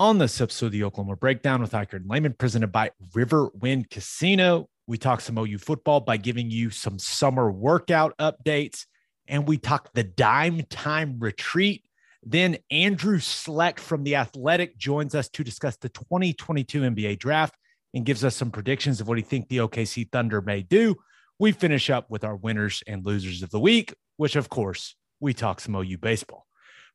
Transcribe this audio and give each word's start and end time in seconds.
On 0.00 0.16
this 0.16 0.40
episode 0.40 0.66
of 0.66 0.72
the 0.72 0.84
Oklahoma 0.84 1.14
Breakdown 1.14 1.60
with 1.60 1.72
Ikard 1.72 1.92
and 1.92 2.08
Lehman, 2.08 2.32
presented 2.32 2.72
by 2.72 2.90
Riverwind 3.12 3.90
Casino, 3.90 4.70
we 4.86 4.96
talk 4.96 5.20
some 5.20 5.36
OU 5.36 5.58
football 5.58 6.00
by 6.00 6.16
giving 6.16 6.50
you 6.50 6.70
some 6.70 6.98
summer 6.98 7.52
workout 7.52 8.16
updates, 8.16 8.86
and 9.28 9.46
we 9.46 9.58
talk 9.58 9.92
the 9.92 10.02
dime 10.02 10.62
time 10.70 11.18
retreat. 11.18 11.84
Then 12.22 12.56
Andrew 12.70 13.18
Schlecht 13.18 13.78
from 13.78 14.02
The 14.02 14.16
Athletic 14.16 14.78
joins 14.78 15.14
us 15.14 15.28
to 15.28 15.44
discuss 15.44 15.76
the 15.76 15.90
2022 15.90 16.80
NBA 16.80 17.18
draft 17.18 17.54
and 17.92 18.06
gives 18.06 18.24
us 18.24 18.34
some 18.34 18.50
predictions 18.50 19.02
of 19.02 19.08
what 19.08 19.18
he 19.18 19.22
thinks 19.22 19.48
the 19.48 19.58
OKC 19.58 20.10
Thunder 20.10 20.40
may 20.40 20.62
do. 20.62 20.96
We 21.38 21.52
finish 21.52 21.90
up 21.90 22.08
with 22.08 22.24
our 22.24 22.36
winners 22.36 22.82
and 22.86 23.04
losers 23.04 23.42
of 23.42 23.50
the 23.50 23.60
week, 23.60 23.94
which, 24.16 24.34
of 24.34 24.48
course, 24.48 24.96
we 25.20 25.34
talk 25.34 25.60
some 25.60 25.74
OU 25.74 25.98
baseball. 25.98 26.46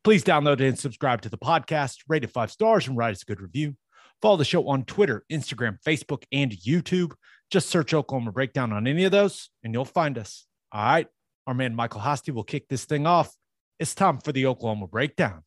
Please 0.05 0.23
download 0.23 0.61
and 0.61 0.77
subscribe 0.77 1.23
to 1.23 1.29
the 1.29 1.37
podcast, 1.37 2.01
rate 2.07 2.23
it 2.23 2.29
five 2.29 2.51
stars, 2.51 2.87
and 2.87 2.95
write 2.95 3.15
us 3.15 3.23
a 3.23 3.25
good 3.25 3.41
review. 3.41 3.75
Follow 4.21 4.37
the 4.37 4.45
show 4.45 4.67
on 4.67 4.85
Twitter, 4.85 5.25
Instagram, 5.31 5.79
Facebook, 5.83 6.25
and 6.31 6.51
YouTube. 6.51 7.13
Just 7.49 7.69
search 7.69 7.91
Oklahoma 7.91 8.31
Breakdown 8.31 8.71
on 8.71 8.85
any 8.85 9.05
of 9.05 9.11
those, 9.11 9.49
and 9.63 9.73
you'll 9.73 9.83
find 9.83 10.19
us. 10.19 10.45
All 10.71 10.85
right. 10.85 11.07
Our 11.47 11.55
man 11.55 11.73
Michael 11.73 12.01
Hosty 12.01 12.31
will 12.31 12.43
kick 12.43 12.67
this 12.67 12.85
thing 12.85 13.07
off. 13.07 13.33
It's 13.79 13.95
time 13.95 14.19
for 14.19 14.31
the 14.31 14.45
Oklahoma 14.45 14.85
Breakdown. 14.85 15.41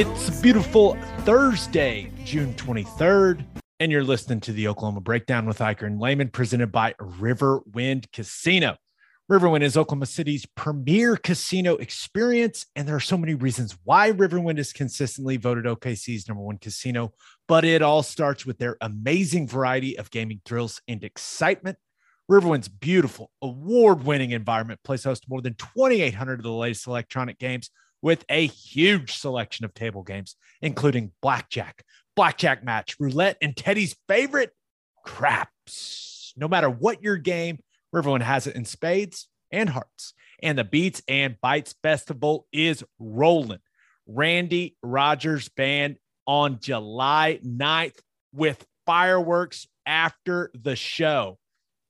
It's 0.00 0.28
a 0.28 0.40
beautiful 0.40 0.96
Thursday, 1.22 2.12
June 2.22 2.54
23rd, 2.54 3.44
and 3.80 3.90
you're 3.90 4.04
listening 4.04 4.38
to 4.42 4.52
the 4.52 4.68
Oklahoma 4.68 5.00
Breakdown 5.00 5.44
with 5.44 5.58
Ikard 5.58 5.88
and 5.88 6.00
Lehman, 6.00 6.28
presented 6.28 6.70
by 6.70 6.94
Riverwind 7.00 8.12
Casino. 8.12 8.76
Riverwind 9.28 9.62
is 9.62 9.76
Oklahoma 9.76 10.06
City's 10.06 10.46
premier 10.54 11.16
casino 11.16 11.74
experience, 11.74 12.64
and 12.76 12.86
there 12.86 12.94
are 12.94 13.00
so 13.00 13.18
many 13.18 13.34
reasons 13.34 13.76
why 13.82 14.12
Riverwind 14.12 14.58
is 14.58 14.72
consistently 14.72 15.36
voted 15.36 15.64
OKC's 15.64 16.28
number 16.28 16.44
one 16.44 16.58
casino, 16.58 17.10
but 17.48 17.64
it 17.64 17.82
all 17.82 18.04
starts 18.04 18.46
with 18.46 18.58
their 18.58 18.76
amazing 18.80 19.48
variety 19.48 19.98
of 19.98 20.12
gaming 20.12 20.40
thrills 20.44 20.80
and 20.86 21.02
excitement. 21.02 21.76
Riverwind's 22.30 22.68
beautiful, 22.68 23.32
award 23.42 24.04
winning 24.04 24.30
environment 24.30 24.78
plays 24.84 25.02
host 25.02 25.24
to 25.24 25.28
more 25.28 25.42
than 25.42 25.54
2,800 25.54 26.38
of 26.38 26.44
the 26.44 26.52
latest 26.52 26.86
electronic 26.86 27.40
games 27.40 27.70
with 28.02 28.24
a 28.28 28.46
huge 28.46 29.16
selection 29.16 29.64
of 29.64 29.74
table 29.74 30.02
games, 30.02 30.36
including 30.62 31.12
blackjack, 31.22 31.84
blackjack 32.16 32.64
match, 32.64 32.96
roulette, 32.98 33.36
and 33.42 33.56
Teddy's 33.56 33.96
favorite, 34.08 34.52
craps. 35.04 36.32
No 36.36 36.48
matter 36.48 36.70
what 36.70 37.02
your 37.02 37.16
game, 37.16 37.58
Riverwind 37.94 38.22
has 38.22 38.46
it 38.46 38.56
in 38.56 38.64
spades 38.64 39.28
and 39.50 39.68
hearts. 39.68 40.14
And 40.42 40.56
the 40.56 40.64
Beats 40.64 41.02
and 41.08 41.40
Bites 41.40 41.74
Festival 41.82 42.46
is 42.52 42.84
rolling. 42.98 43.60
Randy 44.06 44.76
Rogers 44.82 45.48
Band 45.48 45.96
on 46.26 46.60
July 46.60 47.40
9th 47.44 47.98
with 48.32 48.64
fireworks 48.86 49.66
after 49.86 50.50
the 50.54 50.76
show. 50.76 51.38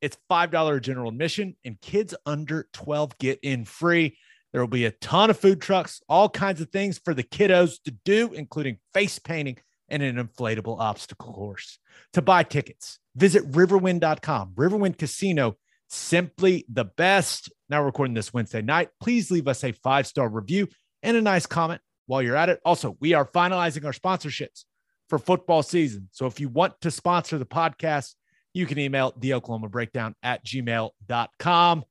It's 0.00 0.16
$5 0.30 0.80
general 0.80 1.10
admission, 1.10 1.56
and 1.64 1.80
kids 1.80 2.14
under 2.24 2.68
12 2.72 3.18
get 3.18 3.41
in 3.42 3.64
free. 3.64 4.16
There 4.58 4.64
will 4.64 4.69
be 4.69 4.86
a 4.86 4.91
ton 4.91 5.30
of 5.30 5.38
food 5.38 5.60
trucks, 5.60 6.02
all 6.08 6.28
kinds 6.28 6.60
of 6.60 6.70
things 6.70 6.98
for 6.98 7.14
the 7.14 7.22
kiddos 7.22 7.80
to 7.84 7.92
do, 7.92 8.32
including 8.32 8.78
face 8.92 9.20
painting 9.20 9.58
and 9.88 10.02
an 10.02 10.16
inflatable 10.16 10.80
obstacle 10.80 11.32
course. 11.32 11.78
To 12.14 12.22
buy 12.22 12.42
tickets, 12.42 12.98
visit 13.14 13.48
riverwind.com. 13.52 14.54
Riverwind 14.56 14.98
Casino, 14.98 15.58
simply 15.86 16.66
the 16.68 16.86
best. 16.86 17.52
Now, 17.68 17.84
recording 17.84 18.14
this 18.14 18.34
Wednesday 18.34 18.60
night. 18.60 18.88
Please 19.00 19.30
leave 19.30 19.47
us 19.47 19.62
a 19.62 19.70
five 19.70 20.08
star 20.08 20.28
review 20.28 20.66
and 21.04 21.16
a 21.16 21.22
nice 21.22 21.47
comment 21.47 21.80
while 22.06 22.20
you're 22.20 22.34
at 22.34 22.48
it. 22.48 22.58
Also, 22.64 22.97
we 22.98 23.14
are 23.14 23.26
finalizing 23.26 23.84
our 23.84 23.92
sponsorships 23.92 24.64
for 25.08 25.20
football 25.20 25.62
season. 25.62 26.08
So 26.10 26.26
if 26.26 26.41
you 26.41 26.48
want 26.48 26.80
to 26.80 26.91
sponsor 26.91 27.38
the 27.38 27.47
podcast, 27.47 28.16
you 28.54 28.66
can 28.66 28.80
email 28.80 29.14
the 29.16 29.34
Oklahoma 29.34 29.68
breakdown 29.68 30.16
at 30.20 30.44
gmail.com. 30.44 31.84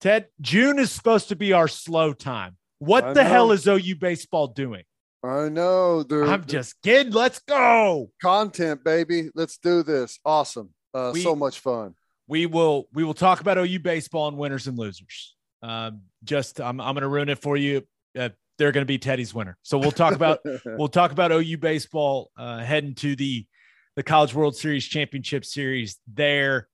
Ted, 0.00 0.26
June 0.40 0.78
is 0.78 0.92
supposed 0.92 1.28
to 1.28 1.36
be 1.36 1.52
our 1.52 1.68
slow 1.68 2.12
time. 2.12 2.56
What 2.78 3.04
I 3.04 3.12
the 3.14 3.22
know. 3.24 3.28
hell 3.30 3.52
is 3.52 3.66
OU 3.66 3.96
baseball 3.96 4.48
doing? 4.48 4.82
I 5.24 5.48
know. 5.48 6.02
They're, 6.02 6.24
I'm 6.24 6.44
just 6.44 6.80
kidding. 6.82 7.12
Let's 7.12 7.40
go. 7.40 8.10
content, 8.22 8.84
baby. 8.84 9.30
Let's 9.34 9.58
do 9.58 9.82
this. 9.82 10.18
Awesome. 10.24 10.70
Uh, 10.94 11.10
We- 11.14 11.22
so 11.22 11.34
much 11.34 11.60
fun. 11.60 11.94
We 12.28 12.46
will 12.46 12.88
we 12.92 13.04
will 13.04 13.14
talk 13.14 13.40
about 13.40 13.56
OU 13.56 13.78
baseball 13.78 14.26
and 14.26 14.36
winners 14.36 14.66
and 14.66 14.76
losers. 14.76 15.36
Um, 15.62 16.02
just 16.24 16.60
I'm 16.60 16.80
I'm 16.80 16.94
gonna 16.94 17.06
ruin 17.08 17.28
it 17.28 17.38
for 17.40 17.56
you. 17.56 17.82
Uh, 18.18 18.30
they're 18.58 18.72
gonna 18.72 18.84
be 18.84 18.98
Teddy's 18.98 19.32
winner. 19.32 19.56
So 19.62 19.78
we'll 19.78 19.92
talk 19.92 20.12
about 20.12 20.40
we'll 20.66 20.88
talk 20.88 21.12
about 21.12 21.30
OU 21.30 21.58
baseball 21.58 22.32
uh, 22.36 22.58
heading 22.58 22.96
to 22.96 23.14
the 23.14 23.46
the 23.94 24.02
College 24.02 24.34
World 24.34 24.56
Series 24.56 24.84
championship 24.84 25.44
series 25.44 25.98
there. 26.12 26.66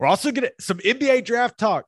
We're 0.00 0.08
also 0.08 0.32
gonna 0.32 0.50
some 0.58 0.78
NBA 0.78 1.24
draft 1.24 1.56
talk. 1.56 1.86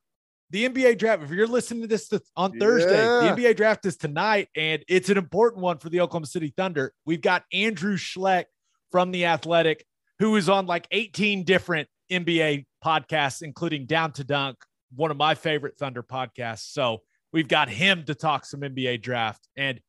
The 0.51 0.67
NBA 0.67 0.97
draft. 0.97 1.23
If 1.23 1.29
you're 1.29 1.47
listening 1.47 1.81
to 1.81 1.87
this 1.87 2.07
th- 2.07 2.23
on 2.35 2.57
Thursday, 2.57 2.97
Yeah. 3.03 3.33
the 3.35 3.41
NBA 3.41 3.53
draft 3.55 3.85
is 3.85 3.97
tonight, 3.97 4.49
and 4.55 4.83
it's 4.87 5.09
an 5.09 5.17
important 5.17 5.61
one 5.61 5.77
for 5.77 5.89
the 5.89 6.01
Oklahoma 6.01 6.25
City 6.25 6.51
Thunder. 6.55 6.93
We've 7.05 7.21
got 7.21 7.43
Andrew 7.53 7.97
Schlecht 7.97 8.45
from 8.91 9.11
the 9.11 9.25
Athletic, 9.25 9.85
who 10.17 10.35
is 10.35 10.49
on 10.49 10.65
like 10.65 10.87
18 10.91 11.43
different 11.43 11.87
NBA 12.11 12.65
podcasts, 12.83 13.43
including 13.43 13.85
Down 13.85 14.11
to 14.13 14.23
Dunk, 14.23 14.57
one 14.95 15.11
of 15.11 15.17
my 15.17 15.35
favorite 15.35 15.77
Thunder 15.77 16.01
podcasts. 16.01 16.71
So 16.71 17.03
we've 17.31 17.47
got 17.47 17.69
him 17.69 18.03
to 18.05 18.15
talk 18.15 18.45
some 18.45 18.61
NBA 18.61 18.97
draft, 19.03 19.47
and 19.55 19.79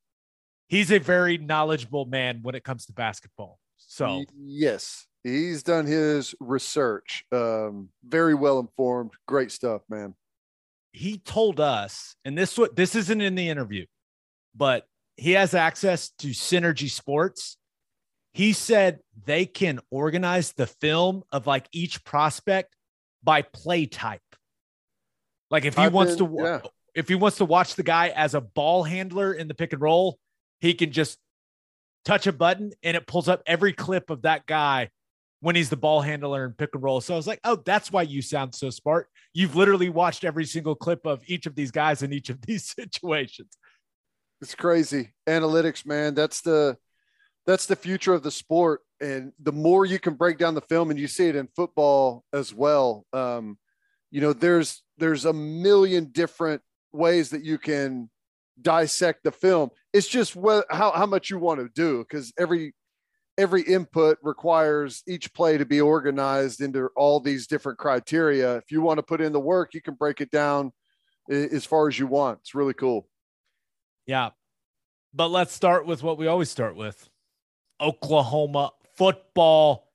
he's 0.69 0.91
a 0.93 0.99
very 0.99 1.39
knowledgeable 1.39 2.05
man 2.05 2.41
when 2.43 2.55
it 2.55 2.65
comes 2.65 2.85
to 2.87 2.93
basketball. 2.93 3.59
So 3.79 4.25
yes, 4.37 5.07
he's 5.25 5.63
done 5.63 5.87
his 5.87 6.35
research. 6.39 7.25
Um, 7.33 7.89
very 8.05 8.35
well 8.35 8.59
informed. 8.59 9.13
Great 9.27 9.51
stuff, 9.53 9.81
man. 9.89 10.15
He 10.93 11.19
told 11.19 11.61
us, 11.61 12.17
and 12.25 12.37
this 12.37 12.57
what 12.59 12.75
this 12.77 12.95
isn't 12.95 13.21
in 13.21 13.35
the 13.35 13.49
interview, 13.49 13.87
but 14.55 14.87
he 15.17 15.33
has 15.33 15.55
access 15.55 16.11
to 16.19 16.29
Synergy 16.29 16.91
Sports. 16.91 17.57
He 18.33 18.53
said 18.53 19.01
they 19.25 19.45
can 19.47 19.81
organize 19.91 20.53
the 20.53 20.67
film 20.67 21.23
of 21.33 21.47
like 21.47 21.69
each 21.73 22.05
prospect 22.05 22.75
by 23.23 23.43
play 23.43 23.87
type. 23.87 24.23
Like 25.51 25.65
if 25.65 25.77
he 25.77 25.83
I've 25.83 25.93
wants 25.93 26.17
to 26.17 26.25
been- 26.25 26.33
wa- 26.33 26.45
yeah. 26.45 26.61
if 26.95 27.09
he 27.09 27.15
wants 27.17 27.39
to 27.39 27.45
watch 27.45 27.75
the 27.75 27.83
guy 27.83 28.09
as 28.09 28.35
a 28.35 28.41
ball 28.41 28.85
handler 28.85 29.33
in 29.33 29.49
the 29.49 29.55
pick 29.55 29.73
and 29.73 29.83
roll, 29.83 30.19
he 30.61 30.75
can 30.75 30.93
just 30.93 31.19
touch 32.05 32.27
a 32.27 32.33
button 32.33 32.73
and 32.83 32.97
it 32.97 33.07
pulls 33.07 33.29
up 33.29 33.43
every 33.47 33.73
clip 33.73 34.11
of 34.11 34.23
that 34.23 34.47
guy 34.47 34.89
when 35.41 35.57
he's 35.57 35.71
the 35.71 35.77
ball 35.77 36.03
handler 36.03 36.45
and 36.45 36.57
pick 36.57 36.71
and 36.75 36.83
roll. 36.83 37.01
So 37.01 37.15
I 37.15 37.17
was 37.17 37.27
like, 37.27 37.41
oh, 37.45 37.57
that's 37.65 37.91
why 37.91 38.03
you 38.03 38.23
sound 38.23 38.55
so 38.55 38.71
smart. 38.71 39.09
You've 39.33 39.57
literally 39.57 39.89
watched 39.89 40.25
every 40.25 40.45
single 40.45 40.75
clip 40.75 41.07
of 41.07 41.23
each 41.27 41.47
of 41.47 41.55
these 41.55 41.71
guys 41.71 42.03
in 42.03 42.13
each 42.13 42.29
of 42.29 42.41
these 42.47 42.71
situations. 42.71 43.57
It's 44.41 44.55
crazy. 44.55 45.13
Analytics, 45.29 45.85
man. 45.85 46.15
That's 46.15 46.41
the 46.41 46.77
that's 47.47 47.67
the 47.67 47.77
future 47.77 48.15
of 48.15 48.23
the 48.23 48.31
sport. 48.31 48.83
And 49.01 49.33
the 49.41 49.53
more 49.53 49.87
you 49.87 49.99
can 49.99 50.15
break 50.15 50.39
down 50.39 50.55
the 50.55 50.61
film, 50.61 50.91
and 50.91 50.99
you 50.99 51.09
see 51.09 51.29
it 51.29 51.37
in 51.37 51.49
football 51.57 52.23
as 52.33 52.53
well. 52.53 53.07
Um, 53.13 53.59
you 54.11 54.21
know, 54.21 54.33
there's 54.33 54.83
there's 54.99 55.25
a 55.25 55.33
million 55.33 56.07
different 56.13 56.63
ways 56.93 57.31
that 57.31 57.45
you 57.45 57.57
can 57.57 58.11
dissect 58.61 59.25
the 59.25 59.33
film. 59.33 59.71
It's 59.93 60.09
just 60.09 60.37
what 60.37 60.67
how 60.71 60.91
how 60.93 61.07
much 61.07 61.31
you 61.31 61.39
want 61.39 61.61
to 61.61 61.69
do 61.75 62.01
because 62.01 62.33
every 62.39 62.75
every 63.41 63.63
input 63.63 64.19
requires 64.23 65.03
each 65.09 65.33
play 65.33 65.57
to 65.57 65.65
be 65.65 65.81
organized 65.81 66.61
into 66.61 66.91
all 66.95 67.21
these 67.21 67.47
different 67.47 67.79
criteria. 67.79 68.57
If 68.57 68.71
you 68.71 68.83
want 68.83 68.99
to 68.99 69.03
put 69.03 69.23
in 69.23 69.33
the 69.33 69.41
work, 69.41 69.73
you 69.73 69.81
can 69.81 69.95
break 69.95 70.21
it 70.21 70.31
down 70.31 70.73
as 71.31 71.65
far 71.65 71.89
as 71.89 71.99
you 71.99 72.07
want. 72.07 72.41
It's 72.41 72.55
really 72.55 72.75
cool. 72.75 73.09
Yeah. 74.07 74.31
But 75.15 75.29
let's 75.29 75.55
start 75.55 75.87
with 75.87 76.03
what 76.03 76.19
we 76.19 76.27
always 76.27 76.51
start 76.51 76.77
with 76.77 77.09
Oklahoma 77.81 78.73
football. 78.97 79.89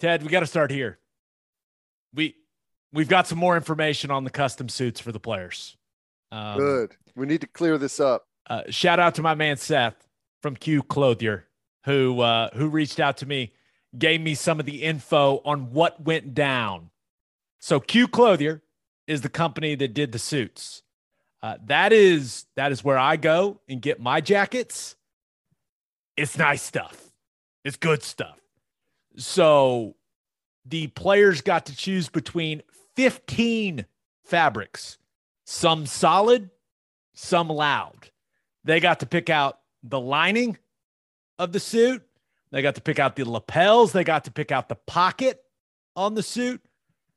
Ted, 0.00 0.22
we 0.22 0.28
got 0.30 0.40
to 0.40 0.46
start 0.46 0.70
here. 0.70 0.98
We 2.14 2.34
we've 2.92 3.08
got 3.08 3.26
some 3.26 3.38
more 3.38 3.56
information 3.56 4.10
on 4.10 4.24
the 4.24 4.30
custom 4.30 4.68
suits 4.68 5.00
for 5.00 5.12
the 5.12 5.20
players. 5.20 5.76
Um, 6.32 6.58
Good. 6.58 6.96
We 7.14 7.26
need 7.26 7.42
to 7.42 7.46
clear 7.46 7.76
this 7.76 8.00
up. 8.00 8.24
Uh, 8.48 8.62
shout 8.70 8.98
out 8.98 9.16
to 9.16 9.22
my 9.22 9.34
man 9.34 9.58
Seth 9.58 10.08
from 10.40 10.56
Q 10.56 10.82
Clothier, 10.82 11.47
who 11.88 12.20
uh, 12.20 12.50
who 12.52 12.68
reached 12.68 13.00
out 13.00 13.16
to 13.16 13.26
me, 13.26 13.52
gave 13.98 14.20
me 14.20 14.34
some 14.34 14.60
of 14.60 14.66
the 14.66 14.82
info 14.82 15.40
on 15.44 15.72
what 15.72 16.00
went 16.04 16.34
down. 16.34 16.90
So 17.58 17.80
Q 17.80 18.06
Clothier 18.06 18.62
is 19.06 19.22
the 19.22 19.30
company 19.30 19.74
that 19.74 19.94
did 19.94 20.12
the 20.12 20.18
suits. 20.18 20.82
Uh, 21.42 21.56
that 21.64 21.94
is 21.94 22.44
that 22.56 22.72
is 22.72 22.84
where 22.84 22.98
I 22.98 23.16
go 23.16 23.60
and 23.68 23.80
get 23.80 24.00
my 24.00 24.20
jackets. 24.20 24.96
It's 26.14 26.36
nice 26.36 26.62
stuff. 26.62 27.10
It's 27.64 27.76
good 27.76 28.02
stuff. 28.02 28.38
So 29.16 29.96
the 30.66 30.88
players 30.88 31.40
got 31.40 31.66
to 31.66 31.76
choose 31.76 32.10
between 32.10 32.62
15 32.96 33.86
fabrics, 34.24 34.98
some 35.46 35.86
solid, 35.86 36.50
some 37.14 37.48
loud. 37.48 38.10
They 38.64 38.78
got 38.78 39.00
to 39.00 39.06
pick 39.06 39.30
out 39.30 39.60
the 39.82 40.00
lining 40.00 40.58
of 41.38 41.52
the 41.52 41.60
suit. 41.60 42.02
They 42.50 42.62
got 42.62 42.74
to 42.76 42.80
pick 42.80 42.98
out 42.98 43.16
the 43.16 43.28
lapels. 43.28 43.92
They 43.92 44.04
got 44.04 44.24
to 44.24 44.30
pick 44.30 44.50
out 44.50 44.68
the 44.68 44.74
pocket 44.74 45.42
on 45.94 46.14
the 46.14 46.22
suit. 46.22 46.62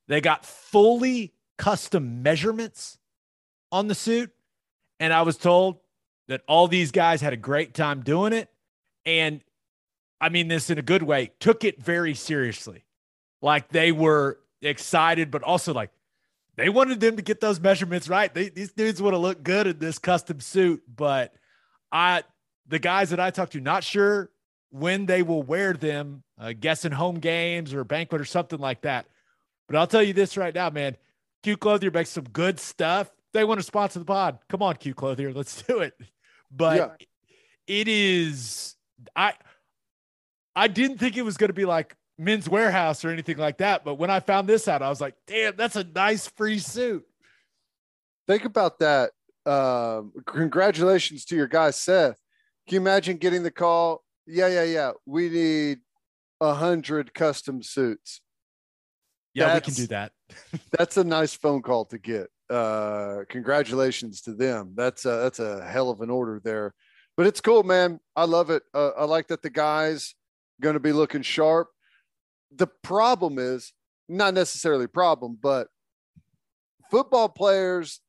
They 0.07 0.21
got 0.21 0.45
fully 0.45 1.33
custom 1.57 2.21
measurements 2.21 2.97
on 3.71 3.87
the 3.87 3.95
suit. 3.95 4.31
And 4.99 5.13
I 5.13 5.21
was 5.21 5.37
told 5.37 5.77
that 6.27 6.41
all 6.47 6.67
these 6.67 6.91
guys 6.91 7.21
had 7.21 7.33
a 7.33 7.37
great 7.37 7.73
time 7.73 8.01
doing 8.01 8.33
it. 8.33 8.49
And 9.05 9.41
I 10.19 10.29
mean 10.29 10.47
this 10.47 10.69
in 10.69 10.77
a 10.77 10.83
good 10.83 11.03
way, 11.03 11.31
took 11.39 11.63
it 11.63 11.81
very 11.81 12.13
seriously. 12.13 12.83
Like 13.41 13.69
they 13.69 13.91
were 13.91 14.39
excited, 14.61 15.31
but 15.31 15.43
also 15.43 15.73
like 15.73 15.91
they 16.57 16.69
wanted 16.69 16.99
them 16.99 17.15
to 17.15 17.21
get 17.21 17.41
those 17.41 17.59
measurements 17.59 18.07
right. 18.07 18.31
They, 18.33 18.49
these 18.49 18.71
dudes 18.73 19.01
want 19.01 19.13
to 19.13 19.17
look 19.17 19.41
good 19.41 19.65
in 19.67 19.79
this 19.79 19.97
custom 19.97 20.39
suit. 20.39 20.83
But 20.93 21.33
I, 21.91 22.23
the 22.67 22.79
guys 22.79 23.09
that 23.09 23.19
I 23.19 23.31
talked 23.31 23.53
to, 23.53 23.59
not 23.59 23.83
sure 23.83 24.29
when 24.69 25.05
they 25.05 25.21
will 25.21 25.43
wear 25.43 25.73
them, 25.73 26.23
uh, 26.39 26.53
guessing 26.57 26.91
home 26.91 27.19
games 27.19 27.73
or 27.73 27.83
banquet 27.83 28.21
or 28.21 28.25
something 28.25 28.59
like 28.59 28.81
that. 28.81 29.05
But 29.67 29.75
I'll 29.77 29.87
tell 29.87 30.03
you 30.03 30.13
this 30.13 30.37
right 30.37 30.53
now, 30.53 30.69
man. 30.69 30.95
Q 31.43 31.57
Clothier 31.57 31.91
makes 31.91 32.09
some 32.09 32.25
good 32.25 32.59
stuff 32.59 33.09
they 33.33 33.43
want 33.43 33.59
to 33.59 33.65
sponsor 33.65 33.99
the 33.99 34.05
pod. 34.05 34.39
Come 34.49 34.61
on, 34.61 34.75
Q 34.75 34.93
Clothier, 34.93 35.33
let's 35.33 35.61
do 35.61 35.79
it. 35.79 35.93
But 36.53 36.75
yeah. 36.75 37.05
it 37.65 37.87
is 37.87 38.75
I 39.15 39.31
I 40.53 40.67
didn't 40.67 40.97
think 40.97 41.15
it 41.15 41.21
was 41.21 41.37
going 41.37 41.47
to 41.47 41.53
be 41.53 41.63
like 41.63 41.95
Men's 42.17 42.49
warehouse 42.49 43.05
or 43.05 43.09
anything 43.09 43.37
like 43.37 43.59
that. 43.59 43.85
But 43.85 43.95
when 43.95 44.09
I 44.09 44.19
found 44.19 44.49
this 44.49 44.67
out, 44.67 44.81
I 44.81 44.89
was 44.89 44.99
like, 44.99 45.15
damn, 45.27 45.55
that's 45.55 45.77
a 45.77 45.85
nice 45.85 46.27
free 46.27 46.59
suit. 46.59 47.05
Think 48.27 48.43
about 48.43 48.79
that. 48.79 49.11
Um, 49.45 50.11
congratulations 50.25 51.23
to 51.27 51.37
your 51.37 51.47
guy 51.47 51.71
Seth. 51.71 52.20
Can 52.71 52.75
you 52.75 52.81
imagine 52.83 53.17
getting 53.17 53.43
the 53.43 53.51
call? 53.51 54.01
Yeah, 54.25 54.47
yeah, 54.47 54.63
yeah. 54.63 54.91
We 55.05 55.27
need 55.27 55.79
a 56.39 56.53
hundred 56.53 57.13
custom 57.13 57.61
suits. 57.61 58.21
Yeah, 59.33 59.47
that's, 59.47 59.67
we 59.67 59.73
can 59.73 59.83
do 59.83 59.87
that. 59.87 60.13
that's 60.71 60.95
a 60.95 61.03
nice 61.03 61.33
phone 61.33 61.63
call 61.63 61.83
to 61.87 61.97
get 61.97 62.27
uh, 62.49 63.23
congratulations 63.27 64.21
to 64.21 64.33
them. 64.33 64.71
That's 64.73 65.03
a, 65.03 65.09
that's 65.17 65.39
a 65.39 65.67
hell 65.67 65.89
of 65.89 65.99
an 65.99 66.09
order 66.09 66.39
there, 66.41 66.73
but 67.17 67.27
it's 67.27 67.41
cool, 67.41 67.63
man. 67.63 67.99
I 68.15 68.23
love 68.23 68.49
it. 68.49 68.63
Uh, 68.73 68.91
I 68.97 69.03
like 69.03 69.27
that 69.27 69.41
the 69.41 69.49
guys 69.49 70.15
going 70.61 70.75
to 70.75 70.79
be 70.79 70.93
looking 70.93 71.23
sharp. 71.23 71.67
The 72.55 72.67
problem 72.67 73.37
is 73.37 73.73
not 74.07 74.33
necessarily 74.33 74.87
problem, 74.87 75.37
but 75.43 75.67
football 76.89 77.27
players 77.27 77.99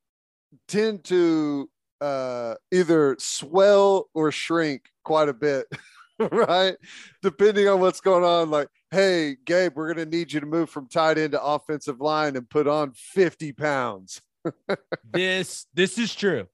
tend 0.68 1.02
to 1.06 1.68
uh, 2.02 2.54
either 2.72 3.16
swell 3.18 4.08
or 4.12 4.32
shrink 4.32 4.82
quite 5.04 5.28
a 5.28 5.34
bit, 5.34 5.66
right? 6.32 6.76
Depending 7.22 7.68
on 7.68 7.80
what's 7.80 8.00
going 8.00 8.24
on. 8.24 8.50
Like, 8.50 8.68
hey, 8.90 9.36
Gabe, 9.44 9.72
we're 9.74 9.94
going 9.94 10.10
to 10.10 10.16
need 10.16 10.32
you 10.32 10.40
to 10.40 10.46
move 10.46 10.68
from 10.68 10.88
tight 10.88 11.16
end 11.18 11.32
to 11.32 11.42
offensive 11.42 12.00
line 12.00 12.36
and 12.36 12.48
put 12.50 12.66
on 12.66 12.92
50 12.92 13.52
pounds 13.52 14.20
this 15.12 15.66
this 15.74 15.98
is 15.98 16.14
true. 16.14 16.46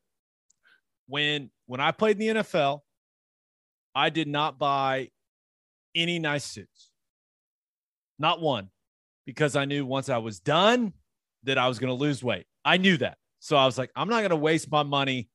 When 1.06 1.50
when 1.66 1.80
I 1.80 1.92
played 1.92 2.20
in 2.20 2.36
the 2.36 2.42
NFL, 2.42 2.80
I 3.94 4.10
did 4.10 4.28
not 4.28 4.58
buy 4.58 5.10
any 5.94 6.18
nice 6.18 6.44
suits. 6.44 6.90
Not 8.18 8.40
one. 8.40 8.70
Because 9.26 9.56
I 9.56 9.66
knew 9.66 9.84
once 9.84 10.08
I 10.08 10.18
was 10.18 10.40
done 10.40 10.94
that 11.44 11.58
I 11.58 11.68
was 11.68 11.78
going 11.78 11.88
to 11.88 11.94
lose 11.94 12.24
weight. 12.24 12.46
I 12.64 12.78
knew 12.78 12.96
that. 12.96 13.18
So 13.40 13.56
I 13.56 13.66
was 13.66 13.76
like, 13.76 13.90
I'm 13.94 14.08
not 14.08 14.20
going 14.20 14.30
to 14.30 14.36
waste 14.36 14.70
my 14.70 14.82
money 14.82 15.28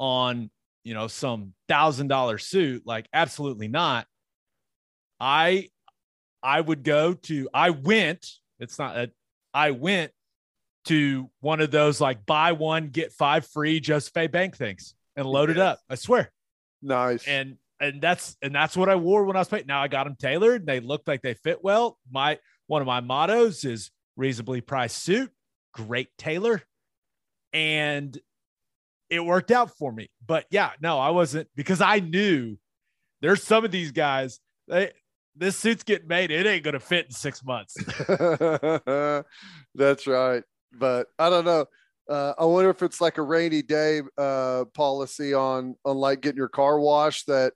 on, 0.00 0.50
you 0.82 0.94
know, 0.94 1.06
some 1.06 1.52
thousand 1.68 2.08
dollar 2.08 2.38
suit. 2.38 2.82
Like, 2.84 3.06
absolutely 3.12 3.68
not. 3.68 4.06
I 5.20 5.68
I 6.42 6.60
would 6.60 6.82
go 6.82 7.14
to 7.14 7.48
I 7.54 7.70
went, 7.70 8.26
it's 8.58 8.78
not 8.78 8.96
a 8.96 9.10
I 9.54 9.72
went 9.72 10.10
to 10.86 11.30
one 11.40 11.60
of 11.60 11.70
those 11.70 12.00
like 12.00 12.24
buy 12.24 12.52
one 12.52 12.88
get 12.88 13.12
five 13.12 13.46
free 13.46 13.78
Just 13.78 14.14
Joseph 14.14 14.32
Bank 14.32 14.56
things 14.56 14.94
and 15.14 15.26
load 15.26 15.50
yes. 15.50 15.56
it 15.56 15.60
up. 15.60 15.80
I 15.90 15.94
swear. 15.96 16.32
Nice. 16.82 17.28
And 17.28 17.56
and 17.78 18.00
that's 18.00 18.36
and 18.40 18.54
that's 18.54 18.76
what 18.76 18.88
I 18.88 18.94
wore 18.94 19.24
when 19.24 19.36
I 19.36 19.40
was 19.40 19.48
playing. 19.48 19.66
Now 19.66 19.82
I 19.82 19.88
got 19.88 20.04
them 20.04 20.16
tailored. 20.18 20.62
And 20.62 20.68
they 20.68 20.80
look 20.80 21.02
like 21.06 21.20
they 21.20 21.34
fit 21.34 21.62
well. 21.62 21.98
My 22.10 22.38
one 22.66 22.80
of 22.80 22.86
my 22.86 23.00
mottos 23.00 23.64
is 23.64 23.90
reasonably 24.16 24.62
priced 24.62 25.02
suit, 25.02 25.30
great 25.74 26.08
tailor, 26.16 26.62
and 27.52 28.18
it 29.10 29.24
worked 29.24 29.50
out 29.50 29.76
for 29.76 29.92
me. 29.92 30.10
But 30.26 30.46
yeah, 30.50 30.70
no, 30.80 30.98
I 30.98 31.10
wasn't 31.10 31.48
because 31.56 31.80
I 31.80 32.00
knew 32.00 32.56
there's 33.20 33.42
some 33.42 33.64
of 33.64 33.70
these 33.70 33.92
guys. 33.92 34.40
They 34.68 34.92
this 35.36 35.56
suit's 35.56 35.82
getting 35.84 36.08
made. 36.08 36.30
It 36.30 36.46
ain't 36.46 36.64
gonna 36.64 36.80
fit 36.80 37.06
in 37.06 37.12
six 37.12 37.44
months. 37.44 37.76
That's 39.74 40.06
right 40.06 40.42
but 40.72 41.08
I 41.18 41.30
don't 41.30 41.44
know. 41.44 41.66
Uh, 42.08 42.34
I 42.38 42.44
wonder 42.44 42.70
if 42.70 42.82
it's 42.82 43.00
like 43.00 43.18
a 43.18 43.22
rainy 43.22 43.62
day 43.62 44.02
uh, 44.18 44.64
policy 44.74 45.32
on 45.32 45.76
on 45.84 45.96
like 45.96 46.20
getting 46.20 46.38
your 46.38 46.48
car 46.48 46.78
washed 46.80 47.26
that 47.28 47.52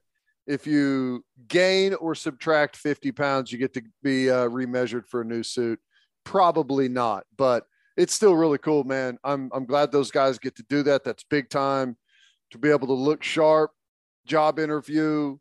if 0.47 0.67
you 0.67 1.25
gain 1.47 1.93
or 1.95 2.15
subtract 2.15 2.77
50 2.77 3.11
pounds, 3.11 3.51
you 3.51 3.57
get 3.57 3.73
to 3.73 3.81
be 4.03 4.29
uh, 4.29 4.47
remeasured 4.47 5.07
for 5.07 5.21
a 5.21 5.25
new 5.25 5.43
suit. 5.43 5.79
Probably 6.23 6.87
not, 6.87 7.25
but 7.35 7.65
it's 7.97 8.13
still 8.13 8.35
really 8.35 8.57
cool, 8.57 8.83
man. 8.83 9.17
I'm 9.23 9.49
I'm 9.53 9.65
glad 9.65 9.91
those 9.91 10.11
guys 10.11 10.37
get 10.39 10.55
to 10.57 10.63
do 10.69 10.83
that. 10.83 11.03
That's 11.03 11.23
big 11.23 11.49
time 11.49 11.97
to 12.51 12.57
be 12.57 12.69
able 12.69 12.87
to 12.87 12.93
look 12.93 13.23
sharp. 13.23 13.71
Job 14.25 14.57
interview, 14.59 15.37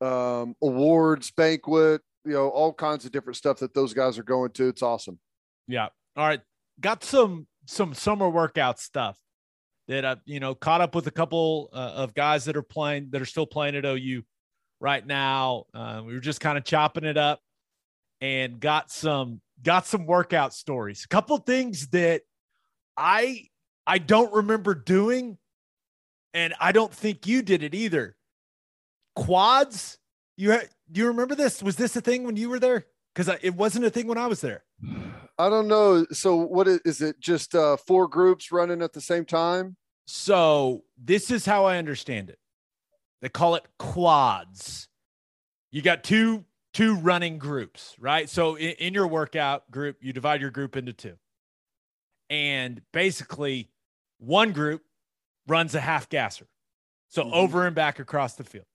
um, 0.00 0.54
awards, 0.62 1.30
banquet, 1.30 2.02
you 2.24 2.32
know, 2.32 2.48
all 2.48 2.74
kinds 2.74 3.04
of 3.06 3.12
different 3.12 3.36
stuff 3.36 3.58
that 3.60 3.72
those 3.72 3.94
guys 3.94 4.18
are 4.18 4.22
going 4.22 4.50
to. 4.52 4.68
It's 4.68 4.82
awesome. 4.82 5.18
Yeah. 5.66 5.88
All 6.16 6.26
right 6.26 6.40
got 6.80 7.04
some 7.04 7.46
some 7.66 7.94
summer 7.94 8.28
workout 8.28 8.78
stuff 8.78 9.18
that 9.88 10.04
I, 10.04 10.16
you 10.26 10.40
know, 10.40 10.54
caught 10.54 10.80
up 10.80 10.94
with 10.94 11.06
a 11.06 11.10
couple 11.10 11.70
uh, 11.72 11.92
of 11.96 12.14
guys 12.14 12.44
that 12.44 12.56
are 12.56 12.62
playing 12.62 13.08
that 13.10 13.22
are 13.22 13.26
still 13.26 13.46
playing 13.46 13.76
at 13.76 13.84
OU 13.84 14.22
right 14.80 15.06
now. 15.06 15.64
Uh, 15.74 16.02
we 16.04 16.14
were 16.14 16.20
just 16.20 16.40
kind 16.40 16.58
of 16.58 16.64
chopping 16.64 17.04
it 17.04 17.16
up 17.16 17.40
and 18.20 18.60
got 18.60 18.90
some 18.90 19.40
got 19.62 19.86
some 19.86 20.06
workout 20.06 20.54
stories. 20.54 21.04
A 21.04 21.08
couple 21.08 21.36
things 21.38 21.88
that 21.88 22.22
I 22.96 23.48
I 23.86 23.98
don't 23.98 24.32
remember 24.32 24.74
doing, 24.74 25.38
and 26.34 26.54
I 26.60 26.72
don't 26.72 26.92
think 26.92 27.26
you 27.26 27.42
did 27.42 27.62
it 27.62 27.74
either. 27.74 28.16
Quads. 29.16 29.98
You 30.36 30.52
ha- 30.52 30.68
do 30.90 31.00
you 31.00 31.08
remember 31.08 31.34
this? 31.34 31.62
Was 31.62 31.76
this 31.76 31.96
a 31.96 32.00
thing 32.00 32.24
when 32.24 32.36
you 32.36 32.48
were 32.48 32.60
there? 32.60 32.86
Because 33.14 33.36
it 33.42 33.54
wasn't 33.54 33.84
a 33.84 33.90
thing 33.90 34.06
when 34.06 34.18
I 34.18 34.26
was 34.26 34.40
there. 34.40 34.64
I 35.38 35.48
don't 35.48 35.68
know. 35.68 36.06
So 36.12 36.36
what 36.36 36.68
is, 36.68 36.80
is 36.84 37.00
it? 37.00 37.18
Just 37.20 37.54
uh, 37.54 37.76
four 37.76 38.06
groups 38.06 38.52
running 38.52 38.82
at 38.82 38.92
the 38.92 39.00
same 39.00 39.24
time? 39.24 39.76
So 40.06 40.84
this 40.96 41.30
is 41.30 41.44
how 41.44 41.64
I 41.64 41.78
understand 41.78 42.30
it. 42.30 42.38
They 43.20 43.28
call 43.28 43.56
it 43.56 43.64
quads. 43.78 44.88
You 45.70 45.82
got 45.82 46.04
two 46.04 46.44
two 46.78 46.94
running 46.94 47.38
groups, 47.38 47.96
right? 47.98 48.30
So 48.30 48.54
in, 48.54 48.70
in 48.78 48.94
your 48.94 49.08
workout 49.08 49.68
group, 49.68 49.96
you 50.00 50.12
divide 50.12 50.40
your 50.40 50.52
group 50.52 50.76
into 50.76 50.92
two. 50.92 51.18
And 52.30 52.82
basically, 52.92 53.68
one 54.18 54.52
group 54.52 54.84
runs 55.48 55.74
a 55.74 55.80
half 55.80 56.08
gasser. 56.08 56.46
So 57.08 57.24
Mhm. 57.24 57.32
over 57.32 57.66
and 57.66 57.74
back 57.74 57.98
across 57.98 58.36
the 58.36 58.44
field. 58.44 58.66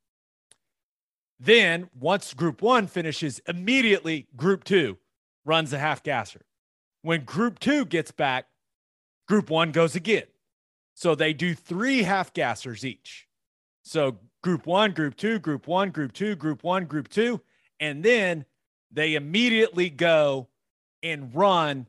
Then, 1.39 1.89
once 1.97 2.33
group 2.33 2.61
one 2.61 2.87
finishes, 2.87 3.39
immediately 3.47 4.27
group 4.35 4.65
two 4.65 4.99
runs 5.45 5.71
a 5.71 5.79
half 5.79 6.03
gasser. 6.03 6.45
When 7.03 7.23
group 7.23 7.57
two 7.57 7.85
gets 7.85 8.11
back, 8.11 8.47
group 9.29 9.49
one 9.49 9.71
goes 9.71 9.95
again. 9.95 10.27
So 10.93 11.15
they 11.15 11.31
do 11.31 11.55
three 11.55 12.03
half 12.03 12.33
gassers 12.33 12.83
each. 12.83 13.29
So 13.81 14.19
group 14.41 14.65
one, 14.65 14.91
group 14.91 15.15
two, 15.15 15.39
group 15.39 15.67
one, 15.67 15.91
group 15.91 16.11
two, 16.11 16.35
group 16.35 16.63
one, 16.63 16.85
group 16.85 17.07
two. 17.07 17.41
And 17.83 18.01
then 18.01 18.45
they 18.93 19.15
immediately 19.15 19.89
go 19.89 20.47
and 21.03 21.35
run 21.35 21.87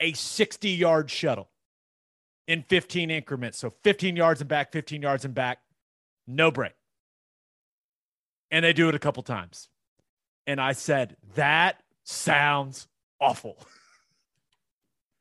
a 0.00 0.14
60 0.14 0.70
yard 0.70 1.10
shuttle 1.10 1.50
in 2.46 2.62
15 2.62 3.10
increments. 3.10 3.58
So 3.58 3.74
15 3.84 4.16
yards 4.16 4.40
and 4.40 4.48
back, 4.48 4.72
15 4.72 5.02
yards 5.02 5.26
and 5.26 5.34
back, 5.34 5.58
no 6.26 6.50
break. 6.50 6.72
And 8.50 8.64
they 8.64 8.72
do 8.72 8.88
it 8.88 8.94
a 8.94 8.98
couple 8.98 9.22
times. 9.22 9.68
And 10.46 10.62
I 10.62 10.72
said, 10.72 11.18
that 11.34 11.82
sounds 12.04 12.88
awful. 13.20 13.58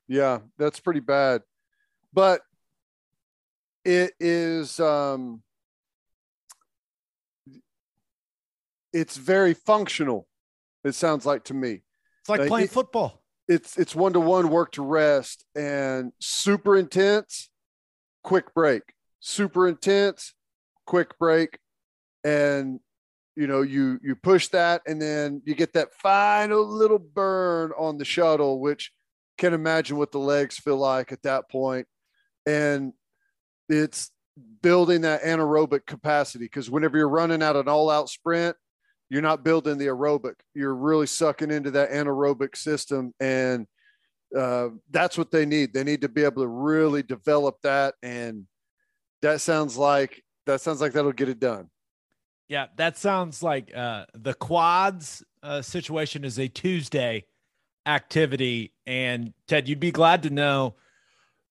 Yeah, 0.10 0.40
that's 0.58 0.80
pretty 0.80 1.02
bad. 1.02 1.42
But 2.14 2.40
it 3.84 4.14
is 4.22 4.80
um 4.80 5.44
it's 8.98 9.16
very 9.18 9.54
functional. 9.54 10.27
It 10.84 10.96
sounds 10.96 11.25
like 11.25 11.44
to 11.46 11.54
me. 11.54 11.84
It's 12.22 12.30
like 12.30 12.39
Like, 12.42 12.50
playing 12.50 12.66
it- 12.66 12.72
football. 12.72 13.24
It's 13.48 13.77
it's 13.77 13.96
one 13.96 14.12
to 14.13 14.20
one 14.20 14.50
work 14.50 14.74
to 14.74 14.84
rest 14.84 15.46
and 15.56 16.12
super 16.20 16.75
intense, 16.75 17.50
quick 18.24 18.54
break. 18.54 18.84
Super 19.22 19.70
intense, 19.70 20.34
quick 20.86 21.18
break. 21.18 21.58
And 22.25 22.82
you 23.38 23.48
know, 23.48 23.62
you 23.62 24.00
you 24.04 24.16
push 24.16 24.50
that 24.50 24.82
and 24.86 25.01
then 25.01 25.42
you 25.46 25.56
get 25.56 25.74
that 25.74 25.94
final 25.94 26.68
little 26.68 27.00
burn 27.00 27.72
on 27.77 27.98
the 27.98 28.04
shuttle, 28.06 28.60
which 28.60 28.92
can 29.38 29.54
imagine 29.54 29.96
what 29.96 30.12
the 30.12 30.20
legs 30.20 30.58
feel 30.58 30.77
like 30.77 31.12
at 31.13 31.22
that 31.22 31.50
point. 31.50 31.88
And 32.46 32.92
it's 33.70 34.12
building 34.62 35.01
that 35.01 35.22
anaerobic 35.24 35.86
capacity 35.86 36.46
because 36.46 36.70
whenever 36.70 36.98
you're 36.98 37.08
running 37.08 37.42
out 37.44 37.56
an 37.56 37.68
all-out 37.70 38.10
sprint, 38.10 38.58
you're 39.10 39.22
not 39.22 39.44
building 39.44 39.78
the 39.78 39.88
aerobic. 39.88 40.36
You're 40.54 40.76
really 40.76 41.08
sucking 41.08 41.52
into 41.52 41.72
that 41.72 41.92
anaerobic 41.92 42.56
system, 42.56 43.14
and 43.20 43.68
uh, 44.38 44.70
that's 44.92 45.18
what 45.18 45.32
they 45.32 45.46
need. 45.46 45.74
They 45.74 45.84
need 45.84 46.02
to 46.02 46.10
be 46.10 46.24
able 46.24 46.44
to 46.44 46.48
really 46.48 47.04
develop 47.04 47.58
that, 47.64 47.96
and 48.04 48.46
that 49.22 49.42
sounds 49.42 49.78
like 49.78 50.24
that 50.46 50.62
sounds 50.62 50.82
like 50.82 50.94
that'll 50.94 51.12
get 51.12 51.30
it 51.30 51.40
done. 51.40 51.70
Yeah, 52.48 52.68
that 52.78 52.98
sounds 52.98 53.44
like 53.44 53.76
uh, 53.76 54.06
the 54.14 54.34
quads 54.34 55.24
uh, 55.44 55.62
situation 55.62 56.24
is 56.24 56.40
a 56.40 56.48
Tuesday 56.48 57.26
activity. 57.86 58.74
And 58.86 59.34
Ted, 59.48 59.68
you'd 59.68 59.80
be 59.80 59.92
glad 59.92 60.24
to 60.24 60.30
know 60.30 60.76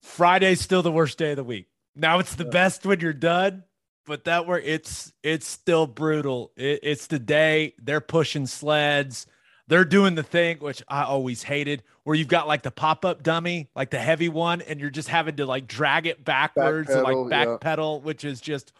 Friday's 0.01 0.61
still 0.61 0.81
the 0.81 0.91
worst 0.91 1.17
day 1.17 1.31
of 1.31 1.37
the 1.37 1.43
week. 1.43 1.67
Now 1.95 2.19
it's 2.19 2.35
the 2.35 2.45
best 2.45 2.85
when 2.85 2.99
you're 2.99 3.13
done, 3.13 3.63
but 4.07 4.23
that 4.23 4.47
where 4.47 4.59
it's 4.59 5.11
it's 5.21 5.45
still 5.47 5.85
brutal. 5.85 6.51
It, 6.55 6.79
it's 6.81 7.07
the 7.07 7.19
day 7.19 7.75
they're 7.77 8.01
pushing 8.01 8.47
sleds. 8.47 9.27
They're 9.67 9.85
doing 9.85 10.15
the 10.15 10.23
thing 10.23 10.59
which 10.59 10.81
I 10.87 11.03
always 11.03 11.43
hated, 11.43 11.83
where 12.05 12.15
you've 12.15 12.29
got 12.29 12.47
like 12.47 12.63
the 12.63 12.71
pop 12.71 13.03
up 13.03 13.21
dummy, 13.21 13.69
like 13.75 13.91
the 13.91 13.99
heavy 13.99 14.29
one, 14.29 14.61
and 14.61 14.79
you're 14.79 14.89
just 14.89 15.09
having 15.09 15.35
to 15.35 15.45
like 15.45 15.67
drag 15.67 16.07
it 16.07 16.23
backwards 16.23 16.89
and 16.89 17.03
like 17.03 17.15
Backpedal, 17.15 17.31
yeah. 17.31 17.45
back 17.45 17.61
pedal, 17.61 18.01
which 18.01 18.23
is 18.23 18.39
just 18.39 18.71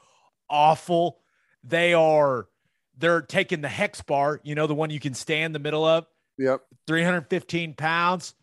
awful. 0.50 1.20
They 1.64 1.94
are 1.94 2.48
they're 2.98 3.22
taking 3.22 3.62
the 3.62 3.68
hex 3.68 4.02
bar, 4.02 4.40
you 4.44 4.56
know, 4.56 4.66
the 4.66 4.74
one 4.76 4.90
you 4.90 5.00
can 5.00 5.14
stand 5.14 5.48
in 5.48 5.52
the 5.52 5.60
middle 5.60 5.86
of, 5.86 6.08
Yep. 6.38 6.62
315 6.88 7.74
pounds, 7.74 8.34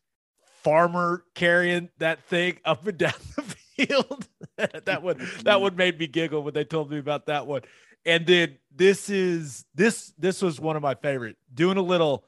farmer 0.63 1.25
carrying 1.35 1.89
that 1.99 2.23
thing 2.25 2.59
up 2.65 2.87
and 2.87 2.99
down 2.99 3.13
the 3.37 3.54
field. 3.77 4.27
that 4.57 5.03
one 5.03 5.27
that 5.45 5.61
one 5.61 5.77
made 5.77 5.99
me 5.99 6.07
giggle 6.07 6.43
when 6.43 6.55
they 6.55 6.65
told 6.65 6.91
me 6.91 6.99
about 6.99 7.27
that 7.27 7.47
one. 7.47 7.63
And 8.07 8.27
then 8.27 8.59
this 8.75 9.09
is 9.09 9.65
this 9.75 10.13
this 10.19 10.43
was 10.43 10.61
one 10.61 10.77
of 10.77 10.83
my 10.83 10.95
favorite. 10.95 11.37
Doing 11.53 11.77
a 11.77 11.83
little 11.83 12.25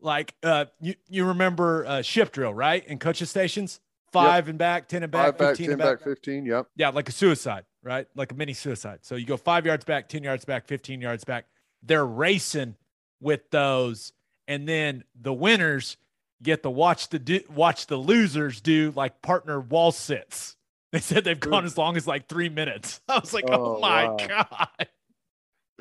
like 0.00 0.34
uh 0.42 0.66
you, 0.80 0.94
you 1.08 1.26
remember 1.26 1.86
uh 1.86 2.02
shift 2.02 2.34
drill, 2.34 2.52
right? 2.54 2.84
In 2.86 2.98
coaches 2.98 3.30
stations, 3.30 3.80
five 4.12 4.48
and 4.48 4.58
back, 4.58 4.88
10 4.88 5.02
and 5.02 5.12
back, 5.12 5.26
Five 5.26 5.38
back, 5.38 5.48
15 5.50 5.64
ten 5.66 5.72
and 5.72 5.78
back. 5.78 5.98
back, 5.98 6.04
fifteen. 6.04 6.44
Yep. 6.46 6.66
Yeah, 6.76 6.88
like 6.90 7.08
a 7.08 7.12
suicide, 7.12 7.64
right? 7.82 8.06
Like 8.14 8.32
a 8.32 8.34
mini 8.34 8.52
suicide. 8.52 9.00
So 9.02 9.14
you 9.14 9.26
go 9.26 9.36
five 9.36 9.64
yards 9.64 9.84
back, 9.84 10.08
10 10.08 10.22
yards 10.22 10.44
back, 10.44 10.66
15 10.66 11.00
yards 11.00 11.24
back. 11.24 11.46
They're 11.82 12.06
racing 12.06 12.76
with 13.20 13.50
those. 13.50 14.12
And 14.48 14.68
then 14.68 15.04
the 15.20 15.32
winners 15.32 15.96
get 16.42 16.62
to 16.64 16.70
watch 16.70 17.08
the 17.08 17.18
do, 17.20 17.40
watch 17.54 17.86
the 17.86 17.96
losers 17.96 18.60
do 18.60 18.92
like 18.96 19.22
partner 19.22 19.60
wall 19.60 19.92
sits. 19.92 20.56
They 20.92 21.00
said 21.00 21.24
they've 21.24 21.40
gone 21.40 21.64
as 21.64 21.78
long 21.78 21.96
as 21.96 22.06
like 22.06 22.28
three 22.28 22.50
minutes. 22.50 23.00
I 23.08 23.18
was 23.18 23.32
like, 23.32 23.44
oh, 23.48 23.76
Oh, 23.76 23.80
my 23.80 24.08
wow. 24.08 24.16
God. 24.28 24.86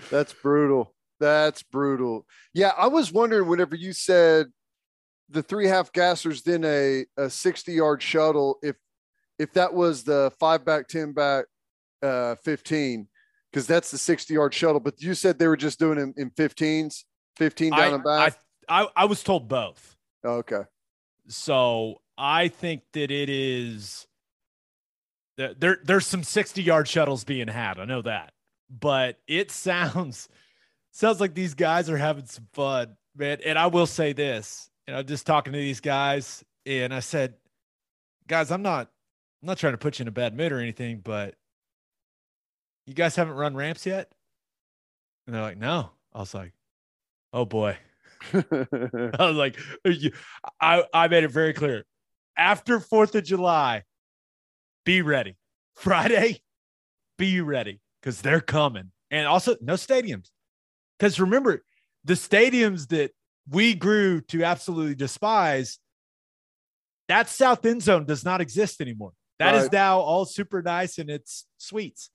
That's 0.09 0.33
brutal. 0.33 0.93
That's 1.19 1.63
brutal. 1.63 2.25
Yeah, 2.53 2.71
I 2.77 2.87
was 2.87 3.11
wondering 3.11 3.47
whenever 3.47 3.75
you 3.75 3.93
said 3.93 4.47
the 5.29 5.43
three 5.43 5.67
half 5.67 5.91
gassers, 5.91 6.43
then 6.43 6.63
a, 6.65 7.05
a 7.17 7.29
60 7.29 7.73
yard 7.73 8.01
shuttle, 8.01 8.57
if 8.63 8.77
if 9.37 9.53
that 9.53 9.73
was 9.73 10.03
the 10.03 10.31
five 10.39 10.63
back, 10.63 10.87
10 10.87 11.13
back, 11.13 11.45
uh, 12.03 12.35
15, 12.35 13.07
because 13.51 13.65
that's 13.67 13.91
the 13.91 13.97
60 13.97 14.33
yard 14.33 14.53
shuttle. 14.53 14.79
But 14.79 15.01
you 15.01 15.13
said 15.13 15.37
they 15.39 15.47
were 15.47 15.57
just 15.57 15.79
doing 15.79 15.97
it 15.97 16.21
in 16.21 16.29
15s, 16.31 17.03
15 17.37 17.71
down 17.71 17.79
I, 17.79 17.87
and 17.87 18.03
back. 18.03 18.37
I, 18.69 18.83
I, 18.83 18.87
I 18.95 19.05
was 19.05 19.23
told 19.23 19.47
both. 19.47 19.95
Okay. 20.23 20.61
So 21.27 22.01
I 22.17 22.47
think 22.49 22.83
that 22.93 23.09
it 23.11 23.29
is 23.29 24.05
there, 25.41 25.53
there 25.57 25.79
there's 25.83 26.07
some 26.07 26.23
60 26.23 26.61
yard 26.61 26.87
shuttles 26.87 27.23
being 27.23 27.47
had. 27.47 27.79
I 27.79 27.85
know 27.85 28.01
that. 28.03 28.33
But 28.69 29.17
it 29.27 29.51
sounds 29.51 30.29
sounds 30.91 31.19
like 31.19 31.33
these 31.33 31.53
guys 31.53 31.89
are 31.89 31.97
having 31.97 32.25
some 32.25 32.47
fun, 32.53 32.95
man. 33.15 33.39
And 33.45 33.57
I 33.57 33.67
will 33.67 33.87
say 33.87 34.13
this, 34.13 34.69
you 34.87 34.93
know, 34.93 35.03
just 35.03 35.25
talking 35.25 35.53
to 35.53 35.59
these 35.59 35.79
guys, 35.79 36.43
and 36.65 36.93
I 36.93 36.99
said, 36.99 37.35
guys, 38.27 38.51
I'm 38.51 38.61
not 38.61 38.89
I'm 39.41 39.47
not 39.47 39.57
trying 39.57 39.73
to 39.73 39.77
put 39.77 39.99
you 39.99 40.03
in 40.03 40.07
a 40.07 40.11
bad 40.11 40.35
mood 40.35 40.51
or 40.51 40.59
anything, 40.59 41.01
but 41.03 41.35
you 42.85 42.93
guys 42.93 43.15
haven't 43.15 43.35
run 43.35 43.55
ramps 43.55 43.85
yet? 43.85 44.11
And 45.25 45.35
they're 45.35 45.41
like, 45.41 45.57
no. 45.57 45.91
I 46.13 46.19
was 46.19 46.33
like, 46.33 46.53
oh 47.33 47.45
boy. 47.45 47.77
I 48.33 49.15
was 49.19 49.35
like, 49.35 49.57
I, 50.59 50.83
I 50.93 51.07
made 51.07 51.23
it 51.23 51.31
very 51.31 51.53
clear. 51.53 51.85
After 52.37 52.79
4th 52.79 53.15
of 53.15 53.23
July, 53.23 53.83
be 54.85 55.01
ready. 55.01 55.37
Friday, 55.75 56.41
be 57.17 57.41
ready 57.41 57.79
because 58.01 58.21
they're 58.21 58.41
coming. 58.41 58.91
And 59.09 59.27
also, 59.27 59.55
no 59.61 59.73
stadiums. 59.73 60.29
Because 60.97 61.19
remember, 61.19 61.63
the 62.03 62.13
stadiums 62.13 62.87
that 62.89 63.11
we 63.49 63.73
grew 63.75 64.21
to 64.21 64.43
absolutely 64.43 64.95
despise, 64.95 65.79
that 67.07 67.27
south 67.29 67.65
end 67.65 67.81
zone 67.81 68.05
does 68.05 68.23
not 68.23 68.41
exist 68.41 68.81
anymore. 68.81 69.11
That 69.39 69.55
is 69.55 69.63
Right. 69.63 69.73
now 69.73 69.99
all 69.99 70.25
super 70.25 70.61
nice 70.61 70.97
and 70.99 71.09
it's 71.09 71.45
sweets. 71.57 72.09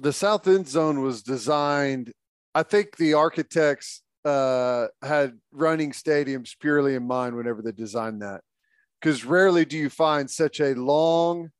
the 0.00 0.12
south 0.12 0.46
end 0.46 0.66
zone 0.68 1.02
was 1.02 1.22
designed 1.22 2.10
i 2.54 2.62
think 2.62 2.96
the 2.96 3.12
architects 3.12 4.00
uh, 4.24 4.86
had 5.02 5.38
running 5.52 5.90
stadiums 5.92 6.52
purely 6.58 6.94
in 6.94 7.06
mind 7.06 7.36
whenever 7.36 7.60
they 7.60 7.72
designed 7.72 8.22
that 8.22 8.40
because 8.98 9.26
rarely 9.26 9.66
do 9.66 9.76
you 9.76 9.90
find 9.90 10.30
such 10.30 10.60
a 10.60 10.72
long 10.74 11.50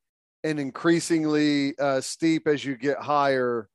and 0.45 0.61
increasingly 0.61 1.77
uh, 1.79 2.01
steep 2.03 2.47
as 2.47 2.65
you 2.65 2.77
get 2.77 2.99
higher 2.99 3.69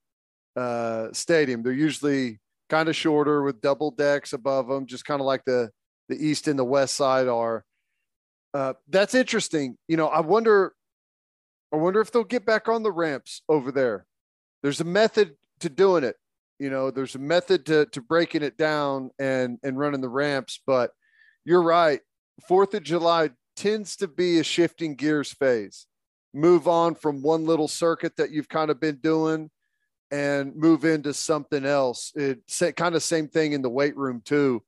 uh, 0.56 1.08
stadium. 1.12 1.64
They're 1.64 1.74
usually 1.74 2.40
kind 2.70 2.88
of 2.88 2.96
shorter 2.96 3.42
with 3.42 3.60
double 3.60 3.90
decks 3.90 4.32
above 4.32 4.68
them 4.68 4.86
just 4.86 5.04
kind 5.04 5.20
of 5.20 5.26
like 5.26 5.44
the 5.46 5.72
the 6.08 6.16
east 6.16 6.48
and 6.48 6.58
the 6.58 6.64
west 6.64 6.96
side 6.96 7.28
are. 7.28 7.66
Uh, 8.54 8.74
that's 8.88 9.16
interesting. 9.16 9.78
You 9.88 9.98
know 9.98 10.08
i 10.08 10.22
wonder 10.22 10.74
i 11.74 11.76
wonder 11.76 12.02
if 12.02 12.12
they'll 12.12 12.24
get 12.24 12.46
back 12.46 12.70
on 12.70 12.84
the 12.84 12.92
ramps 12.92 13.42
over 13.50 13.72
there. 13.72 14.06
There's 14.62 14.82
a 14.82 14.86
method 14.86 15.36
to 15.60 15.70
doing 15.70 16.04
it 16.04 16.16
you 16.60 16.70
know 16.70 16.92
there's 16.92 17.16
a 17.16 17.20
method 17.20 17.66
to 17.66 17.86
to 17.88 18.02
breaking 18.02 18.44
it 18.44 18.58
down 18.58 19.10
and 19.18 19.58
and 19.64 19.78
running 19.80 20.02
the 20.02 20.10
ramps 20.10 20.62
but 20.68 20.92
you're 21.46 21.64
right. 21.64 22.02
Fourth 22.48 22.74
of 22.74 22.84
july 22.84 23.32
tends 23.56 23.96
to 23.98 24.08
be 24.08 24.40
a 24.40 24.44
shifting 24.44 24.96
gears 24.96 25.34
phase 25.34 25.88
move 26.34 26.68
on 26.68 26.96
from 26.96 27.22
one 27.22 27.46
little 27.46 27.68
circuit 27.68 28.16
that 28.18 28.32
you've 28.32 28.50
kind 28.50 28.70
of 28.70 28.80
been 28.80 28.98
doing 28.98 29.50
and 30.12 30.56
move 30.56 30.86
into 30.86 31.14
something 31.14 31.66
else 31.66 32.12
it's 32.16 32.64
kind 32.76 32.96
of 32.96 33.04
same 33.04 33.28
thing 33.28 33.54
in 33.54 33.62
the 33.62 33.70
weight 33.70 33.96
room 33.96 34.22
too 34.26 34.62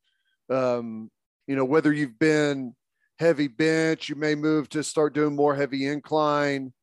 um 0.51 1.09
you 1.47 1.55
know 1.55 1.65
whether 1.65 1.91
you've 1.91 2.19
been 2.19 2.73
heavy 3.21 3.47
bench. 3.47 4.09
You 4.09 4.15
may 4.15 4.33
move 4.33 4.67
to 4.69 4.83
start 4.83 5.13
doing 5.13 5.35
more 5.35 5.55
heavy 5.55 5.85
incline. 5.85 6.73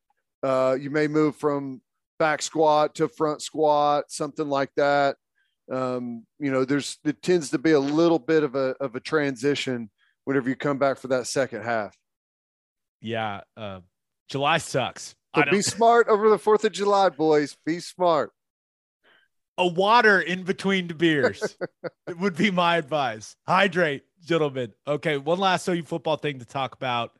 Uh, 0.41 0.77
you 0.79 0.89
may 0.89 1.07
move 1.07 1.35
from 1.35 1.81
back 2.17 2.41
squat 2.41 2.95
to 2.95 3.09
front 3.09 3.41
squat, 3.41 4.05
something 4.07 4.47
like 4.47 4.71
that. 4.77 5.17
Um, 5.69 6.25
you 6.39 6.49
know, 6.49 6.63
there's 6.63 6.97
it 7.03 7.21
tends 7.21 7.49
to 7.51 7.59
be 7.59 7.73
a 7.73 7.79
little 7.79 8.17
bit 8.17 8.43
of 8.43 8.55
a 8.55 8.73
of 8.79 8.95
a 8.95 9.01
transition 9.01 9.91
whenever 10.23 10.49
you 10.49 10.55
come 10.55 10.79
back 10.79 10.97
for 10.97 11.09
that 11.09 11.27
second 11.27 11.63
half. 11.63 11.95
Yeah, 13.01 13.41
uh, 13.57 13.81
July 14.29 14.59
sucks. 14.59 15.15
So 15.35 15.43
be 15.51 15.61
smart 15.61 16.07
over 16.07 16.29
the 16.29 16.39
Fourth 16.39 16.63
of 16.65 16.71
July, 16.71 17.09
boys. 17.09 17.57
Be 17.65 17.79
smart. 17.79 18.31
A 19.57 19.67
water 19.67 20.21
in 20.21 20.43
between 20.43 20.87
the 20.87 20.93
beers 20.93 21.57
would 22.19 22.35
be 22.35 22.49
my 22.49 22.77
advice. 22.77 23.35
Hydrate, 23.47 24.03
gentlemen. 24.25 24.73
Okay, 24.87 25.17
one 25.17 25.39
last 25.39 25.67
OU 25.67 25.83
football 25.83 26.15
thing 26.17 26.39
to 26.39 26.45
talk 26.45 26.73
about: 26.73 27.11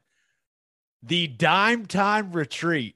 the 1.03 1.27
Dime 1.27 1.85
Time 1.85 2.31
Retreat 2.31 2.95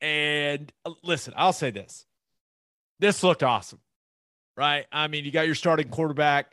And 0.00 0.72
uh, 0.84 0.92
listen, 1.02 1.34
I'll 1.36 1.52
say 1.52 1.70
this. 1.70 2.06
This 3.00 3.22
looked 3.22 3.42
awesome, 3.42 3.80
right? 4.56 4.86
I 4.90 5.08
mean, 5.08 5.24
you 5.24 5.30
got 5.30 5.46
your 5.46 5.54
starting 5.54 5.88
quarterback 5.88 6.52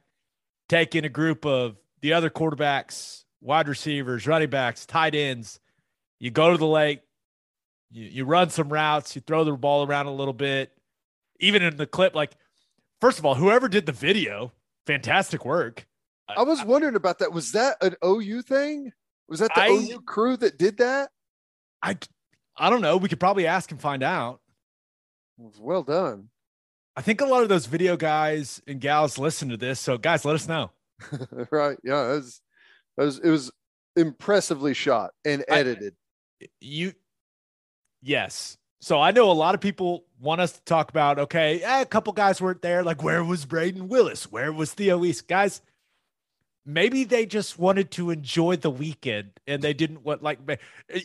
taking 0.69 1.05
a 1.05 1.09
group 1.09 1.45
of 1.45 1.77
the 2.01 2.13
other 2.13 2.29
quarterbacks, 2.29 3.23
wide 3.41 3.67
receivers, 3.67 4.27
running 4.27 4.49
backs, 4.49 4.85
tight 4.85 5.15
ends. 5.15 5.59
You 6.19 6.31
go 6.31 6.51
to 6.51 6.57
the 6.57 6.67
lake, 6.67 7.01
you, 7.91 8.05
you 8.05 8.25
run 8.25 8.49
some 8.49 8.69
routes, 8.69 9.15
you 9.15 9.21
throw 9.21 9.43
the 9.43 9.53
ball 9.53 9.85
around 9.85 10.07
a 10.07 10.13
little 10.13 10.33
bit. 10.33 10.71
Even 11.39 11.61
in 11.61 11.75
the 11.75 11.87
clip, 11.87 12.15
like, 12.15 12.31
first 13.01 13.19
of 13.19 13.25
all, 13.25 13.35
whoever 13.35 13.67
did 13.67 13.85
the 13.85 13.91
video, 13.91 14.51
fantastic 14.85 15.45
work. 15.45 15.85
I 16.27 16.43
was 16.43 16.63
wondering 16.63 16.95
about 16.95 17.19
that. 17.19 17.33
Was 17.33 17.51
that 17.51 17.77
an 17.81 17.95
OU 18.03 18.41
thing? 18.43 18.91
Was 19.27 19.39
that 19.39 19.51
the 19.53 19.61
I- 19.61 19.67
OU 19.69 20.01
crew 20.01 20.37
that 20.37 20.57
did 20.57 20.77
that? 20.77 21.11
I, 21.81 21.97
I 22.57 22.69
don't 22.69 22.81
know. 22.81 22.97
We 22.97 23.09
could 23.09 23.19
probably 23.19 23.47
ask 23.47 23.71
and 23.71 23.81
find 23.81 24.03
out. 24.03 24.39
Well 25.59 25.83
done. 25.83 26.29
I 26.95 27.01
think 27.01 27.19
a 27.21 27.25
lot 27.25 27.43
of 27.43 27.49
those 27.49 27.65
video 27.65 27.97
guys 27.97 28.61
and 28.67 28.79
gals 28.79 29.17
listen 29.17 29.49
to 29.49 29.57
this. 29.57 29.79
So, 29.79 29.97
guys, 29.97 30.23
let 30.23 30.35
us 30.35 30.47
know. 30.47 30.71
right. 31.51 31.77
Yeah. 31.83 32.13
It 32.13 32.15
was, 32.15 32.41
it 32.97 33.01
was, 33.03 33.19
it 33.19 33.29
was 33.29 33.51
impressively 33.97 34.73
shot 34.73 35.11
and 35.25 35.43
I- 35.49 35.59
edited. 35.59 35.95
You, 36.61 36.93
yes. 38.01 38.57
So 38.81 39.01
I 39.01 39.11
know 39.11 39.31
a 39.31 39.33
lot 39.33 39.55
of 39.55 39.61
people 39.61 40.05
want 40.19 40.41
us 40.41 40.51
to 40.51 40.63
talk 40.63 40.89
about. 40.89 41.17
Okay, 41.17 41.61
eh, 41.63 41.81
a 41.81 41.85
couple 41.85 42.13
guys 42.13 42.39
weren't 42.39 42.61
there. 42.61 42.83
Like, 42.83 43.01
where 43.01 43.23
was 43.23 43.43
Braden 43.45 43.87
Willis? 43.87 44.31
Where 44.31 44.53
was 44.53 44.73
Theo 44.73 44.99
Wease? 44.99 45.21
Guys, 45.21 45.61
maybe 46.65 47.03
they 47.03 47.25
just 47.25 47.59
wanted 47.59 47.91
to 47.91 48.09
enjoy 48.09 48.55
the 48.55 48.71
weekend 48.71 49.31
and 49.47 49.61
they 49.61 49.73
didn't 49.73 50.03
want 50.03 50.23
like 50.23 50.39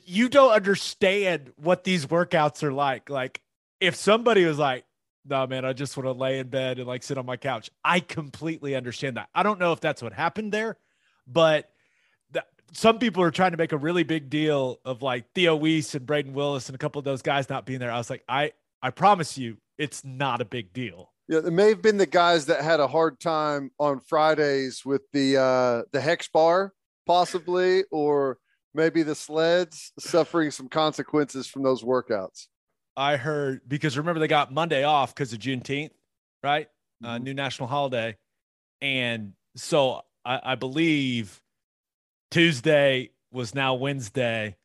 you 0.04 0.28
don't 0.28 0.52
understand 0.52 1.52
what 1.56 1.84
these 1.84 2.06
workouts 2.06 2.62
are 2.62 2.72
like. 2.72 3.10
Like, 3.10 3.40
if 3.80 3.94
somebody 3.94 4.44
was 4.44 4.58
like, 4.58 4.84
"No, 5.24 5.46
man, 5.46 5.64
I 5.64 5.72
just 5.72 5.96
want 5.96 6.06
to 6.06 6.12
lay 6.12 6.38
in 6.38 6.48
bed 6.48 6.78
and 6.78 6.86
like 6.86 7.02
sit 7.02 7.18
on 7.18 7.26
my 7.26 7.36
couch," 7.36 7.70
I 7.84 8.00
completely 8.00 8.74
understand 8.74 9.16
that. 9.16 9.28
I 9.34 9.42
don't 9.42 9.60
know 9.60 9.72
if 9.72 9.80
that's 9.80 10.02
what 10.02 10.12
happened 10.12 10.52
there, 10.52 10.76
but 11.26 11.70
some 12.72 12.98
people 12.98 13.22
are 13.22 13.30
trying 13.30 13.50
to 13.50 13.56
make 13.56 13.72
a 13.72 13.76
really 13.76 14.04
big 14.04 14.30
deal 14.30 14.78
of 14.84 15.02
like 15.02 15.32
Theo 15.34 15.56
Wease 15.56 15.94
and 15.94 16.06
Braden 16.06 16.34
Willis 16.34 16.68
and 16.68 16.74
a 16.74 16.78
couple 16.78 16.98
of 16.98 17.04
those 17.04 17.22
guys 17.22 17.48
not 17.48 17.66
being 17.66 17.80
there. 17.80 17.90
I 17.90 17.98
was 17.98 18.10
like, 18.10 18.24
I 18.28 18.52
I 18.82 18.90
promise 18.90 19.36
you, 19.36 19.58
it's 19.78 20.04
not 20.04 20.40
a 20.40 20.44
big 20.44 20.72
deal. 20.72 21.09
Yeah, 21.30 21.38
it 21.38 21.52
may 21.52 21.68
have 21.68 21.80
been 21.80 21.96
the 21.96 22.06
guys 22.06 22.46
that 22.46 22.60
had 22.60 22.80
a 22.80 22.88
hard 22.88 23.20
time 23.20 23.70
on 23.78 24.00
Fridays 24.00 24.84
with 24.84 25.02
the 25.12 25.36
uh 25.36 25.82
the 25.92 26.00
hex 26.00 26.26
bar, 26.26 26.72
possibly, 27.06 27.84
or 27.92 28.38
maybe 28.74 29.04
the 29.04 29.14
sleds 29.14 29.92
suffering 29.96 30.50
some 30.50 30.68
consequences 30.68 31.46
from 31.46 31.62
those 31.62 31.84
workouts. 31.84 32.48
I 32.96 33.16
heard 33.16 33.60
because 33.68 33.96
remember 33.96 34.18
they 34.18 34.26
got 34.26 34.52
Monday 34.52 34.82
off 34.82 35.14
because 35.14 35.32
of 35.32 35.38
Juneteenth, 35.38 35.92
right? 36.42 36.66
Uh, 37.04 37.10
Mhm. 37.10 37.22
new 37.22 37.34
national 37.34 37.68
holiday, 37.68 38.16
and 38.80 39.34
so 39.54 40.02
I, 40.24 40.40
I 40.42 40.54
believe 40.56 41.40
Tuesday 42.32 43.12
was 43.30 43.54
now 43.54 43.74
Wednesday, 43.74 44.56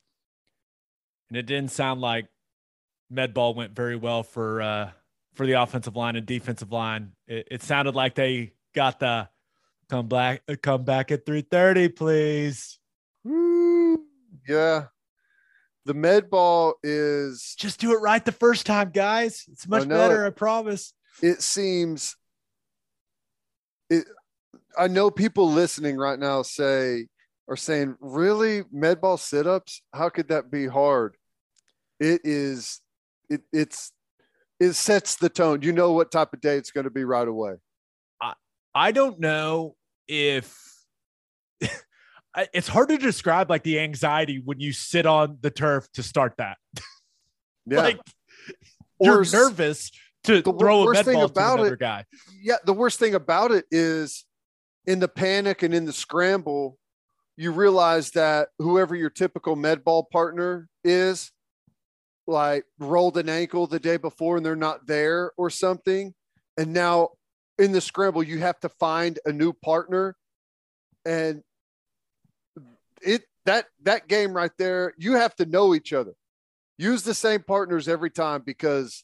and 1.30 1.38
it 1.38 1.45
didn't 1.45 1.69
sound 1.69 2.01
like 2.01 2.25
med 3.12 3.36
ball 3.36 3.54
went 3.54 3.73
very 3.73 3.95
well 3.95 4.23
for 4.23 4.63
uh, 4.63 4.91
for 5.36 5.45
the 5.45 5.54
offensive 5.54 5.95
line 5.95 6.15
and 6.15 6.26
defensive 6.26 6.71
line. 6.71 7.12
It, 7.28 7.48
it 7.52 7.63
sounded 7.63 7.95
like 7.95 8.15
they 8.15 8.54
got 8.74 9.00
the 9.00 9.30
come 9.89 10.08
back 10.08 10.41
come 10.62 10.84
back 10.84 11.12
at 11.12 11.26
three 11.26 11.41
thirty, 11.41 11.89
please. 11.89 12.80
Yeah. 14.48 14.86
The 15.86 15.93
med 15.93 16.32
ball 16.32 16.76
is 16.84 17.56
Just 17.60 17.80
do 17.80 17.91
it 17.91 18.02
right 18.02 18.24
the 18.24 18.32
first 18.32 18.65
time, 18.65 18.89
guys. 18.89 19.45
It's 19.52 19.67
much 19.67 19.86
know 19.86 19.95
better, 19.95 20.26
it. 20.26 20.28
I 20.28 20.32
promise. 20.32 20.93
it 21.21 21.41
seems 21.41 22.15
it 23.89 24.06
I 24.78 24.88
know 24.88 25.12
people 25.12 25.50
listening 25.52 25.98
right 25.98 26.19
now 26.19 26.41
say 26.41 27.08
are 27.48 27.56
saying, 27.56 27.95
really 28.00 28.63
med 28.71 29.00
ball 29.02 29.17
sit-ups? 29.17 29.84
How 29.93 30.10
could 30.10 30.30
that 30.30 30.50
be 30.50 30.65
hard? 30.65 31.15
It 32.00 32.21
is 32.24 32.82
it 33.30 33.41
it's 33.54 33.91
it 34.60 34.74
sets 34.74 35.15
the 35.15 35.30
tone. 35.30 35.62
You 35.62 35.72
know 35.72 35.91
what 35.94 36.12
type 36.12 36.34
of 36.34 36.41
day 36.41 36.56
it's 36.58 36.72
going 36.72 36.86
to 36.86 36.89
be 36.89 37.04
right 37.04 37.28
away. 37.28 37.56
I 38.22 38.34
I 38.74 38.91
don't 38.91 39.20
know 39.20 39.76
if 40.08 40.58
it's 42.54 42.68
hard 42.68 42.89
to 42.89 42.98
describe 42.98 43.50
like 43.50 43.63
the 43.63 43.80
anxiety 43.80 44.41
when 44.44 44.60
you 44.60 44.74
sit 44.74 45.06
on 45.06 45.38
the 45.41 45.52
turf 45.52 45.88
to 45.94 46.04
start 46.04 46.36
that. 46.38 46.58
Yeah. 47.68 47.82
Like 47.82 48.00
Or 49.00 49.08
you're 49.08 49.26
nervous 49.32 49.89
to 50.26 50.39
the 50.44 50.54
throw 50.54 50.88
a 50.88 50.94
med 50.94 51.04
thing 51.04 51.15
ball 51.15 51.28
to 51.28 51.32
about 51.34 51.54
another 51.60 51.74
it- 51.74 51.80
guy. 51.80 52.06
yeah, 52.39 52.58
the 52.63 52.74
worst 52.74 53.00
thing 53.00 53.15
about 53.15 53.50
it 53.52 53.65
is 53.72 54.24
in 54.86 55.00
the 55.00 55.08
panic 55.08 55.63
and 55.63 55.74
in 55.74 55.86
the 55.86 55.91
scramble, 55.91 56.78
you 57.38 57.52
realize 57.52 58.12
that 58.12 58.50
whoever 58.60 58.96
your 58.96 59.10
typical 59.10 59.56
med 59.56 59.84
ball 59.84 60.04
partner 60.12 60.68
is, 60.84 61.32
like 62.28 62.66
rolled 62.80 63.18
an 63.18 63.30
ankle 63.30 63.68
the 63.68 63.80
day 63.80 63.98
before 63.98 64.38
and 64.38 64.46
they're 64.46 64.56
not 64.56 64.88
there 64.88 65.32
or 65.38 65.50
something. 65.50 66.14
And 66.58 66.74
now 66.74 67.10
in 67.58 67.72
the 67.72 67.82
scramble, 67.82 68.24
you 68.24 68.40
have 68.40 68.60
to 68.62 68.70
find 68.70 69.20
a 69.26 69.32
new 69.32 69.54
partner. 69.54 70.16
And 71.06 71.44
it 73.02 73.24
that 73.46 73.66
that 73.84 74.08
game 74.08 74.34
right 74.34 74.52
there, 74.58 74.94
you 74.98 75.14
have 75.14 75.36
to 75.36 75.46
know 75.46 75.76
each 75.76 75.94
other. 75.94 76.14
Use 76.78 77.04
the 77.04 77.14
same 77.14 77.44
partners 77.44 77.88
every 77.88 78.10
time 78.10 78.42
because 78.46 79.04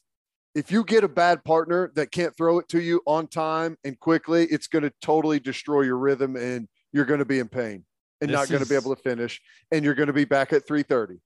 if 0.54 0.70
you 0.70 0.84
get 0.84 1.04
a 1.04 1.08
bad 1.08 1.44
partner 1.44 1.90
that 1.94 2.10
can't 2.10 2.36
throw 2.36 2.58
it 2.58 2.68
to 2.68 2.80
you 2.80 3.00
on 3.06 3.26
time 3.26 3.78
and 3.84 3.98
quickly, 3.98 4.44
it's 4.46 4.66
going 4.66 4.82
to 4.82 4.92
totally 5.00 5.40
destroy 5.40 5.82
your 5.82 5.96
rhythm 5.96 6.36
and 6.36 6.68
you're 6.92 7.06
going 7.06 7.20
to 7.20 7.24
be 7.24 7.38
in 7.38 7.48
pain 7.48 7.84
and 8.20 8.30
This 8.30 8.36
not 8.36 8.48
going 8.48 8.62
to 8.62 8.68
be 8.68 8.74
able 8.74 8.94
to 8.94 9.00
finish 9.00 9.40
and 9.70 9.84
you're 9.84 9.94
going 9.94 10.08
to 10.08 10.12
be 10.12 10.24
back 10.24 10.52
at 10.52 10.66
3:30. 10.66 11.18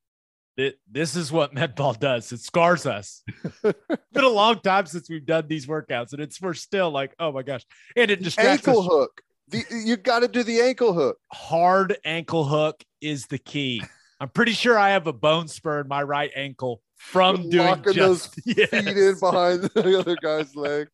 It- 0.57 0.79
this 0.91 1.17
is 1.17 1.31
what 1.33 1.53
med 1.55 1.75
ball 1.75 1.93
does. 1.95 2.33
It 2.33 2.41
scars 2.41 2.87
us. 2.87 3.23
it's 3.65 4.03
been 4.13 4.25
a 4.25 4.29
long 4.29 4.61
time 4.61 4.87
since 4.87 5.09
we've 5.11 5.27
done 5.27 5.47
these 5.49 5.67
workouts, 5.67 6.13
and 6.13 6.21
it's 6.23 6.41
we're 6.41 6.55
still 6.55 6.91
like, 6.91 7.15
oh 7.19 7.33
my 7.33 7.43
gosh, 7.43 7.65
and 7.97 8.11
it 8.11 8.23
distracts 8.23 8.67
Ankle 8.67 8.83
us. 8.83 8.89
hook. 8.91 9.21
The, 9.49 9.65
you 9.85 9.97
got 9.97 10.21
to 10.21 10.29
do 10.29 10.43
the 10.43 10.61
ankle 10.61 10.93
hook. 10.93 11.19
Hard 11.33 11.99
ankle 12.05 12.45
hook 12.45 12.83
is 13.01 13.27
the 13.27 13.39
key. 13.39 13.81
I'm 14.19 14.29
pretty 14.29 14.53
sure 14.53 14.77
I 14.79 14.91
have 14.91 15.07
a 15.07 15.13
bone 15.13 15.47
spur 15.47 15.81
in 15.83 15.89
my 15.89 16.03
right 16.03 16.33
ankle 16.35 16.81
from 16.97 17.49
doing 17.51 17.67
Locking 17.67 17.93
just 17.93 18.35
those 18.35 18.57
yes. 18.57 18.71
feet 18.71 18.97
in 18.97 19.19
behind 19.21 19.63
the 19.63 19.99
other 20.01 20.17
guy's 20.21 20.57
leg. 20.57 20.89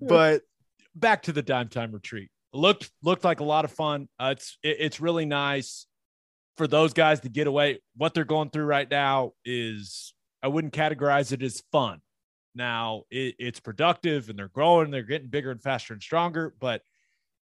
but 0.00 0.42
back 0.94 1.24
to 1.24 1.32
the 1.32 1.42
dime 1.42 1.68
time 1.68 1.92
retreat. 1.92 2.30
Looked 2.52 2.90
looked 3.02 3.24
like 3.24 3.40
a 3.40 3.44
lot 3.44 3.64
of 3.64 3.72
fun. 3.72 4.08
Uh, 4.18 4.34
it's 4.36 4.56
it- 4.62 4.76
it's 4.80 5.00
really 5.00 5.26
nice 5.26 5.85
for 6.56 6.66
those 6.66 6.92
guys 6.92 7.20
to 7.20 7.28
get 7.28 7.46
away. 7.46 7.80
What 7.96 8.14
they're 8.14 8.24
going 8.24 8.50
through 8.50 8.64
right 8.64 8.90
now 8.90 9.32
is 9.44 10.14
I 10.42 10.48
wouldn't 10.48 10.72
categorize 10.72 11.32
it 11.32 11.42
as 11.42 11.62
fun. 11.72 12.00
Now 12.54 13.02
it, 13.10 13.34
it's 13.38 13.60
productive 13.60 14.28
and 14.30 14.38
they're 14.38 14.48
growing, 14.48 14.90
they're 14.90 15.02
getting 15.02 15.28
bigger 15.28 15.50
and 15.50 15.62
faster 15.62 15.92
and 15.92 16.02
stronger, 16.02 16.54
but 16.58 16.82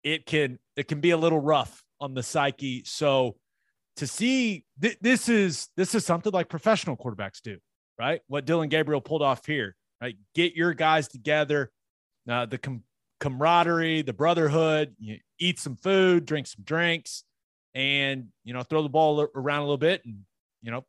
it 0.03 0.27
can 0.27 0.59
it 0.77 0.89
can 0.89 1.01
be 1.01 1.11
a 1.11 1.17
little 1.17 1.39
rough 1.39 1.85
on 2.01 2.15
the 2.15 2.23
psyche. 2.23 2.83
So 2.85 3.37
to 3.97 4.07
see 4.07 4.65
th- 4.81 4.99
this 5.01 5.29
is 5.29 5.69
this 5.77 5.95
is 5.95 6.05
something 6.05 6.33
like 6.33 6.49
professional 6.49 6.97
quarterbacks 6.97 7.43
do, 7.43 7.59
right? 7.99 8.21
What 8.27 8.47
Dillon 8.47 8.69
Gabriel 8.69 9.01
pulled 9.01 9.23
off 9.23 9.47
here, 9.47 9.77
right? 10.01 10.17
Get 10.35 10.55
your 10.55 10.75
guys 10.75 11.09
together, 11.09 11.71
uh, 12.29 12.47
the 12.47 12.59
com- 12.59 12.85
camaraderie, 13.21 14.03
the 14.03 14.13
brotherhood. 14.13 14.97
You 14.99 15.19
eat 15.39 15.61
some 15.61 15.77
food, 15.77 16.25
drink 16.25 16.47
some 16.47 16.65
drinks, 16.65 17.25
and 17.75 18.29
you 18.45 18.53
know 18.53 18.63
throw 18.63 18.83
the 18.83 18.89
ball 18.89 19.29
around 19.35 19.61
a 19.61 19.63
little 19.63 19.77
bit, 19.77 20.03
and 20.05 20.21
you 20.63 20.71
know 20.71 20.85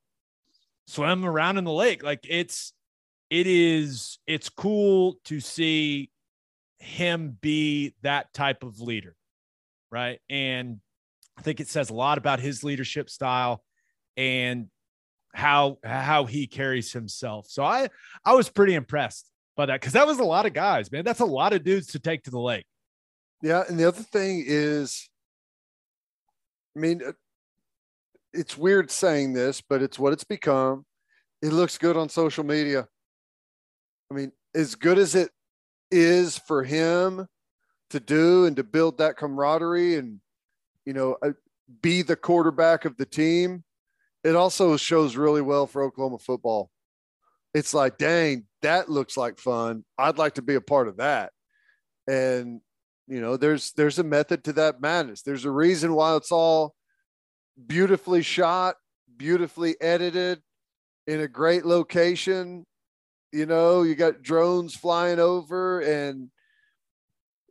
swim 0.87 1.25
around 1.25 1.57
in 1.57 1.63
the 1.63 1.71
lake. 1.71 2.03
Like 2.03 2.25
it's 2.29 2.73
it 3.29 3.47
is 3.47 4.19
it's 4.27 4.49
cool 4.49 5.17
to 5.25 5.39
see 5.39 6.11
him 6.79 7.37
be 7.41 7.95
that 8.01 8.33
type 8.33 8.63
of 8.63 8.79
leader, 8.79 9.15
right? 9.91 10.19
And 10.29 10.79
I 11.37 11.41
think 11.41 11.59
it 11.59 11.67
says 11.67 11.89
a 11.89 11.93
lot 11.95 12.17
about 12.17 12.39
his 12.39 12.63
leadership 12.63 13.09
style 13.09 13.63
and 14.17 14.67
how 15.33 15.79
how 15.83 16.25
he 16.25 16.45
carries 16.47 16.91
himself. 16.91 17.47
So 17.49 17.63
I 17.63 17.89
I 18.23 18.35
was 18.35 18.49
pretty 18.49 18.75
impressed 18.75 19.29
by 19.55 19.65
that 19.65 19.81
because 19.81 19.93
that 19.93 20.07
was 20.07 20.19
a 20.19 20.23
lot 20.23 20.45
of 20.45 20.53
guys, 20.53 20.91
man. 20.91 21.03
That's 21.03 21.21
a 21.21 21.25
lot 21.25 21.53
of 21.53 21.63
dudes 21.63 21.87
to 21.87 21.99
take 21.99 22.23
to 22.23 22.31
the 22.31 22.39
lake. 22.39 22.65
Yeah, 23.41 23.63
and 23.67 23.79
the 23.79 23.87
other 23.87 24.03
thing 24.03 24.43
is, 24.45 25.09
I 26.75 26.79
mean, 26.79 27.01
uh, 27.05 27.11
it's 28.33 28.57
weird 28.57 28.89
saying 28.89 29.33
this, 29.33 29.61
but 29.61 29.81
it's 29.81 29.99
what 29.99 30.13
it's 30.13 30.23
become. 30.23 30.85
It 31.41 31.53
looks 31.53 31.77
good 31.77 31.97
on 31.97 32.09
social 32.09 32.43
media. 32.43 32.87
I 34.09 34.13
mean, 34.13 34.31
as 34.55 34.75
good 34.75 34.97
as 34.97 35.15
it 35.15 35.31
is 35.91 36.37
for 36.37 36.63
him 36.63 37.27
to 37.91 37.99
do 37.99 38.45
and 38.45 38.55
to 38.55 38.63
build 38.63 38.97
that 38.97 39.17
camaraderie 39.17 39.97
and, 39.97 40.19
you 40.85 40.93
know, 40.93 41.17
uh, 41.21 41.31
be 41.81 42.01
the 42.01 42.15
quarterback 42.15 42.85
of 42.85 42.97
the 42.97 43.05
team, 43.05 43.63
it 44.23 44.35
also 44.35 44.77
shows 44.77 45.15
really 45.15 45.41
well 45.41 45.67
for 45.67 45.83
Oklahoma 45.83 46.17
football. 46.17 46.71
It's 47.53 47.73
like, 47.73 47.97
dang, 47.97 48.45
that 48.63 48.89
looks 48.89 49.15
like 49.15 49.37
fun. 49.37 49.85
I'd 49.97 50.17
like 50.17 50.35
to 50.35 50.41
be 50.41 50.55
a 50.55 50.61
part 50.61 50.87
of 50.87 50.97
that. 50.97 51.31
And 52.07 52.61
you 53.07 53.21
know 53.21 53.37
there's 53.37 53.71
there's 53.73 53.99
a 53.99 54.03
method 54.03 54.43
to 54.45 54.53
that 54.53 54.81
madness. 54.81 55.21
There's 55.21 55.45
a 55.45 55.51
reason 55.51 55.93
why 55.93 56.15
it's 56.15 56.31
all 56.31 56.75
beautifully 57.67 58.21
shot 58.21 58.75
beautifully 59.17 59.75
edited 59.79 60.41
in 61.07 61.19
a 61.19 61.27
great 61.27 61.65
location. 61.65 62.65
You 63.31 63.45
know 63.45 63.83
you 63.83 63.95
got 63.95 64.21
drones 64.21 64.75
flying 64.75 65.19
over 65.19 65.79
and 65.81 66.29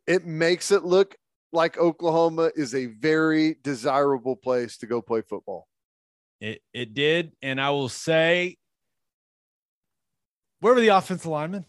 it 0.07 0.27
makes 0.27 0.71
it 0.71 0.85
look 0.85 1.17
like 1.53 1.79
oklahoma 1.79 2.51
is 2.57 2.75
a 2.75 2.87
very 2.87 3.57
desirable 3.63 4.37
place 4.37 4.79
to 4.79 4.87
go 4.87 5.03
play 5.03 5.23
football. 5.23 5.69
It 6.41 6.63
it 6.73 6.95
did, 6.95 7.33
and 7.41 7.61
I 7.61 7.71
will 7.71 7.89
say, 7.89 8.57
where 10.61 10.75
were 10.75 10.81
the 10.81 10.89
offensive 10.89 11.27
linemen? 11.27 11.67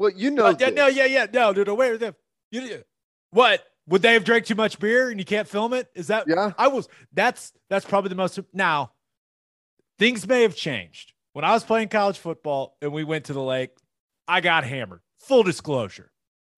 Well 0.00 0.10
you 0.10 0.30
know 0.30 0.46
Uh, 0.46 0.70
no, 0.74 0.86
yeah, 0.88 1.04
yeah, 1.04 1.26
no, 1.32 1.52
no, 1.52 1.62
no. 1.62 1.80
Are 1.80 1.98
them? 1.98 2.16
You, 2.50 2.82
what 3.30 3.62
would 3.86 4.02
they 4.02 4.14
have 4.14 4.24
drank 4.24 4.46
too 4.46 4.54
much 4.54 4.78
beer 4.78 5.10
and 5.10 5.20
you 5.20 5.26
can't 5.26 5.46
film 5.46 5.74
it? 5.74 5.88
Is 5.94 6.08
that? 6.08 6.24
yeah 6.26 6.52
I 6.58 6.68
was. 6.68 6.88
That's 7.12 7.52
that's 7.68 7.84
probably 7.84 8.08
the 8.08 8.14
most. 8.16 8.40
Now, 8.52 8.92
things 9.98 10.26
may 10.26 10.42
have 10.42 10.56
changed. 10.56 11.12
When 11.34 11.44
I 11.44 11.52
was 11.52 11.62
playing 11.62 11.88
college 11.88 12.18
football 12.18 12.76
and 12.82 12.92
we 12.92 13.04
went 13.04 13.26
to 13.26 13.32
the 13.32 13.42
lake, 13.42 13.70
I 14.26 14.40
got 14.40 14.64
hammered. 14.64 15.00
Full 15.18 15.42
disclosure. 15.42 16.10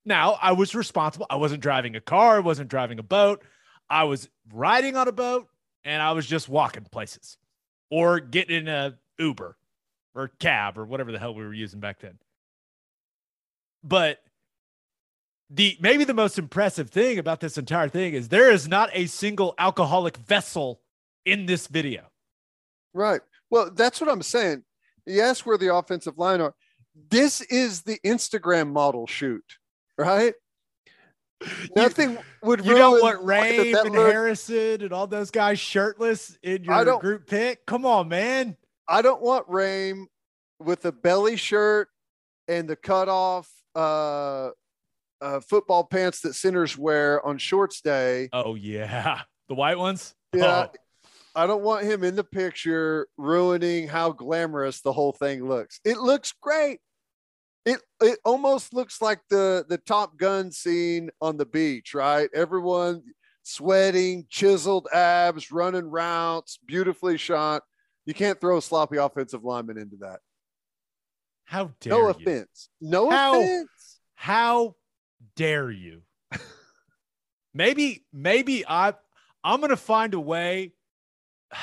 Now 0.04 0.38
I 0.40 0.52
was 0.52 0.74
responsible. 0.74 1.26
I 1.28 1.36
wasn't 1.36 1.62
driving 1.62 1.96
a 1.96 2.00
car. 2.00 2.36
I 2.36 2.40
wasn't 2.40 2.70
driving 2.70 2.98
a 2.98 3.02
boat. 3.02 3.42
I 3.90 4.04
was 4.04 4.28
riding 4.52 4.96
on 4.96 5.08
a 5.08 5.12
boat 5.12 5.48
and 5.84 6.00
I 6.00 6.12
was 6.12 6.26
just 6.26 6.48
walking 6.48 6.84
places 6.84 7.36
or 7.90 8.20
getting 8.20 8.56
in 8.56 8.68
a 8.68 8.96
Uber 9.18 9.56
or 10.14 10.28
cab 10.40 10.78
or 10.78 10.84
whatever 10.84 11.12
the 11.12 11.18
hell 11.18 11.34
we 11.34 11.44
were 11.44 11.52
using 11.52 11.80
back 11.80 12.00
then. 12.00 12.18
But 13.84 14.20
the 15.50 15.76
maybe 15.80 16.04
the 16.04 16.14
most 16.14 16.38
impressive 16.38 16.90
thing 16.90 17.18
about 17.18 17.40
this 17.40 17.58
entire 17.58 17.88
thing 17.88 18.14
is 18.14 18.28
there 18.28 18.50
is 18.50 18.66
not 18.66 18.90
a 18.92 19.06
single 19.06 19.54
alcoholic 19.58 20.16
vessel 20.16 20.80
in 21.24 21.46
this 21.46 21.66
video. 21.66 22.04
Right. 22.94 23.20
Well, 23.50 23.70
that's 23.74 24.00
what 24.00 24.10
I'm 24.10 24.22
saying. 24.22 24.64
Yes, 25.06 25.44
where 25.44 25.58
the 25.58 25.74
offensive 25.74 26.18
line 26.18 26.40
are. 26.40 26.54
This 27.10 27.40
is 27.42 27.82
the 27.82 27.98
Instagram 28.04 28.72
model 28.72 29.06
shoot, 29.06 29.44
right? 29.98 30.34
Nothing 31.74 32.18
would 32.42 32.64
You 32.64 32.76
don't 32.76 33.02
want 33.02 33.20
the 33.20 33.26
way 33.26 33.56
that 33.56 33.62
Rain 33.62 33.72
that 33.72 33.86
and 33.86 33.94
look- 33.94 34.12
Harrison 34.12 34.82
and 34.82 34.92
all 34.92 35.06
those 35.06 35.30
guys 35.30 35.58
shirtless 35.58 36.38
in 36.42 36.64
your 36.64 36.98
group 37.00 37.26
pick. 37.26 37.66
Come 37.66 37.84
on, 37.84 38.08
man. 38.08 38.56
I 38.88 39.02
don't 39.02 39.22
want 39.22 39.48
Raym 39.48 40.04
with 40.60 40.84
a 40.84 40.92
belly 40.92 41.36
shirt 41.36 41.88
and 42.48 42.68
the 42.68 42.76
cutoff 42.76 43.50
uh, 43.74 44.50
uh, 45.20 45.40
football 45.40 45.84
pants 45.84 46.20
that 46.20 46.34
centers 46.34 46.76
wear 46.76 47.24
on 47.24 47.38
shorts 47.38 47.80
day. 47.80 48.28
Oh 48.32 48.54
yeah, 48.54 49.22
the 49.48 49.54
white 49.54 49.78
ones. 49.78 50.14
Yeah. 50.34 50.68
Oh, 50.68 50.78
I 51.34 51.46
don't 51.46 51.62
want 51.62 51.84
him 51.84 52.04
in 52.04 52.14
the 52.14 52.24
picture 52.24 53.06
ruining 53.16 53.88
how 53.88 54.12
glamorous 54.12 54.82
the 54.82 54.92
whole 54.92 55.12
thing 55.12 55.48
looks. 55.48 55.80
It 55.84 55.98
looks 55.98 56.34
great. 56.40 56.80
It 57.64 57.80
it 58.00 58.18
almost 58.24 58.74
looks 58.74 59.00
like 59.00 59.20
the 59.30 59.64
the 59.68 59.78
Top 59.78 60.18
Gun 60.18 60.50
scene 60.50 61.10
on 61.20 61.36
the 61.36 61.46
beach, 61.46 61.94
right? 61.94 62.28
Everyone 62.34 63.02
sweating, 63.44 64.26
chiseled 64.28 64.88
abs, 64.92 65.50
running 65.50 65.90
routes, 65.90 66.58
beautifully 66.66 67.16
shot. 67.16 67.62
You 68.04 68.14
can't 68.14 68.40
throw 68.40 68.58
a 68.58 68.62
sloppy 68.62 68.96
offensive 68.96 69.44
lineman 69.44 69.78
into 69.78 69.96
that. 70.00 70.20
How 71.44 71.72
dare 71.80 71.92
No 71.92 72.00
you? 72.02 72.08
offense. 72.08 72.68
No 72.80 73.10
How- 73.10 73.40
offense. 73.40 74.00
How 74.14 74.76
dare 75.36 75.70
you? 75.70 76.02
maybe, 77.54 78.04
maybe 78.12 78.64
I 78.66 78.94
I'm 79.44 79.60
gonna 79.60 79.76
find 79.76 80.14
a 80.14 80.20
way. 80.20 80.72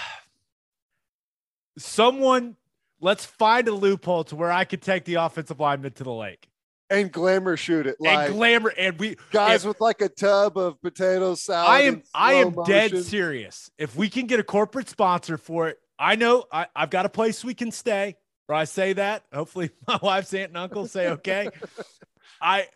Someone, 1.78 2.56
let's 3.00 3.26
find 3.26 3.68
a 3.68 3.72
loophole 3.74 4.26
to 4.26 4.36
where 4.36 4.52
I 4.52 4.66
could 4.66 4.82
take 4.82 5.06
the 5.06 5.16
offensive 5.16 5.60
lineman 5.60 5.94
to 5.94 6.04
the 6.04 6.12
lake 6.12 6.50
And 6.90 7.12
glamour 7.12 7.56
shoot 7.56 7.88
it. 7.88 7.96
Like 8.00 8.28
and 8.30 8.36
glamour. 8.36 8.74
And 8.78 9.00
we 9.00 9.16
guys 9.32 9.64
if- 9.64 9.70
with 9.70 9.82
like 9.82 10.02
a 10.02 10.10
tub 10.10 10.58
of 10.58 10.82
potato 10.82 11.36
salad. 11.36 11.70
I 11.70 11.82
am 11.84 12.04
I 12.14 12.34
am 12.34 12.54
slow 12.54 12.66
dead 12.66 13.04
serious. 13.06 13.72
If 13.78 13.96
we 13.96 14.10
can 14.10 14.26
get 14.28 14.40
a 14.40 14.44
corporate 14.44 14.90
sponsor 14.90 15.38
for 15.38 15.70
it, 15.70 15.78
I 15.98 16.16
know 16.16 16.46
I, 16.52 16.68
I've 16.76 16.90
got 16.90 17.06
a 17.06 17.10
place 17.10 17.44
we 17.44 17.54
can 17.54 17.72
stay. 17.72 18.16
Or 18.50 18.56
I 18.56 18.64
say 18.66 18.94
that. 18.94 19.24
Hopefully, 19.32 19.70
my 19.88 20.00
wife's 20.02 20.34
aunt 20.34 20.50
and 20.50 20.58
uncle 20.58 20.88
say 20.88 21.10
okay. 21.10 21.50
I 22.42 22.68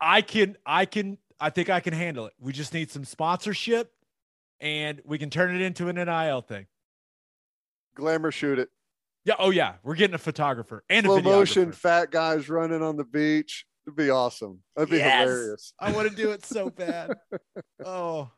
I 0.00 0.22
can 0.22 0.56
I 0.64 0.86
can 0.86 1.18
I 1.40 1.50
think 1.50 1.68
I 1.68 1.80
can 1.80 1.92
handle 1.92 2.26
it. 2.26 2.32
We 2.38 2.52
just 2.52 2.72
need 2.72 2.90
some 2.90 3.04
sponsorship, 3.04 3.92
and 4.60 5.02
we 5.04 5.18
can 5.18 5.28
turn 5.28 5.54
it 5.54 5.60
into 5.60 5.88
an 5.88 5.96
NIL 5.96 6.40
thing. 6.42 6.66
Glamour 7.96 8.30
shoot 8.30 8.58
it. 8.60 8.70
Yeah. 9.24 9.34
Oh 9.40 9.50
yeah, 9.50 9.74
we're 9.82 9.96
getting 9.96 10.14
a 10.14 10.18
photographer 10.18 10.84
and 10.88 11.04
a 11.04 11.08
slow 11.08 11.20
motion 11.20 11.72
fat 11.72 12.10
guys 12.12 12.48
running 12.48 12.82
on 12.82 12.96
the 12.96 13.04
beach. 13.04 13.66
It'd 13.86 13.96
be 13.96 14.08
awesome. 14.10 14.60
That'd 14.76 14.90
be 14.90 14.98
Yes. 14.98 15.28
hilarious. 15.28 15.72
I 15.80 15.92
want 15.92 16.08
to 16.10 16.14
do 16.16 16.30
it 16.30 16.44
so 16.46 16.70
bad. 16.70 17.10
oh, 17.84 18.30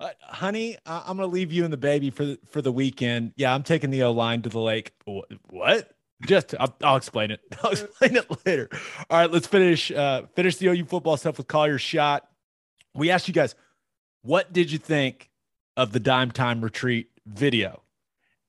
Uh, 0.00 0.08
honey, 0.22 0.76
I- 0.86 1.02
I'm 1.06 1.16
gonna 1.18 1.26
leave 1.28 1.52
you 1.52 1.62
and 1.64 1.72
the 1.72 1.76
baby 1.76 2.10
for 2.10 2.24
the, 2.24 2.38
for 2.50 2.62
the 2.62 2.72
weekend. 2.72 3.32
Yeah, 3.36 3.54
I'm 3.54 3.62
taking 3.62 3.90
the 3.90 4.02
O 4.04 4.12
line 4.12 4.42
to 4.42 4.48
the 4.48 4.58
lake. 4.60 4.92
Wh- 5.06 5.20
What? 5.52 5.92
Just 6.26 6.54
I'll, 6.58 6.74
I'll 6.82 6.96
explain 6.96 7.30
it. 7.30 7.40
I'll 7.62 7.70
explain 7.72 8.16
it 8.16 8.46
later. 8.46 8.68
All 9.10 9.18
right, 9.20 9.30
let's 9.30 9.46
finish 9.46 9.90
uh 9.90 10.22
finish 10.34 10.56
the 10.56 10.68
OU 10.68 10.86
football 10.86 11.16
stuff 11.16 11.36
with 11.38 11.48
call 11.48 11.66
your 11.68 11.78
shot. 11.78 12.26
We 12.94 13.10
asked 13.10 13.28
you 13.28 13.34
guys, 13.34 13.54
what 14.22 14.52
did 14.52 14.72
you 14.72 14.78
think 14.78 15.30
of 15.76 15.92
the 15.92 16.00
dime 16.00 16.30
time 16.30 16.62
retreat 16.62 17.10
video? 17.26 17.82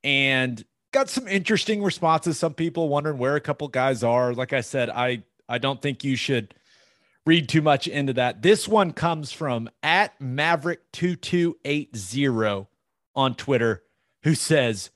And 0.04 0.64
got 0.92 1.10
some 1.10 1.28
interesting 1.28 1.84
responses. 1.84 2.38
Some 2.40 2.54
people 2.54 2.90
wondering 2.90 3.18
where 3.18 3.36
a 3.36 3.42
couple 3.42 3.68
guys 3.68 4.04
are. 4.04 4.34
Like 4.34 4.54
I 4.54 4.62
said, 4.62 4.90
I 4.90 5.24
I 5.48 5.58
don't 5.58 5.82
think 5.82 6.04
you 6.04 6.16
should 6.16 6.54
read 7.26 7.50
too 7.50 7.62
much 7.62 7.88
into 7.88 8.14
that. 8.14 8.42
This 8.42 8.68
one 8.68 8.94
comes 8.94 9.32
from 9.32 9.70
at 9.84 10.20
Maverick2280 10.20 12.68
on 13.16 13.36
Twitter, 13.36 13.84
who 14.24 14.34
says, 14.36 14.92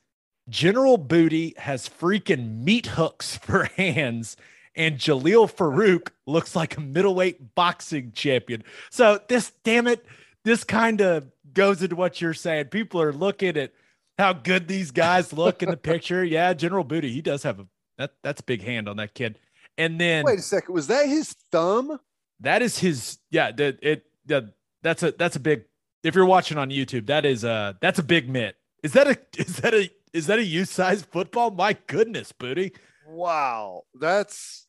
General 0.48 0.98
Booty 0.98 1.56
has 1.58 1.90
freaking 1.90 2.64
meat 2.64 2.86
hooks 2.88 3.38
for 3.38 3.64
hands, 3.78 4.38
and 4.76 4.98
Jalil 4.98 5.52
Farooq 5.52 6.10
looks 6.28 6.56
like 6.56 6.78
a 6.78 6.82
middleweight 6.82 7.56
boxing 7.56 8.12
champion. 8.12 8.64
So, 8.92 9.20
this, 9.28 9.52
damn 9.64 9.88
it, 9.88 10.06
this 10.44 10.64
kind 10.64 11.02
of 11.02 11.32
goes 11.54 11.82
into 11.82 11.96
what 11.96 12.22
you're 12.22 12.34
saying. 12.34 12.66
People 12.66 13.02
are 13.02 13.14
looking 13.14 13.58
at 13.58 13.72
how 14.18 14.34
good 14.34 14.68
these 14.68 14.92
guys 14.92 15.34
look 15.34 15.64
in 15.64 15.70
the 15.70 15.78
picture. 15.78 16.24
Yeah, 16.36 16.54
General 16.54 16.84
Booty, 16.84 17.12
he 17.12 17.22
does 17.22 17.44
have 17.44 17.60
a 17.60 17.68
that 17.98 18.14
that's 18.24 18.42
a 18.42 18.44
big 18.44 18.62
hand 18.62 18.90
on 18.90 18.98
that 18.98 19.14
kid. 19.14 19.40
And 19.78 20.00
then 20.00 20.26
Wait 20.26 20.40
a 20.40 20.42
second. 20.42 20.74
Was 20.74 20.88
that 20.88 21.08
his 21.08 21.34
thumb? 21.52 22.00
That 22.42 22.62
is 22.62 22.78
his 22.80 23.18
yeah, 23.32 23.52
it 23.58 24.04
the, 24.26 24.54
that's 24.82 25.04
a 25.04 25.12
that's 25.12 25.36
a 25.36 25.40
big 25.40 25.64
if 26.04 26.14
you're 26.16 26.26
watching 26.26 26.58
on 26.58 26.70
YouTube, 26.70 27.08
that 27.08 27.26
is 27.26 27.44
a 27.44 27.78
that's 27.82 28.00
a 28.00 28.04
big 28.04 28.30
mitt. 28.30 28.56
Is 28.84 28.94
that 28.94 29.08
a 29.08 29.18
is 29.38 29.58
that 29.58 29.74
a 29.74 29.90
is 30.14 30.28
that 30.28 30.40
a 30.40 30.44
youth 30.44 30.70
size 30.70 31.02
football? 31.04 31.52
My 31.52 31.78
goodness, 31.88 32.32
Booty. 32.32 32.74
Wow. 33.08 33.84
That's 34.00 34.68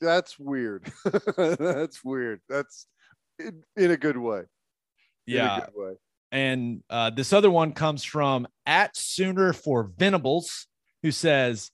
that's 0.00 0.38
weird. 0.38 0.92
that's 1.36 2.04
weird. 2.04 2.40
That's 2.48 2.86
in, 3.38 3.62
in 3.76 3.90
a 3.90 3.96
good 3.96 4.16
way. 4.18 4.40
In 5.26 5.34
a 5.34 5.36
Yeah. 5.36 5.60
good 5.60 5.74
way. 5.74 5.92
And 6.32 6.82
uh, 6.90 7.10
this 7.10 7.32
other 7.32 7.50
one 7.50 7.72
comes 7.72 8.04
from 8.04 8.46
at 8.66 8.96
Sooner 8.96 9.52
for 9.52 9.84
Venables, 9.96 10.66
who 11.02 11.10
says, 11.10 11.70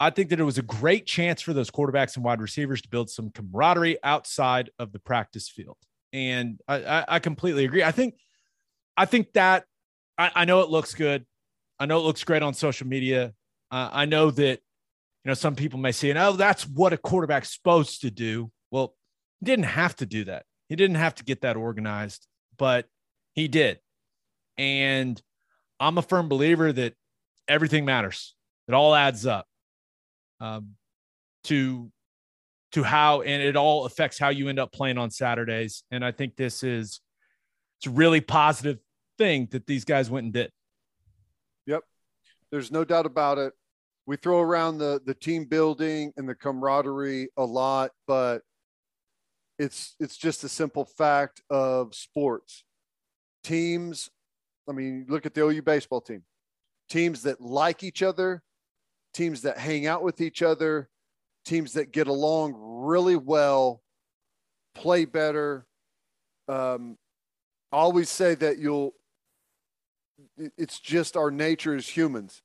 I 0.00 0.10
think 0.10 0.30
that 0.30 0.38
it 0.38 0.44
was 0.44 0.58
a 0.58 0.62
great 0.62 1.06
chance 1.06 1.42
for 1.42 1.52
those 1.52 1.70
quarterbacks 1.70 2.14
and 2.14 2.24
wide 2.24 2.40
receivers 2.40 2.80
to 2.82 2.88
build 2.88 3.10
some 3.10 3.30
camaraderie 3.30 3.98
outside 4.04 4.70
of 4.78 4.92
the 4.92 5.00
practice 5.00 5.48
field. 5.48 5.76
And 6.12 6.60
I, 6.68 6.76
I, 6.76 7.04
I 7.08 7.18
completely 7.18 7.64
agree. 7.64 7.82
I 7.82 7.90
think, 7.90 8.14
I 8.96 9.06
think 9.06 9.32
that 9.32 9.64
I, 10.16 10.30
I 10.34 10.44
know 10.44 10.60
it 10.60 10.70
looks 10.70 10.94
good. 10.94 11.26
I 11.80 11.86
know 11.86 11.98
it 11.98 12.04
looks 12.04 12.22
great 12.22 12.42
on 12.42 12.54
social 12.54 12.86
media. 12.86 13.32
Uh, 13.70 13.90
I 13.92 14.04
know 14.04 14.30
that, 14.30 14.60
you 15.24 15.28
know, 15.28 15.34
some 15.34 15.56
people 15.56 15.80
may 15.80 15.92
say, 15.92 16.14
oh, 16.16 16.32
that's 16.32 16.66
what 16.66 16.92
a 16.92 16.96
quarterback's 16.96 17.52
supposed 17.52 18.02
to 18.02 18.10
do. 18.10 18.52
Well, 18.70 18.94
he 19.40 19.46
didn't 19.46 19.64
have 19.64 19.96
to 19.96 20.06
do 20.06 20.24
that. 20.24 20.44
He 20.68 20.76
didn't 20.76 20.96
have 20.96 21.16
to 21.16 21.24
get 21.24 21.40
that 21.40 21.56
organized, 21.56 22.26
but 22.56 22.86
he 23.34 23.48
did. 23.48 23.80
And 24.56 25.20
I'm 25.80 25.98
a 25.98 26.02
firm 26.02 26.28
believer 26.28 26.72
that 26.72 26.94
everything 27.48 27.84
matters. 27.84 28.34
It 28.68 28.74
all 28.74 28.94
adds 28.94 29.26
up 29.26 29.47
um, 30.40 30.74
to 31.44 31.90
to 32.72 32.82
how, 32.82 33.22
and 33.22 33.42
it 33.42 33.56
all 33.56 33.86
affects 33.86 34.18
how 34.18 34.28
you 34.28 34.48
end 34.48 34.58
up 34.58 34.72
playing 34.72 34.98
on 34.98 35.10
Saturdays. 35.10 35.84
And 35.90 36.04
I 36.04 36.12
think 36.12 36.36
this 36.36 36.62
is 36.62 37.00
it's 37.78 37.86
a 37.86 37.90
really 37.90 38.20
positive 38.20 38.78
thing 39.16 39.48
that 39.52 39.66
these 39.66 39.84
guys 39.84 40.10
went 40.10 40.24
and 40.24 40.32
did. 40.32 40.50
Yep. 41.66 41.82
There's 42.50 42.70
no 42.70 42.84
doubt 42.84 43.06
about 43.06 43.38
it. 43.38 43.52
We 44.06 44.16
throw 44.16 44.40
around 44.40 44.78
the 44.78 45.00
the 45.04 45.14
team 45.14 45.44
building 45.44 46.12
and 46.16 46.28
the 46.28 46.34
camaraderie 46.34 47.28
a 47.36 47.44
lot, 47.44 47.90
but 48.06 48.42
it's 49.58 49.94
it's 50.00 50.16
just 50.16 50.44
a 50.44 50.48
simple 50.48 50.84
fact 50.84 51.42
of 51.50 51.94
sports. 51.94 52.64
Teams, 53.44 54.10
I 54.68 54.72
mean, 54.72 55.06
look 55.08 55.26
at 55.26 55.34
the 55.34 55.44
OU 55.44 55.62
baseball 55.62 56.00
team. 56.00 56.22
Teams 56.88 57.22
that 57.22 57.40
like 57.40 57.82
each 57.82 58.02
other, 58.02 58.42
teams 59.12 59.42
that 59.42 59.58
hang 59.58 59.86
out 59.86 60.02
with 60.02 60.20
each 60.20 60.42
other, 60.42 60.88
teams 61.44 61.72
that 61.74 61.92
get 61.92 62.06
along 62.06 62.54
really 62.56 63.16
well, 63.16 63.82
play 64.74 65.04
better. 65.04 65.66
Um, 66.46 66.96
I 67.72 67.76
always 67.78 68.08
say 68.08 68.34
that 68.36 68.58
you'll 68.58 68.94
it's 70.56 70.80
just 70.80 71.16
our 71.16 71.30
nature 71.30 71.74
as 71.74 71.86
humans. 71.88 72.42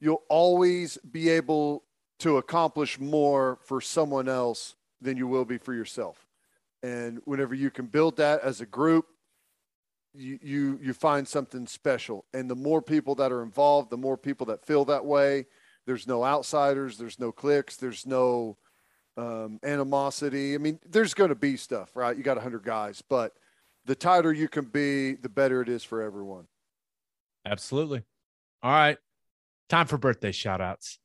You'll 0.00 0.22
always 0.28 0.98
be 0.98 1.28
able 1.30 1.84
to 2.20 2.36
accomplish 2.36 2.98
more 2.98 3.58
for 3.62 3.80
someone 3.80 4.28
else 4.28 4.76
than 5.00 5.16
you 5.16 5.26
will 5.26 5.44
be 5.44 5.58
for 5.58 5.74
yourself. 5.74 6.26
And 6.82 7.20
whenever 7.24 7.54
you 7.54 7.70
can 7.70 7.86
build 7.86 8.16
that 8.18 8.40
as 8.42 8.60
a 8.60 8.66
group, 8.66 9.06
you 10.14 10.38
you 10.42 10.78
you 10.82 10.92
find 10.92 11.26
something 11.26 11.66
special. 11.66 12.24
And 12.34 12.48
the 12.50 12.56
more 12.56 12.82
people 12.82 13.14
that 13.16 13.32
are 13.32 13.42
involved, 13.42 13.90
the 13.90 13.96
more 13.96 14.16
people 14.16 14.46
that 14.46 14.64
feel 14.64 14.84
that 14.86 15.04
way. 15.04 15.46
There's 15.86 16.06
no 16.06 16.24
outsiders. 16.24 16.98
There's 16.98 17.18
no 17.18 17.32
cliques. 17.32 17.76
There's 17.76 18.06
no 18.06 18.56
um, 19.16 19.60
animosity. 19.62 20.54
I 20.54 20.58
mean, 20.58 20.78
there's 20.88 21.14
going 21.14 21.28
to 21.28 21.34
be 21.34 21.56
stuff, 21.56 21.94
right? 21.94 22.16
You 22.16 22.22
got 22.22 22.36
100 22.36 22.64
guys, 22.64 23.02
but 23.08 23.32
the 23.84 23.94
tighter 23.94 24.32
you 24.32 24.48
can 24.48 24.64
be, 24.64 25.14
the 25.14 25.28
better 25.28 25.60
it 25.62 25.68
is 25.68 25.84
for 25.84 26.02
everyone. 26.02 26.46
Absolutely. 27.46 28.02
All 28.62 28.72
right. 28.72 28.98
Time 29.68 29.86
for 29.86 29.98
birthday 29.98 30.32
shout 30.32 30.60
outs. 30.60 30.98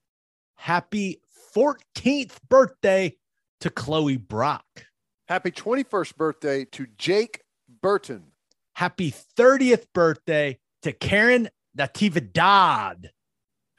Happy 0.56 1.22
14th 1.56 2.38
birthday 2.48 3.16
to 3.62 3.70
Chloe 3.70 4.18
Brock. 4.18 4.86
Happy 5.28 5.52
21st 5.52 6.16
birthday 6.16 6.66
to 6.66 6.88
Jake 6.98 7.42
Burton. 7.82 8.32
Happy 8.74 9.14
30th 9.38 9.86
birthday 9.94 10.58
to 10.84 10.92
Karen 10.92 11.50
Natividad. 11.78 13.10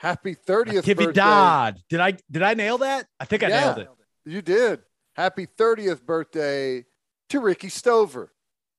Happy 0.00 0.34
30th 0.34 0.86
birthday. 0.86 0.94
Natividad. 0.94 1.76
Did 1.90 2.00
I 2.00 2.12
did 2.30 2.42
I 2.42 2.54
nail 2.54 2.78
that? 2.78 3.06
I 3.20 3.26
think 3.26 3.42
I 3.42 3.48
Yeah. 3.48 3.60
nailed 3.60 3.78
it. 3.80 3.88
You 4.24 4.40
did. 4.40 4.80
Happy 5.14 5.46
30th 5.46 6.06
birthday 6.06 6.86
to 7.28 7.40
Ricky 7.40 7.68
Stover. 7.68 8.32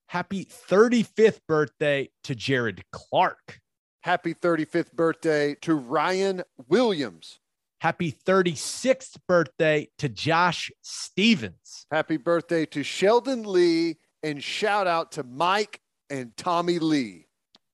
Happy 0.08 0.44
35th 0.44 1.38
birthday 1.46 2.10
to 2.24 2.34
Jared 2.34 2.82
Clark. 2.90 3.60
Happy 4.02 4.34
35th 4.34 4.92
birthday 4.94 5.54
to 5.62 5.74
Ryan 5.76 6.42
Williams. 6.68 7.38
Happy 7.80 8.10
36th 8.10 9.16
birthday 9.28 9.88
to 9.98 10.08
Josh 10.08 10.72
Stevens. 10.82 11.86
Happy 11.92 12.16
birthday 12.16 12.66
to 12.66 12.82
Sheldon 12.82 13.44
Lee. 13.44 13.98
And 14.24 14.42
shout 14.42 14.88
out 14.88 15.12
to 15.12 15.22
Mike 15.22 15.80
and 16.10 16.36
Tommy 16.36 16.80
Lee. 16.80 17.26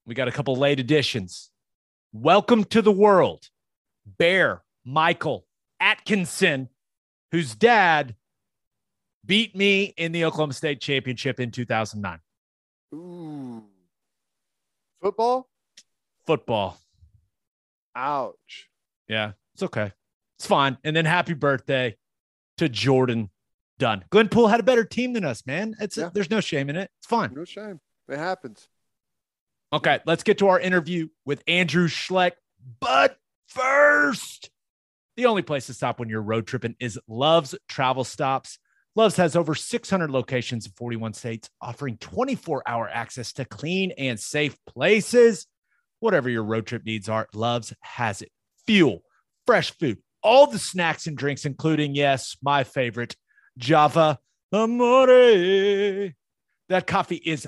We 0.07 0.15
got 0.15 0.29
a 0.29 0.33
couple 0.33 0.55
late 0.57 0.81
additions. 0.81 1.51
Welcome 2.13 2.65
to 2.65 2.81
the 2.83 2.93
world, 2.93 3.49
Bear 4.07 4.63
Michael 4.85 5.47
Atkinson, 5.79 6.69
whose 7.33 7.55
dad 7.55 8.15
beat 9.25 9.55
me 9.55 9.93
in 9.97 10.13
the 10.13 10.25
Oklahoma 10.25 10.55
State 10.55 10.81
Championship 10.81 11.39
in 11.39 11.51
2009. 11.51 12.19
Ooh. 12.95 13.63
Football? 15.03 15.49
Football. 16.27 16.79
Ouch. 17.95 18.69
Yeah, 19.07 19.33
it's 19.55 19.63
okay. 19.65 19.93
It's 20.39 20.47
fine. 20.47 20.79
And 20.85 20.97
then 20.97 21.05
happy 21.05 21.35
birthday 21.35 21.97
to 22.57 22.69
Jordan 22.69 23.31
Dunn. 23.79 24.05
Glenpool 24.11 24.49
had 24.51 24.61
a 24.61 24.65
better 24.65 24.85
team 24.85 25.13
than 25.13 25.25
us, 25.25 25.45
man. 25.47 25.75
It's 25.81 25.97
Yeah. 25.97 26.11
there's 26.13 26.31
no 26.31 26.41
shame 26.41 26.71
in 26.71 26.77
it. 26.77 26.91
It's 26.99 27.07
fine. 27.07 27.35
No 27.35 27.45
shame. 27.45 27.81
It 28.09 28.17
happens. 28.19 28.69
Okay, 29.73 30.01
let's 30.07 30.23
get 30.23 30.39
to 30.39 30.49
our 30.49 30.59
interview 30.59 31.09
with 31.27 31.43
Andrew 31.47 31.89
Schlecht. 31.89 32.37
But 32.81 33.19
first, 33.49 34.51
the 35.17 35.27
only 35.27 35.43
place 35.43 35.67
to 35.67 35.75
stop 35.75 35.99
when 35.99 36.09
you're 36.09 36.23
road 36.23 36.47
tripping 36.47 36.75
is 36.81 36.99
Love's 37.07 37.55
Travel 37.69 38.05
Stops. 38.05 38.59
Love's 38.97 39.17
has 39.17 39.37
over 39.37 39.55
600 39.55 40.11
locations 40.11 40.67
in 40.67 40.73
41 40.73 41.13
states, 41.13 41.51
offering 41.61 41.99
24 41.99 42.63
hour 42.67 42.89
access 42.89 43.33
to 43.35 43.45
clean 43.45 43.93
and 43.99 44.19
safe 44.19 44.57
places. 44.67 45.47
Whatever 46.01 46.31
your 46.31 46.45
road 46.45 46.67
trip 46.67 46.85
needs 46.85 47.09
are, 47.09 47.29
Love's 47.35 47.75
has 47.81 48.23
it. 48.23 48.31
Fuel, 48.67 49.03
fresh 49.47 49.73
food, 49.73 49.99
all 50.23 50.47
the 50.47 50.59
snacks 50.59 51.07
and 51.07 51.17
drinks, 51.17 51.45
including, 51.45 51.95
yes, 51.95 52.37
my 52.43 52.65
favorite, 52.65 53.17
Java 53.59 54.19
Amore. 54.53 56.15
That 56.69 56.87
coffee 56.87 57.23
is 57.25 57.47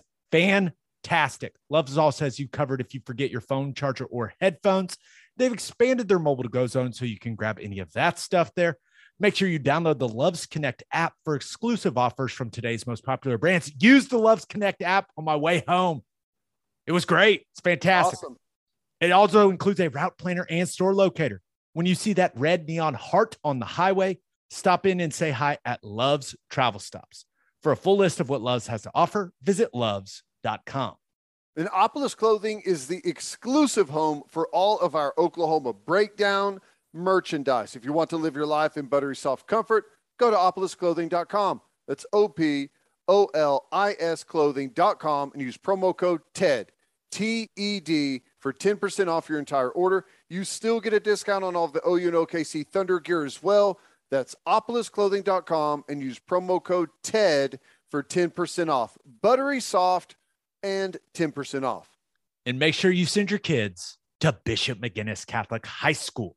fantastic. 1.03 1.55
Love's 1.69 1.99
also 1.99 2.25
has 2.25 2.39
you 2.39 2.49
covered 2.49 2.81
if 2.81 2.95
you 2.95 3.01
forget 3.05 3.31
your 3.31 3.41
phone 3.41 3.75
charger 3.75 4.05
or 4.07 4.33
headphones. 4.41 4.97
They've 5.37 5.53
expanded 5.53 6.09
their 6.09 6.19
mobile 6.19 6.43
to 6.43 6.49
go 6.49 6.67
zone 6.67 6.93
so 6.93 7.05
you 7.05 7.19
can 7.19 7.35
grab 7.35 7.59
any 7.61 7.79
of 7.79 7.93
that 7.93 8.19
stuff 8.19 8.53
there. 8.55 8.77
Make 9.19 9.37
sure 9.37 9.49
you 9.49 9.61
download 9.61 9.99
the 9.99 10.09
Loves 10.09 10.47
Connect 10.47 10.83
app 10.93 11.13
for 11.25 11.35
exclusive 11.35 11.99
offers 11.99 12.33
from 12.33 12.51
today's 12.51 12.87
most 12.87 13.05
popular 13.05 13.39
brands. 13.39 13.71
Use 13.79 14.09
the 14.09 14.19
Loves 14.19 14.45
Connect 14.47 14.83
app 14.83 15.09
on 15.17 15.25
my 15.25 15.37
way 15.37 15.63
home. 15.67 16.03
It 16.87 16.93
was 16.93 17.05
great. 17.05 17.47
It's 17.53 17.61
fantastic. 17.61 18.19
Awesome. 18.19 18.37
It 19.01 19.13
also 19.13 19.51
includes 19.51 19.81
a 19.81 19.89
route 19.89 20.17
planner 20.19 20.47
and 20.49 20.69
store 20.69 20.95
locator. 20.95 21.43
When 21.75 21.87
you 21.87 21.95
see 21.95 22.15
that 22.15 22.33
red 22.35 22.67
neon 22.67 22.95
heart 22.95 23.37
on 23.45 23.59
the 23.59 23.67
highway, 23.67 24.19
stop 24.51 24.87
in 24.87 25.01
and 25.01 25.13
say 25.13 25.31
hi 25.31 25.59
at 25.65 25.85
Love's 25.85 26.35
Travel 26.49 26.81
Stops. 26.81 27.27
For 27.63 27.73
a 27.73 27.77
full 27.77 27.99
list 27.99 28.21
of 28.21 28.29
what 28.31 28.41
Love's 28.41 28.67
has 28.69 28.83
to 28.83 28.91
offer, 28.95 29.33
visit 29.43 29.75
loves.com. 30.45 30.97
Innopolis 31.57 32.15
Clothing 32.15 32.63
is 32.65 32.87
the 32.87 33.01
exclusive 33.05 33.91
home 33.91 34.23
for 34.29 34.49
all 34.49 34.79
of 34.79 34.95
our 34.95 35.13
Oklahoma 35.19 35.73
breakdown 35.73 36.61
merchandise. 36.95 37.77
If 37.77 37.85
you 37.85 37.93
want 37.93 38.11
to 38.11 38.17
live 38.17 38.37
your 38.37 38.47
life 38.47 38.77
in 38.77 38.87
buttery 38.87 39.17
soft 39.17 39.47
comfort, 39.47 39.87
go 40.19 40.31
to 40.31 40.37
opolisclothing.com. 40.37 41.61
That's 41.89 42.07
O 42.13 42.29
P 42.29 42.71
O 43.09 43.27
L 43.35 43.67
I 43.73 43.97
S 43.99 44.23
clothing.com 44.25 45.33
and 45.33 45.43
use 45.43 45.59
promo 45.59 45.97
code 45.97 46.21
TED, 46.35 46.71
T 47.11 47.49
E 47.57 47.81
D, 47.81 48.23
for 48.39 48.53
10% 48.53 49.09
off 49.09 49.29
your 49.29 49.41
entire 49.41 49.71
order. 49.71 50.07
You 50.29 50.45
still 50.45 50.81
get 50.81 50.95
a 50.95 51.01
discount 51.01 51.45
on 51.45 51.57
all 51.57 51.65
of 51.65 51.73
the 51.73 51.87
OU 51.87 52.09
and 52.09 52.17
OKC 52.17 52.67
Thunder 52.67 53.01
gear 53.01 53.25
as 53.25 53.43
well. 53.43 53.81
That's 54.11 54.37
opolisclothing.com 54.47 55.85
and 55.89 56.01
use 56.01 56.21
promo 56.21 56.63
code 56.63 56.91
TED 57.03 57.59
for 57.91 58.03
10% 58.03 58.69
off. 58.69 58.97
Buttery 59.21 59.61
soft 59.61 60.17
and 60.63 60.97
10% 61.15 61.65
off. 61.65 61.89
And 62.47 62.59
make 62.59 62.75
sure 62.75 62.91
you 62.91 63.07
send 63.07 63.31
your 63.31 63.39
kids 63.39 63.99
to 64.21 64.37
Bishop 64.45 64.81
McGuinness 64.81 65.27
Catholic 65.27 65.67
High 65.67 65.93
School. 65.93 66.37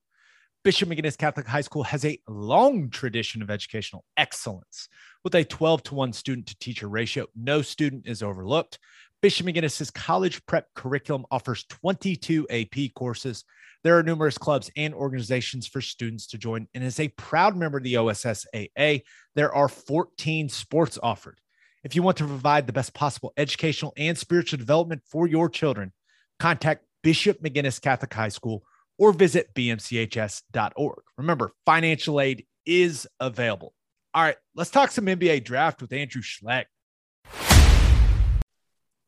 Bishop 0.63 0.87
McGuinness 0.87 1.17
Catholic 1.17 1.45
High 1.45 1.61
School 1.61 1.83
has 1.83 2.05
a 2.05 2.17
long 2.27 2.89
tradition 2.89 3.41
of 3.41 3.51
educational 3.51 4.05
excellence. 4.15 4.87
With 5.23 5.35
a 5.35 5.43
12 5.43 5.83
to 5.83 5.95
1 5.95 6.13
student 6.13 6.47
to 6.47 6.57
teacher 6.59 6.87
ratio, 6.87 7.27
no 7.35 7.61
student 7.61 8.07
is 8.07 8.23
overlooked. 8.23 8.79
Bishop 9.21 9.47
McGuinness's 9.47 9.91
college 9.91 10.45
prep 10.45 10.67
curriculum 10.73 11.25
offers 11.31 11.65
22 11.69 12.47
AP 12.49 12.93
courses. 12.93 13.43
There 13.83 13.97
are 13.97 14.03
numerous 14.03 14.37
clubs 14.37 14.71
and 14.77 14.93
organizations 14.93 15.67
for 15.67 15.81
students 15.81 16.27
to 16.27 16.37
join, 16.37 16.67
and 16.73 16.83
as 16.83 16.99
a 16.99 17.09
proud 17.09 17.57
member 17.57 17.77
of 17.77 17.83
the 17.83 17.95
OSSAA, 17.95 19.01
there 19.35 19.53
are 19.53 19.67
14 19.67 20.47
sports 20.47 20.97
offered. 21.03 21.39
If 21.83 21.95
you 21.95 22.01
want 22.01 22.17
to 22.17 22.25
provide 22.25 22.65
the 22.65 22.73
best 22.73 22.93
possible 22.93 23.33
educational 23.35 23.93
and 23.97 24.17
spiritual 24.17 24.57
development 24.57 25.01
for 25.05 25.27
your 25.27 25.49
children, 25.49 25.91
contact 26.39 26.85
Bishop 27.01 27.41
McGuinness 27.43 27.81
Catholic 27.81 28.13
High 28.13 28.29
School 28.29 28.63
or 28.97 29.11
visit 29.11 29.53
bmchs.org. 29.53 30.99
Remember, 31.17 31.51
financial 31.65 32.21
aid 32.21 32.45
is 32.65 33.05
available. 33.19 33.73
All 34.13 34.23
right, 34.23 34.37
let's 34.55 34.69
talk 34.69 34.91
some 34.91 35.07
NBA 35.07 35.43
draft 35.43 35.81
with 35.81 35.91
Andrew 35.91 36.21
Schlecht. 36.21 36.65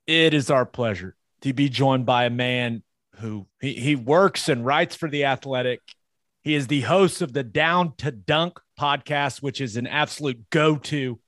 It 0.06 0.34
is 0.34 0.50
our 0.50 0.66
pleasure 0.66 1.16
to 1.42 1.54
be 1.54 1.70
joined 1.70 2.06
by 2.06 2.26
a 2.26 2.30
man 2.30 2.84
who 3.20 3.48
he, 3.62 3.74
he 3.74 3.96
works 3.96 4.50
and 4.50 4.66
writes 4.66 4.96
for 4.96 5.10
The 5.10 5.26
Athletic. 5.26 5.80
He 6.44 6.56
is 6.56 6.68
the 6.68 6.82
host 6.82 7.22
of 7.22 7.32
the 7.32 7.44
Down 7.44 7.94
to 7.98 8.12
Dunk 8.12 8.60
podcast, 8.78 9.42
which 9.42 9.62
is 9.62 9.78
an 9.78 9.88
absolute 9.88 10.50
go 10.50 10.76
to 10.76 11.20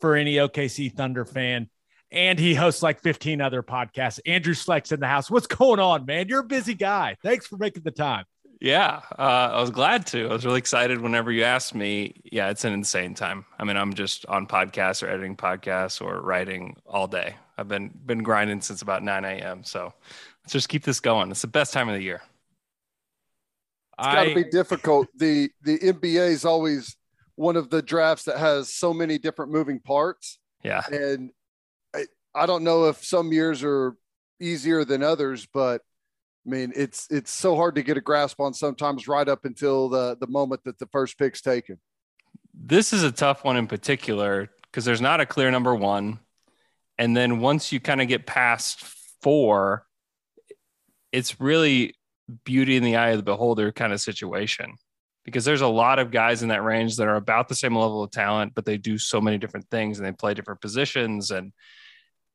for 0.00 0.16
any 0.16 0.36
OKC 0.36 0.92
Thunder 0.92 1.24
fan. 1.24 1.68
And 2.10 2.38
he 2.38 2.54
hosts 2.54 2.82
like 2.82 3.02
15 3.02 3.40
other 3.40 3.62
podcasts. 3.62 4.20
Andrew 4.26 4.54
Schlecht's 4.54 4.92
in 4.92 5.00
the 5.00 5.08
house. 5.08 5.30
What's 5.30 5.46
going 5.46 5.80
on, 5.80 6.06
man? 6.06 6.28
You're 6.28 6.40
a 6.40 6.44
busy 6.44 6.74
guy. 6.74 7.16
Thanks 7.22 7.46
for 7.46 7.56
making 7.56 7.82
the 7.82 7.90
time. 7.90 8.24
Yeah, 8.60 9.02
uh, 9.18 9.50
I 9.52 9.60
was 9.60 9.70
glad 9.70 10.06
to. 10.08 10.28
I 10.28 10.32
was 10.32 10.46
really 10.46 10.58
excited 10.58 11.00
whenever 11.00 11.30
you 11.30 11.44
asked 11.44 11.74
me. 11.74 12.14
Yeah, 12.24 12.48
it's 12.48 12.64
an 12.64 12.72
insane 12.72 13.14
time. 13.14 13.44
I 13.58 13.64
mean, 13.64 13.76
I'm 13.76 13.92
just 13.92 14.24
on 14.26 14.46
podcasts 14.46 15.02
or 15.02 15.08
editing 15.08 15.36
podcasts 15.36 16.00
or 16.00 16.22
writing 16.22 16.76
all 16.86 17.06
day. 17.06 17.36
I've 17.58 17.68
been 17.68 17.90
been 18.06 18.22
grinding 18.22 18.62
since 18.62 18.80
about 18.80 19.02
9 19.02 19.24
a.m. 19.24 19.62
So 19.62 19.92
let's 20.42 20.52
just 20.52 20.68
keep 20.70 20.84
this 20.84 21.00
going. 21.00 21.30
It's 21.30 21.42
the 21.42 21.48
best 21.48 21.74
time 21.74 21.88
of 21.88 21.94
the 21.96 22.02
year. 22.02 22.22
It's 23.98 24.06
got 24.06 24.24
to 24.24 24.34
be 24.34 24.44
difficult. 24.44 25.08
the 25.16 25.50
The 25.62 25.78
NBA 25.78 26.28
is 26.30 26.44
always 26.44 26.96
one 27.36 27.56
of 27.56 27.70
the 27.70 27.82
drafts 27.82 28.24
that 28.24 28.38
has 28.38 28.72
so 28.72 28.92
many 28.92 29.18
different 29.18 29.52
moving 29.52 29.78
parts. 29.78 30.38
Yeah, 30.64 30.82
and 30.90 31.30
I, 31.94 32.06
I 32.34 32.46
don't 32.46 32.64
know 32.64 32.86
if 32.86 33.04
some 33.04 33.32
years 33.32 33.62
are 33.62 33.94
easier 34.40 34.84
than 34.84 35.02
others, 35.02 35.46
but 35.52 35.82
I 36.46 36.50
mean, 36.50 36.72
it's 36.74 37.06
it's 37.10 37.30
so 37.30 37.56
hard 37.56 37.76
to 37.76 37.82
get 37.82 37.96
a 37.96 38.00
grasp 38.00 38.40
on 38.40 38.54
sometimes 38.54 39.06
right 39.06 39.28
up 39.28 39.44
until 39.44 39.88
the 39.88 40.16
the 40.18 40.26
moment 40.26 40.64
that 40.64 40.78
the 40.78 40.86
first 40.86 41.18
pick's 41.18 41.40
taken. 41.40 41.78
This 42.54 42.92
is 42.92 43.02
a 43.02 43.12
tough 43.12 43.44
one 43.44 43.56
in 43.56 43.66
particular 43.66 44.50
because 44.62 44.84
there's 44.84 45.00
not 45.00 45.20
a 45.20 45.26
clear 45.26 45.50
number 45.50 45.74
one, 45.74 46.18
and 46.98 47.16
then 47.16 47.40
once 47.40 47.70
you 47.70 47.80
kind 47.80 48.00
of 48.00 48.08
get 48.08 48.26
past 48.26 48.80
four, 49.22 49.86
it's 51.12 51.40
really 51.40 51.94
beauty 52.44 52.76
in 52.76 52.82
the 52.82 52.96
eye 52.96 53.10
of 53.10 53.18
the 53.18 53.22
beholder 53.22 53.72
kind 53.72 53.92
of 53.92 54.00
situation 54.00 54.76
because 55.26 55.44
there's 55.44 55.60
a 55.60 55.66
lot 55.66 55.98
of 55.98 56.12
guys 56.12 56.44
in 56.44 56.50
that 56.50 56.62
range 56.62 56.96
that 56.96 57.08
are 57.08 57.16
about 57.16 57.48
the 57.48 57.54
same 57.54 57.74
level 57.74 58.02
of 58.02 58.12
talent, 58.12 58.54
but 58.54 58.64
they 58.64 58.78
do 58.78 58.96
so 58.96 59.20
many 59.20 59.38
different 59.38 59.68
things 59.70 59.98
and 59.98 60.06
they 60.06 60.12
play 60.12 60.32
different 60.34 60.60
positions. 60.60 61.32
And 61.32 61.52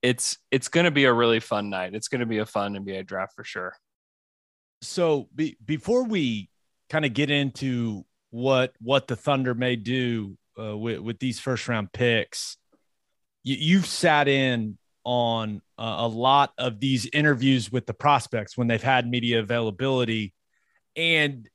it's 0.01 0.37
it's 0.51 0.67
going 0.67 0.83
to 0.83 0.91
be 0.91 1.05
a 1.05 1.13
really 1.13 1.39
fun 1.39 1.69
night. 1.69 1.95
It's 1.95 2.09
going 2.09 2.19
to 2.19 2.25
be 2.25 2.39
a 2.39 2.45
fun 2.45 2.75
NBA 2.75 3.07
draft 3.07 3.33
for 3.33 3.45
sure. 3.45 3.73
So 4.81 5.29
be, 5.33 5.55
before 5.63 6.03
we 6.03 6.49
kind 6.89 7.05
of 7.05 7.13
get 7.13 7.31
into 7.31 8.05
what 8.29 8.73
what 8.81 9.07
the 9.07 9.15
Thunder 9.15 9.55
may 9.55 9.77
do 9.77 10.37
uh, 10.59 10.77
with 10.77 10.99
with 10.99 11.19
these 11.19 11.39
first 11.39 11.69
round 11.69 11.93
picks, 11.93 12.57
you, 13.43 13.55
you've 13.55 13.85
sat 13.85 14.27
in 14.27 14.77
on 15.05 15.61
uh, 15.79 15.95
a 15.99 16.07
lot 16.07 16.51
of 16.57 16.81
these 16.81 17.09
interviews 17.13 17.71
with 17.71 17.85
the 17.85 17.93
prospects 17.93 18.57
when 18.57 18.67
they've 18.67 18.83
had 18.83 19.07
media 19.07 19.39
availability, 19.39 20.33
and 20.97 21.47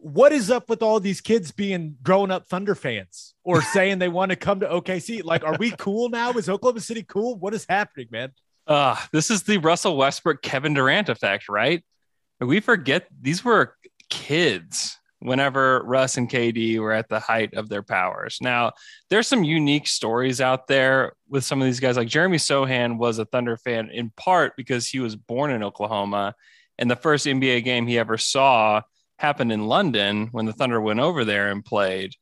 what 0.00 0.32
is 0.32 0.50
up 0.50 0.68
with 0.68 0.82
all 0.82 1.00
these 1.00 1.20
kids 1.20 1.52
being 1.52 1.96
grown 2.02 2.30
up 2.30 2.46
Thunder 2.48 2.74
fans 2.74 3.34
or 3.44 3.62
saying 3.72 3.98
they 3.98 4.08
want 4.08 4.30
to 4.30 4.36
come 4.36 4.60
to 4.60 4.66
OKC? 4.66 5.24
Like, 5.24 5.44
are 5.44 5.56
we 5.58 5.70
cool 5.72 6.08
now? 6.08 6.32
Is 6.32 6.48
Oklahoma 6.48 6.80
City 6.80 7.02
cool? 7.02 7.36
What 7.36 7.54
is 7.54 7.66
happening, 7.68 8.08
man? 8.10 8.32
Uh, 8.66 8.96
this 9.12 9.30
is 9.30 9.42
the 9.42 9.58
Russell 9.58 9.96
Westbrook 9.96 10.42
Kevin 10.42 10.74
Durant 10.74 11.08
effect, 11.08 11.48
right? 11.48 11.84
we 12.40 12.58
forget 12.58 13.06
these 13.20 13.44
were 13.44 13.76
kids 14.10 14.98
whenever 15.20 15.82
Russ 15.84 16.16
and 16.16 16.28
KD 16.28 16.80
were 16.80 16.92
at 16.92 17.08
the 17.08 17.20
height 17.20 17.54
of 17.54 17.68
their 17.68 17.82
powers. 17.82 18.38
Now, 18.40 18.72
there's 19.08 19.28
some 19.28 19.44
unique 19.44 19.86
stories 19.86 20.40
out 20.40 20.66
there 20.66 21.12
with 21.28 21.44
some 21.44 21.62
of 21.62 21.66
these 21.66 21.78
guys. 21.78 21.96
Like 21.96 22.08
Jeremy 22.08 22.38
Sochan 22.38 22.98
was 22.98 23.20
a 23.20 23.24
Thunder 23.24 23.56
fan 23.56 23.90
in 23.90 24.10
part 24.16 24.54
because 24.56 24.88
he 24.88 24.98
was 24.98 25.14
born 25.14 25.52
in 25.52 25.62
Oklahoma. 25.62 26.34
And 26.78 26.90
the 26.90 26.96
first 26.96 27.26
NBA 27.26 27.62
game 27.62 27.86
he 27.86 27.98
ever 27.98 28.18
saw 28.18 28.82
happened 29.22 29.52
in 29.52 29.68
London 29.68 30.28
when 30.32 30.46
the 30.46 30.52
Thunder 30.52 30.80
went 30.80 31.00
over 31.00 31.24
there 31.24 31.50
and 31.50 31.64
played 31.64 32.14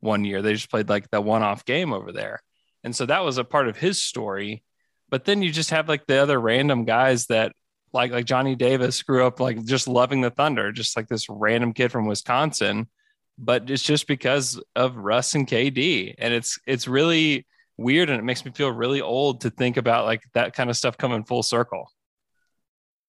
one 0.00 0.24
year. 0.24 0.40
They 0.40 0.54
just 0.54 0.70
played 0.70 0.88
like 0.88 1.10
the 1.10 1.20
one 1.20 1.42
off 1.42 1.64
game 1.64 1.92
over 1.92 2.12
there. 2.12 2.40
And 2.84 2.94
so 2.94 3.06
that 3.06 3.24
was 3.24 3.38
a 3.38 3.44
part 3.44 3.66
of 3.66 3.76
his 3.76 4.00
story. 4.00 4.62
But 5.10 5.24
then 5.24 5.42
you 5.42 5.50
just 5.50 5.70
have 5.70 5.88
like 5.88 6.06
the 6.06 6.18
other 6.18 6.40
random 6.40 6.84
guys 6.84 7.26
that 7.26 7.52
like 7.92 8.12
like 8.12 8.24
Johnny 8.24 8.54
Davis 8.54 9.02
grew 9.02 9.26
up 9.26 9.40
like 9.40 9.64
just 9.64 9.88
loving 9.88 10.20
the 10.20 10.30
Thunder, 10.30 10.70
just 10.70 10.96
like 10.96 11.08
this 11.08 11.26
random 11.28 11.72
kid 11.72 11.90
from 11.90 12.06
Wisconsin. 12.06 12.88
But 13.36 13.68
it's 13.68 13.82
just 13.82 14.06
because 14.06 14.60
of 14.76 14.96
Russ 14.96 15.34
and 15.34 15.48
KD, 15.48 16.14
and 16.18 16.32
it's 16.32 16.58
it's 16.66 16.86
really 16.86 17.46
weird, 17.76 18.10
and 18.10 18.18
it 18.18 18.24
makes 18.24 18.44
me 18.44 18.52
feel 18.52 18.70
really 18.70 19.00
old 19.00 19.40
to 19.40 19.50
think 19.50 19.76
about 19.76 20.04
like 20.04 20.22
that 20.34 20.54
kind 20.54 20.70
of 20.70 20.76
stuff 20.76 20.96
coming 20.96 21.24
full 21.24 21.42
circle. 21.42 21.90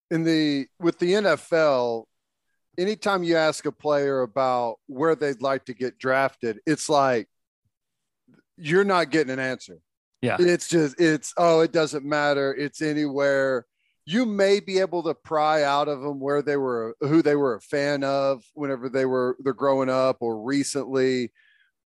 In 0.09 0.23
the 0.23 0.67
with 0.79 0.97
the 0.97 1.13
NFL, 1.13 2.05
anytime 2.77 3.23
you 3.23 3.37
ask 3.37 3.65
a 3.65 3.71
player 3.71 4.21
about 4.21 4.77
where 4.87 5.15
they'd 5.15 5.41
like 5.41 5.65
to 5.65 5.73
get 5.73 5.97
drafted, 5.97 6.59
it's 6.65 6.89
like 6.89 7.27
you're 8.57 8.83
not 8.83 9.11
getting 9.11 9.33
an 9.33 9.39
answer. 9.39 9.79
Yeah. 10.21 10.37
It's 10.39 10.67
just, 10.67 10.99
it's, 10.99 11.33
oh, 11.37 11.59
it 11.59 11.71
doesn't 11.71 12.05
matter. 12.05 12.53
It's 12.53 12.81
anywhere 12.81 13.65
you 14.05 14.25
may 14.25 14.59
be 14.59 14.79
able 14.79 15.01
to 15.03 15.13
pry 15.13 15.63
out 15.63 15.87
of 15.87 16.01
them 16.01 16.19
where 16.19 16.41
they 16.41 16.57
were 16.57 16.95
who 17.01 17.21
they 17.21 17.35
were 17.35 17.55
a 17.55 17.61
fan 17.61 18.03
of 18.03 18.43
whenever 18.53 18.87
they 18.87 19.05
were 19.05 19.35
they're 19.39 19.53
growing 19.53 19.89
up 19.89 20.17
or 20.19 20.41
recently 20.43 21.31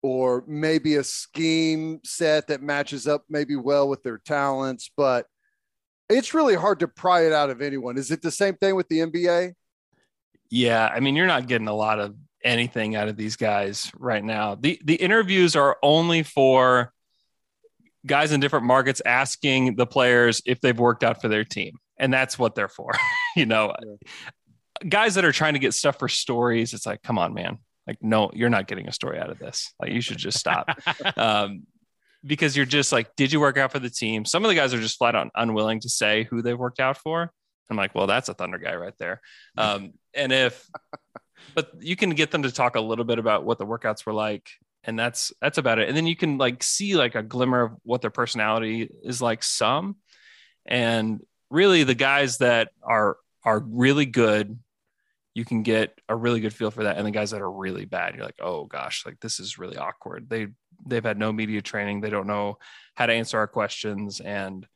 or 0.02 0.44
maybe 0.46 0.96
a 0.96 1.04
scheme 1.04 2.00
set 2.04 2.48
that 2.48 2.62
matches 2.62 3.06
up 3.06 3.24
maybe 3.28 3.56
well 3.56 3.88
with 3.88 4.02
their 4.02 4.18
talents 4.18 4.90
but 4.96 5.26
it's 6.08 6.34
really 6.34 6.54
hard 6.54 6.80
to 6.80 6.88
pry 6.88 7.24
it 7.24 7.32
out 7.32 7.50
of 7.50 7.62
anyone 7.62 7.96
is 7.96 8.10
it 8.10 8.20
the 8.20 8.30
same 8.30 8.54
thing 8.54 8.76
with 8.76 8.88
the 8.88 8.98
nba 8.98 9.54
yeah 10.52 10.88
i 10.94 11.00
mean 11.00 11.16
you're 11.16 11.26
not 11.26 11.46
getting 11.46 11.68
a 11.68 11.74
lot 11.74 11.98
of 11.98 12.14
anything 12.44 12.96
out 12.96 13.08
of 13.08 13.16
these 13.16 13.36
guys 13.36 13.90
right 13.96 14.24
now 14.24 14.54
the 14.54 14.80
the 14.84 14.94
interviews 14.94 15.56
are 15.56 15.76
only 15.82 16.22
for 16.22 16.92
guys 18.04 18.32
in 18.32 18.40
different 18.40 18.66
markets 18.66 19.00
asking 19.06 19.76
the 19.76 19.86
players 19.86 20.42
if 20.44 20.60
they've 20.60 20.78
worked 20.78 21.04
out 21.04 21.20
for 21.20 21.28
their 21.28 21.44
team 21.44 21.78
and 22.02 22.12
that's 22.12 22.38
what 22.38 22.54
they're 22.54 22.68
for. 22.68 22.92
you 23.36 23.46
know, 23.46 23.72
yeah. 23.80 24.88
guys 24.88 25.14
that 25.14 25.24
are 25.24 25.32
trying 25.32 25.54
to 25.54 25.58
get 25.60 25.72
stuff 25.72 25.98
for 25.98 26.08
stories, 26.08 26.74
it's 26.74 26.84
like, 26.84 27.02
come 27.02 27.18
on, 27.18 27.32
man. 27.32 27.58
Like, 27.86 27.98
no, 28.00 28.30
you're 28.34 28.50
not 28.50 28.66
getting 28.66 28.88
a 28.88 28.92
story 28.92 29.18
out 29.18 29.30
of 29.30 29.38
this. 29.38 29.72
Like, 29.80 29.92
you 29.92 30.00
should 30.00 30.18
just 30.18 30.38
stop. 30.38 30.68
um, 31.16 31.62
because 32.24 32.56
you're 32.56 32.66
just 32.66 32.92
like, 32.92 33.14
did 33.16 33.32
you 33.32 33.40
work 33.40 33.56
out 33.56 33.72
for 33.72 33.78
the 33.78 33.90
team? 33.90 34.24
Some 34.24 34.44
of 34.44 34.48
the 34.48 34.54
guys 34.54 34.74
are 34.74 34.80
just 34.80 34.98
flat 34.98 35.16
out 35.16 35.30
unwilling 35.34 35.80
to 35.80 35.88
say 35.88 36.24
who 36.24 36.42
they've 36.42 36.58
worked 36.58 36.80
out 36.80 36.98
for. 36.98 37.30
I'm 37.70 37.76
like, 37.76 37.94
well, 37.94 38.06
that's 38.06 38.28
a 38.28 38.34
Thunder 38.34 38.58
guy 38.58 38.74
right 38.74 38.94
there. 38.98 39.20
Um, 39.56 39.94
and 40.14 40.32
if, 40.32 40.68
but 41.54 41.72
you 41.80 41.96
can 41.96 42.10
get 42.10 42.30
them 42.30 42.42
to 42.42 42.52
talk 42.52 42.76
a 42.76 42.80
little 42.80 43.04
bit 43.04 43.18
about 43.18 43.44
what 43.44 43.58
the 43.58 43.66
workouts 43.66 44.06
were 44.06 44.12
like, 44.12 44.50
and 44.84 44.98
that's 44.98 45.32
that's 45.40 45.58
about 45.58 45.78
it. 45.78 45.88
And 45.88 45.96
then 45.96 46.06
you 46.06 46.16
can 46.16 46.38
like 46.38 46.62
see 46.62 46.96
like 46.96 47.14
a 47.14 47.22
glimmer 47.22 47.62
of 47.62 47.72
what 47.82 48.00
their 48.00 48.10
personality 48.10 48.90
is 49.02 49.22
like. 49.22 49.42
Some, 49.42 49.96
and 50.66 51.20
really 51.50 51.84
the 51.84 51.94
guys 51.94 52.38
that 52.38 52.70
are 52.82 53.16
are 53.44 53.60
really 53.60 54.06
good 54.06 54.58
you 55.34 55.44
can 55.44 55.62
get 55.62 55.98
a 56.08 56.16
really 56.16 56.40
good 56.40 56.52
feel 56.52 56.70
for 56.70 56.84
that. 56.84 56.98
And 56.98 57.06
the 57.06 57.10
guys 57.10 57.30
that 57.30 57.40
are 57.40 57.50
really 57.50 57.84
bad, 57.84 58.14
you're 58.14 58.24
like, 58.24 58.40
oh 58.40 58.64
gosh, 58.64 59.06
like 59.06 59.20
this 59.20 59.40
is 59.40 59.58
really 59.58 59.76
awkward. 59.76 60.28
They 60.28 60.48
they've 60.86 61.04
had 61.04 61.18
no 61.18 61.32
media 61.32 61.62
training. 61.62 62.00
They 62.00 62.10
don't 62.10 62.26
know 62.26 62.58
how 62.94 63.06
to 63.06 63.12
answer 63.12 63.38
our 63.38 63.46
questions, 63.46 64.20
and 64.20 64.66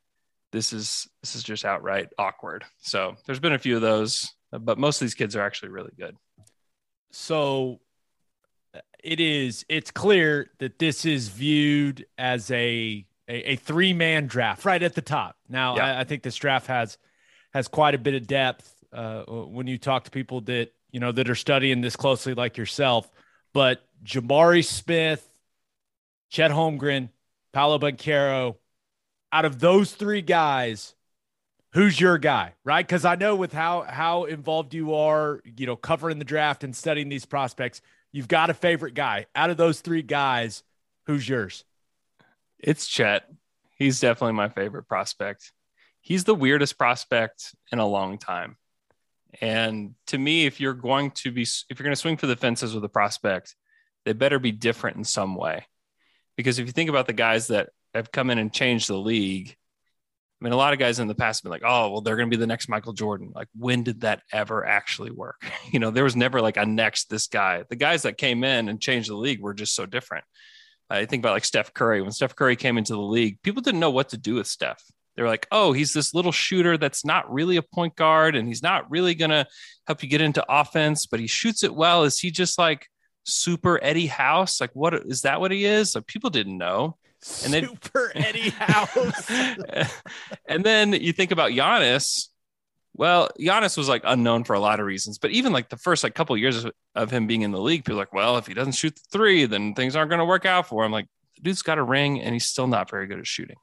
this 0.53 0.73
is 0.73 1.09
this 1.23 1.37
is 1.37 1.43
just 1.43 1.65
outright 1.65 2.09
awkward. 2.19 2.65
So 2.79 3.17
there's 3.27 3.41
been 3.41 3.53
a 3.53 3.59
few 3.59 3.77
of 3.77 3.83
those, 3.83 4.33
but 4.51 4.79
most 4.79 5.01
of 5.01 5.07
these 5.07 5.15
kids 5.15 5.37
are 5.37 5.43
actually 5.43 5.71
really 5.71 5.93
good. 5.99 6.17
So 7.11 7.81
it 9.03 9.21
is 9.21 9.65
it's 9.69 9.91
clear 9.91 10.51
that 10.59 10.79
this 10.79 11.05
is 11.05 11.29
viewed 11.29 12.07
as 12.19 12.51
a 12.51 13.07
a, 13.29 13.53
a 13.53 13.57
three 13.57 13.93
man 13.93 14.27
draft 14.27 14.65
right 14.65 14.83
at 14.83 14.95
the 14.95 15.03
top. 15.03 15.37
Now 15.49 15.77
Yeah. 15.77 15.97
I, 15.97 16.01
I 16.01 16.05
think 16.05 16.23
this 16.23 16.37
draft 16.37 16.67
has 16.67 16.99
has 17.53 17.69
quite 17.69 17.95
a 17.95 17.99
bit 17.99 18.15
of 18.15 18.27
depth 18.27 18.73
uh, 18.93 19.23
when 19.25 19.67
you 19.67 19.79
talk 19.79 20.05
to 20.05 20.11
people 20.11 20.41
that 20.43 20.73
you 20.91 21.01
know 21.01 21.13
that 21.13 21.31
are 21.31 21.35
studying 21.35 21.81
this 21.81 21.97
closely 21.97 22.35
like 22.35 22.57
yourself. 22.57 23.11
But 23.53 23.83
Jabari 24.05 24.65
Smith, 24.65 25.27
Chet 26.31 26.51
Holmgren, 26.51 27.09
Paolo 27.53 27.79
Banchero, 27.79 28.57
out 29.33 29.45
of 29.45 29.59
those 29.59 29.93
three 29.93 30.23
guys, 30.23 30.95
who's 31.77 32.01
your 32.01 32.17
guy, 32.17 32.55
right? 32.65 32.87
Because 32.87 33.05
I 33.05 33.17
know 33.17 33.37
with 33.37 33.53
how 33.53 33.83
how 33.83 34.25
involved 34.25 34.73
you 34.73 34.95
are, 34.95 35.43
you 35.45 35.67
know, 35.67 35.77
covering 35.77 36.19
the 36.19 36.25
draft 36.25 36.65
and 36.65 36.75
studying 36.75 37.11
these 37.11 37.27
prospects, 37.27 37.83
you've 38.13 38.29
got 38.29 38.49
a 38.49 38.55
favorite 38.55 38.95
guy. 38.95 39.27
Out 39.35 39.51
of 39.51 39.59
those 39.59 39.81
three 39.81 40.01
guys, 40.01 40.63
who's 41.05 41.29
yours? 41.29 41.65
It's 42.59 42.87
Chet. 42.87 43.31
He's 43.77 44.01
definitely 44.01 44.33
my 44.33 44.49
favorite 44.49 44.89
prospect. 44.89 45.53
He's 46.01 46.25
the 46.25 46.35
weirdest 46.35 46.79
prospect 46.79 47.55
in 47.71 47.79
a 47.79 47.87
long 47.87 48.17
time. 48.17 48.57
And 49.43 49.97
to 50.07 50.17
me, 50.17 50.47
if 50.47 50.61
you're 50.61 50.73
going 50.73 51.11
to 51.11 51.31
be, 51.31 51.43
if 51.43 51.79
you're 51.79 51.85
going 51.85 51.93
to 51.93 52.01
swing 52.01 52.17
for 52.17 52.27
the 52.27 52.37
fences 52.37 52.75
with 52.75 52.85
a 52.85 52.89
prospect, 52.89 53.55
they 54.07 54.15
better 54.15 54.39
be 54.39 54.53
different 54.53 54.97
in 54.97 55.05
some 55.05 55.35
way. 55.35 55.67
Because 56.39 56.59
if 56.59 56.65
you 56.65 56.73
think 56.73 56.89
about 56.89 57.07
the 57.07 57.13
guys 57.13 57.49
that 57.49 57.69
have 57.93 58.13
come 58.13 58.31
in 58.31 58.39
and 58.39 58.51
changed 58.51 58.89
the 58.89 58.97
league, 58.97 59.57
I 60.41 60.45
mean, 60.45 60.53
a 60.53 60.57
lot 60.57 60.75
of 60.75 60.79
guys 60.79 60.99
in 60.99 61.09
the 61.09 61.15
past 61.15 61.41
have 61.41 61.45
been 61.45 61.51
like, 61.51 61.63
oh, 61.65 61.91
well, 61.91 62.01
they're 62.03 62.17
going 62.17 62.31
to 62.31 62.37
be 62.37 62.41
the 62.41 62.47
next 62.47 62.69
Michael 62.69 62.93
Jordan. 62.93 63.33
Like, 63.35 63.49
when 63.57 63.83
did 63.83 64.03
that 64.03 64.21
ever 64.33 64.67
actually 64.67 65.11
work? 65.11 65.45
You 65.73 65.81
know, 65.81 65.91
there 65.91 66.05
was 66.05 66.17
never 66.17 66.41
like 66.41 66.57
a 66.57 66.65
next 66.65 67.11
this 67.11 67.27
guy. 67.27 67.65
The 67.69 67.77
guys 67.77 68.03
that 68.03 68.17
came 68.17 68.45
in 68.45 68.69
and 68.69 68.81
changed 68.81 69.11
the 69.11 69.17
league 69.17 69.41
were 69.41 69.53
just 69.53 69.75
so 69.75 69.85
different. 69.85 70.25
I 70.89 71.05
think 71.07 71.23
about 71.23 71.33
like 71.33 71.45
Steph 71.45 71.75
Curry. 71.75 72.01
When 72.01 72.13
Steph 72.13 72.37
Curry 72.37 72.57
came 72.57 72.79
into 72.79 72.93
the 72.93 73.01
league, 73.01 73.43
people 73.43 73.63
didn't 73.63 73.81
know 73.81 73.91
what 73.91 74.11
to 74.11 74.17
do 74.17 74.37
with 74.37 74.47
Steph. 74.47 74.83
They 75.17 75.23
were 75.23 75.29
like, 75.29 75.47
oh, 75.51 75.73
he's 75.73 75.93
this 75.93 76.15
little 76.15 76.33
shooter 76.33 76.77
that's 76.77 77.05
not 77.05 77.31
really 77.33 77.57
a 77.57 77.63
point 77.63 77.97
guard 77.97 78.37
and 78.37 78.47
he's 78.47 78.63
not 78.63 78.91
really 78.91 79.15
going 79.15 79.31
to 79.31 79.47
help 79.87 80.03
you 80.03 80.09
get 80.09 80.21
into 80.21 80.45
offense, 80.49 81.07
but 81.07 81.21
he 81.21 81.27
shoots 81.27 81.65
it 81.65 81.75
well. 81.75 82.05
Is 82.05 82.19
he 82.19 82.31
just 82.31 82.59
like 82.59 82.87
super 83.25 83.83
Eddie 83.83 84.07
House? 84.07 84.61
Like, 84.61 84.71
what 84.75 84.95
is 84.95 85.23
that 85.23 85.41
what 85.41 85.51
he 85.51 85.65
is? 85.65 85.95
Like, 85.95 86.07
people 86.07 86.31
didn't 86.31 86.59
know. 86.59 86.97
And 87.45 87.53
then- 87.53 87.69
Super 87.69 88.13
Eddie 88.15 88.51
House. 88.51 89.31
and 90.47 90.65
then 90.65 90.93
you 90.93 91.13
think 91.13 91.31
about 91.31 91.53
Giannis. 91.53 92.29
Well, 92.95 93.29
Giannis 93.39 93.77
was 93.77 93.89
like 93.89 94.03
unknown 94.05 94.45
for 94.45 94.55
a 94.55 94.61
lot 94.61 94.81
of 94.81 94.87
reasons, 94.87 95.19
but 95.19 95.31
even 95.31 95.53
like 95.53 95.69
the 95.69 95.77
first 95.77 96.03
like 96.03 96.15
couple 96.15 96.35
of 96.35 96.41
years 96.41 96.67
of, 96.95 97.11
him 97.11 97.27
being 97.27 97.43
in 97.43 97.51
the 97.51 97.61
league, 97.61 97.85
people 97.85 97.99
like, 97.99 98.15
well, 98.15 98.39
if 98.39 98.47
he 98.47 98.55
doesn't 98.55 98.73
shoot 98.73 98.95
the 98.95 99.03
three, 99.13 99.45
then 99.45 99.75
things 99.75 99.95
aren't 99.95 100.09
going 100.09 100.19
to 100.19 100.25
work 100.25 100.47
out 100.47 100.67
for 100.67 100.83
him. 100.83 100.93
Like, 100.93 101.07
the 101.37 101.43
dude's 101.43 101.61
got 101.61 101.77
a 101.77 101.83
ring 101.83 102.23
and 102.23 102.33
he's 102.33 102.47
still 102.47 102.67
not 102.67 102.89
very 102.89 103.07
good 103.07 103.19
at 103.19 103.27
shooting 103.27 103.57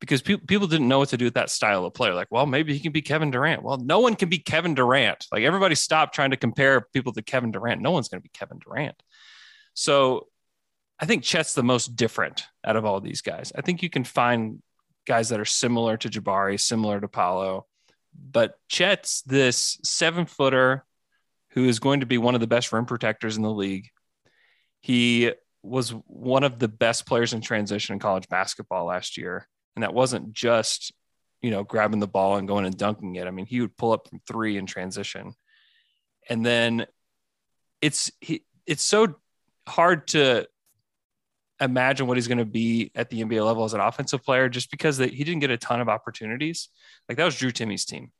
because 0.00 0.22
pe- 0.22 0.36
people 0.36 0.66
didn't 0.66 0.88
know 0.88 0.98
what 0.98 1.08
to 1.10 1.16
do 1.16 1.24
with 1.24 1.34
that 1.34 1.50
style 1.50 1.84
of 1.84 1.94
player. 1.94 2.14
Like, 2.14 2.28
well, 2.30 2.46
maybe 2.46 2.72
he 2.72 2.80
can 2.80 2.92
be 2.92 3.02
Kevin 3.02 3.30
Durant. 3.30 3.62
Well, 3.62 3.78
no 3.78 4.00
one 4.00 4.14
can 4.14 4.28
be 4.28 4.38
Kevin 4.38 4.74
Durant. 4.74 5.26
Like, 5.32 5.42
everybody 5.42 5.74
stop 5.74 6.12
trying 6.12 6.30
to 6.30 6.36
compare 6.36 6.86
people 6.92 7.12
to 7.14 7.22
Kevin 7.22 7.50
Durant. 7.50 7.80
No 7.80 7.90
one's 7.90 8.08
going 8.08 8.20
to 8.20 8.22
be 8.22 8.30
Kevin 8.32 8.58
Durant. 8.58 9.02
So 9.74 10.28
I 10.98 11.06
think 11.06 11.22
Chet's 11.22 11.54
the 11.54 11.62
most 11.62 11.96
different 11.96 12.44
out 12.64 12.76
of 12.76 12.84
all 12.84 13.00
these 13.00 13.20
guys. 13.20 13.52
I 13.54 13.60
think 13.60 13.82
you 13.82 13.90
can 13.90 14.04
find 14.04 14.62
guys 15.06 15.28
that 15.28 15.40
are 15.40 15.44
similar 15.44 15.96
to 15.98 16.08
Jabari, 16.08 16.58
similar 16.58 17.00
to 17.00 17.08
Paolo, 17.08 17.66
but 18.30 18.58
Chet's 18.68 19.22
this 19.22 19.78
seven 19.84 20.26
footer 20.26 20.84
who 21.50 21.64
is 21.66 21.78
going 21.78 22.00
to 22.00 22.06
be 22.06 22.18
one 22.18 22.34
of 22.34 22.40
the 22.40 22.46
best 22.46 22.72
rim 22.72 22.86
protectors 22.86 23.36
in 23.36 23.42
the 23.42 23.50
league. 23.50 23.88
He 24.80 25.32
was 25.62 25.90
one 26.06 26.44
of 26.44 26.58
the 26.58 26.68
best 26.68 27.06
players 27.06 27.32
in 27.32 27.40
transition 27.40 27.94
in 27.94 27.98
college 27.98 28.28
basketball 28.28 28.86
last 28.86 29.16
year. 29.16 29.48
And 29.74 29.82
that 29.82 29.94
wasn't 29.94 30.32
just, 30.32 30.92
you 31.42 31.50
know, 31.50 31.64
grabbing 31.64 32.00
the 32.00 32.06
ball 32.06 32.36
and 32.36 32.48
going 32.48 32.64
and 32.66 32.76
dunking 32.76 33.16
it. 33.16 33.26
I 33.26 33.30
mean, 33.30 33.46
he 33.46 33.60
would 33.60 33.76
pull 33.76 33.92
up 33.92 34.08
from 34.08 34.20
three 34.26 34.56
in 34.56 34.66
transition. 34.66 35.34
And 36.28 36.44
then 36.44 36.86
it's 37.82 38.10
he, 38.20 38.44
it's 38.66 38.82
so 38.82 39.16
hard 39.68 40.08
to 40.08 40.46
imagine 41.60 42.06
what 42.06 42.16
he's 42.16 42.28
going 42.28 42.38
to 42.38 42.44
be 42.44 42.90
at 42.94 43.10
the 43.10 43.22
NBA 43.22 43.44
level 43.44 43.64
as 43.64 43.74
an 43.74 43.80
offensive 43.80 44.22
player 44.22 44.48
just 44.48 44.70
because 44.70 44.98
that 44.98 45.12
he 45.12 45.24
didn't 45.24 45.40
get 45.40 45.50
a 45.50 45.56
ton 45.56 45.80
of 45.80 45.88
opportunities. 45.88 46.68
Like 47.08 47.18
that 47.18 47.24
was 47.24 47.36
Drew 47.36 47.50
Timme's 47.50 47.84
team. 47.84 48.12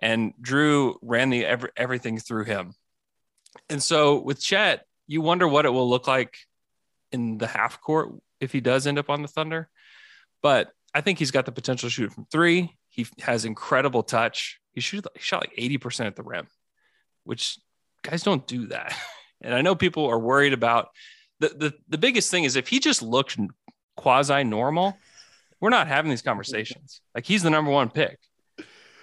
And 0.00 0.32
Drew 0.40 0.96
ran 1.02 1.30
the 1.30 1.44
every, 1.44 1.70
everything 1.76 2.18
through 2.18 2.44
him. 2.44 2.74
And 3.68 3.82
so 3.82 4.20
with 4.20 4.40
Chet, 4.40 4.84
you 5.06 5.20
wonder 5.20 5.48
what 5.48 5.66
it 5.66 5.70
will 5.70 5.88
look 5.88 6.06
like 6.06 6.36
in 7.10 7.38
the 7.38 7.46
half 7.46 7.80
court 7.80 8.10
if 8.40 8.52
he 8.52 8.60
does 8.60 8.86
end 8.86 8.98
up 8.98 9.10
on 9.10 9.22
the 9.22 9.28
Thunder. 9.28 9.68
But 10.42 10.70
I 10.94 11.00
think 11.00 11.18
he's 11.18 11.32
got 11.32 11.46
the 11.46 11.52
potential 11.52 11.88
to 11.88 11.92
shoot 11.92 12.12
from 12.12 12.26
three. 12.30 12.76
He 12.90 13.06
has 13.20 13.44
incredible 13.44 14.02
touch. 14.04 14.60
He 14.72 14.80
shoot, 14.80 15.04
he 15.14 15.20
shot 15.20 15.42
like 15.42 15.56
80% 15.56 16.06
at 16.06 16.16
the 16.16 16.22
rim, 16.22 16.46
which 17.24 17.58
guys 18.02 18.22
don't 18.22 18.46
do 18.46 18.66
that. 18.68 18.94
And 19.40 19.54
I 19.54 19.62
know 19.62 19.76
people 19.76 20.04
are 20.06 20.18
worried 20.18 20.52
about 20.52 20.88
the, 21.40 21.48
the, 21.48 21.74
the 21.88 21.98
biggest 21.98 22.30
thing 22.30 22.44
is 22.44 22.56
if 22.56 22.68
he 22.68 22.80
just 22.80 23.02
looked 23.02 23.38
quasi 23.96 24.44
normal, 24.44 24.96
we're 25.60 25.70
not 25.70 25.88
having 25.88 26.10
these 26.10 26.22
conversations. 26.22 27.00
Like 27.14 27.26
he's 27.26 27.42
the 27.42 27.50
number 27.50 27.70
one 27.70 27.90
pick. 27.90 28.18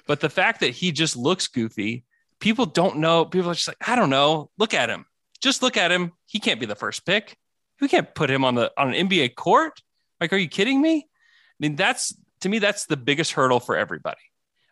But 0.07 0.19
the 0.19 0.29
fact 0.29 0.59
that 0.61 0.69
he 0.69 0.91
just 0.91 1.15
looks 1.15 1.47
goofy, 1.47 2.03
people 2.39 2.65
don't 2.65 2.97
know. 2.97 3.25
People 3.25 3.51
are 3.51 3.55
just 3.55 3.67
like, 3.67 3.77
I 3.85 3.95
don't 3.95 4.09
know. 4.09 4.49
Look 4.57 4.73
at 4.73 4.89
him. 4.89 5.05
Just 5.41 5.61
look 5.61 5.77
at 5.77 5.91
him. 5.91 6.13
He 6.27 6.39
can't 6.39 6.59
be 6.59 6.65
the 6.65 6.75
first 6.75 7.05
pick. 7.05 7.35
We 7.81 7.87
can't 7.87 8.13
put 8.15 8.29
him 8.29 8.45
on 8.45 8.55
the 8.55 8.71
on 8.77 8.93
an 8.93 9.07
NBA 9.07 9.35
court. 9.35 9.81
Like, 10.21 10.31
are 10.31 10.37
you 10.37 10.47
kidding 10.47 10.81
me? 10.81 10.97
I 10.97 11.57
mean, 11.59 11.75
that's 11.75 12.15
to 12.41 12.49
me, 12.49 12.59
that's 12.59 12.85
the 12.85 12.97
biggest 12.97 13.31
hurdle 13.31 13.59
for 13.59 13.75
everybody. 13.75 14.21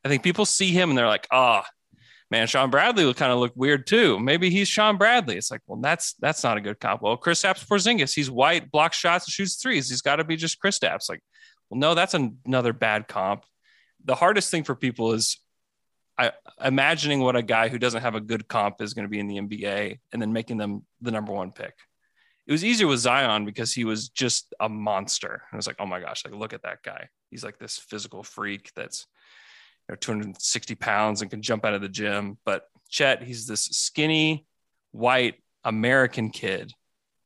I 0.05 0.09
think 0.09 0.23
people 0.23 0.45
see 0.45 0.71
him 0.71 0.89
and 0.89 0.97
they're 0.97 1.07
like, 1.07 1.27
ah, 1.31 1.65
man, 2.31 2.47
Shawn 2.47 2.69
Bradley 2.69 3.05
will 3.05 3.13
kind 3.13 3.31
of 3.31 3.39
look 3.39 3.53
weird 3.55 3.87
too. 3.87 4.19
Maybe 4.19 4.49
he's 4.49 4.67
Shawn 4.67 4.97
Bradley. 4.97 5.37
It's 5.37 5.51
like, 5.51 5.61
well, 5.67 5.79
that's 5.81 6.13
that's 6.19 6.43
not 6.43 6.57
a 6.57 6.61
good 6.61 6.79
comp. 6.79 7.01
Well, 7.01 7.17
Kristaps 7.17 7.65
Porzingis, 7.65 8.13
he's 8.13 8.31
white, 8.31 8.71
blocks 8.71 8.97
shots, 8.97 9.25
and 9.25 9.31
shoots 9.31 9.55
threes. 9.55 9.89
He's 9.89 10.01
got 10.01 10.17
to 10.17 10.23
be 10.23 10.35
just 10.35 10.61
Kristaps. 10.61 11.09
Like, 11.09 11.21
well, 11.69 11.79
no, 11.79 11.95
that's 11.95 12.13
an- 12.13 12.37
another 12.45 12.73
bad 12.73 13.07
comp. 13.07 13.45
The 14.05 14.15
hardest 14.15 14.51
thing 14.51 14.63
for 14.63 14.75
people 14.75 15.13
is 15.13 15.39
I, 16.17 16.31
imagining 16.63 17.21
what 17.21 17.35
a 17.35 17.41
guy 17.41 17.69
who 17.69 17.79
doesn't 17.79 18.01
have 18.01 18.15
a 18.15 18.21
good 18.21 18.47
comp 18.47 18.81
is 18.81 18.93
going 18.93 19.05
to 19.05 19.09
be 19.09 19.19
in 19.19 19.27
the 19.27 19.37
NBA 19.37 19.99
and 20.11 20.21
then 20.21 20.33
making 20.33 20.57
them 20.57 20.85
the 21.01 21.11
number 21.11 21.33
one 21.33 21.51
pick. 21.51 21.73
It 22.45 22.51
was 22.51 22.65
easier 22.65 22.87
with 22.87 22.99
Zion 22.99 23.45
because 23.45 23.73
he 23.73 23.85
was 23.85 24.09
just 24.09 24.53
a 24.59 24.67
monster. 24.67 25.43
I 25.51 25.55
was 25.55 25.65
like, 25.65 25.77
oh 25.79 25.85
my 25.85 26.01
gosh, 26.01 26.25
like 26.25 26.33
look 26.33 26.53
at 26.53 26.63
that 26.63 26.83
guy. 26.83 27.07
He's 27.29 27.43
like 27.43 27.57
this 27.57 27.77
physical 27.77 28.21
freak 28.21 28.71
that's 28.75 29.07
know 29.89 29.95
260 29.95 30.75
pounds 30.75 31.21
and 31.21 31.29
can 31.29 31.41
jump 31.41 31.65
out 31.65 31.73
of 31.73 31.81
the 31.81 31.89
gym. 31.89 32.37
But 32.45 32.63
Chet, 32.89 33.23
he's 33.23 33.47
this 33.47 33.65
skinny, 33.65 34.45
white 34.91 35.35
American 35.63 36.29
kid 36.29 36.71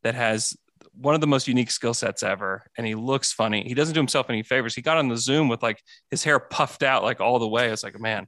that 0.04 0.16
has 0.16 0.56
one 0.94 1.16
of 1.16 1.22
the 1.22 1.28
most 1.28 1.48
unique 1.48 1.72
skill 1.72 1.94
sets 1.94 2.24
ever. 2.24 2.64
And 2.78 2.88
he 2.88 2.96
looks 2.96 3.32
funny. 3.32 3.64
He 3.68 3.74
doesn't 3.74 3.94
do 3.94 4.00
himself 4.00 4.30
any 4.30 4.44
favors. 4.44 4.74
He 4.74 4.82
got 4.82 4.98
on 4.98 5.10
the 5.10 5.18
Zoom 5.18 5.48
with 5.48 5.62
like 5.62 5.82
his 6.10 6.24
hair 6.24 6.40
puffed 6.40 6.84
out 6.84 7.04
like 7.04 7.22
all 7.22 7.40
the 7.40 7.48
way. 7.48 7.70
It's 7.70 7.84
like, 7.84 8.00
man, 8.00 8.28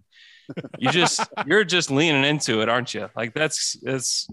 you 0.77 0.91
just 0.91 1.21
you're 1.45 1.63
just 1.63 1.91
leaning 1.91 2.23
into 2.23 2.61
it, 2.61 2.69
aren't 2.69 2.93
you? 2.93 3.09
Like 3.15 3.33
that's 3.33 3.77
it's 3.81 4.27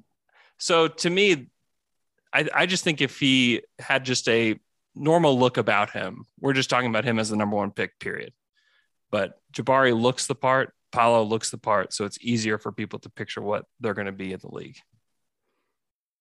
so 0.58 0.88
to 0.88 1.10
me, 1.10 1.48
I, 2.32 2.48
I 2.54 2.66
just 2.66 2.84
think 2.84 3.00
if 3.00 3.18
he 3.18 3.62
had 3.78 4.04
just 4.04 4.28
a 4.28 4.58
normal 4.94 5.38
look 5.38 5.56
about 5.56 5.90
him, 5.90 6.24
we're 6.40 6.54
just 6.54 6.70
talking 6.70 6.90
about 6.90 7.04
him 7.04 7.18
as 7.18 7.30
the 7.30 7.36
number 7.36 7.56
one 7.56 7.70
pick, 7.70 7.98
period. 7.98 8.32
But 9.10 9.38
Jabari 9.56 9.98
looks 9.98 10.26
the 10.26 10.34
part, 10.34 10.72
Paolo 10.92 11.22
looks 11.22 11.50
the 11.50 11.58
part, 11.58 11.92
so 11.92 12.04
it's 12.04 12.18
easier 12.20 12.58
for 12.58 12.72
people 12.72 12.98
to 13.00 13.10
picture 13.10 13.40
what 13.40 13.64
they're 13.80 13.94
going 13.94 14.06
to 14.06 14.12
be 14.12 14.32
in 14.32 14.40
the 14.40 14.54
league. 14.54 14.76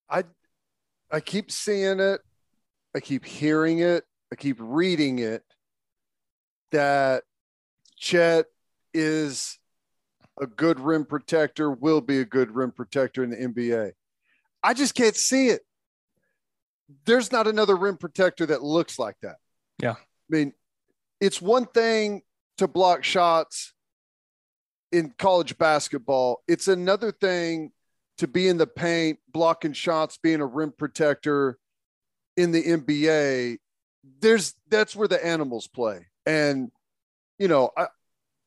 I 0.10 0.24
I 1.12 1.20
keep 1.20 1.52
seeing 1.52 2.00
it, 2.00 2.22
I 2.96 3.00
keep 3.00 3.26
hearing 3.26 3.80
it, 3.80 4.04
I 4.32 4.36
keep 4.36 4.58
reading 4.60 5.20
it 5.20 5.44
that 6.72 7.24
Chet 7.98 8.46
is 8.94 9.60
a 10.40 10.48
good 10.48 10.80
rim 10.80 11.06
protector, 11.06 11.72
will 11.72 12.02
be 12.02 12.20
a 12.20 12.26
good 12.26 12.52
rim 12.52 12.72
protector 12.72 13.24
in 13.24 13.30
the 13.30 13.38
NBA. 13.38 13.92
I 14.64 14.74
just 14.74 14.96
can't 14.96 15.16
see 15.16 15.50
it. 15.50 15.62
There's 17.06 17.32
not 17.32 17.48
another 17.48 17.76
rim 17.76 17.98
protector 17.98 18.46
that 18.48 18.64
looks 18.64 19.00
like 19.00 19.16
that. 19.22 19.38
Yeah. 19.82 19.94
I 19.94 19.96
mean, 20.30 20.54
it's 21.22 21.42
one 21.42 21.66
thing 21.66 22.22
to 22.58 22.68
block 22.68 23.04
shots 23.04 23.74
in 24.92 25.14
college 25.18 25.58
basketball. 25.58 26.44
It's 26.48 26.68
another 26.68 27.12
thing 27.12 27.72
to 28.18 28.28
be 28.28 28.48
in 28.48 28.58
the 28.58 28.68
paint, 28.68 29.20
blocking 29.32 29.74
shots, 29.74 30.18
being 30.22 30.42
a 30.42 30.46
rim 30.46 30.74
protector 30.78 31.58
in 32.38 32.52
the 32.52 32.64
NBA. 32.64 33.58
There's 34.22 34.54
that's 34.70 34.96
where 34.96 35.08
the 35.08 35.24
animals 35.26 35.68
play. 35.68 36.08
And 36.26 36.72
you 37.40 37.48
know, 37.48 37.72
I 37.78 37.88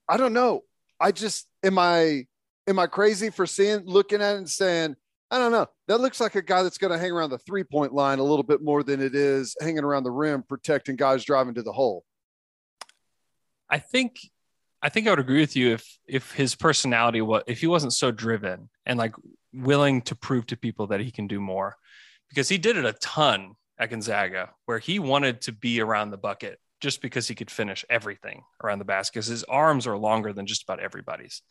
I 0.09 0.17
don't 0.17 0.33
know. 0.33 0.63
I 1.01 1.13
just 1.13 1.47
am 1.63 1.79
I 1.79 2.27
am 2.67 2.79
I 2.79 2.87
crazy 2.87 3.31
for 3.31 3.47
seeing 3.47 3.85
looking 3.85 4.23
at 4.23 4.35
it 4.35 4.39
and 4.39 4.49
saying, 4.49 4.97
I 5.31 5.39
don't 5.39 5.53
know. 5.53 5.67
That 5.89 6.01
looks 6.01 6.21
like 6.21 6.35
a 6.35 6.43
guy 6.43 6.63
that's 6.63 6.79
going 6.79 6.93
to 6.93 6.99
hang 6.99 7.13
around 7.13 7.31
the 7.31 7.39
three 7.39 7.65
point 7.65 7.93
line 7.93 8.19
a 8.19 8.25
little 8.25 8.43
bit 8.43 8.63
more 8.63 8.83
than 8.83 9.01
it 9.01 9.15
is 9.15 9.55
hanging 9.61 9.85
around 9.85 10.05
the 10.05 10.11
rim, 10.11 10.43
protecting 10.43 10.97
guys 10.97 11.25
driving 11.25 11.55
to 11.55 11.63
the 11.63 11.73
hole. 11.73 12.05
I 13.71 13.79
think 13.79 14.19
I 14.81 14.89
think 14.89 15.07
I 15.07 15.11
would 15.11 15.19
agree 15.19 15.41
with 15.41 15.57
you 15.57 15.73
if 15.73 15.99
if 16.07 16.33
his 16.33 16.55
personality 16.55 17.21
was 17.21 17.43
if 17.47 17.61
he 17.61 17.67
wasn't 17.67 17.93
so 17.93 18.11
driven 18.11 18.71
and 18.87 18.99
like 18.99 19.15
willing 19.53 20.03
to 20.03 20.15
prove 20.15 20.47
to 20.47 20.57
people 20.57 20.89
that 20.89 21.01
he 21.01 21.11
can 21.11 21.27
do 21.27 21.41
more, 21.41 21.77
because 22.29 22.49
he 22.49 22.59
did 22.59 22.77
it 22.77 22.85
a 22.85 22.93
ton 22.95 23.55
at 23.79 23.91
Gonzaga, 23.91 24.51
where 24.67 24.79
he 24.79 24.99
wanted 24.99 25.41
to 25.43 25.53
be 25.53 25.81
around 25.81 26.11
the 26.11 26.17
bucket 26.17 26.59
just 26.81 27.03
because 27.03 27.27
he 27.27 27.35
could 27.35 27.51
finish 27.51 27.85
everything 27.91 28.43
around 28.63 28.79
the 28.79 28.85
basket. 28.85 29.15
Because 29.15 29.27
his 29.27 29.45
arms 29.45 29.87
are 29.87 29.97
longer 29.97 30.33
than 30.33 30.47
just 30.47 30.63
about 30.63 30.81
everybody's. 30.81 31.43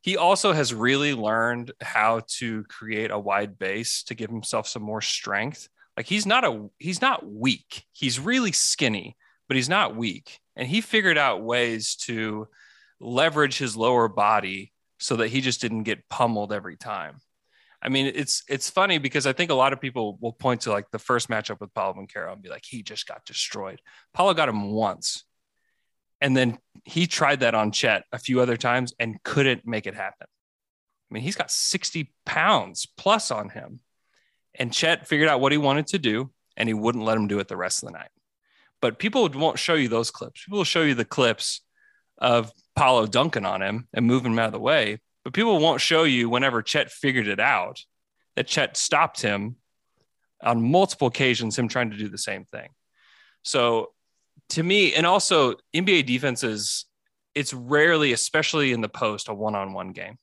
He 0.00 0.16
also 0.16 0.52
has 0.52 0.72
really 0.72 1.14
learned 1.14 1.72
how 1.80 2.22
to 2.38 2.64
create 2.64 3.10
a 3.10 3.18
wide 3.18 3.58
base 3.58 4.04
to 4.04 4.14
give 4.14 4.30
himself 4.30 4.68
some 4.68 4.82
more 4.82 5.00
strength. 5.00 5.68
Like 5.96 6.06
he's 6.06 6.26
not 6.26 6.44
a 6.44 6.68
he's 6.78 7.00
not 7.00 7.26
weak. 7.26 7.84
He's 7.92 8.20
really 8.20 8.52
skinny, 8.52 9.16
but 9.48 9.56
he's 9.56 9.68
not 9.68 9.96
weak. 9.96 10.38
And 10.58 10.68
he 10.68 10.80
figured 10.80 11.16
out 11.16 11.42
ways 11.42 11.94
to 12.06 12.48
leverage 13.00 13.56
his 13.56 13.76
lower 13.76 14.08
body 14.08 14.72
so 14.98 15.16
that 15.16 15.28
he 15.28 15.40
just 15.40 15.60
didn't 15.60 15.84
get 15.84 16.08
pummeled 16.08 16.52
every 16.52 16.76
time. 16.76 17.20
I 17.80 17.88
mean, 17.88 18.12
it's 18.12 18.42
it's 18.48 18.68
funny 18.68 18.98
because 18.98 19.24
I 19.24 19.32
think 19.32 19.52
a 19.52 19.54
lot 19.54 19.72
of 19.72 19.80
people 19.80 20.18
will 20.20 20.32
point 20.32 20.62
to 20.62 20.72
like 20.72 20.90
the 20.90 20.98
first 20.98 21.28
matchup 21.28 21.60
with 21.60 21.72
Paolo 21.72 21.94
Banchero 21.94 22.32
and 22.32 22.42
be 22.42 22.48
like, 22.48 22.64
he 22.66 22.82
just 22.82 23.06
got 23.06 23.24
destroyed. 23.24 23.80
Paolo 24.12 24.34
got 24.34 24.48
him 24.48 24.72
once. 24.72 25.24
And 26.20 26.36
then 26.36 26.58
he 26.84 27.06
tried 27.06 27.40
that 27.40 27.54
on 27.54 27.70
Chet 27.70 28.02
a 28.12 28.18
few 28.18 28.40
other 28.40 28.56
times 28.56 28.92
and 28.98 29.22
couldn't 29.22 29.64
make 29.64 29.86
it 29.86 29.94
happen. 29.94 30.26
I 30.26 31.14
mean, 31.14 31.22
he's 31.22 31.36
got 31.36 31.52
60 31.52 32.12
pounds 32.26 32.86
plus 32.96 33.30
on 33.30 33.50
him. 33.50 33.78
And 34.56 34.72
Chet 34.72 35.06
figured 35.06 35.28
out 35.28 35.40
what 35.40 35.52
he 35.52 35.58
wanted 35.58 35.86
to 35.88 36.00
do 36.00 36.32
and 36.56 36.68
he 36.68 36.74
wouldn't 36.74 37.04
let 37.04 37.16
him 37.16 37.28
do 37.28 37.38
it 37.38 37.46
the 37.46 37.56
rest 37.56 37.84
of 37.84 37.88
the 37.88 37.96
night. 37.96 38.10
But 38.80 38.98
people 38.98 39.28
won't 39.28 39.58
show 39.58 39.74
you 39.74 39.88
those 39.88 40.10
clips. 40.10 40.44
People 40.44 40.58
will 40.58 40.64
show 40.64 40.82
you 40.82 40.94
the 40.94 41.04
clips 41.04 41.62
of 42.18 42.52
Paolo 42.76 43.06
dunking 43.06 43.44
on 43.44 43.62
him 43.62 43.88
and 43.92 44.06
moving 44.06 44.32
him 44.32 44.38
out 44.38 44.46
of 44.46 44.52
the 44.52 44.60
way. 44.60 45.00
But 45.24 45.32
people 45.32 45.58
won't 45.58 45.80
show 45.80 46.04
you 46.04 46.28
whenever 46.30 46.62
Chet 46.62 46.90
figured 46.90 47.26
it 47.26 47.40
out 47.40 47.80
that 48.36 48.46
Chet 48.46 48.76
stopped 48.76 49.20
him 49.20 49.56
on 50.42 50.62
multiple 50.62 51.08
occasions, 51.08 51.58
him 51.58 51.68
trying 51.68 51.90
to 51.90 51.96
do 51.96 52.08
the 52.08 52.18
same 52.18 52.44
thing. 52.44 52.68
So 53.42 53.92
to 54.50 54.62
me, 54.62 54.94
and 54.94 55.04
also 55.04 55.54
NBA 55.74 56.06
defenses, 56.06 56.86
it's 57.34 57.52
rarely, 57.52 58.12
especially 58.12 58.72
in 58.72 58.80
the 58.80 58.88
post, 58.88 59.28
a 59.28 59.34
one 59.34 59.54
on 59.54 59.72
one 59.72 59.92
game. 59.92 60.18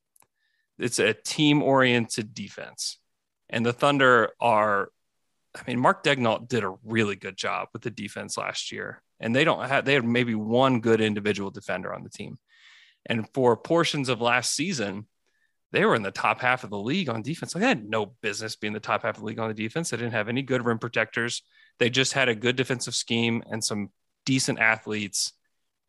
It's 0.79 0.99
a 0.99 1.13
team 1.13 1.61
oriented 1.61 2.33
defense. 2.33 2.99
And 3.49 3.65
the 3.65 3.73
Thunder 3.73 4.31
are, 4.39 4.89
I 5.55 5.61
mean, 5.67 5.79
Mark 5.79 6.03
Daigneault 6.03 6.47
did 6.47 6.63
a 6.63 6.75
really 6.83 7.15
good 7.15 7.37
job 7.37 7.69
with 7.73 7.81
the 7.81 7.89
defense 7.89 8.37
last 8.37 8.71
year. 8.71 9.01
And 9.19 9.35
they 9.35 9.43
don't 9.43 9.65
have, 9.67 9.85
they 9.85 9.93
had 9.93 10.05
maybe 10.05 10.35
one 10.35 10.81
good 10.81 11.01
individual 11.01 11.49
defender 11.49 11.93
on 11.93 12.03
the 12.03 12.09
team. 12.09 12.37
And 13.05 13.27
for 13.33 13.55
portions 13.55 14.09
of 14.09 14.21
last 14.21 14.53
season, 14.53 15.07
they 15.71 15.85
were 15.85 15.95
in 15.95 16.03
the 16.03 16.11
top 16.11 16.41
half 16.41 16.63
of 16.63 16.69
the 16.69 16.79
league 16.79 17.09
on 17.09 17.21
defense. 17.21 17.53
Like 17.53 17.61
they 17.61 17.67
had 17.67 17.89
no 17.89 18.13
business 18.21 18.55
being 18.55 18.73
the 18.73 18.79
top 18.79 19.03
half 19.03 19.15
of 19.15 19.21
the 19.21 19.27
league 19.27 19.39
on 19.39 19.47
the 19.47 19.53
defense. 19.53 19.89
They 19.89 19.97
didn't 19.97 20.13
have 20.13 20.29
any 20.29 20.41
good 20.41 20.65
rim 20.65 20.79
protectors. 20.79 21.43
They 21.79 21.89
just 21.89 22.13
had 22.13 22.29
a 22.29 22.35
good 22.35 22.55
defensive 22.55 22.95
scheme 22.95 23.43
and 23.49 23.63
some 23.63 23.89
decent 24.25 24.59
athletes 24.59 25.33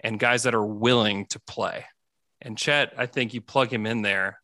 and 0.00 0.18
guys 0.18 0.42
that 0.42 0.54
are 0.54 0.66
willing 0.66 1.26
to 1.26 1.40
play. 1.40 1.84
And 2.40 2.58
Chet, 2.58 2.92
I 2.98 3.06
think 3.06 3.32
you 3.32 3.40
plug 3.40 3.72
him 3.72 3.86
in 3.86 4.02
there. 4.02 4.40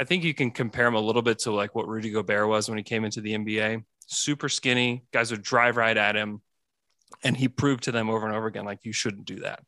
I 0.00 0.04
think 0.04 0.24
you 0.24 0.32
can 0.32 0.50
compare 0.50 0.86
him 0.86 0.94
a 0.94 1.00
little 1.00 1.20
bit 1.20 1.40
to 1.40 1.52
like 1.52 1.74
what 1.74 1.86
Rudy 1.86 2.10
Gobert 2.10 2.48
was 2.48 2.70
when 2.70 2.78
he 2.78 2.82
came 2.82 3.04
into 3.04 3.20
the 3.20 3.34
NBA. 3.34 3.84
Super 4.06 4.48
skinny, 4.48 5.04
guys 5.12 5.30
would 5.30 5.42
drive 5.42 5.76
right 5.76 5.94
at 5.94 6.16
him. 6.16 6.40
And 7.22 7.36
he 7.36 7.48
proved 7.48 7.82
to 7.84 7.92
them 7.92 8.08
over 8.08 8.26
and 8.26 8.34
over 8.34 8.46
again, 8.46 8.64
like, 8.64 8.86
you 8.86 8.94
shouldn't 8.94 9.26
do 9.26 9.40
that 9.40 9.62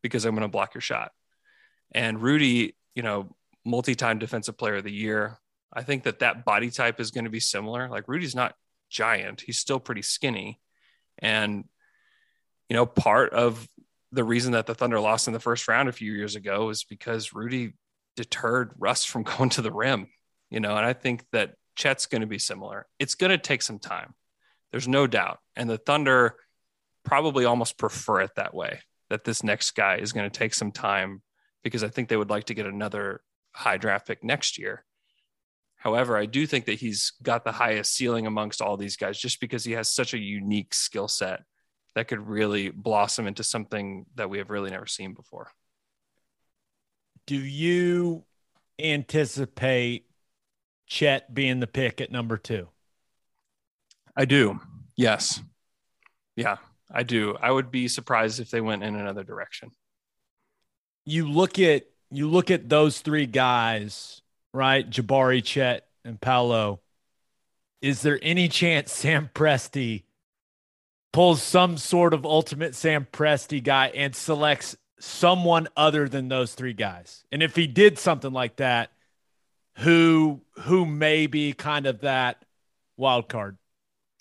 because 0.00 0.24
I'm 0.24 0.36
going 0.36 0.42
to 0.42 0.48
block 0.48 0.74
your 0.74 0.80
shot. 0.80 1.10
And 1.92 2.22
Rudy, 2.22 2.76
you 2.94 3.02
know, 3.02 3.34
multi 3.64 3.96
time 3.96 4.20
defensive 4.20 4.56
player 4.56 4.76
of 4.76 4.84
the 4.84 4.92
year. 4.92 5.38
I 5.72 5.82
think 5.82 6.04
that 6.04 6.20
that 6.20 6.44
body 6.44 6.70
type 6.70 7.00
is 7.00 7.10
going 7.10 7.24
to 7.24 7.30
be 7.30 7.40
similar. 7.40 7.88
Like 7.88 8.06
Rudy's 8.06 8.36
not 8.36 8.54
giant, 8.90 9.40
he's 9.40 9.58
still 9.58 9.80
pretty 9.80 10.02
skinny. 10.02 10.60
And 11.18 11.64
you 12.68 12.76
know, 12.76 12.86
part 12.86 13.32
of 13.32 13.68
the 14.12 14.22
reason 14.22 14.52
that 14.52 14.66
the 14.66 14.74
Thunder 14.76 15.00
lost 15.00 15.26
in 15.26 15.32
the 15.32 15.40
first 15.40 15.66
round 15.66 15.88
a 15.88 15.92
few 15.92 16.12
years 16.12 16.36
ago 16.36 16.68
is 16.70 16.84
because 16.84 17.32
Rudy 17.32 17.72
deterred 18.16 18.72
Russ 18.78 19.04
from 19.04 19.22
going 19.36 19.50
to 19.50 19.62
the 19.62 19.72
rim, 19.72 20.08
you 20.50 20.60
know, 20.60 20.76
and 20.76 20.86
I 20.86 20.92
think 20.92 21.24
that 21.32 21.54
Chet's 21.76 22.06
going 22.06 22.20
to 22.20 22.26
be 22.26 22.38
similar. 22.38 22.86
It's 22.98 23.14
going 23.14 23.30
to 23.30 23.38
take 23.38 23.62
some 23.62 23.78
time. 23.78 24.14
There's 24.70 24.88
no 24.88 25.06
doubt. 25.06 25.38
And 25.56 25.68
the 25.68 25.78
Thunder 25.78 26.36
probably 27.04 27.44
almost 27.44 27.78
prefer 27.78 28.22
it 28.22 28.32
that 28.36 28.54
way, 28.54 28.80
that 29.10 29.24
this 29.24 29.42
next 29.42 29.72
guy 29.72 29.96
is 29.96 30.12
going 30.12 30.28
to 30.28 30.38
take 30.38 30.54
some 30.54 30.72
time 30.72 31.22
because 31.62 31.84
I 31.84 31.88
think 31.88 32.08
they 32.08 32.16
would 32.16 32.30
like 32.30 32.44
to 32.44 32.54
get 32.54 32.66
another 32.66 33.22
high 33.52 33.76
draft 33.76 34.06
pick 34.06 34.24
next 34.24 34.58
year. 34.58 34.84
However, 35.76 36.16
I 36.16 36.26
do 36.26 36.46
think 36.46 36.64
that 36.64 36.78
he's 36.80 37.12
got 37.22 37.44
the 37.44 37.52
highest 37.52 37.94
ceiling 37.94 38.26
amongst 38.26 38.62
all 38.62 38.76
these 38.76 38.96
guys 38.96 39.18
just 39.18 39.40
because 39.40 39.64
he 39.64 39.72
has 39.72 39.88
such 39.88 40.14
a 40.14 40.18
unique 40.18 40.72
skill 40.72 41.08
set 41.08 41.42
that 41.94 42.08
could 42.08 42.26
really 42.26 42.70
blossom 42.70 43.26
into 43.26 43.44
something 43.44 44.06
that 44.14 44.30
we 44.30 44.38
have 44.38 44.50
really 44.50 44.70
never 44.70 44.86
seen 44.86 45.12
before. 45.14 45.50
Do 47.26 47.36
you 47.36 48.24
anticipate 48.78 50.06
Chet 50.86 51.32
being 51.32 51.60
the 51.60 51.66
pick 51.66 52.00
at 52.00 52.10
number 52.10 52.36
two? 52.36 52.68
I 54.16 54.24
do. 54.26 54.60
Yes. 54.96 55.40
Yeah, 56.36 56.56
I 56.90 57.02
do. 57.02 57.36
I 57.40 57.50
would 57.50 57.70
be 57.70 57.88
surprised 57.88 58.40
if 58.40 58.50
they 58.50 58.60
went 58.60 58.82
in 58.82 58.94
another 58.96 59.24
direction. 59.24 59.70
You 61.06 61.30
look 61.30 61.58
at 61.58 61.84
you 62.10 62.28
look 62.28 62.50
at 62.50 62.68
those 62.68 63.00
three 63.00 63.26
guys, 63.26 64.22
right? 64.52 64.88
Jabari, 64.88 65.42
Chet, 65.42 65.86
and 66.04 66.20
Paolo. 66.20 66.80
Is 67.82 68.02
there 68.02 68.18
any 68.22 68.48
chance 68.48 68.92
Sam 68.96 69.30
Presti 69.34 70.04
pulls 71.12 71.42
some 71.42 71.76
sort 71.76 72.12
of 72.12 72.24
ultimate 72.26 72.74
Sam 72.74 73.06
Presti 73.10 73.62
guy 73.62 73.88
and 73.94 74.14
selects 74.14 74.76
someone 74.98 75.68
other 75.76 76.08
than 76.08 76.28
those 76.28 76.54
three 76.54 76.72
guys. 76.72 77.24
And 77.32 77.42
if 77.42 77.56
he 77.56 77.66
did 77.66 77.98
something 77.98 78.32
like 78.32 78.56
that, 78.56 78.90
who 79.78 80.42
who 80.60 80.86
may 80.86 81.26
be 81.26 81.52
kind 81.52 81.86
of 81.86 82.00
that 82.00 82.44
wild 82.96 83.28
card? 83.28 83.58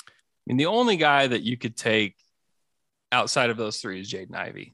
I 0.07 0.11
mean, 0.47 0.57
the 0.57 0.65
only 0.65 0.97
guy 0.97 1.28
that 1.28 1.43
you 1.43 1.57
could 1.57 1.78
take 1.78 2.15
outside 3.11 3.49
of 3.49 3.57
those 3.57 3.78
three 3.78 4.01
is 4.01 4.11
Jaden 4.11 4.36
Ivey. 4.36 4.74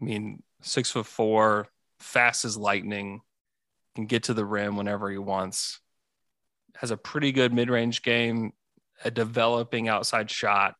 I 0.00 0.04
mean, 0.04 0.42
six 0.62 0.90
foot 0.90 1.06
four, 1.06 1.68
fast 2.00 2.44
as 2.44 2.56
lightning, 2.56 3.20
can 3.94 4.06
get 4.06 4.24
to 4.24 4.34
the 4.34 4.46
rim 4.46 4.76
whenever 4.76 5.10
he 5.10 5.18
wants, 5.18 5.80
has 6.76 6.90
a 6.90 6.96
pretty 6.96 7.32
good 7.32 7.52
mid 7.52 7.68
range 7.68 8.02
game, 8.02 8.52
a 9.04 9.10
developing 9.10 9.88
outside 9.88 10.30
shot 10.30 10.74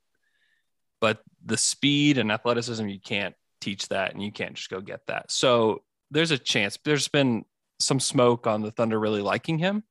but 1.00 1.22
the 1.44 1.56
speed 1.56 2.18
and 2.18 2.32
athleticism 2.32 2.86
you 2.86 3.00
can't 3.00 3.34
teach 3.70 3.88
that 3.88 4.12
and 4.12 4.22
you 4.22 4.32
can't 4.32 4.54
just 4.54 4.70
go 4.70 4.80
get 4.80 5.00
that. 5.06 5.30
So 5.30 5.82
there's 6.10 6.30
a 6.30 6.38
chance 6.38 6.78
there's 6.84 7.08
been 7.08 7.44
some 7.78 8.00
smoke 8.00 8.46
on 8.46 8.62
the 8.62 8.70
thunder 8.70 8.98
really 8.98 9.22
liking 9.22 9.58
him. 9.58 9.82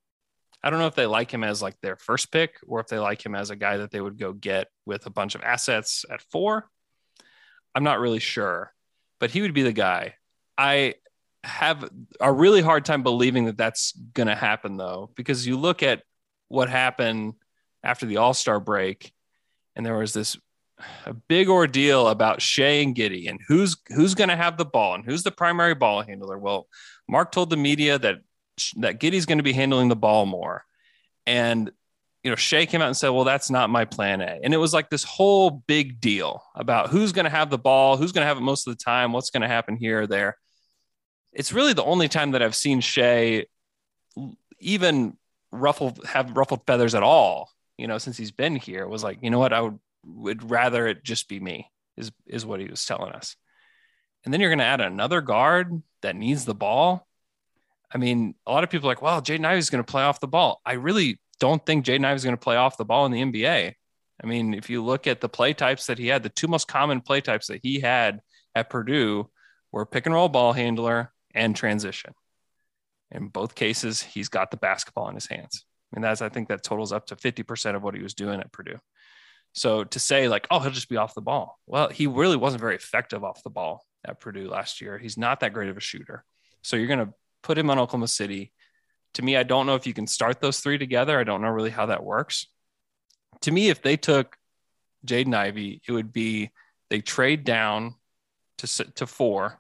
I 0.63 0.69
don't 0.69 0.79
know 0.79 0.87
if 0.87 0.95
they 0.95 1.05
like 1.05 1.31
him 1.31 1.43
as 1.43 1.61
like 1.61 1.79
their 1.81 1.95
first 1.95 2.31
pick 2.31 2.55
or 2.67 2.79
if 2.79 2.87
they 2.87 2.99
like 2.99 3.25
him 3.25 3.35
as 3.35 3.49
a 3.49 3.55
guy 3.55 3.77
that 3.77 3.91
they 3.91 4.01
would 4.01 4.17
go 4.17 4.33
get 4.33 4.67
with 4.85 5.05
a 5.05 5.11
bunch 5.11 5.35
of 5.35 5.43
assets 5.43 6.03
at 6.09 6.21
four. 6.31 6.69
I'm 7.75 7.83
not 7.83 7.99
really 7.99 8.19
sure 8.19 8.73
but 9.19 9.31
he 9.31 9.41
would 9.41 9.53
be 9.53 9.63
the 9.63 9.73
guy. 9.73 10.15
I 10.57 10.95
have 11.43 11.89
a 12.19 12.31
really 12.31 12.61
hard 12.61 12.85
time 12.85 13.03
believing 13.03 13.45
that 13.45 13.57
that's 13.57 13.93
going 14.13 14.27
to 14.27 14.35
happen 14.35 14.77
though 14.77 15.11
because 15.15 15.47
you 15.47 15.57
look 15.57 15.83
at 15.83 16.03
what 16.49 16.69
happened 16.69 17.33
after 17.83 18.05
the 18.05 18.17
all-star 18.17 18.59
break 18.59 19.11
and 19.75 19.85
there 19.85 19.97
was 19.97 20.13
this 20.13 20.37
a 21.05 21.13
big 21.13 21.49
ordeal 21.49 22.07
about 22.07 22.41
Shai 22.41 22.81
and 22.81 22.95
Giddey 22.95 23.29
and 23.29 23.39
who's 23.47 23.77
who's 23.87 24.15
going 24.15 24.29
to 24.29 24.35
have 24.35 24.57
the 24.57 24.65
ball 24.65 24.95
and 24.95 25.03
who's 25.03 25.23
the 25.23 25.31
primary 25.31 25.73
ball 25.73 26.01
handler. 26.01 26.37
Well, 26.37 26.67
Mark 27.07 27.31
told 27.31 27.49
the 27.49 27.57
media 27.57 27.97
that 27.97 28.17
that 28.77 28.99
Giddey's 28.99 29.25
going 29.25 29.39
to 29.39 29.43
be 29.43 29.53
handling 29.53 29.89
the 29.89 29.95
ball 29.95 30.25
more, 30.25 30.63
and 31.25 31.71
you 32.23 32.29
know 32.29 32.35
Shai 32.35 32.65
came 32.65 32.81
out 32.81 32.87
and 32.87 32.97
said, 32.97 33.09
"Well, 33.09 33.23
that's 33.23 33.49
not 33.49 33.69
my 33.69 33.85
plan 33.85 34.21
A," 34.21 34.39
and 34.43 34.53
it 34.53 34.57
was 34.57 34.73
like 34.73 34.89
this 34.89 35.03
whole 35.03 35.49
big 35.67 35.99
deal 35.99 36.43
about 36.55 36.89
who's 36.89 37.11
going 37.11 37.25
to 37.25 37.31
have 37.31 37.49
the 37.49 37.57
ball, 37.57 37.97
who's 37.97 38.11
going 38.11 38.23
to 38.23 38.27
have 38.27 38.37
it 38.37 38.41
most 38.41 38.67
of 38.67 38.77
the 38.77 38.83
time, 38.83 39.13
what's 39.13 39.31
going 39.31 39.41
to 39.41 39.47
happen 39.47 39.77
here 39.77 40.01
or 40.01 40.07
there. 40.07 40.37
it's 41.33 41.53
really 41.53 41.73
the 41.73 41.83
only 41.83 42.07
time 42.07 42.31
that 42.31 42.41
I've 42.41 42.55
seen 42.55 42.81
Shai 42.81 43.45
even 44.59 45.17
ruffled 45.51 46.05
have 46.05 46.35
ruffled 46.35 46.65
feathers 46.65 46.95
at 46.95 47.03
all. 47.03 47.51
You 47.77 47.87
know, 47.87 47.99
since 47.99 48.17
he's 48.17 48.31
been 48.31 48.55
here, 48.55 48.81
it 48.81 48.89
was 48.89 49.03
like, 49.03 49.19
you 49.21 49.29
know 49.29 49.39
what, 49.39 49.53
I 49.53 49.61
would 49.61 49.79
would 50.05 50.49
rather 50.49 50.87
it 50.87 51.03
just 51.03 51.27
be 51.27 51.39
me. 51.39 51.71
Is 51.95 52.11
is 52.25 52.45
what 52.45 52.59
he 52.59 52.67
was 52.67 52.85
telling 52.85 53.11
us. 53.11 53.35
And 54.23 54.33
then 54.33 54.41
you're 54.41 54.49
going 54.49 54.59
to 54.59 54.65
add 54.65 54.81
another 54.81 55.21
guard 55.21 55.81
that 56.01 56.15
needs 56.15 56.45
the 56.45 56.53
ball. 56.53 57.07
I 57.91 57.97
mean, 57.97 58.35
a 58.45 58.51
lot 58.51 58.63
of 58.63 58.69
people 58.69 58.87
are 58.87 58.91
like, 58.91 59.01
well, 59.01 59.21
Jaden 59.21 59.57
is 59.57 59.69
going 59.69 59.83
to 59.83 59.89
play 59.89 60.03
off 60.03 60.19
the 60.19 60.27
ball. 60.27 60.61
I 60.65 60.73
really 60.73 61.19
don't 61.39 61.65
think 61.65 61.85
Jaden 61.85 62.13
is 62.13 62.23
going 62.23 62.35
to 62.35 62.41
play 62.41 62.55
off 62.55 62.77
the 62.77 62.85
ball 62.85 63.05
in 63.05 63.11
the 63.11 63.21
NBA. 63.21 63.73
I 64.21 64.27
mean, 64.27 64.53
if 64.53 64.69
you 64.69 64.83
look 64.83 65.07
at 65.07 65.21
the 65.21 65.29
play 65.29 65.53
types 65.53 65.87
that 65.87 65.97
he 65.97 66.07
had, 66.07 66.23
the 66.23 66.29
two 66.29 66.47
most 66.47 66.67
common 66.67 67.01
play 67.01 67.21
types 67.21 67.47
that 67.47 67.61
he 67.63 67.79
had 67.79 68.19
at 68.53 68.69
Purdue 68.69 69.29
were 69.71 69.85
pick 69.85 70.05
and 70.05 70.15
roll 70.15 70.29
ball 70.29 70.53
handler 70.53 71.13
and 71.33 71.55
transition. 71.55 72.13
In 73.11 73.29
both 73.29 73.55
cases, 73.55 74.01
he's 74.01 74.29
got 74.29 74.51
the 74.51 74.57
basketball 74.57 75.07
in 75.07 75.15
his 75.15 75.27
hands. 75.27 75.65
Mean, 75.93 76.01
that's 76.01 76.21
I 76.21 76.29
think 76.29 76.49
that 76.49 76.63
totals 76.63 76.91
up 76.91 77.07
to 77.07 77.15
50% 77.15 77.75
of 77.75 77.83
what 77.83 77.95
he 77.95 78.03
was 78.03 78.13
doing 78.13 78.39
at 78.39 78.51
Purdue. 78.51 78.79
So 79.53 79.83
to 79.83 79.99
say 79.99 80.27
like, 80.27 80.47
oh, 80.51 80.59
he'll 80.59 80.71
just 80.71 80.89
be 80.89 80.97
off 80.97 81.15
the 81.15 81.21
ball. 81.21 81.59
Well, 81.65 81.89
he 81.89 82.07
really 82.07 82.37
wasn't 82.37 82.61
very 82.61 82.75
effective 82.75 83.23
off 83.23 83.43
the 83.43 83.49
ball 83.49 83.85
at 84.05 84.19
Purdue 84.19 84.49
last 84.49 84.81
year. 84.81 84.97
He's 84.97 85.17
not 85.17 85.39
that 85.39 85.53
great 85.53 85.69
of 85.69 85.77
a 85.77 85.81
shooter. 85.81 86.23
So 86.61 86.75
you're 86.75 86.87
going 86.87 87.05
to 87.05 87.13
put 87.43 87.57
him 87.57 87.69
on 87.69 87.79
Oklahoma 87.79 88.07
City. 88.07 88.51
To 89.15 89.21
me, 89.21 89.35
I 89.35 89.43
don't 89.43 89.65
know 89.65 89.75
if 89.75 89.87
you 89.87 89.93
can 89.93 90.07
start 90.07 90.41
those 90.41 90.59
three 90.59 90.77
together. 90.77 91.19
I 91.19 91.23
don't 91.23 91.41
know 91.41 91.49
really 91.49 91.69
how 91.69 91.87
that 91.87 92.03
works. 92.03 92.47
To 93.41 93.51
me, 93.51 93.69
if 93.69 93.81
they 93.81 93.97
took 93.97 94.35
Jaden 95.05 95.33
Ivey, 95.33 95.81
it 95.87 95.91
would 95.91 96.11
be 96.11 96.51
they 96.89 97.01
trade 97.01 97.43
down 97.43 97.95
to 98.59 98.83
to 98.95 99.07
four. 99.07 99.59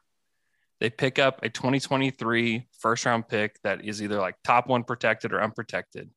They 0.79 0.89
pick 0.89 1.17
up 1.17 1.43
a 1.43 1.49
2023 1.49 2.67
first 2.79 3.05
round 3.05 3.27
pick 3.27 3.59
that 3.63 3.83
is 3.83 4.01
either 4.01 4.19
like 4.19 4.35
top 4.43 4.67
one 4.67 4.83
protected 4.83 5.33
or 5.33 5.41
unprotected. 5.41 6.09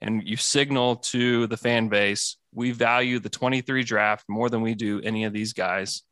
And 0.00 0.22
you 0.26 0.36
signal 0.36 0.96
to 0.96 1.46
the 1.46 1.56
fan 1.56 1.88
base, 1.88 2.36
we 2.56 2.70
value 2.70 3.18
the 3.18 3.28
23 3.28 3.84
draft 3.84 4.24
more 4.30 4.48
than 4.48 4.62
we 4.62 4.74
do 4.74 4.98
any 5.02 5.24
of 5.24 5.32
these 5.34 5.52
guys. 5.52 6.02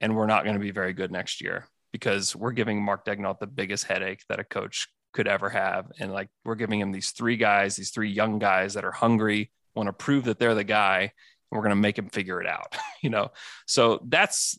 And 0.00 0.14
we're 0.14 0.28
not 0.28 0.44
going 0.44 0.54
to 0.54 0.60
be 0.60 0.70
very 0.70 0.92
good 0.92 1.10
next 1.10 1.40
year 1.40 1.66
because 1.92 2.34
we're 2.34 2.52
giving 2.52 2.82
Mark 2.82 3.04
Daigneault 3.04 3.40
the 3.40 3.48
biggest 3.48 3.84
headache 3.84 4.22
that 4.28 4.38
a 4.38 4.44
coach 4.44 4.86
could 5.12 5.26
ever 5.26 5.50
have. 5.50 5.90
And 5.98 6.12
like 6.12 6.28
we're 6.44 6.54
giving 6.54 6.78
him 6.78 6.92
these 6.92 7.10
three 7.10 7.36
guys, 7.36 7.74
these 7.74 7.90
three 7.90 8.08
young 8.10 8.38
guys 8.38 8.74
that 8.74 8.84
are 8.84 8.92
hungry, 8.92 9.50
want 9.74 9.88
to 9.88 9.92
prove 9.92 10.24
that 10.24 10.38
they're 10.38 10.54
the 10.54 10.62
guy, 10.62 11.00
and 11.00 11.10
we're 11.50 11.62
going 11.62 11.70
to 11.70 11.76
make 11.76 11.98
him 11.98 12.08
figure 12.08 12.40
it 12.40 12.46
out. 12.46 12.76
you 13.02 13.10
know, 13.10 13.32
so 13.66 14.00
that's 14.06 14.56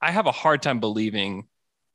I 0.00 0.10
have 0.10 0.26
a 0.26 0.32
hard 0.32 0.60
time 0.60 0.80
believing 0.80 1.46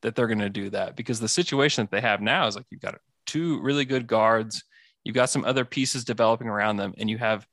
that 0.04 0.16
they're 0.16 0.28
going 0.28 0.40
to 0.40 0.50
do 0.50 0.70
that 0.70 0.96
because 0.96 1.20
the 1.20 1.28
situation 1.28 1.84
that 1.84 1.92
they 1.92 2.02
have 2.02 2.22
now 2.22 2.48
is 2.48 2.56
like 2.56 2.66
you've 2.70 2.82
got 2.82 2.98
two 3.26 3.60
really 3.62 3.84
good 3.84 4.08
guards, 4.08 4.64
you've 5.04 5.16
got 5.16 5.30
some 5.30 5.44
other 5.44 5.66
pieces 5.66 6.06
developing 6.06 6.48
around 6.48 6.78
them, 6.78 6.94
and 6.98 7.10
you 7.10 7.18
have 7.18 7.46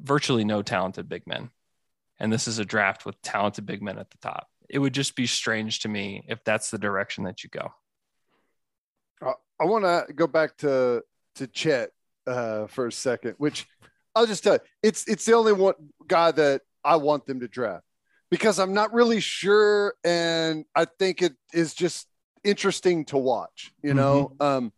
virtually 0.00 0.44
no 0.44 0.62
talented 0.62 1.08
big 1.08 1.26
men. 1.26 1.50
And 2.18 2.32
this 2.32 2.46
is 2.48 2.58
a 2.58 2.64
draft 2.64 3.06
with 3.06 3.20
talented 3.22 3.66
big 3.66 3.82
men 3.82 3.98
at 3.98 4.10
the 4.10 4.18
top 4.18 4.48
it 4.70 4.78
would 4.78 4.94
just 4.94 5.16
be 5.16 5.26
strange 5.26 5.80
to 5.80 5.88
me 5.88 6.24
if 6.28 6.42
that's 6.44 6.70
the 6.70 6.78
direction 6.78 7.24
that 7.24 7.42
you 7.42 7.50
go. 7.50 7.72
I 9.22 9.64
want 9.64 9.84
to 9.84 10.10
go 10.14 10.26
back 10.26 10.56
to 10.58 11.02
to 11.34 11.46
Chet 11.46 11.90
uh, 12.26 12.66
for 12.66 12.86
a 12.86 12.92
second, 12.92 13.34
which 13.36 13.66
I'll 14.14 14.26
just 14.26 14.42
tell 14.42 14.54
you, 14.54 14.60
it's 14.82 15.06
it's 15.06 15.26
the 15.26 15.34
only 15.34 15.52
one 15.52 15.74
guy 16.06 16.30
that 16.30 16.62
I 16.82 16.96
want 16.96 17.26
them 17.26 17.40
to 17.40 17.48
draft 17.48 17.84
because 18.30 18.58
I'm 18.58 18.72
not 18.72 18.94
really 18.94 19.20
sure, 19.20 19.94
and 20.02 20.64
I 20.74 20.86
think 20.86 21.20
it 21.20 21.34
is 21.52 21.74
just 21.74 22.06
interesting 22.42 23.04
to 23.06 23.18
watch. 23.18 23.70
You 23.82 23.92
know, 23.92 24.32
mm-hmm. 24.40 24.42
um, 24.42 24.72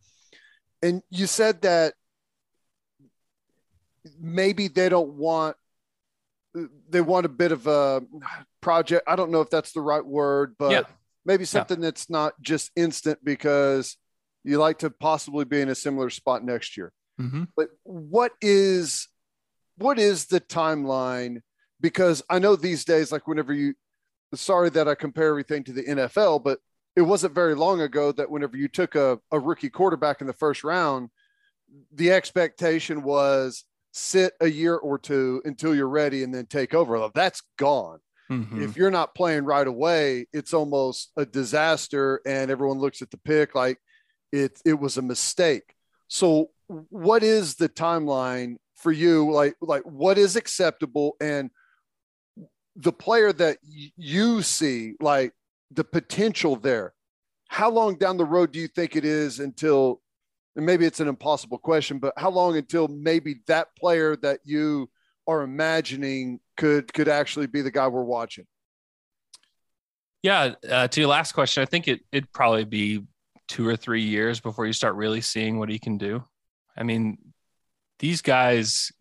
and 0.81 1.01
you 1.09 1.27
said 1.27 1.61
that 1.61 1.93
maybe 4.19 4.67
they 4.67 4.89
don't 4.89 5.13
want 5.13 5.55
they 6.89 7.01
want 7.01 7.25
a 7.25 7.29
bit 7.29 7.51
of 7.51 7.65
a 7.67 8.03
project. 8.61 9.03
I 9.07 9.15
don't 9.15 9.31
know 9.31 9.41
if 9.41 9.49
that's 9.49 9.71
the 9.71 9.81
right 9.81 10.05
word, 10.05 10.55
but 10.59 10.71
yeah. 10.71 10.81
maybe 11.25 11.45
something 11.45 11.79
yeah. 11.79 11.87
that's 11.87 12.09
not 12.09 12.39
just 12.41 12.71
instant 12.75 13.19
because 13.23 13.97
you 14.43 14.59
like 14.59 14.79
to 14.79 14.89
possibly 14.89 15.45
be 15.45 15.61
in 15.61 15.69
a 15.69 15.75
similar 15.75 16.09
spot 16.09 16.43
next 16.43 16.77
year. 16.77 16.91
Mm-hmm. 17.19 17.45
But 17.55 17.69
what 17.83 18.33
is 18.41 19.07
what 19.77 19.99
is 19.99 20.25
the 20.25 20.41
timeline? 20.41 21.41
Because 21.81 22.23
I 22.29 22.39
know 22.39 22.55
these 22.55 22.85
days, 22.85 23.11
like 23.11 23.27
whenever 23.27 23.53
you, 23.53 23.73
sorry 24.33 24.69
that 24.71 24.87
I 24.87 24.95
compare 24.95 25.27
everything 25.27 25.63
to 25.65 25.73
the 25.73 25.83
NFL, 25.83 26.43
but 26.43 26.59
it 26.95 27.01
wasn't 27.01 27.33
very 27.33 27.55
long 27.55 27.81
ago 27.81 28.11
that 28.11 28.29
whenever 28.29 28.55
you 28.55 28.67
took 28.67 28.95
a, 28.95 29.19
a 29.31 29.39
rookie 29.39 29.69
quarterback 29.69 30.21
in 30.21 30.27
the 30.27 30.33
first 30.33 30.63
round, 30.63 31.09
the 31.91 32.11
expectation 32.11 33.03
was 33.03 33.65
sit 33.93 34.33
a 34.41 34.47
year 34.47 34.75
or 34.75 34.97
two 34.97 35.41
until 35.45 35.73
you're 35.73 35.87
ready 35.87 36.23
and 36.23 36.33
then 36.33 36.47
take 36.47 36.73
over. 36.73 37.09
That's 37.13 37.41
gone. 37.57 37.99
Mm-hmm. 38.31 38.63
If 38.63 38.75
you're 38.75 38.91
not 38.91 39.15
playing 39.15 39.45
right 39.45 39.67
away, 39.67 40.27
it's 40.33 40.53
almost 40.53 41.11
a 41.15 41.25
disaster, 41.25 42.19
and 42.25 42.49
everyone 42.49 42.79
looks 42.79 43.01
at 43.01 43.11
the 43.11 43.17
pick 43.17 43.53
like 43.53 43.77
it 44.31 44.59
it 44.65 44.79
was 44.79 44.97
a 44.97 45.01
mistake. 45.01 45.75
So, 46.07 46.49
what 46.67 47.21
is 47.23 47.55
the 47.55 47.69
timeline 47.69 48.55
for 48.75 48.91
you? 48.91 49.31
Like, 49.31 49.55
like 49.61 49.83
what 49.83 50.17
is 50.17 50.35
acceptable, 50.35 51.15
and 51.21 51.51
the 52.75 52.93
player 52.93 53.31
that 53.33 53.57
y- 53.63 53.91
you 53.95 54.41
see, 54.41 54.93
like 54.99 55.33
the 55.69 55.83
potential 55.83 56.55
there. 56.55 56.93
How 57.49 57.69
long 57.69 57.97
down 57.97 58.17
the 58.17 58.25
road 58.25 58.51
do 58.51 58.59
you 58.59 58.67
think 58.67 58.95
it 58.95 59.05
is 59.05 59.39
until 59.39 60.01
and 60.55 60.65
maybe 60.65 60.85
it's 60.85 60.99
an 60.99 61.07
impossible 61.07 61.57
question, 61.57 61.99
but 61.99 62.13
how 62.17 62.29
long 62.29 62.57
until 62.57 62.87
maybe 62.87 63.37
that 63.47 63.75
player 63.75 64.15
that 64.17 64.39
you 64.43 64.89
are 65.27 65.41
imagining 65.41 66.39
could 66.57 66.93
could 66.93 67.07
actually 67.07 67.47
be 67.47 67.61
the 67.61 67.71
guy 67.71 67.87
we're 67.87 68.03
watching? 68.03 68.45
Yeah, 70.21 70.53
uh, 70.69 70.87
to 70.87 70.99
your 71.01 71.09
last 71.09 71.31
question, 71.33 71.63
I 71.63 71.65
think 71.65 71.87
it 71.87 72.01
it'd 72.11 72.31
probably 72.31 72.65
be 72.65 73.03
two 73.47 73.67
or 73.67 73.75
three 73.75 74.03
years 74.03 74.39
before 74.39 74.65
you 74.65 74.73
start 74.73 74.95
really 74.95 75.21
seeing 75.21 75.59
what 75.59 75.69
he 75.69 75.79
can 75.79 75.97
do. 75.97 76.23
I 76.77 76.83
mean, 76.83 77.17
these 77.99 78.21
guys 78.21 78.91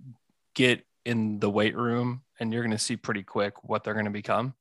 get 0.55 0.85
in 1.05 1.39
the 1.39 1.51
weight 1.51 1.77
room, 1.77 2.23
and 2.41 2.53
you're 2.53 2.63
going 2.63 2.77
to 2.77 2.79
see 2.79 2.97
pretty 2.97 3.23
quick 3.23 3.63
what 3.63 3.85
they're 3.85 3.95
going 3.95 4.07
to 4.07 4.11
become. 4.11 4.55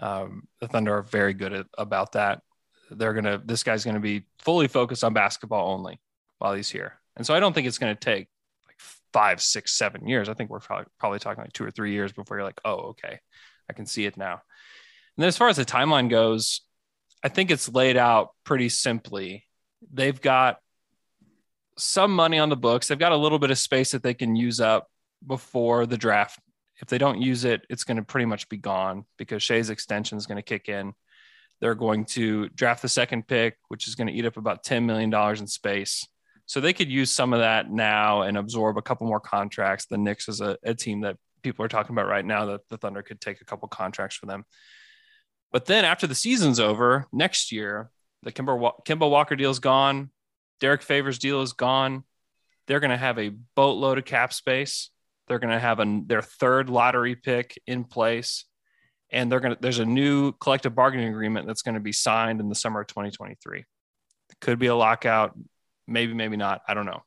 Um, 0.00 0.48
the 0.60 0.68
Thunder 0.68 0.96
are 0.96 1.02
very 1.02 1.34
good 1.34 1.52
at, 1.52 1.66
about 1.76 2.12
that. 2.12 2.42
They're 2.90 3.14
gonna. 3.14 3.40
This 3.44 3.62
guy's 3.62 3.84
going 3.84 3.94
to 3.94 4.00
be 4.00 4.24
fully 4.40 4.66
focused 4.66 5.04
on 5.04 5.12
basketball 5.12 5.72
only 5.72 6.00
while 6.38 6.54
he's 6.54 6.70
here. 6.70 7.00
And 7.16 7.26
so 7.26 7.34
I 7.34 7.40
don't 7.40 7.52
think 7.52 7.66
it's 7.66 7.78
going 7.78 7.94
to 7.94 8.00
take 8.00 8.28
like 8.66 8.76
five, 9.12 9.42
six, 9.42 9.72
seven 9.72 10.06
years. 10.06 10.28
I 10.28 10.34
think 10.34 10.50
we're 10.50 10.60
probably, 10.60 11.18
talking 11.18 11.42
like 11.42 11.52
two 11.52 11.64
or 11.64 11.70
three 11.70 11.92
years 11.92 12.12
before 12.12 12.36
you're 12.36 12.46
like, 12.46 12.60
oh, 12.64 12.90
okay, 12.90 13.18
I 13.68 13.72
can 13.72 13.86
see 13.86 14.06
it 14.06 14.16
now. 14.16 14.32
And 14.32 15.22
then 15.22 15.28
as 15.28 15.36
far 15.36 15.48
as 15.48 15.56
the 15.56 15.64
timeline 15.64 16.08
goes, 16.08 16.62
I 17.24 17.28
think 17.28 17.50
it's 17.50 17.68
laid 17.68 17.96
out 17.96 18.30
pretty 18.44 18.68
simply. 18.68 19.44
They've 19.92 20.20
got 20.20 20.58
some 21.76 22.12
money 22.14 22.38
on 22.38 22.48
the 22.48 22.56
books. 22.56 22.88
They've 22.88 22.98
got 22.98 23.12
a 23.12 23.16
little 23.16 23.38
bit 23.38 23.50
of 23.50 23.58
space 23.58 23.92
that 23.92 24.02
they 24.02 24.14
can 24.14 24.36
use 24.36 24.60
up 24.60 24.88
before 25.26 25.86
the 25.86 25.96
draft. 25.96 26.38
If 26.80 26.88
they 26.88 26.98
don't 26.98 27.20
use 27.20 27.44
it, 27.44 27.62
it's 27.68 27.84
going 27.84 27.96
to 27.96 28.04
pretty 28.04 28.26
much 28.26 28.48
be 28.48 28.56
gone 28.56 29.04
because 29.16 29.42
Shai's 29.42 29.70
extension 29.70 30.16
is 30.16 30.26
going 30.26 30.36
to 30.36 30.42
kick 30.42 30.68
in. 30.68 30.92
They're 31.60 31.74
going 31.74 32.04
to 32.06 32.48
draft 32.50 32.82
the 32.82 32.88
second 32.88 33.26
pick, 33.26 33.56
which 33.66 33.88
is 33.88 33.96
going 33.96 34.06
to 34.06 34.12
eat 34.12 34.26
up 34.26 34.36
about 34.36 34.64
$10 34.64 34.84
million 34.84 35.12
in 35.36 35.46
space. 35.48 36.06
So 36.48 36.62
they 36.62 36.72
could 36.72 36.90
use 36.90 37.12
some 37.12 37.34
of 37.34 37.40
that 37.40 37.70
now 37.70 38.22
and 38.22 38.38
absorb 38.38 38.78
a 38.78 38.82
couple 38.82 39.06
more 39.06 39.20
contracts. 39.20 39.84
The 39.84 39.98
Knicks 39.98 40.28
is 40.30 40.40
a, 40.40 40.56
a 40.62 40.74
team 40.74 41.02
that 41.02 41.18
people 41.42 41.62
are 41.62 41.68
talking 41.68 41.94
about 41.94 42.08
right 42.08 42.24
now 42.24 42.46
that 42.46 42.62
the 42.70 42.78
Thunder 42.78 43.02
could 43.02 43.20
take 43.20 43.42
a 43.42 43.44
couple 43.44 43.68
contracts 43.68 44.16
for 44.16 44.24
them. 44.24 44.44
But 45.52 45.66
then 45.66 45.84
after 45.84 46.06
the 46.06 46.14
season's 46.14 46.58
over 46.58 47.06
next 47.12 47.52
year, 47.52 47.90
the 48.22 48.32
Kemba, 48.32 48.72
Kemba 48.86 49.10
Walker 49.10 49.36
deal 49.36 49.50
is 49.50 49.58
gone. 49.58 50.10
Derrick 50.58 50.80
Favors 50.80 51.18
deal 51.18 51.42
is 51.42 51.52
gone. 51.52 52.04
They're 52.66 52.80
going 52.80 52.92
to 52.92 52.96
have 52.96 53.18
a 53.18 53.28
boatload 53.54 53.98
of 53.98 54.06
cap 54.06 54.32
space. 54.32 54.88
They're 55.26 55.38
going 55.38 55.52
to 55.52 55.58
have 55.58 55.80
a, 55.80 56.00
their 56.06 56.22
third 56.22 56.70
lottery 56.70 57.14
pick 57.14 57.60
in 57.66 57.84
place. 57.84 58.46
And 59.10 59.30
they're 59.30 59.40
going 59.40 59.54
to, 59.54 59.60
there's 59.60 59.80
a 59.80 59.86
new 59.86 60.32
collective 60.32 60.74
bargaining 60.74 61.08
agreement 61.08 61.46
that's 61.46 61.62
going 61.62 61.74
to 61.74 61.80
be 61.80 61.92
signed 61.92 62.40
in 62.40 62.48
the 62.48 62.54
summer 62.54 62.80
of 62.80 62.86
2023. 62.86 63.58
It 63.58 63.66
could 64.40 64.58
be 64.58 64.68
a 64.68 64.74
lockout 64.74 65.36
maybe 65.88 66.14
maybe 66.14 66.36
not. 66.36 66.62
I 66.68 66.74
don't 66.74 66.86
know. 66.86 67.02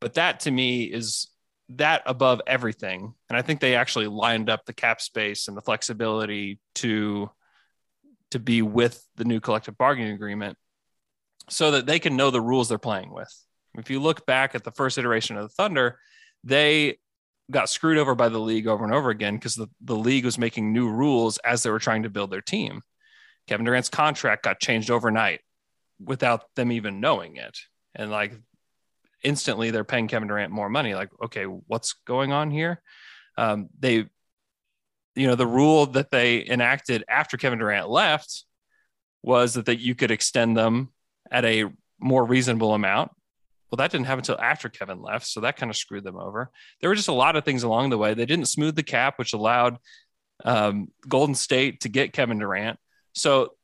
But 0.00 0.14
that 0.14 0.40
to 0.40 0.50
me 0.50 0.84
is 0.84 1.28
that 1.70 2.02
above 2.06 2.40
everything. 2.46 3.14
And 3.28 3.36
i 3.36 3.42
think 3.42 3.60
they 3.60 3.76
actually 3.76 4.08
lined 4.08 4.50
up 4.50 4.64
the 4.64 4.72
cap 4.72 5.00
space 5.00 5.46
and 5.46 5.56
the 5.56 5.62
flexibility 5.62 6.58
to 6.76 7.30
to 8.32 8.38
be 8.38 8.62
with 8.62 9.04
the 9.16 9.24
new 9.24 9.40
collective 9.40 9.76
bargaining 9.76 10.12
agreement 10.12 10.56
so 11.48 11.72
that 11.72 11.86
they 11.86 11.98
can 11.98 12.16
know 12.16 12.30
the 12.30 12.40
rules 12.40 12.68
they're 12.68 12.78
playing 12.78 13.12
with. 13.12 13.32
If 13.76 13.90
you 13.90 14.00
look 14.00 14.24
back 14.24 14.54
at 14.54 14.64
the 14.64 14.70
first 14.70 14.98
iteration 14.98 15.36
of 15.36 15.42
the 15.42 15.54
thunder 15.54 15.98
they 16.44 16.98
got 17.50 17.68
screwed 17.68 17.98
over 17.98 18.14
by 18.14 18.28
the 18.28 18.38
league 18.38 18.66
over 18.66 18.84
and 18.84 18.94
over 18.94 19.10
again 19.10 19.34
because 19.34 19.54
the, 19.54 19.68
the 19.80 19.96
league 19.96 20.24
was 20.24 20.38
making 20.38 20.72
new 20.72 20.88
rules 20.88 21.38
as 21.38 21.62
they 21.62 21.70
were 21.70 21.78
trying 21.78 22.04
to 22.04 22.10
build 22.10 22.30
their 22.30 22.40
team. 22.40 22.80
Kevin 23.46 23.66
durant's 23.66 23.88
contract 23.88 24.44
got 24.44 24.60
changed 24.60 24.90
overnight 24.90 25.40
without 26.02 26.44
them 26.54 26.72
even 26.72 27.00
knowing 27.00 27.36
it. 27.36 27.58
And 27.94 28.10
like 28.10 28.32
instantly 29.22 29.70
they're 29.70 29.84
paying 29.84 30.08
Kevin 30.08 30.28
Durant 30.28 30.52
more 30.52 30.68
money. 30.68 30.94
Like, 30.94 31.10
okay, 31.22 31.44
what's 31.44 31.94
going 32.06 32.32
on 32.32 32.50
here? 32.50 32.80
Um, 33.36 33.68
they, 33.78 34.06
you 35.14 35.26
know, 35.26 35.34
the 35.34 35.46
rule 35.46 35.86
that 35.86 36.10
they 36.10 36.46
enacted 36.46 37.04
after 37.08 37.36
Kevin 37.36 37.58
Durant 37.58 37.88
left 37.88 38.44
was 39.22 39.54
that, 39.54 39.66
that 39.66 39.80
you 39.80 39.94
could 39.94 40.10
extend 40.10 40.56
them 40.56 40.90
at 41.30 41.44
a 41.44 41.66
more 41.98 42.24
reasonable 42.24 42.74
amount. 42.74 43.10
Well, 43.70 43.76
that 43.76 43.90
didn't 43.92 44.06
happen 44.06 44.20
until 44.20 44.40
after 44.40 44.68
Kevin 44.68 45.00
left. 45.00 45.26
So 45.26 45.40
that 45.40 45.56
kind 45.56 45.70
of 45.70 45.76
screwed 45.76 46.04
them 46.04 46.16
over. 46.16 46.50
There 46.80 46.90
were 46.90 46.96
just 46.96 47.08
a 47.08 47.12
lot 47.12 47.36
of 47.36 47.44
things 47.44 47.62
along 47.62 47.90
the 47.90 47.98
way. 47.98 48.14
They 48.14 48.26
didn't 48.26 48.48
smooth 48.48 48.74
the 48.74 48.82
cap, 48.82 49.18
which 49.18 49.32
allowed 49.32 49.78
um, 50.44 50.88
Golden 51.06 51.34
State 51.34 51.82
to 51.82 51.88
get 51.88 52.12
Kevin 52.12 52.38
Durant. 52.38 52.78
So 53.12 53.54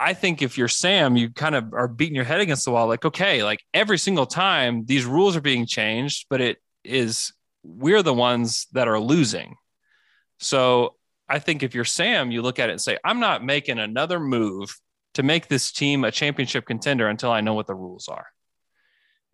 I 0.00 0.14
think 0.14 0.40
if 0.40 0.56
you're 0.56 0.66
Sam, 0.66 1.14
you 1.14 1.30
kind 1.30 1.54
of 1.54 1.74
are 1.74 1.86
beating 1.86 2.14
your 2.14 2.24
head 2.24 2.40
against 2.40 2.64
the 2.64 2.70
wall. 2.70 2.88
Like, 2.88 3.04
okay, 3.04 3.44
like 3.44 3.62
every 3.74 3.98
single 3.98 4.24
time 4.24 4.86
these 4.86 5.04
rules 5.04 5.36
are 5.36 5.42
being 5.42 5.66
changed, 5.66 6.26
but 6.30 6.40
it 6.40 6.56
is, 6.82 7.34
we're 7.62 8.02
the 8.02 8.14
ones 8.14 8.66
that 8.72 8.88
are 8.88 8.98
losing. 8.98 9.56
So 10.38 10.94
I 11.28 11.38
think 11.38 11.62
if 11.62 11.74
you're 11.74 11.84
Sam, 11.84 12.30
you 12.30 12.40
look 12.40 12.58
at 12.58 12.70
it 12.70 12.72
and 12.72 12.80
say, 12.80 12.96
I'm 13.04 13.20
not 13.20 13.44
making 13.44 13.78
another 13.78 14.18
move 14.18 14.74
to 15.14 15.22
make 15.22 15.48
this 15.48 15.70
team 15.70 16.04
a 16.04 16.10
championship 16.10 16.64
contender 16.64 17.06
until 17.06 17.30
I 17.30 17.42
know 17.42 17.52
what 17.52 17.66
the 17.66 17.74
rules 17.74 18.08
are. 18.08 18.26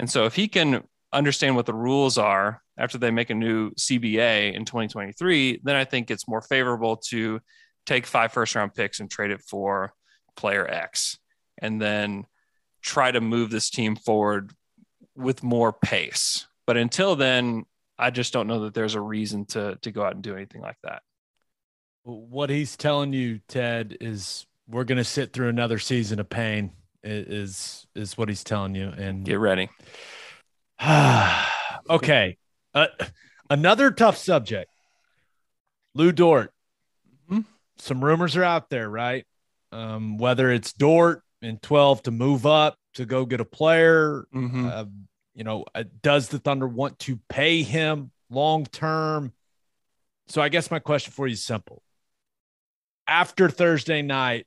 And 0.01 0.11
so 0.11 0.25
if 0.25 0.35
he 0.35 0.49
can 0.49 0.83
understand 1.12 1.55
what 1.55 1.67
the 1.67 1.75
rules 1.75 2.19
are 2.19 2.61
after 2.77 2.99
they 2.99 3.12
make 3.12 3.31
a 3.31 3.35
new 3.35 3.71
CBA 3.75 4.53
in 4.53 4.64
2023, 4.64 5.61
then 5.62 5.77
I 5.77 5.85
think 5.85 6.11
it's 6.11 6.27
more 6.27 6.43
favorable 6.43 6.97
to 7.09 7.41
take 7.87 8.05
five 8.05 8.33
first 8.33 8.57
round 8.57 8.75
picks 8.75 8.99
and 8.99 9.09
trade 9.09 9.31
it 9.31 9.43
for 9.43 9.93
player 10.37 10.66
X 10.68 11.18
and 11.59 11.80
then 11.80 12.26
try 12.82 13.11
to 13.11 13.20
move 13.20 13.51
this 13.51 13.70
team 13.70 13.97
forward 13.97 14.53
with 15.16 15.43
more 15.43 15.72
pace. 15.72 16.47
But 16.66 16.76
until 16.76 17.16
then, 17.16 17.64
I 17.99 18.11
just 18.11 18.32
don't 18.32 18.47
know 18.47 18.61
that 18.61 18.74
there's 18.74 18.95
a 18.95 19.01
reason 19.01 19.47
to 19.47 19.78
to 19.82 19.91
go 19.91 20.03
out 20.03 20.14
and 20.14 20.22
do 20.22 20.37
anything 20.37 20.61
like 20.61 20.76
that. 20.82 21.03
What 22.03 22.51
he's 22.51 22.76
telling 22.76 23.12
you, 23.12 23.41
Ted, 23.49 23.97
is 24.01 24.47
we're 24.68 24.84
going 24.84 24.99
to 24.99 25.05
sit 25.05 25.32
through 25.32 25.49
another 25.49 25.78
season 25.78 26.20
of 26.20 26.28
pain. 26.28 26.72
Is 27.03 27.87
is 27.95 28.18
what 28.18 28.28
he's 28.28 28.45
telling 28.45 28.74
you, 28.74 28.89
and 28.89 29.24
get 29.24 29.39
ready. 29.39 29.68
okay, 31.91 32.37
uh, 32.74 32.87
another 33.49 33.91
tough 33.91 34.16
subject. 34.16 34.70
Lu 35.95 36.12
Dort. 36.12 36.53
Mm-hmm. 37.30 37.43
Some 37.78 38.05
rumors 38.05 38.37
are 38.37 38.45
out 38.45 38.70
there, 38.70 38.91
right? 38.91 39.24
Um, 39.77 40.16
whether 40.16 40.51
it's 40.51 40.72
Dort 40.72 41.22
in 41.43 41.59
12 41.59 42.05
to 42.05 42.11
move 42.11 42.47
up 42.47 42.79
to 42.95 43.05
go 43.05 43.27
get 43.27 43.41
a 43.41 43.45
player. 43.45 44.27
Mm-hmm. 44.35 44.66
Uh, 44.66 44.85
you 45.35 45.45
know, 45.45 45.66
uh, 45.74 45.85
does 46.03 46.29
the 46.29 46.39
Thunder 46.39 46.66
want 46.66 46.99
to 47.01 47.20
pay 47.29 47.62
him 47.62 48.11
long 48.31 48.64
term? 48.64 49.33
So 50.29 50.41
I 50.41 50.49
guess 50.49 50.70
my 50.70 50.79
question 50.79 51.12
for 51.12 51.27
you 51.27 51.35
is 51.35 51.45
simple. 51.45 51.83
After 53.07 53.51
Thursday 53.51 54.01
night, 54.01 54.47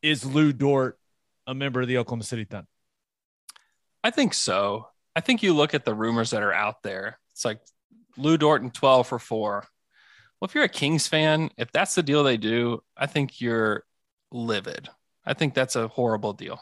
is 0.00 0.24
Lu 0.24 0.52
Dort 0.52 0.96
a 1.48 1.54
member 1.54 1.80
of 1.80 1.88
the 1.88 1.98
Oklahoma 1.98 2.22
City 2.22 2.44
Thunder? 2.44 2.68
I 4.04 4.10
think 4.10 4.32
so. 4.32 4.86
I 5.16 5.20
think 5.20 5.42
you 5.42 5.54
look 5.54 5.74
at 5.74 5.84
the 5.84 5.92
rumors 5.92 6.30
that 6.30 6.44
are 6.44 6.52
out 6.52 6.84
there. 6.84 7.18
It's 7.32 7.44
like 7.44 7.58
Lu 8.16 8.38
Dort 8.38 8.62
and 8.62 8.72
12 8.72 9.08
for 9.08 9.18
four. 9.18 9.66
Well, 10.40 10.46
if 10.46 10.54
you're 10.54 10.64
a 10.64 10.68
Kings 10.68 11.08
fan, 11.08 11.50
if 11.58 11.72
that's 11.72 11.96
the 11.96 12.02
deal 12.04 12.22
they 12.22 12.36
do, 12.36 12.82
I 12.96 13.06
think 13.06 13.40
you're 13.40 13.84
livid. 14.32 14.88
I 15.24 15.34
think 15.34 15.54
that's 15.54 15.76
a 15.76 15.88
horrible 15.88 16.32
deal. 16.32 16.60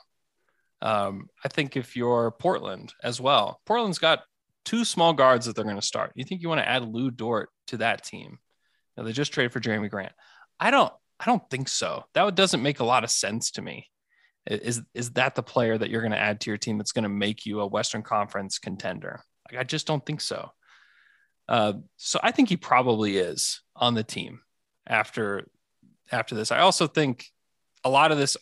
Um, 0.81 1.29
I 1.45 1.49
think 1.49 1.77
if 1.77 1.97
you're 1.97 2.31
Portland 2.31 2.95
as 3.03 3.21
well, 3.21 3.61
Portland's 3.66 3.99
got 3.99 4.23
two 4.64 4.85
small 4.85 5.12
guards 5.12 5.47
that 5.47 5.57
they're 5.57 5.64
going 5.64 5.77
to 5.77 5.83
start. 5.83 6.12
You 6.14 6.25
think 6.25 6.43
you 6.43 6.49
want 6.49 6.61
to 6.61 6.69
add 6.69 6.83
Lu 6.83 7.11
Dort 7.11 7.51
to 7.69 7.79
that 7.79 8.05
team? 8.05 8.39
They 8.97 9.12
just 9.12 9.33
traded 9.33 9.53
for 9.53 9.61
Jerami 9.61 9.91
Grant. 9.91 10.12
I 10.59 10.71
don't. 10.71 10.93
I 11.21 11.25
don't 11.25 11.49
think 11.51 11.69
so. 11.69 12.05
That 12.14 12.35
doesn't 12.35 12.62
make 12.62 12.81
a 12.81 12.85
lot 12.85 13.05
of 13.05 13.11
sense 13.11 13.53
to 13.53 13.62
me. 13.62 13.89
Is 14.47 14.83
is 14.95 15.11
that 15.12 15.35
the 15.35 15.43
player 15.43 15.77
that 15.77 15.91
you're 15.91 16.01
going 16.01 16.12
to 16.12 16.19
add 16.19 16.41
to 16.41 16.51
your 16.51 16.59
team 16.59 16.79
that's 16.79 16.93
going 16.93 17.05
to 17.05 17.09
make 17.09 17.45
you 17.45 17.61
a 17.61 17.66
Western 17.66 18.03
Conference 18.03 18.59
contender? 18.59 19.21
Like, 19.51 19.61
I 19.61 19.64
just 19.64 19.87
don't 19.87 20.05
think 20.05 20.21
so. 20.21 20.51
Uh, 21.49 21.75
so 21.97 22.21
I 22.23 22.31
think 22.31 22.49
he 22.49 22.57
probably 22.57 23.19
is 23.19 23.62
on 23.75 23.95
the 23.95 24.05
team 24.05 24.41
after 24.87 25.47
after 26.11 26.35
this. 26.35 26.51
I 26.51 26.61
also 26.61 26.87
think 26.87 27.27
a 27.89 27.91
lot 27.91 28.12
of 28.12 28.18
this 28.18 28.36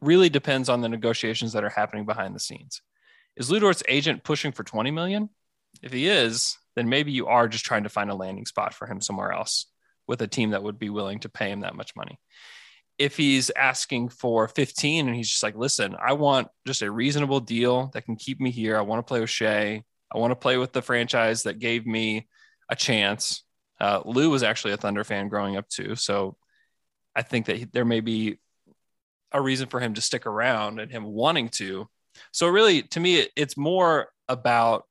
really 0.00 0.28
depends 0.28 0.68
on 0.68 0.80
the 0.80 0.88
negotiations 0.88 1.52
that 1.52 1.62
are 1.62 1.70
happening 1.70 2.04
behind 2.04 2.34
the 2.34 2.40
scenes. 2.40 2.82
Is 3.36 3.48
Lu 3.48 3.60
Dort's 3.60 3.84
agent 3.88 4.24
pushing 4.24 4.50
for 4.50 4.64
20 4.64 4.90
million? 4.90 5.30
If 5.82 5.92
he 5.92 6.08
is, 6.08 6.58
then 6.74 6.88
maybe 6.88 7.12
you 7.12 7.28
are 7.28 7.46
just 7.46 7.64
trying 7.64 7.84
to 7.84 7.88
find 7.88 8.10
a 8.10 8.14
landing 8.14 8.44
spot 8.44 8.74
for 8.74 8.86
him 8.86 9.00
somewhere 9.00 9.32
else 9.32 9.66
with 10.08 10.20
a 10.20 10.26
team 10.26 10.50
that 10.50 10.64
would 10.64 10.80
be 10.80 10.90
willing 10.90 11.20
to 11.20 11.28
pay 11.28 11.50
him 11.50 11.60
that 11.60 11.76
much 11.76 11.94
money. 11.94 12.18
If 12.98 13.16
he's 13.16 13.50
asking 13.50 14.08
for 14.08 14.48
15 14.48 15.06
and 15.06 15.16
he's 15.16 15.30
just 15.30 15.42
like, 15.42 15.56
listen, 15.56 15.96
I 16.04 16.14
want 16.14 16.48
just 16.66 16.82
a 16.82 16.90
reasonable 16.90 17.40
deal 17.40 17.90
that 17.94 18.04
can 18.04 18.16
keep 18.16 18.40
me 18.40 18.50
here. 18.50 18.76
I 18.76 18.82
want 18.82 18.98
to 18.98 19.08
play 19.08 19.20
with 19.20 19.30
Shai. 19.30 19.84
I 20.12 20.18
want 20.18 20.32
to 20.32 20.36
play 20.36 20.58
with 20.58 20.72
the 20.72 20.82
franchise 20.82 21.44
that 21.44 21.60
gave 21.60 21.86
me 21.86 22.28
a 22.68 22.76
chance. 22.76 23.44
Uh, 23.80 24.02
Lu 24.04 24.28
was 24.28 24.42
actually 24.42 24.74
a 24.74 24.76
Thunder 24.76 25.04
fan 25.04 25.28
growing 25.28 25.56
up 25.56 25.68
too. 25.68 25.94
So 25.94 26.36
I 27.14 27.22
think 27.22 27.46
that 27.46 27.72
there 27.72 27.84
may 27.84 28.00
be 28.00 28.38
a 29.32 29.40
reason 29.40 29.68
for 29.68 29.80
him 29.80 29.94
to 29.94 30.00
stick 30.00 30.26
around 30.26 30.78
and 30.78 30.90
him 30.90 31.04
wanting 31.04 31.48
to. 31.50 31.88
So 32.32 32.46
really, 32.46 32.82
to 32.82 33.00
me, 33.00 33.26
it's 33.36 33.56
more 33.56 34.08
about 34.28 34.84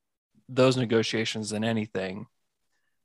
those 0.50 0.76
negotiations 0.78 1.50
than 1.50 1.64
anything, 1.64 2.26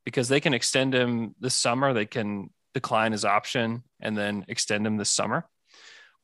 because 0.03 0.27
they 0.27 0.39
can 0.39 0.53
extend 0.53 0.93
him 0.93 1.35
this 1.39 1.55
summer. 1.55 1.93
They 1.93 2.05
can 2.05 2.49
decline 2.73 3.11
his 3.11 3.25
option 3.25 3.83
and 3.99 4.17
then 4.17 4.45
extend 4.47 4.85
him 4.85 4.97
this 4.97 5.09
summer, 5.09 5.45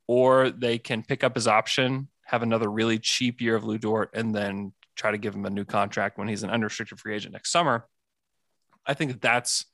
or 0.07 0.49
they 0.49 0.77
can 0.77 1.03
pick 1.03 1.23
up 1.23 1.35
his 1.35 1.47
option, 1.47 2.09
have 2.25 2.43
another 2.43 2.69
really 2.69 2.99
cheap 2.99 3.41
year 3.41 3.55
of 3.55 3.63
Lu 3.63 3.77
Dort, 3.77 4.11
and 4.13 4.33
then 4.33 4.73
try 4.95 5.11
to 5.11 5.17
give 5.17 5.33
him 5.35 5.45
a 5.45 5.49
new 5.49 5.65
contract 5.65 6.17
when 6.17 6.27
he's 6.27 6.43
an 6.43 6.49
unrestricted 6.49 6.99
free 6.99 7.15
agent 7.15 7.33
next 7.33 7.51
summer. 7.51 7.87
I 8.85 8.93
think 8.93 9.11
that 9.11 9.21
that's, 9.21 9.65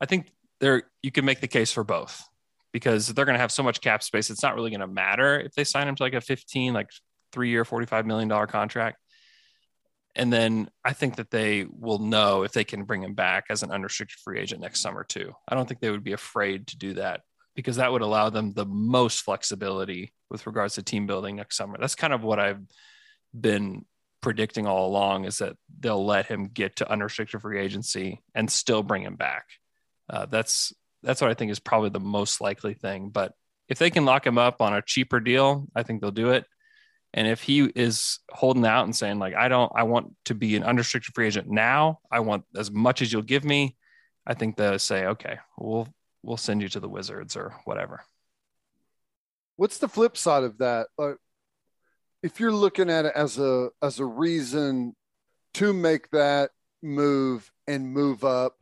I 0.00 0.06
think 0.06 0.32
there 0.60 0.82
you 1.02 1.10
can 1.10 1.24
make 1.24 1.40
the 1.40 1.48
case 1.48 1.72
for 1.72 1.84
both 1.84 2.28
because 2.72 3.08
they're 3.08 3.24
going 3.24 3.36
to 3.36 3.40
have 3.40 3.52
so 3.52 3.62
much 3.62 3.80
cap 3.80 4.02
space. 4.02 4.30
It's 4.30 4.42
not 4.42 4.54
really 4.54 4.70
going 4.70 4.80
to 4.80 4.86
matter 4.86 5.38
if 5.38 5.54
they 5.54 5.64
sign 5.64 5.88
him 5.88 5.94
to 5.96 6.02
like 6.02 6.14
a 6.14 6.20
15, 6.20 6.72
like 6.72 6.90
three 7.32 7.50
year, 7.50 7.64
$45 7.64 8.06
million 8.06 8.28
contract. 8.46 8.98
And 10.14 10.32
then 10.32 10.68
I 10.84 10.92
think 10.92 11.16
that 11.16 11.30
they 11.30 11.64
will 11.70 11.98
know 11.98 12.42
if 12.42 12.52
they 12.52 12.64
can 12.64 12.84
bring 12.84 13.02
him 13.02 13.14
back 13.14 13.44
as 13.48 13.62
an 13.62 13.70
unrestricted 13.70 14.18
free 14.20 14.40
agent 14.40 14.60
next 14.60 14.80
summer, 14.80 15.04
too. 15.04 15.32
I 15.48 15.54
don't 15.54 15.66
think 15.66 15.80
they 15.80 15.90
would 15.90 16.04
be 16.04 16.12
afraid 16.12 16.66
to 16.68 16.76
do 16.76 16.94
that 16.94 17.22
because 17.54 17.76
that 17.76 17.92
would 17.92 18.02
allow 18.02 18.30
them 18.30 18.52
the 18.52 18.66
most 18.66 19.22
flexibility 19.22 20.12
with 20.30 20.46
regards 20.46 20.74
to 20.74 20.82
team 20.82 21.06
building 21.06 21.36
next 21.36 21.56
summer. 21.56 21.76
That's 21.80 21.94
kind 21.94 22.12
of 22.12 22.22
what 22.22 22.38
I've 22.38 22.60
been 23.38 23.86
predicting 24.20 24.66
all 24.66 24.86
along 24.86 25.24
is 25.24 25.38
that 25.38 25.56
they'll 25.80 26.04
let 26.04 26.26
him 26.26 26.46
get 26.46 26.76
to 26.76 26.90
unrestricted 26.90 27.40
free 27.40 27.58
agency 27.58 28.22
and 28.34 28.50
still 28.50 28.82
bring 28.82 29.02
him 29.02 29.16
back. 29.16 29.46
Uh, 30.08 30.26
that's 30.26 30.72
that's 31.02 31.20
what 31.20 31.30
I 31.30 31.34
think 31.34 31.50
is 31.50 31.58
probably 31.58 31.90
the 31.90 32.00
most 32.00 32.40
likely 32.40 32.74
thing. 32.74 33.10
But 33.10 33.32
if 33.68 33.78
they 33.78 33.90
can 33.90 34.04
lock 34.04 34.26
him 34.26 34.38
up 34.38 34.60
on 34.60 34.74
a 34.74 34.82
cheaper 34.82 35.20
deal, 35.20 35.66
I 35.74 35.82
think 35.82 36.00
they'll 36.00 36.10
do 36.10 36.30
it. 36.30 36.44
And 37.14 37.26
if 37.26 37.42
he 37.42 37.64
is 37.64 38.20
holding 38.30 38.64
out 38.64 38.84
and 38.84 38.96
saying 38.96 39.18
like, 39.18 39.34
I 39.34 39.48
don't, 39.48 39.70
I 39.74 39.82
want 39.82 40.14
to 40.26 40.34
be 40.34 40.56
an 40.56 40.64
unrestricted 40.64 41.14
free 41.14 41.26
agent 41.26 41.48
now. 41.48 42.00
I 42.10 42.20
want 42.20 42.44
as 42.56 42.70
much 42.70 43.02
as 43.02 43.12
you'll 43.12 43.22
give 43.22 43.44
me. 43.44 43.76
I 44.26 44.34
think 44.34 44.56
they'll 44.56 44.78
say, 44.78 45.06
okay, 45.06 45.38
we'll 45.58 45.88
we'll 46.22 46.36
send 46.36 46.62
you 46.62 46.68
to 46.70 46.80
the 46.80 46.88
Wizards 46.88 47.36
or 47.36 47.54
whatever. 47.64 48.02
What's 49.56 49.78
the 49.78 49.88
flip 49.88 50.16
side 50.16 50.44
of 50.44 50.58
that? 50.58 50.86
If 52.22 52.40
you're 52.40 52.52
looking 52.52 52.88
at 52.88 53.04
it 53.04 53.12
as 53.14 53.38
a 53.38 53.70
as 53.82 53.98
a 53.98 54.06
reason 54.06 54.94
to 55.54 55.72
make 55.72 56.08
that 56.10 56.50
move 56.82 57.50
and 57.66 57.92
move 57.92 58.24
up, 58.24 58.56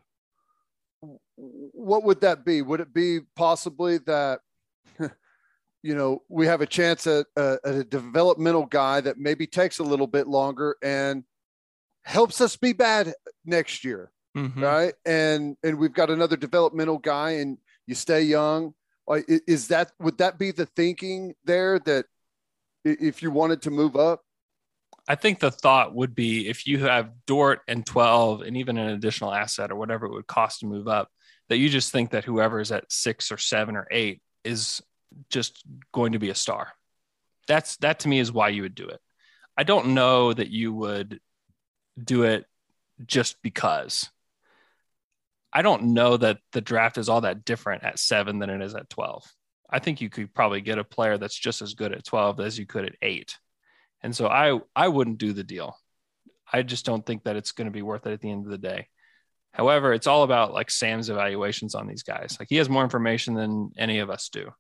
what 1.41 2.05
would 2.05 2.21
that 2.21 2.45
be? 2.45 2.63
Would 2.63 2.81
it 2.81 2.93
be 2.93 3.21
possibly 3.37 3.99
that, 3.99 4.41
you 5.83 5.95
know, 5.95 6.23
we 6.29 6.47
have 6.47 6.61
a 6.61 6.67
chance 6.67 7.07
at 7.07 7.27
a, 7.37 7.59
at 7.65 7.75
a 7.75 7.85
developmental 7.85 8.67
guy 8.67 9.01
that 9.01 9.19
maybe 9.19 9.47
takes 9.47 9.79
a 9.79 9.85
little 9.85 10.07
bit 10.07 10.27
longer 10.27 10.77
and 10.83 11.25
helps 12.05 12.41
us 12.41 12.57
be 12.57 12.73
bad 12.73 13.13
next 13.45 13.85
year, 13.85 14.11
mm-hmm. 14.37 14.63
right? 14.63 14.95
And 15.05 15.57
and 15.63 15.79
we've 15.79 15.93
got 15.93 16.11
another 16.11 16.37
developmental 16.37 16.99
guy, 16.99 17.33
and 17.33 17.59
you 17.87 17.95
stay 17.95 18.23
young. 18.23 18.75
Is 19.27 19.69
that 19.69 19.93
would 19.99 20.19
that 20.19 20.39
be 20.39 20.53
the 20.53 20.67
thinking 20.67 21.35
there 21.45 21.79
that 21.81 22.07
if 22.85 23.23
you 23.23 23.31
wanted 23.31 23.63
to 23.63 23.71
move 23.71 23.97
up? 23.97 24.23
I 25.09 25.17
think 25.17 25.41
the 25.41 25.51
thought 25.51 25.95
would 25.95 26.15
be 26.15 26.49
if 26.49 26.67
you 26.67 26.79
have 26.85 27.11
Dort 27.27 27.63
and 27.67 27.85
12 27.85 28.43
and 28.43 28.57
even 28.57 28.79
an 28.79 28.91
additional 28.91 29.33
asset 29.33 29.73
or 29.73 29.77
whatever 29.77 30.07
it 30.07 30.13
would 30.13 30.27
cost 30.27 30.61
to 30.61 30.67
move 30.67 30.87
up, 30.87 31.11
that 31.51 31.59
you 31.59 31.69
just 31.69 31.93
think 31.93 32.11
that 32.11 32.25
whoever 32.25 32.61
is 32.61 32.73
at 32.73 32.91
six 32.91 33.31
or 33.31 33.37
seven 33.37 33.77
or 33.77 33.87
eight 33.91 34.23
is 34.45 34.81
just 35.29 35.63
going 35.93 36.13
to 36.13 36.19
be 36.19 36.31
a 36.31 36.35
star. 36.35 36.69
That's 37.49 37.77
that 37.79 38.01
to 38.01 38.09
me 38.09 38.21
is 38.21 38.33
why 38.33 38.49
you 38.51 38.63
would 38.63 38.77
do 38.77 38.87
it. 38.87 39.01
I 39.57 39.65
don't 39.65 39.89
know 39.89 40.33
that 40.33 40.49
you 40.49 40.73
would 40.73 41.21
do 42.03 42.23
it 42.23 42.47
just 43.05 43.37
because. 43.43 44.09
I 45.53 45.63
don't 45.63 45.93
know 45.93 46.17
that 46.17 46.39
the 46.53 46.61
draft 46.61 46.97
is 46.97 47.09
all 47.09 47.23
that 47.23 47.45
different 47.45 47.83
at 47.83 47.99
seven 47.99 48.39
than 48.39 48.51
it 48.51 48.63
is 48.63 48.77
at 48.77 48.89
12. 48.89 49.25
I 49.69 49.81
think 49.81 50.01
you 50.01 50.09
could 50.09 50.33
probably 50.33 50.61
get 50.61 50.79
a 50.79 50.85
player 50.85 51.19
that's 51.19 51.39
just 51.39 51.63
as 51.63 51.75
good 51.75 51.93
at 51.93 52.05
12 52.05 52.39
as 52.39 52.57
you 52.61 52.67
could 52.67 52.85
at 52.85 52.95
eight. 53.03 53.37
And 54.03 54.15
so 54.15 54.29
I 54.29 54.61
I 54.77 54.87
wouldn't 54.87 55.19
do 55.19 55.33
the 55.33 55.45
deal. 55.45 55.77
I 56.53 56.63
just 56.63 56.87
don't 56.87 57.05
think 57.05 57.25
that 57.25 57.37
it's 57.37 57.53
going 57.53 57.67
to 57.67 57.73
be 57.73 57.83
worth 57.83 58.07
it 58.07 58.13
at 58.13 58.21
the 58.21 58.31
end 58.31 58.47
of 58.47 58.53
the 58.53 58.59
day. 58.59 58.87
However, 59.53 59.93
it's 59.93 60.07
all 60.07 60.23
about 60.23 60.53
like 60.53 60.71
Sam's 60.71 61.11
evaluations 61.11 61.75
on 61.75 61.87
these 61.87 62.03
guys. 62.03 62.37
Like 62.39 62.49
he 62.49 62.57
has 62.57 62.69
more 62.69 62.85
information 62.85 63.35
than 63.35 63.71
any 63.77 63.99
of 63.99 64.11
us 64.11 64.29
do. 64.29 64.51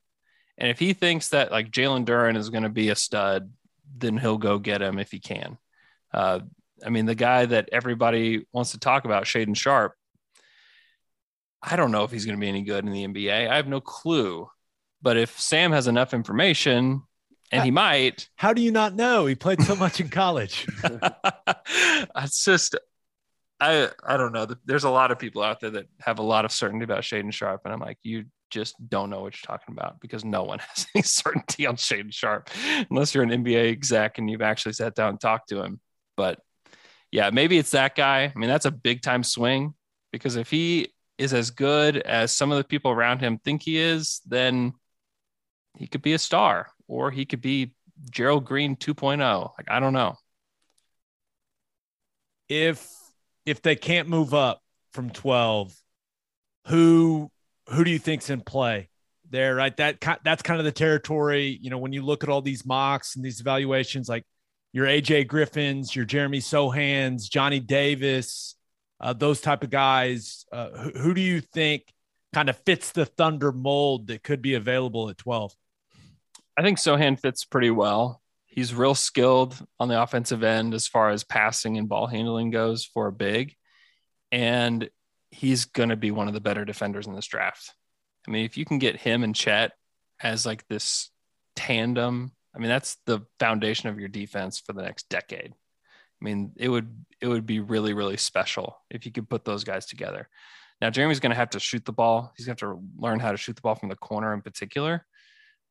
And 0.58 0.68
if 0.68 0.78
he 0.78 0.92
thinks 0.92 1.28
that 1.28 1.50
like 1.50 1.70
Jalen 1.70 2.04
Duren 2.04 2.36
is 2.36 2.50
going 2.50 2.64
to 2.64 2.68
be 2.68 2.90
a 2.90 2.96
stud, 2.96 3.50
then 3.96 4.18
he'll 4.18 4.38
go 4.38 4.58
get 4.58 4.82
him 4.82 4.98
if 4.98 5.10
he 5.10 5.20
can. 5.20 5.58
Uh, 6.12 6.40
I 6.84 6.90
mean, 6.90 7.06
the 7.06 7.14
guy 7.14 7.46
that 7.46 7.68
everybody 7.72 8.46
wants 8.52 8.72
to 8.72 8.78
talk 8.78 9.04
about, 9.04 9.24
Shaedon 9.24 9.56
Sharpe, 9.56 9.94
I 11.62 11.76
don't 11.76 11.92
know 11.92 12.04
if 12.04 12.10
he's 12.10 12.24
going 12.24 12.38
to 12.38 12.40
be 12.40 12.48
any 12.48 12.62
good 12.62 12.84
in 12.84 12.92
the 12.92 13.06
NBA. 13.06 13.50
I 13.50 13.56
have 13.56 13.68
no 13.68 13.80
clue. 13.80 14.48
But 15.02 15.16
if 15.16 15.38
Sam 15.38 15.72
has 15.72 15.86
enough 15.86 16.14
information, 16.14 17.02
and 17.52 17.64
he 17.64 17.70
might, 17.70 18.28
How 18.36 18.52
do 18.52 18.62
you 18.62 18.70
not 18.70 18.94
know? 18.94 19.26
He 19.26 19.34
played 19.34 19.62
so 19.62 19.74
much 19.74 20.00
in 20.00 20.08
college. 20.08 20.66
it's 22.16 22.44
just 22.44 22.76
I 23.60 23.90
I 24.04 24.16
don't 24.16 24.32
know. 24.32 24.46
There's 24.64 24.84
a 24.84 24.90
lot 24.90 25.10
of 25.10 25.18
people 25.18 25.42
out 25.42 25.60
there 25.60 25.70
that 25.70 25.86
have 26.00 26.18
a 26.18 26.22
lot 26.22 26.44
of 26.44 26.52
certainty 26.52 26.84
about 26.84 27.02
Shaedon 27.02 27.32
Sharpe, 27.32 27.62
and 27.64 27.72
I'm 27.72 27.80
like, 27.80 27.98
you 28.02 28.24
just 28.50 28.74
don't 28.88 29.10
know 29.10 29.20
what 29.20 29.34
you're 29.34 29.46
talking 29.56 29.74
about 29.74 30.00
because 30.00 30.24
no 30.24 30.42
one 30.42 30.58
has 30.74 30.86
any 30.94 31.02
certainty 31.02 31.66
on 31.66 31.76
Shaedon 31.76 32.12
Sharpe 32.12 32.50
unless 32.90 33.14
you're 33.14 33.24
an 33.24 33.30
NBA 33.30 33.70
exec 33.70 34.18
and 34.18 34.28
you've 34.28 34.42
actually 34.42 34.72
sat 34.72 34.94
down 34.94 35.10
and 35.10 35.20
talked 35.20 35.50
to 35.50 35.62
him. 35.62 35.80
But 36.16 36.40
yeah, 37.12 37.30
maybe 37.30 37.58
it's 37.58 37.72
that 37.72 37.94
guy. 37.94 38.32
I 38.34 38.38
mean, 38.38 38.50
that's 38.50 38.66
a 38.66 38.70
big 38.70 39.02
time 39.02 39.22
swing 39.22 39.74
because 40.12 40.36
if 40.36 40.50
he 40.50 40.92
is 41.18 41.32
as 41.32 41.50
good 41.50 41.96
as 41.98 42.32
some 42.32 42.50
of 42.50 42.58
the 42.58 42.64
people 42.64 42.90
around 42.90 43.20
him 43.20 43.38
think 43.38 43.62
he 43.62 43.78
is, 43.78 44.20
then 44.26 44.72
he 45.76 45.86
could 45.86 46.02
be 46.02 46.14
a 46.14 46.18
star 46.18 46.68
or 46.88 47.10
he 47.10 47.24
could 47.24 47.40
be 47.40 47.74
Gerald 48.10 48.44
Green 48.44 48.76
2.0. 48.76 49.50
Like, 49.58 49.70
I 49.70 49.80
don't 49.80 49.92
know. 49.92 50.16
if 52.48 52.88
if 53.50 53.62
they 53.62 53.74
can't 53.74 54.08
move 54.08 54.32
up 54.32 54.62
from 54.92 55.10
12, 55.10 55.74
who 56.68 57.30
who 57.68 57.84
do 57.84 57.90
you 57.90 57.98
think's 57.98 58.30
in 58.30 58.40
play 58.40 58.88
there? 59.28 59.56
Right, 59.56 59.76
that 59.78 60.00
that's 60.24 60.42
kind 60.42 60.60
of 60.60 60.64
the 60.64 60.72
territory. 60.72 61.58
You 61.60 61.70
know, 61.70 61.78
when 61.78 61.92
you 61.92 62.02
look 62.02 62.22
at 62.22 62.30
all 62.30 62.42
these 62.42 62.64
mocks 62.64 63.16
and 63.16 63.24
these 63.24 63.40
evaluations, 63.40 64.08
like 64.08 64.24
your 64.72 64.86
AJ 64.86 65.26
Griffins, 65.26 65.94
your 65.94 66.04
Jeremy 66.04 66.38
Sochans, 66.38 67.28
Johnny 67.28 67.58
Davis, 67.58 68.54
uh, 69.00 69.12
those 69.12 69.40
type 69.40 69.64
of 69.64 69.70
guys. 69.70 70.44
Uh, 70.52 70.70
who, 70.70 70.90
who 70.90 71.14
do 71.14 71.20
you 71.20 71.40
think 71.40 71.92
kind 72.32 72.48
of 72.48 72.56
fits 72.58 72.92
the 72.92 73.04
Thunder 73.04 73.50
mold 73.50 74.06
that 74.06 74.22
could 74.22 74.42
be 74.42 74.54
available 74.54 75.08
at 75.08 75.18
12? 75.18 75.52
I 76.56 76.62
think 76.62 76.78
Sochan 76.78 77.18
fits 77.18 77.44
pretty 77.44 77.70
well. 77.70 78.22
He's 78.50 78.74
real 78.74 78.96
skilled 78.96 79.56
on 79.78 79.88
the 79.88 80.02
offensive 80.02 80.42
end 80.42 80.74
as 80.74 80.88
far 80.88 81.10
as 81.10 81.24
passing 81.24 81.78
and 81.78 81.88
ball 81.88 82.08
handling 82.08 82.50
goes 82.50 82.84
for 82.84 83.06
a 83.06 83.12
big. 83.12 83.54
And 84.32 84.90
he's 85.30 85.66
going 85.66 85.90
to 85.90 85.96
be 85.96 86.10
one 86.10 86.28
of 86.28 86.34
the 86.34 86.40
better 86.40 86.64
defenders 86.64 87.06
in 87.06 87.14
this 87.14 87.26
draft. 87.26 87.72
I 88.26 88.30
mean, 88.30 88.44
if 88.44 88.56
you 88.56 88.64
can 88.64 88.78
get 88.78 88.96
him 88.96 89.22
and 89.22 89.34
Chet 89.34 89.72
as 90.20 90.44
like 90.44 90.66
this 90.68 91.10
tandem, 91.54 92.32
I 92.54 92.58
mean, 92.58 92.68
that's 92.68 92.96
the 93.06 93.20
foundation 93.38 93.88
of 93.88 93.98
your 93.98 94.08
defense 94.08 94.58
for 94.58 94.72
the 94.72 94.82
next 94.82 95.08
decade. 95.08 95.52
I 95.52 96.24
mean, 96.24 96.52
it 96.56 96.68
would 96.68 97.04
it 97.20 97.28
would 97.28 97.46
be 97.46 97.60
really 97.60 97.94
really 97.94 98.18
special 98.18 98.76
if 98.90 99.06
you 99.06 99.12
could 99.12 99.30
put 99.30 99.44
those 99.44 99.64
guys 99.64 99.86
together. 99.86 100.28
Now, 100.80 100.90
Jeremy's 100.90 101.20
going 101.20 101.30
to 101.30 101.36
have 101.36 101.50
to 101.50 101.60
shoot 101.60 101.84
the 101.84 101.92
ball. 101.92 102.32
He's 102.36 102.46
going 102.46 102.56
to 102.56 102.66
have 102.66 102.74
to 102.74 102.82
learn 102.98 103.20
how 103.20 103.32
to 103.32 103.36
shoot 103.36 103.54
the 103.54 103.62
ball 103.62 103.74
from 103.74 103.90
the 103.90 103.96
corner 103.96 104.32
in 104.32 104.40
particular. 104.40 105.06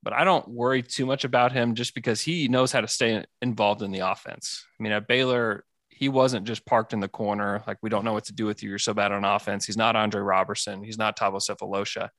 But 0.02 0.14
I 0.14 0.24
don't 0.24 0.48
worry 0.48 0.82
too 0.82 1.06
much 1.06 1.26
about 1.26 1.52
him 1.52 1.76
just 1.76 1.94
because 1.94 2.22
he 2.22 2.48
knows 2.48 2.72
how 2.72 2.82
to 2.82 2.88
stay 2.88 3.24
involved 3.42 3.82
in 3.82 3.92
the 3.92 4.00
offense. 4.00 4.66
I 4.80 4.84
mean, 4.84 4.94
at 4.94 5.08
Baylor, 5.08 5.66
he 5.90 6.08
wasn't 6.08 6.48
just 6.48 6.66
parked 6.66 6.94
in 6.94 7.02
the 7.02 7.10
corner 7.10 7.62
like 7.68 7.78
we 7.82 7.90
don't 7.90 8.06
know 8.06 8.14
what 8.14 8.26
to 8.26 8.34
do 8.34 8.46
with 8.46 8.64
you. 8.64 8.70
You're 8.70 8.80
so 8.80 8.94
bad 8.94 9.12
on 9.12 9.26
offense. 9.26 9.66
He's 9.66 9.76
not 9.76 9.98
Andre 9.98 10.22
Roberson. 10.22 10.84
He's 10.84 10.98
not 10.98 11.18
Thabo 11.18 11.42
Sefolosha. 11.42 12.10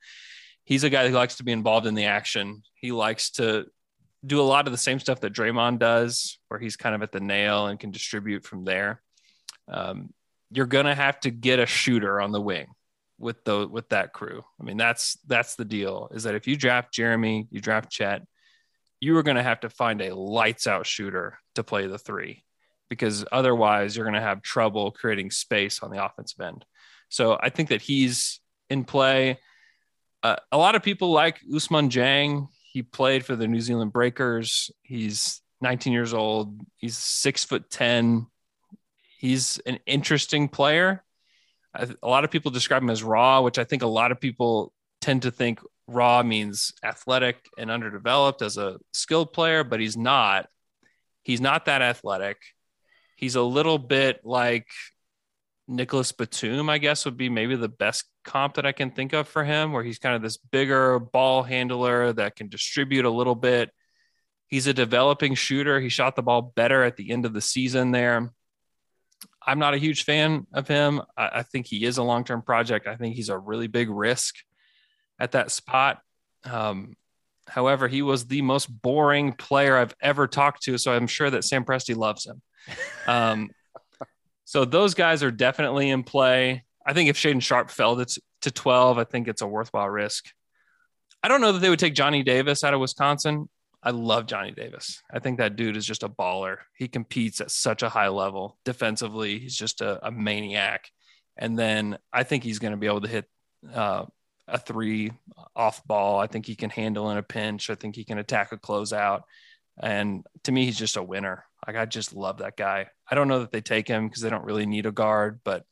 He's 0.63 0.83
a 0.83 0.89
guy 0.91 1.09
who 1.09 1.15
likes 1.15 1.37
to 1.37 1.43
be 1.43 1.51
involved 1.51 1.87
in 1.87 1.95
the 1.95 2.05
action. 2.05 2.61
He 2.75 2.91
likes 2.91 3.31
to 3.31 3.65
do 4.23 4.39
a 4.39 4.43
lot 4.43 4.67
of 4.67 4.71
the 4.71 4.77
same 4.77 4.99
stuff 4.99 5.21
that 5.21 5.33
Draymond 5.33 5.79
does, 5.79 6.37
where 6.47 6.59
he's 6.59 6.75
kind 6.75 6.93
of 6.93 7.01
at 7.01 7.11
the 7.11 7.19
nail 7.19 7.65
and 7.65 7.79
can 7.79 7.89
distribute 7.89 8.45
from 8.45 8.65
there. 8.65 9.01
Um, 9.67 10.13
you're 10.51 10.67
gonna 10.67 10.93
have 10.93 11.19
to 11.21 11.31
get 11.31 11.57
a 11.57 11.65
shooter 11.65 12.21
on 12.21 12.31
the 12.31 12.41
wing 12.41 12.67
with 13.21 13.43
the 13.43 13.67
with 13.67 13.89
that 13.89 14.13
crew. 14.13 14.43
I 14.59 14.63
mean, 14.63 14.77
that's 14.77 15.17
that's 15.27 15.55
the 15.55 15.65
deal. 15.65 16.09
Is 16.11 16.23
that 16.23 16.35
if 16.35 16.47
you 16.47 16.55
draft 16.55 16.93
Jeremy, 16.93 17.47
you 17.51 17.61
draft 17.61 17.91
Chet, 17.91 18.23
you 18.99 19.17
are 19.17 19.23
gonna 19.23 19.43
have 19.43 19.61
to 19.61 19.69
find 19.69 20.01
a 20.01 20.15
lights 20.15 20.67
out 20.67 20.85
shooter 20.85 21.37
to 21.55 21.63
play 21.63 21.87
the 21.87 21.97
three, 21.97 22.43
because 22.89 23.25
otherwise 23.31 23.95
you're 23.95 24.05
gonna 24.05 24.21
have 24.21 24.41
trouble 24.41 24.91
creating 24.91 25.31
space 25.31 25.81
on 25.81 25.91
the 25.91 26.03
offensive 26.03 26.41
end. 26.41 26.65
So 27.09 27.37
I 27.41 27.49
think 27.49 27.69
that 27.69 27.81
he's 27.81 28.39
in 28.69 28.85
play. 28.85 29.39
Uh, 30.23 30.37
a 30.51 30.57
lot 30.57 30.75
of 30.75 30.83
people 30.83 31.11
like 31.11 31.39
Ousmane 31.51 31.89
Dieng. 31.89 32.47
He 32.71 32.83
played 32.83 33.25
for 33.25 33.35
the 33.35 33.47
New 33.47 33.59
Zealand 33.59 33.91
Breakers. 33.91 34.71
He's 34.81 35.41
19 35.61 35.91
years 35.93 36.13
old. 36.13 36.59
He's 36.77 36.97
six 36.97 37.43
foot 37.43 37.69
10. 37.69 38.27
He's 39.19 39.59
an 39.65 39.79
interesting 39.85 40.47
player. 40.47 41.03
I, 41.73 41.87
a 42.01 42.07
lot 42.07 42.23
of 42.23 42.31
people 42.31 42.51
describe 42.51 42.83
him 42.83 42.89
as 42.89 43.03
raw, 43.03 43.41
which 43.41 43.57
I 43.57 43.63
think 43.63 43.81
a 43.81 43.87
lot 43.87 44.11
of 44.11 44.19
people 44.19 44.73
tend 44.99 45.23
to 45.23 45.31
think 45.31 45.59
raw 45.87 46.23
means 46.23 46.73
athletic 46.83 47.37
and 47.57 47.71
underdeveloped 47.71 48.41
as 48.41 48.57
a 48.57 48.77
skilled 48.93 49.33
player, 49.33 49.63
but 49.63 49.79
he's 49.79 49.97
not. 49.97 50.47
He's 51.23 51.41
not 51.41 51.65
that 51.65 51.81
athletic. 51.81 52.37
He's 53.15 53.35
a 53.35 53.41
little 53.41 53.77
bit 53.77 54.21
like 54.23 54.67
Nicolas 55.67 56.11
Batum, 56.11 56.69
I 56.69 56.77
guess, 56.79 57.05
would 57.05 57.17
be 57.17 57.29
maybe 57.29 57.55
the 57.55 57.69
best 57.69 58.05
comp 58.23 58.55
that 58.55 58.65
I 58.65 58.71
can 58.71 58.91
think 58.91 59.13
of 59.13 59.27
for 59.27 59.43
him, 59.43 59.71
where 59.71 59.83
he's 59.83 59.99
kind 59.99 60.15
of 60.15 60.21
this 60.21 60.37
bigger 60.37 60.99
ball 60.99 61.43
handler 61.43 62.13
that 62.13 62.35
can 62.35 62.49
distribute 62.49 63.05
a 63.05 63.09
little 63.09 63.35
bit. 63.35 63.69
He's 64.47 64.67
a 64.67 64.73
developing 64.73 65.35
shooter. 65.35 65.79
He 65.79 65.89
shot 65.89 66.15
the 66.15 66.23
ball 66.23 66.41
better 66.41 66.83
at 66.83 66.97
the 66.97 67.11
end 67.11 67.25
of 67.25 67.33
the 67.33 67.41
season 67.41 67.91
there. 67.91 68.33
I'm 69.51 69.59
not 69.59 69.73
a 69.73 69.77
huge 69.77 70.05
fan 70.05 70.47
of 70.53 70.65
him. 70.69 71.01
I, 71.17 71.29
I 71.33 71.43
think 71.43 71.67
he 71.67 71.83
is 71.83 71.97
a 71.97 72.03
long 72.03 72.23
term 72.23 72.41
project. 72.41 72.87
I 72.87 72.95
think 72.95 73.17
he's 73.17 73.27
a 73.27 73.37
really 73.37 73.67
big 73.67 73.89
risk 73.89 74.35
at 75.19 75.33
that 75.33 75.51
spot. 75.51 75.99
Um, 76.45 76.95
however, 77.49 77.89
he 77.89 78.01
was 78.01 78.27
the 78.27 78.43
most 78.43 78.67
boring 78.67 79.33
player 79.33 79.75
I've 79.75 79.93
ever 80.01 80.25
talked 80.25 80.63
to. 80.63 80.77
So 80.77 80.93
I'm 80.93 81.05
sure 81.05 81.29
that 81.29 81.43
Sam 81.43 81.65
Presti 81.65 81.97
loves 81.97 82.25
him. 82.25 82.41
Um, 83.07 83.49
so 84.45 84.63
those 84.63 84.93
guys 84.93 85.21
are 85.21 85.31
definitely 85.31 85.89
in 85.89 86.03
play. 86.03 86.63
I 86.85 86.93
think 86.93 87.09
if 87.09 87.17
Shaedon 87.17 87.41
Sharpe 87.41 87.69
fell 87.69 87.97
to, 87.97 88.21
to 88.43 88.51
12, 88.51 88.99
I 88.99 89.03
think 89.03 89.27
it's 89.27 89.41
a 89.41 89.47
worthwhile 89.47 89.89
risk. 89.89 90.27
I 91.21 91.27
don't 91.27 91.41
know 91.41 91.51
that 91.51 91.59
they 91.59 91.69
would 91.69 91.77
take 91.77 91.93
Johnny 91.93 92.23
Davis 92.23 92.63
out 92.63 92.73
of 92.73 92.79
Wisconsin. 92.79 93.49
I 93.83 93.91
love 93.91 94.27
Johnny 94.27 94.51
Davis. 94.51 95.01
I 95.11 95.19
think 95.19 95.37
that 95.37 95.55
dude 95.55 95.77
is 95.77 95.85
just 95.85 96.03
a 96.03 96.09
baller. 96.09 96.57
He 96.75 96.87
competes 96.87 97.41
at 97.41 97.51
such 97.51 97.81
a 97.81 97.89
high 97.89 98.09
level 98.09 98.57
defensively. 98.63 99.39
He's 99.39 99.55
just 99.55 99.81
a, 99.81 100.05
a 100.07 100.11
maniac. 100.11 100.89
And 101.37 101.57
then 101.57 101.97
I 102.13 102.23
think 102.23 102.43
he's 102.43 102.59
going 102.59 102.71
to 102.71 102.77
be 102.77 102.87
able 102.87 103.01
to 103.01 103.07
hit 103.07 103.25
uh, 103.73 104.05
a 104.47 104.57
three 104.59 105.11
off 105.55 105.83
ball. 105.85 106.19
I 106.19 106.27
think 106.27 106.45
he 106.45 106.55
can 106.55 106.69
handle 106.69 107.09
in 107.09 107.17
a 107.17 107.23
pinch. 107.23 107.69
I 107.69 107.75
think 107.75 107.95
he 107.95 108.03
can 108.03 108.19
attack 108.19 108.51
a 108.51 108.57
closeout. 108.57 109.23
And 109.81 110.25
to 110.43 110.51
me, 110.51 110.65
he's 110.65 110.77
just 110.77 110.97
a 110.97 111.03
winner. 111.03 111.45
Like 111.65 111.75
I 111.75 111.85
just 111.85 112.13
love 112.13 112.39
that 112.39 112.57
guy. 112.57 112.87
I 113.09 113.15
don't 113.15 113.27
know 113.27 113.39
that 113.39 113.51
they 113.51 113.61
take 113.61 113.87
him 113.87 114.07
because 114.07 114.21
they 114.21 114.29
don't 114.29 114.45
really 114.45 114.65
need 114.65 114.85
a 114.85 114.91
guard, 114.91 115.39
but 115.43 115.65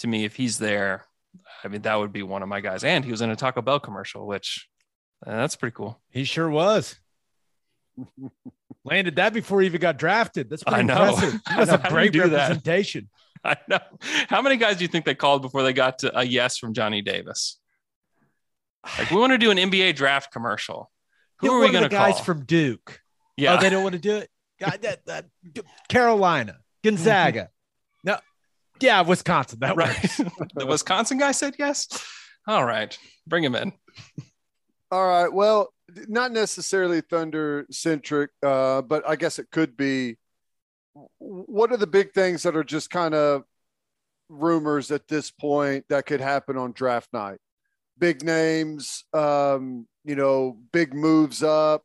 to 0.00 0.06
me, 0.08 0.24
if 0.24 0.36
he's 0.36 0.58
there, 0.58 1.04
I 1.62 1.68
mean 1.68 1.82
that 1.82 1.96
would 1.96 2.12
be 2.12 2.22
one 2.22 2.42
of 2.42 2.48
my 2.48 2.60
guys. 2.60 2.84
And 2.84 3.04
he 3.04 3.10
was 3.10 3.20
in 3.20 3.30
a 3.30 3.36
Taco 3.36 3.62
Bell 3.62 3.80
commercial, 3.80 4.26
which 4.26 4.68
uh, 5.26 5.36
that's 5.36 5.56
pretty 5.56 5.74
cool. 5.74 6.00
He 6.10 6.24
sure 6.24 6.48
was. 6.48 6.98
Landed 8.84 9.16
that 9.16 9.32
before 9.32 9.60
he 9.60 9.66
even 9.66 9.80
got 9.80 9.96
drafted. 9.98 10.50
That's 10.50 10.62
pretty 10.62 10.80
I 10.80 10.82
know. 10.82 11.08
impressive. 11.14 11.40
I 11.46 11.56
That's 11.64 11.70
know. 11.70 11.74
a 11.76 11.78
How 11.78 11.88
do 11.88 11.88
you 11.88 11.90
great 12.00 12.12
do 12.12 12.28
that? 12.30 12.30
representation. 12.48 13.08
I 13.44 13.56
know. 13.68 13.78
How 14.28 14.42
many 14.42 14.56
guys 14.56 14.76
do 14.76 14.84
you 14.84 14.88
think 14.88 15.04
they 15.04 15.14
called 15.14 15.42
before 15.42 15.62
they 15.62 15.72
got 15.72 15.98
to 16.00 16.18
a 16.18 16.24
yes 16.24 16.58
from 16.58 16.72
Johnny 16.74 17.02
Davis? 17.02 17.58
Like 18.98 19.10
we 19.10 19.16
want 19.18 19.32
to 19.32 19.38
do 19.38 19.50
an 19.50 19.56
NBA 19.58 19.96
draft 19.96 20.32
commercial. 20.32 20.90
Who 21.40 21.48
Get 21.48 21.52
are 21.54 21.58
we 21.60 21.70
going 21.70 21.82
the 21.84 21.88
to 21.88 21.94
guys 21.94 22.14
call? 22.16 22.24
from 22.24 22.44
Duke? 22.44 23.00
yeah, 23.36 23.56
Oh, 23.56 23.60
they 23.60 23.70
don't 23.70 23.82
want 23.82 23.94
to 23.94 24.00
do 24.00 24.16
it. 24.16 24.30
God, 24.60 24.78
that, 24.82 25.04
that, 25.06 25.26
Carolina, 25.88 26.58
Gonzaga. 26.84 27.48
no, 28.04 28.18
yeah, 28.80 29.00
Wisconsin. 29.02 29.58
That 29.60 29.76
right. 29.76 29.96
the 30.54 30.66
Wisconsin 30.66 31.18
guy 31.18 31.32
said 31.32 31.54
yes. 31.58 31.88
All 32.46 32.64
right, 32.64 32.96
bring 33.26 33.42
him 33.42 33.54
in. 33.56 33.72
All 34.92 35.06
right. 35.06 35.32
Well, 35.32 35.73
not 36.08 36.32
necessarily 36.32 37.00
Thunder 37.00 37.66
centric, 37.70 38.30
uh, 38.42 38.82
but 38.82 39.08
I 39.08 39.16
guess 39.16 39.38
it 39.38 39.50
could 39.50 39.76
be. 39.76 40.16
What 41.18 41.72
are 41.72 41.76
the 41.76 41.88
big 41.88 42.12
things 42.12 42.44
that 42.44 42.56
are 42.56 42.64
just 42.64 42.88
kind 42.88 43.14
of 43.14 43.42
rumors 44.28 44.90
at 44.90 45.08
this 45.08 45.30
point 45.30 45.86
that 45.88 46.06
could 46.06 46.20
happen 46.20 46.56
on 46.56 46.72
draft 46.72 47.12
night? 47.12 47.38
Big 47.98 48.24
names, 48.24 49.04
um, 49.12 49.86
you 50.04 50.14
know, 50.14 50.58
big 50.72 50.94
moves 50.94 51.42
up, 51.42 51.84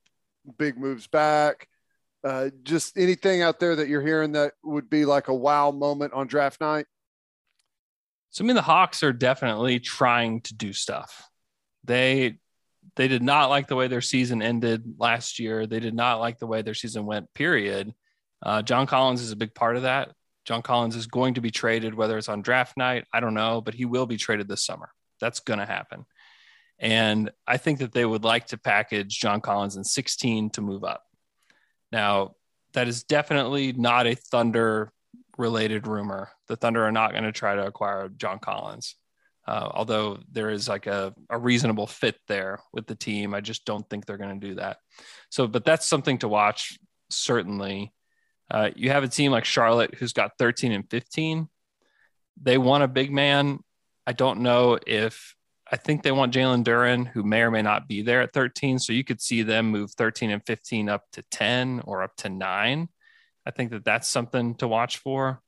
big 0.58 0.78
moves 0.78 1.08
back. 1.08 1.68
Uh, 2.24 2.50
just 2.64 2.98
anything 2.98 3.42
out 3.42 3.60
there 3.60 3.78
that 3.78 3.88
you're 3.88 4.06
hearing 4.06 4.34
that 4.34 4.54
would 4.64 4.90
be 4.90 5.06
like 5.06 5.28
a 5.28 5.34
wow 5.34 5.72
moment 5.72 6.14
on 6.14 6.28
draft 6.28 6.60
night? 6.62 6.86
So 8.32 8.44
I 8.44 8.48
mean, 8.48 8.56
the 8.56 8.62
Hawks 8.62 9.02
are 9.04 9.14
definitely 9.14 9.80
trying 9.80 10.42
to 10.42 10.54
do 10.54 10.74
stuff. 10.74 11.30
They 11.84 12.38
they 13.00 13.08
did 13.08 13.24
not 13.24 13.50
like 13.50 13.70
the 13.70 13.78
way 13.78 13.88
their 13.88 14.02
season 14.02 14.42
ended 14.42 14.84
last 14.98 15.40
year. 15.40 15.66
They 15.66 15.80
did 15.80 15.94
not 15.94 16.20
like 16.20 16.38
the 16.38 16.48
way 16.48 16.62
their 16.64 16.74
season 16.74 17.06
went. 17.06 17.34
Period. 17.34 17.94
Uh, 18.44 18.62
John 18.62 18.88
Collins 18.88 19.22
is 19.22 19.32
a 19.32 19.38
big 19.38 19.56
part 19.56 19.78
of 19.78 19.84
that. 19.84 20.12
John 20.44 20.62
Collins 20.62 20.98
is 20.98 21.08
going 21.08 21.36
to 21.36 21.42
be 21.42 21.50
traded, 21.50 21.94
whether 21.94 22.18
it's 22.18 22.28
on 22.28 22.42
draft 22.42 22.76
night, 22.76 23.06
I 23.14 23.22
don't 23.22 23.36
know, 23.36 23.62
but 23.62 23.74
he 23.74 23.86
will 23.86 24.06
be 24.06 24.18
traded 24.18 24.50
this 24.50 24.66
summer. 24.66 24.90
That's 25.22 25.40
going 25.40 25.60
to 25.60 25.66
happen. 25.66 26.06
And 26.78 27.32
I 27.48 27.56
think 27.56 27.80
that 27.80 27.94
they 27.94 28.06
would 28.06 28.26
like 28.26 28.48
to 28.48 28.58
package 28.58 29.18
John 29.18 29.40
Collins 29.40 29.78
in 29.78 29.86
16 29.86 30.50
to 30.52 30.62
move 30.62 30.84
up. 30.84 31.06
Now, 31.94 32.36
that 32.74 32.90
is 32.90 33.06
definitely 33.06 33.72
not 33.72 34.08
a 34.08 34.16
Thunder 34.16 34.92
related 35.38 35.88
rumor. 35.88 36.32
The 36.50 36.58
Thunder 36.58 36.84
are 36.84 36.92
not 36.92 37.12
going 37.14 37.24
to 37.24 37.32
try 37.32 37.56
to 37.56 37.66
acquire 37.66 38.10
John 38.10 38.40
Collins. 38.40 38.96
Uh, 39.50 39.68
although 39.74 40.20
there 40.32 40.52
is 40.52 40.70
like 40.70 40.86
a, 40.86 41.12
a 41.28 41.36
reasonable 41.36 41.88
fit 41.88 42.16
there 42.28 42.60
with 42.72 42.86
the 42.86 42.94
team, 42.94 43.34
I 43.34 43.42
just 43.42 43.66
don't 43.66 43.90
think 43.90 44.06
they're 44.06 44.16
going 44.16 44.40
to 44.40 44.48
do 44.48 44.56
that. 44.56 44.78
So, 45.32 45.48
but 45.48 45.66
that's 45.66 45.88
something 45.88 46.20
to 46.20 46.28
watch, 46.28 46.78
certainly. 47.10 47.92
Uh, 48.52 48.70
you 48.76 48.92
have 48.92 49.04
a 49.04 49.08
team 49.08 49.32
like 49.32 49.46
Charlotte 49.46 49.96
who's 49.96 50.14
got 50.14 50.38
13 50.38 50.72
and 50.72 50.88
15. 50.88 51.50
They 52.40 52.60
want 52.60 52.84
a 52.84 52.88
big 52.88 53.12
man. 53.12 53.62
I 54.06 54.14
don't 54.14 54.42
know 54.42 54.78
if 54.86 55.34
I 55.72 55.78
think 55.78 56.04
they 56.04 56.12
want 56.12 56.32
Jalen 56.32 56.64
Duren, 56.64 57.08
who 57.08 57.24
may 57.24 57.42
or 57.42 57.50
may 57.50 57.64
not 57.64 57.88
be 57.88 58.04
there 58.04 58.22
at 58.22 58.34
13. 58.34 58.78
So 58.78 58.94
you 58.94 59.04
could 59.04 59.20
see 59.20 59.42
them 59.42 59.72
move 59.72 59.90
13 59.94 60.30
and 60.30 60.46
15 60.46 60.90
up 60.90 61.06
to 61.14 61.24
10 61.32 61.82
or 61.86 62.04
up 62.04 62.16
to 62.18 62.30
nine. 62.30 62.88
I 63.48 63.50
think 63.50 63.72
that 63.72 63.84
that's 63.84 64.08
something 64.08 64.54
to 64.58 64.68
watch 64.68 64.98
for. 64.98 65.42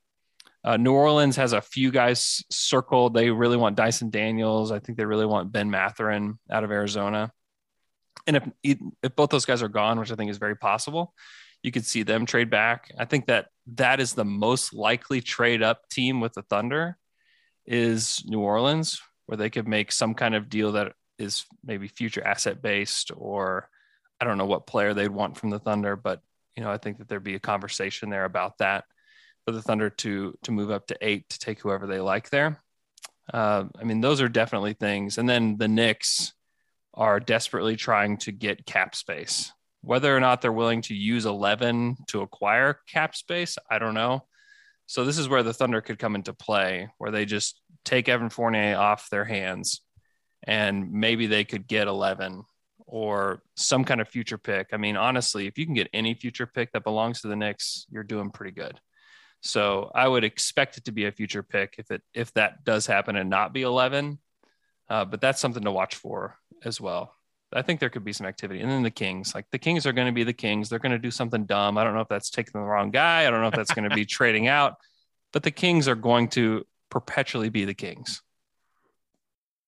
Uh, 0.63 0.77
New 0.77 0.93
Orleans 0.93 1.35
has 1.37 1.53
a 1.53 1.61
few 1.61 1.91
guys 1.91 2.43
circled. 2.51 3.13
They 3.13 3.31
really 3.31 3.57
want 3.57 3.75
Dyson 3.75 4.09
Daniels. 4.09 4.71
I 4.71 4.79
think 4.79 4.97
they 4.97 5.05
really 5.05 5.25
want 5.25 5.51
Ben 5.51 5.71
Mathurin 5.71 6.37
out 6.51 6.63
of 6.63 6.71
Arizona. 6.71 7.31
And 8.27 8.37
if 8.37 8.47
if 9.01 9.15
both 9.15 9.31
those 9.31 9.45
guys 9.45 9.63
are 9.63 9.67
gone, 9.67 9.99
which 9.99 10.11
I 10.11 10.15
think 10.15 10.29
is 10.29 10.37
very 10.37 10.55
possible, 10.55 11.13
you 11.63 11.71
could 11.71 11.85
see 11.85 12.03
them 12.03 12.25
trade 12.25 12.49
back. 12.49 12.91
I 12.97 13.05
think 13.05 13.27
that 13.27 13.47
that 13.73 13.99
is 13.99 14.13
the 14.13 14.25
most 14.25 14.73
likely 14.73 15.21
trade 15.21 15.63
up 15.63 15.89
team 15.89 16.19
with 16.19 16.33
the 16.33 16.43
Thunder 16.43 16.97
is 17.65 18.23
New 18.25 18.39
Orleans, 18.39 19.01
where 19.25 19.37
they 19.37 19.49
could 19.49 19.67
make 19.67 19.91
some 19.91 20.13
kind 20.13 20.35
of 20.35 20.49
deal 20.49 20.73
that 20.73 20.93
is 21.17 21.45
maybe 21.63 21.87
future 21.87 22.25
asset 22.25 22.61
based, 22.61 23.11
or 23.15 23.69
I 24.19 24.25
don't 24.25 24.37
know 24.37 24.45
what 24.45 24.67
player 24.67 24.93
they'd 24.93 25.09
want 25.09 25.37
from 25.37 25.49
the 25.49 25.59
Thunder, 25.59 25.95
but 25.95 26.21
you 26.55 26.63
know, 26.63 26.69
I 26.69 26.77
think 26.77 26.97
that 26.97 27.07
there'd 27.07 27.23
be 27.23 27.35
a 27.35 27.39
conversation 27.39 28.09
there 28.09 28.25
about 28.25 28.59
that 28.59 28.83
for 29.51 29.55
the 29.57 29.61
Thunder 29.61 29.89
to 29.89 30.37
to 30.43 30.51
move 30.51 30.71
up 30.71 30.87
to 30.87 30.97
eight 31.01 31.29
to 31.29 31.39
take 31.39 31.59
whoever 31.59 31.85
they 31.85 31.99
like 31.99 32.29
there. 32.29 32.57
Uh, 33.33 33.65
I 33.79 33.83
mean, 33.83 33.99
those 33.99 34.21
are 34.21 34.29
definitely 34.29 34.73
things. 34.73 35.17
And 35.17 35.27
then 35.27 35.57
the 35.57 35.67
Knicks 35.67 36.33
are 36.93 37.19
desperately 37.19 37.75
trying 37.75 38.17
to 38.17 38.31
get 38.31 38.65
cap 38.65 38.95
space. 38.95 39.51
Whether 39.81 40.15
or 40.15 40.19
not 40.19 40.41
they're 40.41 40.51
willing 40.51 40.81
to 40.83 40.95
use 40.95 41.25
11 41.25 41.97
to 42.07 42.21
acquire 42.21 42.79
cap 42.87 43.15
space, 43.15 43.57
I 43.69 43.79
don't 43.79 43.93
know. 43.93 44.25
So 44.85 45.05
this 45.05 45.17
is 45.17 45.27
where 45.27 45.43
the 45.43 45.53
Thunder 45.53 45.81
could 45.81 45.99
come 45.99 46.15
into 46.15 46.33
play, 46.33 46.89
where 46.97 47.11
they 47.11 47.25
just 47.25 47.59
take 47.83 48.09
Evan 48.09 48.29
Fournier 48.29 48.77
off 48.77 49.09
their 49.09 49.25
hands, 49.25 49.81
and 50.43 50.91
maybe 50.91 51.27
they 51.27 51.43
could 51.43 51.67
get 51.67 51.87
11 51.87 52.43
or 52.85 53.41
some 53.55 53.85
kind 53.85 54.01
of 54.01 54.07
future 54.07 54.37
pick. 54.37 54.67
I 54.73 54.77
mean, 54.77 54.97
honestly, 54.97 55.47
if 55.47 55.57
you 55.57 55.65
can 55.65 55.75
get 55.75 55.89
any 55.93 56.13
future 56.13 56.45
pick 56.45 56.73
that 56.73 56.83
belongs 56.83 57.21
to 57.21 57.29
the 57.29 57.35
Knicks, 57.35 57.85
you're 57.89 58.03
doing 58.03 58.31
pretty 58.31 58.51
good. 58.51 58.79
So 59.41 59.91
I 59.93 60.07
would 60.07 60.23
expect 60.23 60.77
it 60.77 60.85
to 60.85 60.91
be 60.91 61.05
a 61.05 61.11
future 61.11 61.43
pick 61.43 61.75
if 61.77 61.89
it 61.91 62.01
if 62.13 62.31
that 62.33 62.63
does 62.63 62.85
happen 62.85 63.15
and 63.15 63.29
not 63.29 63.53
be 63.53 63.63
11. 63.63 64.19
Uh, 64.89 65.05
but 65.05 65.21
that's 65.21 65.39
something 65.39 65.63
to 65.63 65.71
watch 65.71 65.95
for 65.95 66.37
as 66.63 66.79
well. 66.79 67.15
I 67.53 67.61
think 67.61 67.79
there 67.79 67.89
could 67.89 68.05
be 68.05 68.13
some 68.13 68.27
activity. 68.27 68.61
And 68.61 68.71
then 68.71 68.83
the 68.83 68.91
Kings, 68.91 69.35
like 69.35 69.45
the 69.51 69.57
Kings 69.57 69.85
are 69.85 69.91
going 69.91 70.07
to 70.07 70.13
be 70.13 70.23
the 70.23 70.33
Kings. 70.33 70.69
They're 70.69 70.79
going 70.79 70.93
to 70.93 70.99
do 70.99 71.11
something 71.11 71.45
dumb. 71.45 71.77
I 71.77 71.83
don't 71.83 71.93
know 71.93 72.01
if 72.01 72.07
that's 72.07 72.29
taking 72.29 72.53
the 72.53 72.65
wrong 72.65 72.91
guy. 72.91 73.25
I 73.25 73.29
don't 73.29 73.41
know 73.41 73.47
if 73.47 73.53
that's 73.53 73.73
going 73.73 73.89
to 73.89 73.95
be 73.95 74.05
trading 74.17 74.47
out, 74.47 74.75
but 75.33 75.43
the 75.43 75.51
Kings 75.51 75.87
are 75.87 75.95
going 75.95 76.29
to 76.29 76.65
perpetually 76.89 77.49
be 77.49 77.65
the 77.65 77.73
Kings. 77.73 78.21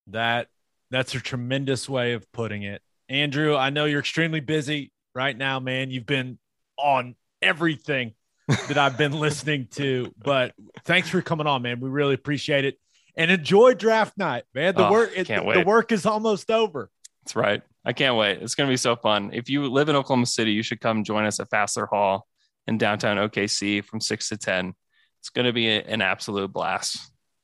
That 0.06 0.48
that's 0.90 1.14
a 1.14 1.20
tremendous 1.20 1.88
way 1.88 2.12
of 2.12 2.30
putting 2.32 2.62
it. 2.62 2.82
Andrew, 3.08 3.56
I 3.56 3.70
know 3.70 3.84
you're 3.84 4.00
extremely 4.00 4.40
busy 4.40 4.92
right 5.14 5.36
now, 5.36 5.60
man. 5.60 5.90
You've 5.90 6.06
been 6.06 6.38
on 6.78 7.16
everything 7.42 8.14
that 8.48 8.76
I've 8.78 8.98
been 8.98 9.12
listening 9.12 9.68
to, 9.72 10.12
but 10.22 10.52
thanks 10.84 11.08
for 11.08 11.22
coming 11.22 11.46
on, 11.46 11.62
man. 11.62 11.80
We 11.80 11.88
really 11.88 12.14
appreciate 12.14 12.64
it. 12.64 12.78
And 13.16 13.30
enjoy 13.30 13.74
draft 13.74 14.18
night, 14.18 14.44
man. 14.54 14.74
The 14.74 14.88
Oh, 14.88 14.92
work 14.92 15.12
it, 15.16 15.26
can't 15.26 15.50
the 15.52 15.62
work 15.64 15.92
is 15.92 16.04
almost 16.04 16.50
over. 16.50 16.90
That's 17.24 17.36
right. 17.36 17.62
I 17.84 17.92
can't 17.92 18.16
wait. 18.16 18.42
It's 18.42 18.54
going 18.54 18.66
to 18.68 18.72
be 18.72 18.76
so 18.76 18.96
fun. 18.96 19.30
If 19.32 19.48
you 19.48 19.66
live 19.68 19.88
in 19.88 19.96
Oklahoma 19.96 20.26
City, 20.26 20.50
you 20.52 20.62
should 20.62 20.80
come 20.80 21.04
join 21.04 21.24
us 21.24 21.38
at 21.40 21.48
Fassler 21.50 21.88
Hall 21.88 22.26
in 22.66 22.76
downtown 22.76 23.16
OKC 23.16 23.84
from 23.84 24.00
6 24.00 24.28
to 24.30 24.36
10. 24.36 24.74
It's 25.20 25.30
going 25.30 25.46
to 25.46 25.52
be 25.52 25.68
a- 25.68 25.82
an 25.82 26.02
absolute 26.02 26.52
blast. 26.52 26.98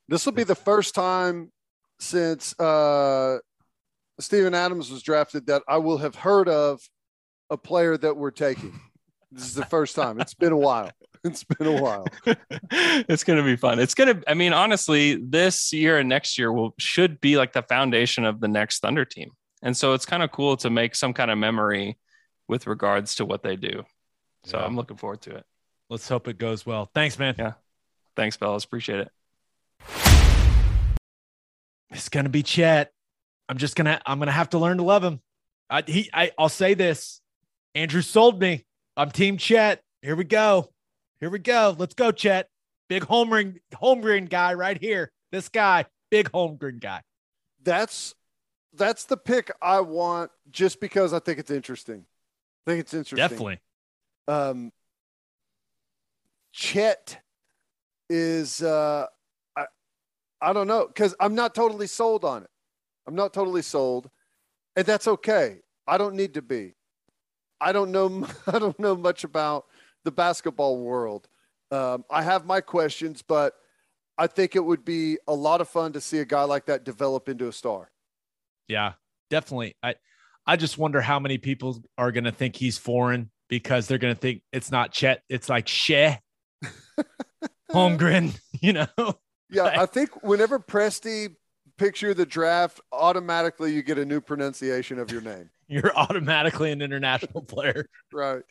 This 0.07 0.25
will 0.25 0.33
be 0.33 0.43
the 0.43 0.55
first 0.55 0.93
time 0.93 1.51
since 1.99 2.59
uh, 2.59 3.37
Steven 4.19 4.53
Adams 4.53 4.91
was 4.91 5.01
drafted 5.03 5.47
that 5.47 5.63
I 5.67 5.77
will 5.77 5.99
have 5.99 6.15
heard 6.15 6.49
of 6.49 6.81
a 7.49 7.57
player 7.57 7.97
that 7.97 8.17
we're 8.17 8.31
taking. 8.31 8.79
This 9.31 9.45
is 9.45 9.55
the 9.55 9.65
first 9.65 9.95
time. 9.95 10.19
It's 10.19 10.33
been 10.33 10.51
a 10.51 10.57
while. 10.57 10.91
It's 11.23 11.43
been 11.43 11.67
a 11.67 11.79
while. 11.79 12.07
it's 12.71 13.23
going 13.23 13.37
to 13.37 13.45
be 13.45 13.55
fun. 13.55 13.77
It's 13.77 13.93
going 13.93 14.21
to 14.21 14.23
I 14.27 14.33
mean 14.33 14.53
honestly, 14.53 15.17
this 15.23 15.71
year 15.71 15.99
and 15.99 16.09
next 16.09 16.35
year 16.39 16.51
will 16.51 16.73
should 16.79 17.21
be 17.21 17.37
like 17.37 17.53
the 17.53 17.61
foundation 17.61 18.25
of 18.25 18.39
the 18.39 18.47
next 18.47 18.79
Thunder 18.79 19.05
team. 19.05 19.29
And 19.61 19.77
so 19.77 19.93
it's 19.93 20.03
kind 20.07 20.23
of 20.23 20.31
cool 20.31 20.57
to 20.57 20.71
make 20.71 20.95
some 20.95 21.13
kind 21.13 21.29
of 21.29 21.37
memory 21.37 21.99
with 22.47 22.65
regards 22.65 23.13
to 23.17 23.25
what 23.25 23.43
they 23.43 23.55
do. 23.55 23.83
So 24.45 24.57
Yeah. 24.57 24.65
I'm 24.65 24.75
looking 24.75 24.97
forward 24.97 25.21
to 25.21 25.35
it. 25.35 25.45
Let's 25.91 26.09
hope 26.09 26.27
it 26.27 26.39
goes 26.39 26.65
well. 26.65 26.89
Thanks, 26.95 27.19
man. 27.19 27.35
Yeah. 27.37 27.53
Thanks, 28.15 28.35
fellas. 28.35 28.63
Appreciate 28.63 29.01
it. 29.01 29.11
It's 31.91 32.09
gonna 32.09 32.29
be 32.29 32.41
Chet. 32.41 32.91
I'm 33.47 33.57
just 33.57 33.75
gonna 33.75 34.01
I'm 34.07 34.17
gonna 34.17 34.31
have 34.31 34.49
to 34.51 34.57
learn 34.57 34.77
to 34.77 34.83
love 34.83 35.03
him. 35.03 35.21
I 35.69 35.83
he 35.85 36.09
I, 36.11 36.31
I'll 36.37 36.49
say 36.49 36.73
this. 36.73 37.21
Andrew 37.75 38.01
sold 38.01 38.39
me. 38.41 38.65
I'm 39.01 39.09
team 39.09 39.37
Chet. 39.37 39.81
Here 40.03 40.15
we 40.15 40.25
go. 40.25 40.69
Here 41.19 41.31
we 41.31 41.39
go. 41.39 41.75
Let's 41.75 41.95
go, 41.95 42.11
Chet. 42.11 42.47
Big 42.87 43.01
Holmgren 43.01 43.55
Holmgren 43.73 44.29
guy 44.29 44.53
right 44.53 44.79
here. 44.79 45.11
This 45.31 45.49
guy, 45.49 45.85
big 46.11 46.31
Holmgren 46.31 46.79
guy. 46.79 47.01
That's 47.63 48.13
that's 48.75 49.05
the 49.05 49.17
pick 49.17 49.49
I 49.59 49.79
want 49.79 50.29
just 50.51 50.79
because 50.79 51.13
I 51.13 51.19
think 51.19 51.39
it's 51.39 51.49
interesting. 51.49 52.05
I 52.67 52.69
think 52.69 52.81
it's 52.81 52.93
interesting. 52.93 53.17
Definitely. 53.17 53.59
um, 54.27 54.71
Chet 56.51 57.19
is 58.07 58.61
uh, 58.61 59.07
I 59.57 59.65
I 60.39 60.53
don't 60.53 60.67
know 60.67 60.85
because 60.85 61.15
I'm 61.19 61.33
not 61.33 61.55
totally 61.55 61.87
sold 61.87 62.23
on 62.23 62.43
it. 62.43 62.49
I'm 63.07 63.15
not 63.15 63.33
totally 63.33 63.63
sold, 63.63 64.11
and 64.75 64.85
that's 64.85 65.07
okay. 65.07 65.57
I 65.87 65.97
don't 65.97 66.13
need 66.13 66.35
to 66.35 66.43
be. 66.43 66.75
I 67.61 67.71
don't 67.71 67.91
know. 67.91 68.27
I 68.47 68.59
don't 68.59 68.77
know 68.79 68.95
much 68.95 69.23
about 69.23 69.65
the 70.03 70.11
basketball 70.11 70.79
world. 70.79 71.27
Um, 71.71 72.03
I 72.09 72.23
have 72.23 72.45
my 72.45 72.59
questions, 72.59 73.21
but 73.21 73.53
I 74.17 74.27
think 74.27 74.55
it 74.55 74.65
would 74.65 74.83
be 74.83 75.17
a 75.27 75.33
lot 75.33 75.61
of 75.61 75.69
fun 75.69 75.93
to 75.93 76.01
see 76.01 76.19
a 76.19 76.25
guy 76.25 76.43
like 76.43 76.65
that 76.65 76.83
develop 76.83 77.29
into 77.29 77.47
a 77.47 77.53
star. 77.53 77.91
Yeah, 78.67 78.93
definitely. 79.29 79.75
I 79.81 79.95
I 80.45 80.57
just 80.57 80.77
wonder 80.77 81.01
how 81.01 81.19
many 81.19 81.37
people 81.37 81.81
are 81.97 82.11
gonna 82.11 82.31
think 82.31 82.55
he's 82.55 82.77
foreign 82.77 83.29
because 83.47 83.87
they're 83.87 83.97
gonna 83.97 84.15
think 84.15 84.41
it's 84.51 84.71
not 84.71 84.91
Chet, 84.91 85.23
it's 85.29 85.49
like 85.49 85.67
Sheh. 85.67 86.17
Holmgren, 87.71 88.37
you 88.61 88.73
know. 88.73 88.87
Yeah, 89.49 89.81
I 89.81 89.85
think 89.85 90.23
whenever 90.23 90.59
Presti 90.59 91.35
picture 91.77 92.13
the 92.13 92.25
draft, 92.25 92.79
automatically 92.91 93.73
you 93.73 93.81
get 93.81 93.97
a 93.97 94.05
new 94.05 94.21
pronunciation 94.21 94.99
of 94.99 95.11
your 95.11 95.21
name. 95.21 95.49
You're 95.71 95.91
automatically 95.95 96.71
an 96.71 96.81
international 96.81 97.41
player. 97.43 97.87
Right. 98.11 98.43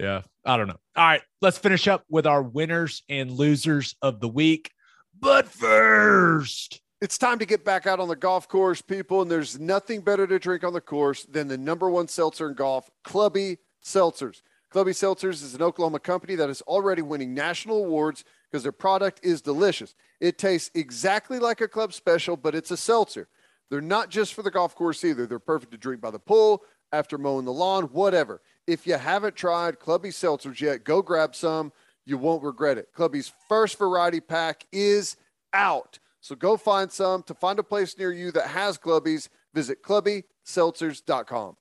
Yeah. 0.00 0.22
I 0.44 0.56
don't 0.56 0.66
know. 0.66 0.78
All 0.96 1.04
right. 1.04 1.22
Let's 1.40 1.58
finish 1.58 1.88
up 1.88 2.04
with 2.10 2.26
our 2.26 2.42
winners 2.42 3.02
and 3.08 3.30
losers 3.30 3.96
of 4.02 4.20
the 4.20 4.28
week. 4.28 4.72
But 5.20 5.48
first, 5.48 6.80
It's 7.00 7.18
time 7.18 7.38
to 7.38 7.46
get 7.46 7.64
back 7.64 7.86
out 7.86 8.00
on 8.00 8.08
the 8.08 8.16
golf 8.16 8.48
course, 8.48 8.82
people, 8.82 9.22
and 9.22 9.30
there's 9.30 9.58
nothing 9.58 10.00
better 10.00 10.26
to 10.26 10.38
drink 10.38 10.64
on 10.64 10.72
the 10.72 10.80
course 10.80 11.24
than 11.24 11.48
the 11.48 11.58
number 11.58 11.88
one 11.88 12.08
seltzer 12.08 12.48
in 12.48 12.54
golf, 12.54 12.90
Clubby 13.04 13.58
Seltzers. 13.84 14.42
Clubby 14.70 14.92
Seltzers 14.92 15.42
is 15.42 15.54
an 15.54 15.62
Oklahoma 15.62 15.98
company 16.00 16.34
that 16.34 16.50
is 16.50 16.60
already 16.62 17.02
winning 17.02 17.34
national 17.34 17.84
awards 17.84 18.24
because 18.50 18.62
their 18.62 18.72
product 18.72 19.20
is 19.22 19.40
delicious. 19.40 19.94
It 20.20 20.38
tastes 20.38 20.70
exactly 20.74 21.38
like 21.38 21.60
a 21.60 21.68
club 21.68 21.92
special, 21.92 22.36
but 22.36 22.54
it's 22.54 22.70
a 22.70 22.76
seltzer. 22.76 23.28
They're 23.70 23.80
not 23.80 24.08
just 24.10 24.34
for 24.34 24.42
the 24.42 24.50
golf 24.50 24.74
course 24.74 25.04
either. 25.04 25.26
They're 25.26 25.38
perfect 25.38 25.72
to 25.72 25.78
drink 25.78 26.00
by 26.00 26.10
the 26.10 26.18
pool, 26.18 26.62
after 26.92 27.18
mowing 27.18 27.44
the 27.44 27.52
lawn, 27.52 27.84
whatever. 27.84 28.40
If 28.66 28.86
you 28.86 28.94
haven't 28.94 29.36
tried 29.36 29.78
Clubby 29.78 30.10
Seltzers 30.10 30.60
yet, 30.60 30.84
go 30.84 31.02
grab 31.02 31.34
some. 31.34 31.72
You 32.06 32.18
won't 32.18 32.42
regret 32.42 32.78
it. 32.78 32.88
Clubby's 32.94 33.32
first 33.48 33.78
variety 33.78 34.20
pack 34.20 34.66
is 34.72 35.16
out. 35.52 35.98
So 36.20 36.34
go 36.34 36.56
find 36.56 36.90
some. 36.90 37.22
To 37.24 37.34
find 37.34 37.58
a 37.58 37.62
place 37.62 37.96
near 37.98 38.12
you 38.12 38.32
that 38.32 38.48
has 38.48 38.78
Clubbies, 38.78 39.28
visit 39.54 39.82
clubbyseltzers.com. 39.82 41.56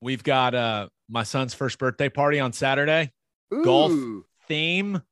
We've 0.00 0.24
got 0.24 0.54
uh 0.54 0.88
my 1.08 1.24
son's 1.24 1.52
first 1.52 1.78
birthday 1.78 2.08
party 2.08 2.40
on 2.40 2.52
Saturday. 2.52 3.12
Golf 3.50 3.92
theme 4.48 5.02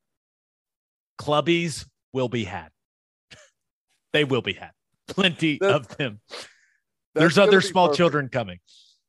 clubbies 1.20 1.86
will 2.12 2.28
be 2.28 2.44
had. 2.44 2.70
they 4.12 4.24
will 4.24 4.42
be 4.42 4.54
had. 4.54 4.70
Plenty 5.08 5.58
That- 5.60 5.74
of 5.74 5.88
them. 5.96 6.20
There's 7.14 7.38
other 7.38 7.60
small 7.60 7.88
perfect. 7.88 7.96
children 7.96 8.28
coming. 8.28 8.58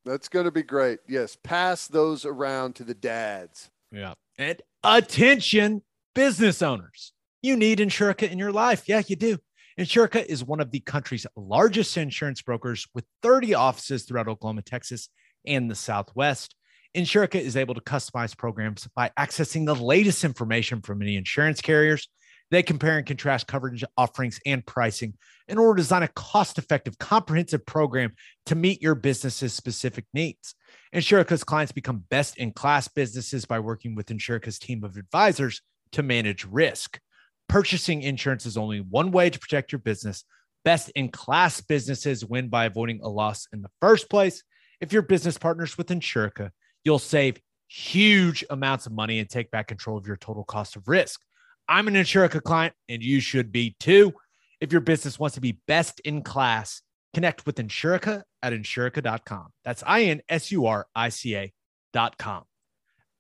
That's 0.06 0.30
going 0.30 0.46
to 0.46 0.52
be 0.52 0.64
great. 0.64 1.00
Yes, 1.08 1.38
pass 1.44 1.88
those 1.88 2.26
around 2.26 2.76
to 2.78 2.84
the 2.84 2.96
dads. 2.96 3.70
Yeah. 3.92 4.14
And 4.38 4.62
attention, 4.84 5.84
business 6.16 6.62
owners. 6.62 7.14
You 7.42 7.56
need 7.56 7.80
Insurica 7.80 8.30
in 8.30 8.40
your 8.40 8.52
life. 8.52 8.88
Yeah, 8.88 9.02
you 9.06 9.16
do. 9.16 9.38
Insurica 9.80 10.26
is 10.26 10.44
one 10.44 10.60
of 10.60 10.72
the 10.72 10.80
country's 10.80 11.26
largest 11.36 11.96
insurance 11.98 12.42
brokers 12.42 12.88
with 12.94 13.06
30 13.22 13.54
offices 13.54 14.04
throughout 14.04 14.28
Oklahoma, 14.28 14.62
Texas, 14.62 15.10
and 15.46 15.70
the 15.70 15.76
Southwest. 15.76 16.56
Insurica 16.96 17.36
is 17.40 17.56
able 17.56 17.76
to 17.76 17.82
customize 17.82 18.36
programs 18.36 18.88
by 18.96 19.12
accessing 19.18 19.66
the 19.66 19.76
latest 19.76 20.24
information 20.24 20.82
from 20.82 20.98
many 21.00 21.16
insurance 21.16 21.62
carriers. 21.62 22.10
They 22.52 22.64
compare 22.64 22.98
and 22.98 23.06
contrast 23.06 23.48
coverage 23.48 23.84
offerings 23.96 24.40
and 24.46 24.66
pricing 24.66 25.14
in 25.48 25.58
order 25.58 25.78
to 25.78 25.84
design 25.84 26.04
a 26.04 26.08
cost 26.10 26.58
effective, 26.58 26.98
comprehensive 26.98 27.66
program 27.66 28.14
to 28.48 28.56
meet 28.56 28.82
your 28.82 28.96
business's 28.96 29.54
specific 29.54 30.06
needs. 30.14 30.56
Insurica's 30.94 31.44
clients 31.44 31.72
become 31.72 32.06
best 32.10 32.38
in 32.38 32.52
class 32.52 32.88
businesses 32.88 33.46
by 33.46 33.60
working 33.60 33.96
with 33.96 34.08
Insurica's 34.08 34.58
team 34.58 34.84
of 34.84 34.98
advisors 34.98 35.62
to 35.92 36.04
manage 36.04 36.46
risk. 36.46 37.00
Purchasing 37.48 38.02
insurance 38.02 38.46
is 38.46 38.58
only 38.58 38.80
one 38.80 39.12
way 39.12 39.30
to 39.30 39.40
protect 39.40 39.72
your 39.72 39.80
business. 39.80 40.24
Best 40.66 40.90
in 40.96 41.10
class 41.10 41.62
businesses 41.62 42.26
win 42.26 42.50
by 42.50 42.66
avoiding 42.66 43.00
a 43.02 43.10
loss 43.10 43.48
in 43.54 43.62
the 43.62 43.72
first 43.80 44.10
place. 44.10 44.44
If 44.82 44.94
your 44.94 45.02
business 45.02 45.38
partners 45.38 45.78
with 45.78 45.88
Insurica, 45.88 46.52
you'll 46.84 47.00
save 47.00 47.40
huge 47.68 48.44
amounts 48.50 48.86
of 48.86 48.92
money 48.92 49.20
and 49.20 49.30
take 49.30 49.52
back 49.52 49.68
control 49.68 49.98
of 49.98 50.08
your 50.08 50.18
total 50.18 50.44
cost 50.44 50.76
of 50.76 50.88
risk. 50.88 51.22
I'm 51.70 51.88
an 51.88 51.94
Insurica 51.94 52.42
client, 52.42 52.74
and 52.90 53.04
you 53.04 53.20
should 53.20 53.52
be 53.52 53.76
too. 53.80 54.14
If 54.60 54.72
your 54.72 54.82
business 54.82 55.20
wants 55.20 55.36
to 55.36 55.42
be 55.42 55.60
best 55.68 56.00
in 56.00 56.24
class, 56.24 56.82
connect 57.14 57.46
with 57.46 57.58
Insurica 57.58 58.24
at 58.42 58.54
insurica.com. 58.54 59.50
That's 59.64 59.84
I 59.86 60.06
N 60.06 60.22
S 60.28 60.52
U 60.52 60.66
R 60.66 60.88
I 60.96 61.10
C 61.10 61.36
A.com. 61.36 62.44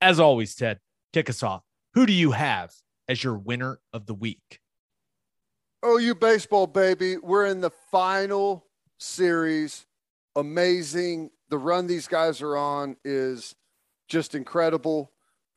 As 0.01 0.19
always, 0.19 0.55
Ted, 0.55 0.79
kick 1.13 1.29
us 1.29 1.43
off. 1.43 1.61
Who 1.93 2.07
do 2.07 2.13
you 2.13 2.31
have 2.31 2.71
as 3.07 3.23
your 3.23 3.37
winner 3.37 3.79
of 3.93 4.07
the 4.07 4.15
week? 4.15 4.59
Oh, 5.83 5.97
you 5.97 6.15
baseball, 6.15 6.65
baby. 6.65 7.17
We're 7.17 7.45
in 7.45 7.61
the 7.61 7.71
final 7.91 8.65
series. 8.97 9.85
Amazing. 10.35 11.29
The 11.49 11.57
run 11.59 11.85
these 11.85 12.07
guys 12.07 12.41
are 12.41 12.57
on 12.57 12.97
is 13.05 13.55
just 14.07 14.33
incredible. 14.33 15.11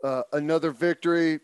Uh, 0.05 0.23
another 0.33 0.73
victory. 0.73 1.41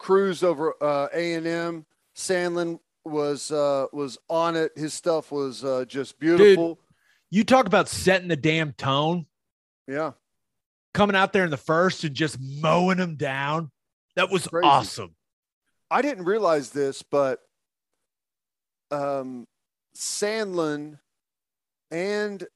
Cruise 0.00 0.42
over 0.42 0.74
uh, 0.82 1.08
A&M. 1.12 1.84
Sandlin 2.16 2.80
was 3.04 3.52
uh, 3.52 3.86
was 3.92 4.16
on 4.30 4.56
it. 4.56 4.72
His 4.74 4.94
stuff 4.94 5.30
was 5.30 5.62
uh, 5.62 5.84
just 5.86 6.18
beautiful. 6.18 6.80
You 7.30 7.44
talk 7.44 7.66
about 7.66 7.86
setting 7.86 8.28
the 8.28 8.34
damn 8.36 8.72
tone, 8.72 9.26
Yeah. 9.86 10.12
coming 10.94 11.14
out 11.14 11.32
there 11.34 11.44
in 11.44 11.50
the 11.50 11.56
first 11.58 12.02
and 12.02 12.14
just 12.16 12.38
mowing 12.40 12.96
them 12.96 13.14
down. 13.16 13.70
That 14.16 14.30
was 14.30 14.46
Crazy. 14.48 14.66
awesome. 14.66 15.14
I 15.90 16.00
didn't 16.02 16.24
realize 16.24 16.70
this, 16.70 17.02
but 17.02 17.40
um, 18.90 19.46
Sandlin 19.94 20.98
and 21.90 22.46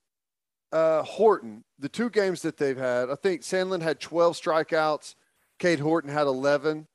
uh, 0.73 1.03
Horton, 1.03 1.63
the 1.79 1.89
two 1.91 2.09
games 2.11 2.41
that 2.43 2.57
they've 2.57 2.77
had, 2.77 3.11
I 3.11 3.17
think 3.17 3.43
Sandlin 3.43 3.83
had 3.83 4.01
12 4.01 4.35
strikeouts, 4.41 5.15
Cade 5.59 5.81
Horton 5.81 6.11
had 6.11 6.27
11. 6.27 6.87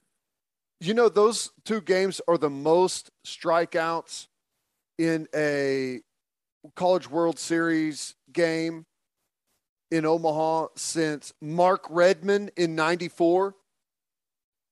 You 0.81 0.93
know, 0.93 1.09
those 1.09 1.51
two 1.65 1.81
games 1.81 2.21
are 2.27 2.37
the 2.37 2.49
most 2.49 3.11
strikeouts 3.25 4.27
in 4.97 5.27
a 5.35 6.01
College 6.75 7.09
World 7.09 7.37
Series 7.37 8.15
game 8.31 8.85
in 9.91 10.05
Omaha 10.05 10.67
since 10.75 11.33
Mark 11.41 11.85
Redman 11.89 12.51
in 12.55 12.75
94. 12.75 13.55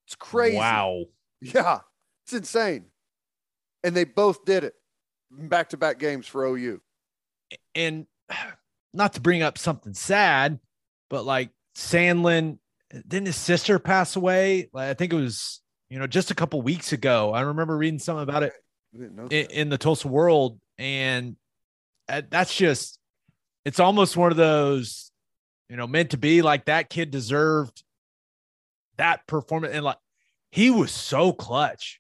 It's 0.06 0.16
crazy. 0.16 0.58
Wow. 0.58 1.06
Yeah, 1.42 1.80
it's 2.26 2.34
insane. 2.34 2.86
And 3.84 3.96
they 3.96 4.06
both 4.06 4.46
did 4.46 4.64
it 4.64 4.76
back 5.30 5.70
to 5.70 5.78
back 5.78 6.00
games 6.00 6.26
for 6.28 6.46
OU. 6.46 6.82
and 7.76 8.08
not 8.94 9.14
to 9.14 9.22
bring 9.22 9.42
up 9.44 9.58
something 9.58 9.94
sad, 9.94 10.60
but 11.10 11.26
like 11.26 11.50
Sandlin, 11.76 12.60
didn't 13.08 13.28
his 13.28 13.36
sister 13.36 13.80
pass 13.80 14.16
away? 14.16 14.70
Like, 14.74 14.90
I 14.90 14.94
think 14.94 15.14
it 15.14 15.18
was, 15.18 15.62
you 15.90 16.00
know, 16.00 16.08
just 16.08 16.32
a 16.32 16.36
couple 16.36 16.62
weeks 16.62 16.92
ago. 16.94 17.34
I 17.34 17.42
remember 17.42 17.78
reading 17.78 18.00
something 18.00 18.24
about 18.24 18.44
it 18.44 18.54
I 18.94 18.98
didn't 19.00 19.16
know 19.16 19.28
in, 19.28 19.46
in 19.52 19.70
the 19.70 19.78
Tulsa 19.78 20.08
World, 20.08 20.60
and 20.78 21.36
that's 22.08 22.56
just, 22.56 23.00
it's 23.66 23.80
almost 23.80 24.16
one 24.18 24.32
of 24.32 24.38
those, 24.38 25.12
you 25.70 25.76
know, 25.76 25.88
meant 25.88 26.12
to 26.12 26.18
be. 26.18 26.42
Like 26.42 26.66
that 26.66 26.90
kid 26.90 27.12
deserved 27.12 27.84
that 28.98 29.26
performance, 29.28 29.74
and 29.74 29.84
like 29.86 29.98
he 30.52 30.70
was 30.70 30.92
so 30.92 31.34
clutch, 31.34 32.00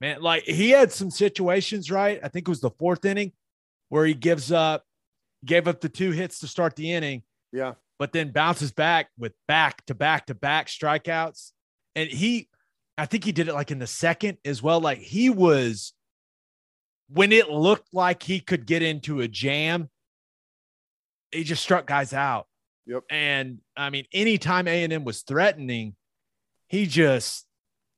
man. 0.00 0.22
Like 0.22 0.44
he 0.44 0.70
had 0.70 0.92
some 0.92 1.10
situations, 1.10 1.90
right? 1.90 2.20
I 2.22 2.28
think 2.28 2.48
it 2.48 2.50
was 2.50 2.60
the 2.60 2.70
fourth 2.70 3.04
inning 3.04 3.32
where 3.90 4.06
he 4.06 4.14
gives 4.14 4.50
up, 4.50 4.84
gave 5.44 5.68
up 5.68 5.80
the 5.80 5.88
two 5.88 6.10
hits 6.10 6.40
to 6.40 6.48
start 6.48 6.74
the 6.74 6.90
inning, 6.90 7.22
Yeah. 7.52 7.74
but 7.98 8.12
then 8.12 8.32
bounces 8.32 8.72
back 8.72 9.08
with 9.18 9.34
back 9.46 9.84
to 9.86 9.94
back 9.94 10.26
to 10.26 10.34
back 10.34 10.68
strikeouts. 10.68 11.52
And 11.94 12.08
he, 12.08 12.48
I 12.96 13.06
think 13.06 13.24
he 13.24 13.32
did 13.32 13.48
it 13.48 13.54
like 13.54 13.70
in 13.70 13.78
the 13.78 13.86
second 13.86 14.38
as 14.44 14.62
well. 14.62 14.80
Like 14.80 14.98
he 14.98 15.30
was, 15.30 15.92
when 17.08 17.32
it 17.32 17.50
looked 17.50 17.92
like 17.92 18.22
he 18.22 18.40
could 18.40 18.66
get 18.66 18.82
into 18.82 19.20
a 19.20 19.28
jam, 19.28 19.90
he 21.32 21.44
just 21.44 21.62
struck 21.62 21.86
guys 21.86 22.12
out. 22.12 22.46
Yep. 22.86 23.04
And 23.10 23.58
I 23.76 23.90
mean, 23.90 24.04
anytime 24.12 24.68
A 24.68 24.84
and 24.84 24.92
M 24.92 25.04
was 25.04 25.22
threatening, 25.22 25.96
he 26.68 26.86
just 26.86 27.46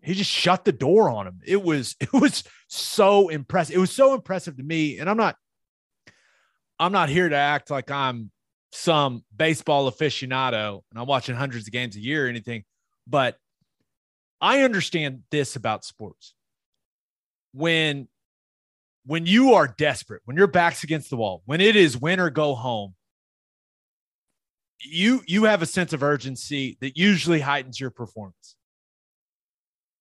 he 0.02 0.14
just 0.14 0.30
shut 0.30 0.64
the 0.64 0.72
door 0.72 1.10
on 1.10 1.26
him. 1.26 1.40
It 1.44 1.62
was 1.62 1.96
it 2.00 2.12
was 2.12 2.44
so 2.68 3.28
impressive. 3.28 3.76
It 3.76 3.80
was 3.80 3.92
so 3.92 4.14
impressive 4.14 4.56
to 4.56 4.62
me. 4.62 4.98
And 4.98 5.10
I'm 5.10 5.16
not 5.16 5.36
I'm 6.78 6.92
not 6.92 7.08
here 7.08 7.28
to 7.28 7.36
act 7.36 7.70
like 7.70 7.90
I'm 7.90 8.30
some 8.72 9.24
baseball 9.34 9.90
aficionado 9.90 10.82
and 10.90 11.00
I'm 11.00 11.06
watching 11.06 11.34
hundreds 11.34 11.66
of 11.66 11.72
games 11.72 11.96
a 11.96 12.00
year 12.00 12.26
or 12.26 12.28
anything, 12.28 12.64
but 13.06 13.36
I 14.40 14.62
understand 14.62 15.22
this 15.30 15.56
about 15.56 15.84
sports. 15.84 16.34
When 17.52 18.08
when 19.06 19.24
you 19.24 19.54
are 19.54 19.68
desperate, 19.68 20.22
when 20.24 20.36
your 20.36 20.48
back's 20.48 20.82
against 20.82 21.10
the 21.10 21.16
wall, 21.16 21.42
when 21.46 21.60
it 21.60 21.76
is 21.76 21.96
win 21.96 22.18
or 22.18 22.28
go 22.28 22.54
home, 22.54 22.94
you 24.80 25.22
you 25.26 25.44
have 25.44 25.62
a 25.62 25.66
sense 25.66 25.92
of 25.92 26.02
urgency 26.02 26.76
that 26.80 26.96
usually 26.96 27.40
heightens 27.40 27.80
your 27.80 27.90
performance. 27.90 28.56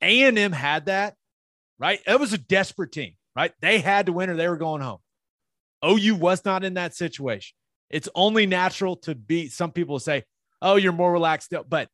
A&M 0.01 0.51
had 0.51 0.87
that, 0.87 1.15
right? 1.79 1.99
It 2.05 2.19
was 2.19 2.33
a 2.33 2.37
desperate 2.37 2.91
team, 2.91 3.13
right? 3.35 3.53
They 3.61 3.79
had 3.79 4.07
to 4.07 4.13
win 4.13 4.29
or 4.29 4.35
they 4.35 4.49
were 4.49 4.57
going 4.57 4.81
home. 4.81 4.99
OU 5.85 6.15
was 6.15 6.43
not 6.43 6.63
in 6.63 6.73
that 6.73 6.95
situation. 6.95 7.55
It's 7.89 8.09
only 8.15 8.45
natural 8.45 8.97
to 8.97 9.15
be 9.15 9.47
some 9.47 9.71
people 9.71 9.99
say, 9.99 10.23
"Oh, 10.61 10.75
you're 10.75 10.91
more 10.91 11.11
relaxed," 11.11 11.53
but 11.69 11.89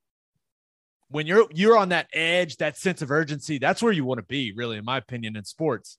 when 1.11 1.27
you're 1.27 1.47
you're 1.51 1.77
on 1.77 1.89
that 1.89 2.07
edge, 2.13 2.57
that 2.57 2.77
sense 2.77 3.01
of 3.01 3.11
urgency, 3.11 3.59
that's 3.59 3.83
where 3.83 3.91
you 3.91 4.05
want 4.05 4.19
to 4.19 4.25
be, 4.25 4.53
really, 4.53 4.77
in 4.77 4.85
my 4.85 4.97
opinion, 4.97 5.35
in 5.35 5.43
sports. 5.43 5.97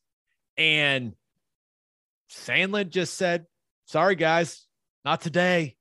And 0.56 1.14
Sandlin 2.30 2.88
just 2.88 3.14
said, 3.14 3.46
"Sorry, 3.86 4.16
guys, 4.16 4.66
not 5.04 5.20
today." 5.20 5.76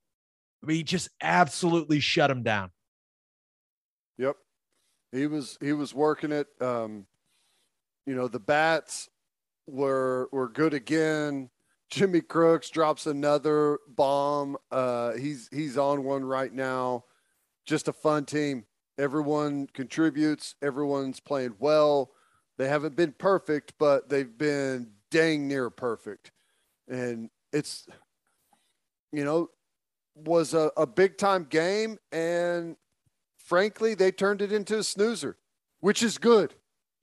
I 0.63 0.67
mean, 0.67 0.85
just 0.85 1.09
absolutely 1.21 1.99
shut 1.99 2.29
him 2.29 2.43
down. 2.43 2.69
Yep. 4.17 4.35
He 5.11 5.27
was 5.27 5.57
he 5.61 5.73
was 5.73 5.93
working 5.93 6.31
it. 6.31 6.47
Um, 6.59 7.07
you 8.05 8.15
know, 8.15 8.27
the 8.27 8.39
bats 8.39 9.09
were 9.67 10.29
were 10.31 10.49
good 10.49 10.73
again. 10.73 11.49
Jimmy 11.89 12.21
Crooks 12.21 12.69
drops 12.69 13.05
another 13.07 13.79
bomb. 13.87 14.57
Uh, 14.71 15.13
he's 15.13 15.49
he's 15.51 15.77
on 15.77 16.03
one 16.03 16.23
right 16.23 16.53
now. 16.53 17.05
Just 17.65 17.87
a 17.87 17.93
fun 17.93 18.25
team. 18.25 18.65
Everyone 18.97 19.67
contributes. 19.73 20.55
Everyone's 20.61 21.19
playing 21.19 21.55
well. 21.59 22.11
They 22.57 22.67
haven't 22.67 22.95
been 22.95 23.13
perfect, 23.13 23.73
but 23.79 24.09
they've 24.09 24.37
been 24.37 24.91
dang 25.09 25.47
near 25.47 25.69
perfect. 25.69 26.31
And 26.87 27.29
it's, 27.51 27.87
you 29.11 29.23
know, 29.23 29.49
was 30.15 30.53
a, 30.53 30.71
a 30.77 30.85
big 30.85 31.17
time 31.17 31.47
game. 31.49 31.97
And 32.11 32.75
frankly, 33.37 33.95
they 33.95 34.11
turned 34.11 34.41
it 34.41 34.51
into 34.51 34.77
a 34.77 34.83
snoozer, 34.83 35.37
which 35.79 36.03
is 36.03 36.17
good. 36.17 36.53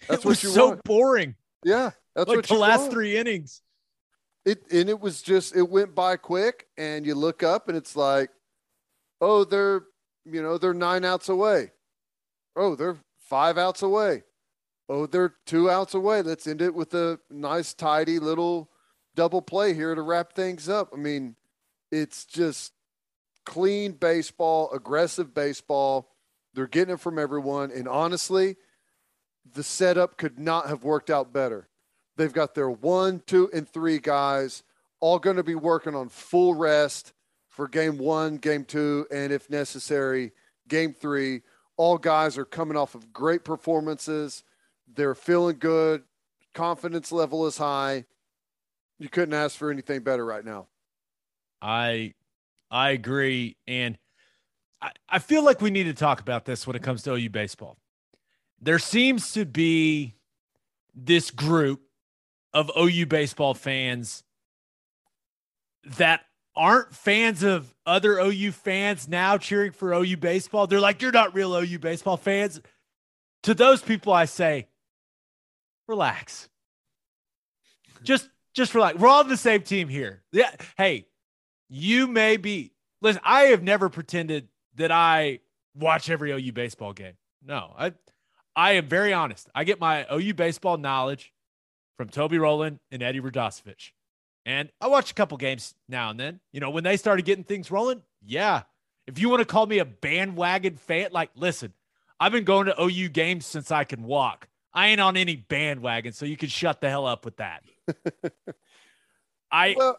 That's 0.06 0.24
it 0.24 0.26
what 0.26 0.42
was 0.42 0.54
so 0.54 0.68
want. 0.68 0.84
boring. 0.84 1.34
Yeah. 1.64 1.90
That's 2.14 2.28
like 2.28 2.36
what 2.38 2.46
the 2.46 2.54
last 2.54 2.80
want. 2.82 2.92
three 2.92 3.16
innings. 3.16 3.62
It 4.44 4.62
and 4.72 4.88
it 4.88 5.00
was 5.00 5.22
just 5.22 5.54
it 5.54 5.68
went 5.68 5.94
by 5.94 6.16
quick, 6.16 6.66
and 6.78 7.04
you 7.04 7.14
look 7.14 7.42
up 7.42 7.68
and 7.68 7.76
it's 7.76 7.94
like, 7.96 8.30
oh, 9.20 9.44
they're 9.44 9.82
you 10.24 10.42
know 10.42 10.56
they're 10.58 10.74
nine 10.74 11.04
outs 11.04 11.28
away. 11.28 11.70
Oh, 12.58 12.74
they're 12.74 12.96
five 13.18 13.56
outs 13.56 13.82
away. 13.82 14.24
Oh, 14.88 15.06
they're 15.06 15.34
two 15.46 15.70
outs 15.70 15.94
away. 15.94 16.22
Let's 16.22 16.46
end 16.46 16.60
it 16.60 16.74
with 16.74 16.92
a 16.94 17.20
nice, 17.30 17.72
tidy 17.74 18.18
little 18.18 18.70
double 19.14 19.42
play 19.42 19.74
here 19.74 19.94
to 19.94 20.02
wrap 20.02 20.32
things 20.32 20.68
up. 20.68 20.90
I 20.92 20.96
mean, 20.96 21.36
it's 21.92 22.24
just 22.24 22.72
clean 23.44 23.92
baseball, 23.92 24.70
aggressive 24.72 25.32
baseball. 25.34 26.08
They're 26.54 26.66
getting 26.66 26.94
it 26.94 27.00
from 27.00 27.18
everyone, 27.18 27.70
and 27.70 27.86
honestly, 27.86 28.56
the 29.54 29.62
setup 29.62 30.16
could 30.16 30.38
not 30.38 30.68
have 30.68 30.84
worked 30.84 31.10
out 31.10 31.32
better. 31.32 31.68
They've 32.16 32.32
got 32.32 32.54
their 32.54 32.70
one, 32.70 33.22
two, 33.26 33.48
and 33.54 33.68
three 33.68 33.98
guys 33.98 34.62
all 35.00 35.18
going 35.18 35.36
to 35.36 35.44
be 35.44 35.54
working 35.54 35.94
on 35.94 36.08
full 36.08 36.54
rest 36.54 37.12
for 37.48 37.68
game 37.68 37.98
one, 37.98 38.38
game 38.38 38.64
two, 38.64 39.06
and 39.10 39.32
if 39.32 39.48
necessary, 39.48 40.32
game 40.66 40.92
three. 40.92 41.42
All 41.78 41.96
guys 41.96 42.36
are 42.36 42.44
coming 42.44 42.76
off 42.76 42.94
of 42.94 43.12
great 43.14 43.44
performances. 43.44 44.44
They're 44.94 45.14
feeling 45.14 45.56
good. 45.58 46.02
Confidence 46.52 47.10
level 47.10 47.46
is 47.46 47.56
high. 47.56 48.04
You 48.98 49.08
couldn't 49.08 49.34
ask 49.34 49.56
for 49.56 49.70
anything 49.70 50.00
better 50.00 50.24
right 50.24 50.44
now. 50.44 50.66
I 51.62 52.12
I 52.70 52.90
agree. 52.90 53.56
And 53.66 53.96
I, 54.82 54.90
I 55.08 55.18
feel 55.18 55.42
like 55.44 55.60
we 55.60 55.70
need 55.70 55.84
to 55.84 55.94
talk 55.94 56.20
about 56.20 56.44
this 56.44 56.66
when 56.66 56.76
it 56.76 56.82
comes 56.82 57.02
to 57.04 57.14
OU 57.14 57.30
baseball. 57.30 57.78
There 58.60 58.78
seems 58.78 59.32
to 59.32 59.44
be 59.46 60.14
this 60.94 61.30
group 61.30 61.80
of 62.52 62.70
OU 62.76 63.06
baseball 63.06 63.54
fans 63.54 64.24
that 65.84 66.22
aren't 66.58 66.92
fans 66.94 67.44
of 67.44 67.72
other 67.86 68.18
OU 68.18 68.52
fans 68.52 69.08
now 69.08 69.38
cheering 69.38 69.72
for 69.72 69.94
OU 69.94 70.16
baseball. 70.16 70.66
They're 70.66 70.80
like, 70.80 71.00
you're 71.00 71.12
not 71.12 71.34
real 71.34 71.54
OU 71.54 71.78
baseball 71.78 72.16
fans. 72.16 72.60
To 73.44 73.54
those 73.54 73.80
people, 73.80 74.12
I 74.12 74.24
say, 74.24 74.66
relax. 75.86 76.48
Just 78.02 78.28
just 78.52 78.74
relax. 78.74 78.98
We're 78.98 79.08
all 79.08 79.24
the 79.24 79.36
same 79.36 79.62
team 79.62 79.88
here. 79.88 80.22
Yeah. 80.32 80.50
Hey, 80.76 81.06
you 81.68 82.08
may 82.08 82.36
be 82.36 82.72
listen, 83.00 83.22
I 83.24 83.44
have 83.44 83.62
never 83.62 83.88
pretended 83.88 84.48
that 84.74 84.90
I 84.90 85.38
watch 85.74 86.10
every 86.10 86.32
OU 86.32 86.52
baseball 86.52 86.92
game. 86.92 87.14
No, 87.44 87.72
I 87.78 87.92
I 88.56 88.72
am 88.72 88.88
very 88.88 89.12
honest. 89.12 89.48
I 89.54 89.62
get 89.62 89.78
my 89.78 90.06
OU 90.12 90.34
baseball 90.34 90.76
knowledge 90.76 91.32
from 91.96 92.08
Toby 92.08 92.38
Rowland 92.38 92.80
and 92.90 93.02
Eddie 93.02 93.20
Radosevich. 93.20 93.92
And 94.48 94.70
I 94.80 94.86
watch 94.86 95.10
a 95.10 95.14
couple 95.14 95.36
games 95.36 95.74
now 95.90 96.08
and 96.08 96.18
then. 96.18 96.40
You 96.52 96.60
know, 96.60 96.70
when 96.70 96.82
they 96.82 96.96
started 96.96 97.26
getting 97.26 97.44
things 97.44 97.70
rolling, 97.70 98.00
yeah. 98.24 98.62
If 99.06 99.18
you 99.18 99.28
want 99.28 99.40
to 99.40 99.44
call 99.44 99.66
me 99.66 99.78
a 99.78 99.84
bandwagon 99.84 100.78
fan, 100.78 101.10
like, 101.12 101.28
listen, 101.36 101.74
I've 102.18 102.32
been 102.32 102.44
going 102.44 102.64
to 102.64 102.82
OU 102.82 103.10
games 103.10 103.44
since 103.44 103.70
I 103.70 103.84
can 103.84 104.04
walk. 104.04 104.48
I 104.72 104.88
ain't 104.88 105.02
on 105.02 105.18
any 105.18 105.36
bandwagon, 105.36 106.14
so 106.14 106.24
you 106.24 106.38
can 106.38 106.48
shut 106.48 106.80
the 106.80 106.88
hell 106.88 107.06
up 107.06 107.26
with 107.26 107.36
that. 107.36 107.62
I 109.52 109.74
Well, 109.76 109.98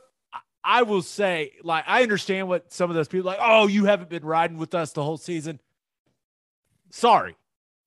I 0.64 0.82
will 0.82 1.04
say, 1.04 1.52
like, 1.64 1.84
I 1.86 2.02
understand 2.02 2.48
what 2.48 2.74
some 2.74 2.90
of 2.90 2.96
those 2.96 3.08
people 3.08 3.28
like, 3.28 3.40
oh, 3.40 3.68
you 3.68 3.86
haven't 3.86 4.10
been 4.10 4.26
riding 4.26 4.58
with 4.58 4.74
us 4.74 4.94
the 4.94 5.04
whole 5.04 5.18
season. 5.18 5.60
Sorry. 6.90 7.36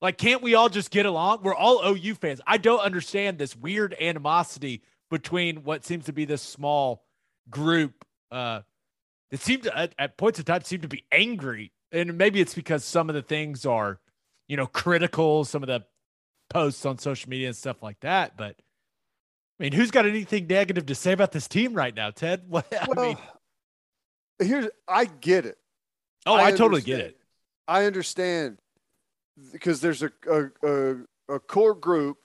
Like, 0.00 0.16
can't 0.16 0.42
we 0.42 0.54
all 0.54 0.68
just 0.68 0.92
get 0.92 1.06
along? 1.06 1.40
We're 1.42 1.56
all 1.56 1.84
OU 1.84 2.14
fans. 2.14 2.40
I 2.46 2.58
don't 2.58 2.80
understand 2.80 3.38
this 3.38 3.56
weird 3.56 3.96
animosity 4.00 4.82
between 5.12 5.62
what 5.62 5.84
seems 5.84 6.06
to 6.06 6.12
be 6.12 6.24
this 6.24 6.42
small 6.42 7.04
group. 7.50 8.04
Uh, 8.32 8.62
it 9.30 9.40
seemed 9.40 9.64
to, 9.64 9.78
at, 9.78 9.94
at 9.98 10.16
points 10.16 10.38
of 10.38 10.46
time 10.46 10.62
seem 10.62 10.80
to 10.80 10.88
be 10.88 11.04
angry. 11.12 11.70
And 11.92 12.16
maybe 12.16 12.40
it's 12.40 12.54
because 12.54 12.82
some 12.82 13.10
of 13.10 13.14
the 13.14 13.22
things 13.22 13.66
are, 13.66 14.00
you 14.48 14.56
know, 14.56 14.66
critical, 14.66 15.44
some 15.44 15.62
of 15.62 15.66
the 15.66 15.84
posts 16.48 16.86
on 16.86 16.98
social 16.98 17.28
media 17.28 17.48
and 17.48 17.56
stuff 17.56 17.82
like 17.82 18.00
that. 18.00 18.36
But 18.38 18.56
I 19.60 19.64
mean, 19.64 19.72
who's 19.72 19.90
got 19.90 20.06
anything 20.06 20.46
negative 20.46 20.86
to 20.86 20.94
say 20.94 21.12
about 21.12 21.30
this 21.30 21.46
team 21.46 21.74
right 21.74 21.94
now, 21.94 22.10
Ted? 22.10 22.42
What 22.48 22.66
I 22.72 22.86
well, 22.88 23.06
mean, 23.06 23.18
here's 24.38 24.68
I 24.88 25.04
get 25.04 25.44
it. 25.44 25.58
oh, 26.24 26.34
I, 26.34 26.46
I 26.46 26.50
totally 26.52 26.80
get 26.80 27.00
it. 27.00 27.18
I 27.68 27.84
understand 27.84 28.58
because 29.52 29.82
there's 29.82 30.02
a, 30.02 30.10
a, 30.28 30.48
a, 30.66 30.96
a 31.34 31.38
core 31.38 31.74
group 31.74 32.16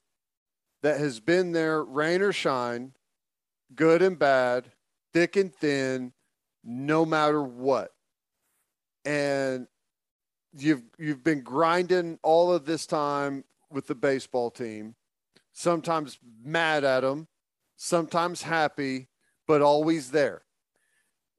that 0.84 1.00
has 1.00 1.20
been 1.20 1.52
there, 1.52 1.84
rain 1.84 2.22
or 2.22 2.32
shine, 2.32 2.94
good 3.76 4.02
and 4.02 4.18
bad, 4.18 4.72
thick 5.14 5.36
and 5.36 5.54
thin, 5.54 6.14
no 6.64 7.06
matter 7.06 7.42
what. 7.42 7.92
And 9.06 9.68
you've 10.56 10.84
you've 10.98 11.24
been 11.24 11.42
grinding 11.42 12.20
all 12.24 12.52
of 12.52 12.66
this 12.66 12.86
time 12.86 13.44
with 13.72 13.88
the 13.88 13.96
baseball 13.96 14.52
team, 14.52 14.96
sometimes 15.54 16.20
mad 16.44 16.84
at 16.84 17.02
them, 17.02 17.28
sometimes 17.76 18.42
happy, 18.42 19.08
but 19.48 19.62
always 19.62 20.12
there. 20.12 20.44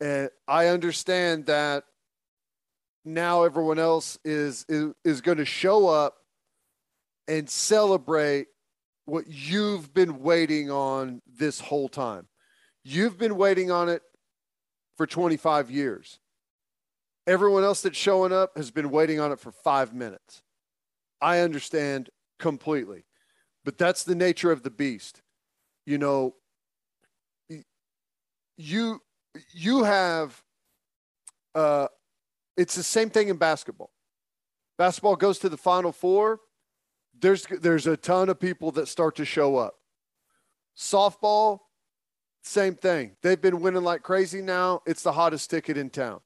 And 0.00 0.30
I 0.46 0.68
understand 0.68 1.46
that 1.46 1.84
now 3.04 3.44
everyone 3.44 3.78
else 3.78 4.18
is 4.24 4.64
is, 4.68 4.92
is 5.04 5.20
going 5.20 5.38
to 5.38 5.44
show 5.44 5.88
up 5.88 6.16
and 7.26 7.48
celebrate 7.48 8.48
what 9.08 9.26
you've 9.26 9.94
been 9.94 10.22
waiting 10.22 10.70
on 10.70 11.22
this 11.26 11.60
whole 11.60 11.88
time. 11.88 12.28
You've 12.84 13.16
been 13.16 13.36
waiting 13.36 13.70
on 13.70 13.88
it 13.88 14.02
for 14.98 15.06
25 15.06 15.70
years. 15.70 16.18
Everyone 17.26 17.64
else 17.64 17.80
that's 17.80 17.96
showing 17.96 18.32
up 18.32 18.56
has 18.56 18.70
been 18.70 18.90
waiting 18.90 19.18
on 19.18 19.32
it 19.32 19.40
for 19.40 19.50
5 19.50 19.94
minutes. 19.94 20.42
I 21.22 21.40
understand 21.40 22.10
completely. 22.38 23.04
But 23.64 23.78
that's 23.78 24.04
the 24.04 24.14
nature 24.14 24.52
of 24.52 24.62
the 24.62 24.70
beast. 24.70 25.22
You 25.86 25.98
know, 25.98 26.34
you 28.56 29.00
you 29.52 29.84
have 29.84 30.42
uh 31.54 31.86
it's 32.56 32.74
the 32.74 32.82
same 32.82 33.08
thing 33.08 33.28
in 33.28 33.36
basketball. 33.36 33.90
Basketball 34.76 35.16
goes 35.16 35.38
to 35.40 35.48
the 35.48 35.56
final 35.56 35.92
four. 35.92 36.40
There's 37.20 37.46
there's 37.46 37.86
a 37.86 37.96
ton 37.96 38.28
of 38.28 38.38
people 38.38 38.70
that 38.72 38.88
start 38.88 39.16
to 39.16 39.24
show 39.24 39.56
up. 39.56 39.74
Softball, 40.76 41.60
same 42.42 42.74
thing. 42.74 43.16
They've 43.22 43.40
been 43.40 43.60
winning 43.60 43.82
like 43.82 44.02
crazy 44.02 44.40
now. 44.40 44.82
It's 44.86 45.02
the 45.02 45.12
hottest 45.12 45.50
ticket 45.50 45.76
in 45.76 45.90
town. 45.90 46.20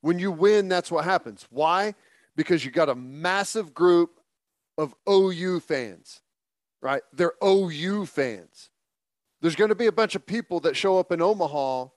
When 0.00 0.18
you 0.18 0.30
win, 0.30 0.68
that's 0.68 0.90
what 0.90 1.04
happens. 1.04 1.46
Why? 1.50 1.94
Because 2.36 2.64
you 2.64 2.70
got 2.70 2.88
a 2.88 2.94
massive 2.94 3.74
group 3.74 4.20
of 4.76 4.94
OU 5.08 5.60
fans, 5.60 6.20
right? 6.80 7.02
They're 7.12 7.34
OU 7.44 8.06
fans. 8.06 8.70
There's 9.40 9.56
going 9.56 9.70
to 9.70 9.74
be 9.74 9.86
a 9.86 9.92
bunch 9.92 10.14
of 10.14 10.24
people 10.24 10.60
that 10.60 10.76
show 10.76 10.98
up 10.98 11.10
in 11.10 11.20
Omaha 11.20 11.88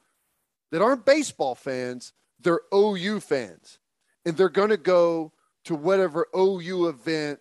that 0.72 0.82
aren't 0.82 1.06
baseball 1.06 1.54
fans, 1.54 2.14
they're 2.40 2.62
OU 2.74 3.20
fans. 3.20 3.80
And 4.26 4.38
they're 4.38 4.50
going 4.50 4.70
to 4.70 4.78
go 4.78 5.34
to 5.66 5.76
whatever 5.76 6.28
OU 6.36 6.88
event 6.88 7.40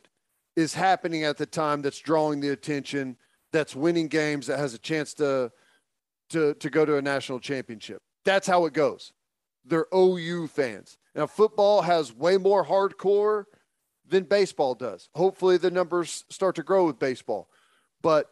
is 0.60 0.74
happening 0.74 1.24
at 1.24 1.36
the 1.36 1.46
time 1.46 1.82
that's 1.82 1.98
drawing 1.98 2.40
the 2.40 2.50
attention, 2.50 3.16
that's 3.52 3.74
winning 3.74 4.08
games, 4.08 4.46
that 4.46 4.58
has 4.58 4.74
a 4.74 4.78
chance 4.78 5.14
to 5.14 5.50
to 6.30 6.54
to 6.54 6.70
go 6.70 6.84
to 6.84 6.96
a 6.96 7.02
national 7.02 7.40
championship. 7.40 8.02
That's 8.24 8.46
how 8.46 8.66
it 8.66 8.72
goes. 8.72 9.12
They're 9.64 9.86
OU 9.94 10.48
fans. 10.48 10.98
Now 11.14 11.26
football 11.26 11.82
has 11.82 12.14
way 12.14 12.36
more 12.36 12.64
hardcore 12.64 13.44
than 14.06 14.24
baseball 14.24 14.74
does. 14.74 15.08
Hopefully 15.14 15.56
the 15.56 15.70
numbers 15.70 16.24
start 16.28 16.56
to 16.56 16.62
grow 16.62 16.86
with 16.86 16.98
baseball. 16.98 17.48
But 18.02 18.30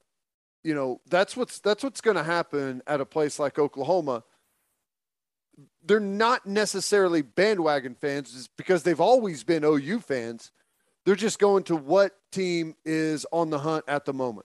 you 0.65 0.75
know, 0.75 1.01
that's 1.09 1.37
what's 1.37 1.61
that's 1.61 1.83
what's 1.83 2.01
going 2.01 2.17
to 2.17 2.23
happen 2.23 2.83
at 2.87 3.01
a 3.01 3.07
place 3.07 3.39
like 3.39 3.59
Oklahoma. 3.59 4.25
They're 5.85 6.01
not 6.01 6.47
necessarily 6.47 7.23
bandwagon 7.23 7.95
fans 7.95 8.49
because 8.57 8.83
they've 8.83 9.01
always 9.01 9.45
been 9.45 9.65
OU 9.65 10.01
fans. 10.01 10.53
They're 11.09 11.17
just 11.17 11.39
going 11.39 11.63
to 11.65 11.75
what 11.75 12.13
team 12.33 12.75
is 12.85 13.25
on 13.33 13.49
the 13.49 13.59
hunt 13.59 13.87
at 13.89 14.05
the 14.05 14.13
moment. 14.13 14.45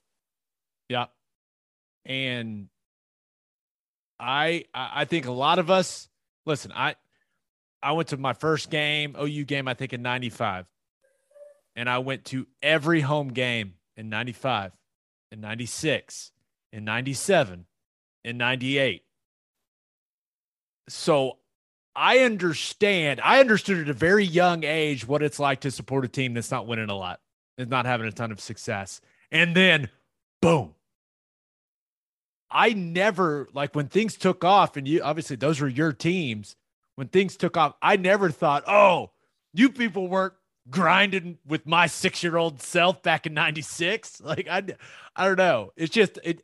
Yeah. 0.88 1.08
and 2.06 2.68
I 4.18 4.64
I 4.72 5.04
think 5.04 5.26
a 5.26 5.30
lot 5.30 5.58
of 5.58 5.70
us 5.70 6.08
listen. 6.46 6.72
I 6.74 6.96
I 7.82 7.92
went 7.92 8.08
to 8.08 8.16
my 8.16 8.32
first 8.32 8.70
game, 8.70 9.14
OU 9.14 9.44
game, 9.44 9.68
I 9.68 9.74
think 9.74 9.92
in 9.92 10.00
'95, 10.00 10.64
and 11.76 11.86
I 11.86 11.98
went 11.98 12.24
to 12.26 12.46
every 12.62 13.02
home 13.02 13.28
game 13.28 13.74
in 13.98 14.08
'95, 14.08 14.72
in 15.32 15.42
'96, 15.42 16.32
in 16.72 16.86
'97, 16.86 17.66
in 18.24 18.38
'98. 18.38 19.02
So 20.88 21.36
I 21.96 22.20
understand. 22.20 23.20
I 23.22 23.40
understood 23.40 23.78
at 23.78 23.88
a 23.88 23.94
very 23.94 24.24
young 24.24 24.64
age 24.64 25.06
what 25.06 25.22
it's 25.22 25.38
like 25.38 25.60
to 25.60 25.70
support 25.70 26.04
a 26.04 26.08
team 26.08 26.34
that's 26.34 26.50
not 26.50 26.66
winning 26.66 26.90
a 26.90 26.96
lot, 26.96 27.20
is 27.56 27.68
not 27.68 27.86
having 27.86 28.06
a 28.06 28.12
ton 28.12 28.32
of 28.32 28.40
success, 28.40 29.00
and 29.30 29.54
then 29.54 29.88
boom. 30.42 30.74
I 32.50 32.72
never 32.72 33.48
like 33.52 33.74
when 33.74 33.88
things 33.88 34.16
took 34.16 34.44
off, 34.44 34.76
and 34.76 34.86
you 34.86 35.02
obviously 35.02 35.36
those 35.36 35.60
were 35.60 35.68
your 35.68 35.92
teams. 35.92 36.56
When 36.96 37.08
things 37.08 37.36
took 37.36 37.56
off, 37.56 37.74
I 37.82 37.96
never 37.96 38.30
thought, 38.30 38.62
oh, 38.68 39.10
you 39.52 39.70
people 39.70 40.06
weren't 40.06 40.34
grinding 40.70 41.38
with 41.46 41.66
my 41.66 41.86
six 41.86 42.22
year 42.22 42.36
old 42.36 42.60
self 42.60 43.02
back 43.02 43.26
in 43.26 43.34
96. 43.34 44.20
Like, 44.24 44.48
I, 44.48 44.62
I 45.14 45.26
don't 45.26 45.36
know. 45.38 45.72
It's 45.76 45.92
just, 45.92 46.18
it, 46.24 46.42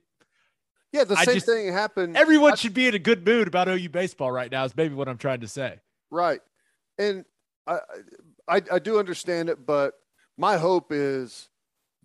Yeah, 0.93 1.05
the 1.05 1.15
I 1.17 1.25
same 1.25 1.35
just- 1.35 1.47
thing 1.47 1.73
happened. 1.73 2.17
everyone 2.17 2.53
I- 2.53 2.57
should 2.57 2.75
be 2.75 2.89
in 2.89 2.95
a 2.95 2.99
good 2.99 3.25
mood 3.25 3.47
about 3.49 3.69
OU 3.69 3.89
baseball 3.91 4.31
right 4.33 4.51
now, 4.51 4.65
is 4.65 4.77
maybe 4.77 4.95
what 4.95 5.09
I'm 5.09 5.19
trying 5.19 5.41
to 5.41 5.49
say. 5.49 5.81
Right. 6.11 6.41
And 6.99 7.25
I, 7.67 7.79
I 8.49 8.63
I 8.73 8.79
do 8.81 8.99
understand 8.99 9.49
it, 9.49 9.65
but 9.65 9.95
my 10.37 10.57
hope 10.57 10.91
is 10.91 11.49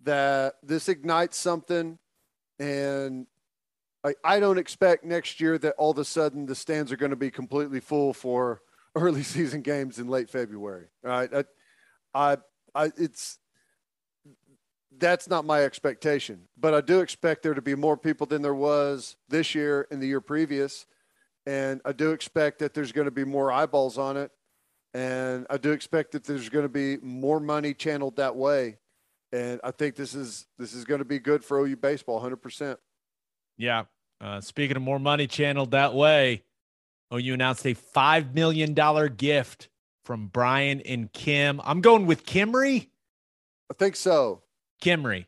that 0.04 0.54
this 0.62 0.88
ignites 0.88 1.36
something 1.36 1.98
and 2.60 3.26
I, 4.04 4.14
I 4.22 4.40
don't 4.40 4.58
expect 4.58 5.04
next 5.04 5.40
year 5.40 5.58
that 5.58 5.74
all 5.78 5.90
of 5.90 5.98
a 5.98 6.04
sudden 6.04 6.46
the 6.46 6.54
stands 6.54 6.92
are 6.92 6.96
going 6.96 7.10
to 7.10 7.16
be 7.16 7.30
completely 7.30 7.80
full 7.80 8.12
for 8.14 8.62
early 8.94 9.22
season 9.24 9.62
games 9.62 9.98
in 9.98 10.06
late 10.06 10.30
February. 10.30 10.86
All 11.04 11.10
right. 11.10 11.30
I, 11.34 11.44
I, 12.14 12.36
I 12.74 12.92
it's 12.96 13.38
that's 14.98 15.28
not 15.28 15.44
my 15.44 15.62
expectation, 15.62 16.48
but 16.58 16.74
I 16.74 16.80
do 16.80 17.00
expect 17.00 17.42
there 17.42 17.54
to 17.54 17.62
be 17.62 17.74
more 17.74 17.96
people 17.96 18.26
than 18.26 18.42
there 18.42 18.54
was 18.54 19.16
this 19.28 19.54
year 19.54 19.86
and 19.90 20.02
the 20.02 20.06
year 20.06 20.20
previous. 20.20 20.86
And 21.46 21.80
I 21.84 21.92
do 21.92 22.10
expect 22.12 22.58
that 22.58 22.74
there's 22.74 22.92
going 22.92 23.04
to 23.04 23.12
be 23.12 23.24
more 23.24 23.52
eyeballs 23.52 23.98
on 23.98 24.16
it. 24.16 24.32
And 24.94 25.46
I 25.50 25.58
do 25.58 25.72
expect 25.72 26.12
that 26.12 26.24
there's 26.24 26.48
going 26.48 26.64
to 26.64 26.68
be 26.68 26.96
more 26.98 27.38
money 27.38 27.74
channeled 27.74 28.16
that 28.16 28.34
way. 28.34 28.78
And 29.32 29.60
I 29.62 29.70
think 29.70 29.96
this 29.96 30.14
is 30.14 30.46
this 30.58 30.72
is 30.72 30.84
going 30.84 31.00
to 31.00 31.04
be 31.04 31.18
good 31.18 31.44
for 31.44 31.58
OU 31.58 31.76
baseball, 31.76 32.20
100%. 32.20 32.76
Yeah. 33.58 33.84
Uh, 34.20 34.40
speaking 34.40 34.76
of 34.76 34.82
more 34.82 34.98
money 34.98 35.26
channeled 35.26 35.72
that 35.72 35.94
way, 35.94 36.44
OU 37.12 37.34
announced 37.34 37.66
a 37.66 37.74
$5 37.74 38.34
million 38.34 38.74
gift 39.16 39.68
from 40.04 40.28
Brian 40.28 40.80
and 40.80 41.12
Kim. 41.12 41.60
I'm 41.64 41.80
going 41.80 42.06
with 42.06 42.24
Kimry. 42.24 42.88
I 43.70 43.74
think 43.74 43.96
so. 43.96 44.42
Kimry. 44.82 45.26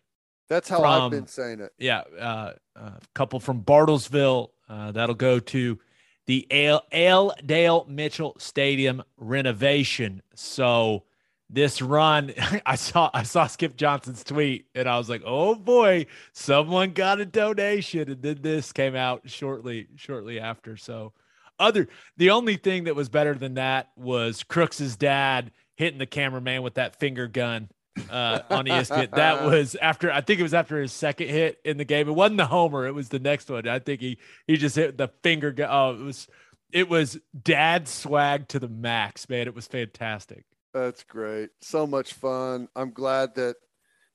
That's 0.49 0.69
how 0.69 0.83
I've 0.83 1.11
been 1.11 1.27
saying 1.27 1.61
it. 1.61 1.73
Yeah, 1.79 2.03
uh, 2.19 2.53
a 2.75 3.01
couple 3.15 3.39
from 3.39 3.63
Bartlesville. 3.63 4.51
Uh, 4.69 4.93
that'll 4.93 5.15
go 5.15 5.39
to 5.39 5.79
the 6.27 6.47
L., 6.51 6.85
L. 6.91 7.35
Dale 7.45 7.87
Mitchell 7.89 8.37
Stadium 8.39 9.03
renovation. 9.17 10.23
So 10.35 11.05
this 11.51 11.83
run, 11.83 12.33
I 12.67 12.77
saw 12.77 13.11
I 13.13 13.23
saw 13.25 13.47
Skip 13.47 13.77
Johnson's 13.77 14.25
tweet, 14.25 14.67
and 14.75 14.89
I 14.89 14.97
was 14.99 15.11
like, 15.11 15.23
"Oh 15.25 15.55
boy, 15.55 16.07
someone 16.33 16.93
got 16.93 17.21
a 17.21 17.27
donation." 17.27 18.11
And 18.11 18.23
then 18.23 18.39
this 18.41 18.73
came 18.73 18.97
out 18.97 19.29
shortly 19.29 19.89
shortly 19.97 20.41
after. 20.41 20.77
So 20.77 21.13
other 21.59 21.89
the 22.17 22.31
only 22.31 22.57
thing 22.57 22.85
that 22.85 22.97
was 22.97 23.09
better 23.09 23.35
than 23.35 23.55
that 23.55 23.91
was 23.97 24.43
Crooks's 24.45 24.97
dad 24.97 25.51
hitting 25.77 25.99
the 25.99 26.07
cameraman 26.07 26.63
with 26.63 26.75
that 26.75 26.99
finger 26.99 27.27
gun 27.27 27.69
uh, 28.11 28.41
on 28.51 28.67
ESPN. 28.67 29.11
That 29.13 29.45
was 29.45 29.75
after 29.77 30.11
I 30.11 30.21
think 30.21 30.41
it 30.41 30.43
was 30.43 30.55
after 30.55 30.81
his 30.81 30.93
second 30.93 31.29
hit 31.29 31.59
in 31.65 31.77
the 31.77 31.85
game. 31.85 32.09
It 32.09 32.15
wasn't 32.15 32.39
the 32.39 32.47
homer; 32.47 32.87
it 32.87 32.95
was 32.95 33.09
the 33.09 33.19
next 33.19 33.51
one. 33.51 33.69
I 33.69 33.79
think 33.79 34.01
he 34.01 34.19
he 34.47 34.57
just 34.57 34.77
hit 34.77 34.99
the 34.99 35.09
finger. 35.23 35.55
Oh, 35.69 35.95
it 35.95 36.03
was 36.03 36.29
it 36.73 36.89
was 36.89 37.19
dad 37.43 37.89
swag 37.89 38.49
to 38.49 38.59
the 38.59 38.69
max, 38.69 39.29
man. 39.29 39.47
It 39.47 39.55
was 39.55 39.67
fantastic. 39.67 40.45
That's 40.75 41.03
great. 41.03 41.51
So 41.61 41.87
much 41.87 42.13
fun. 42.13 42.69
I'm 42.77 42.93
glad 42.93 43.35
that 43.37 43.57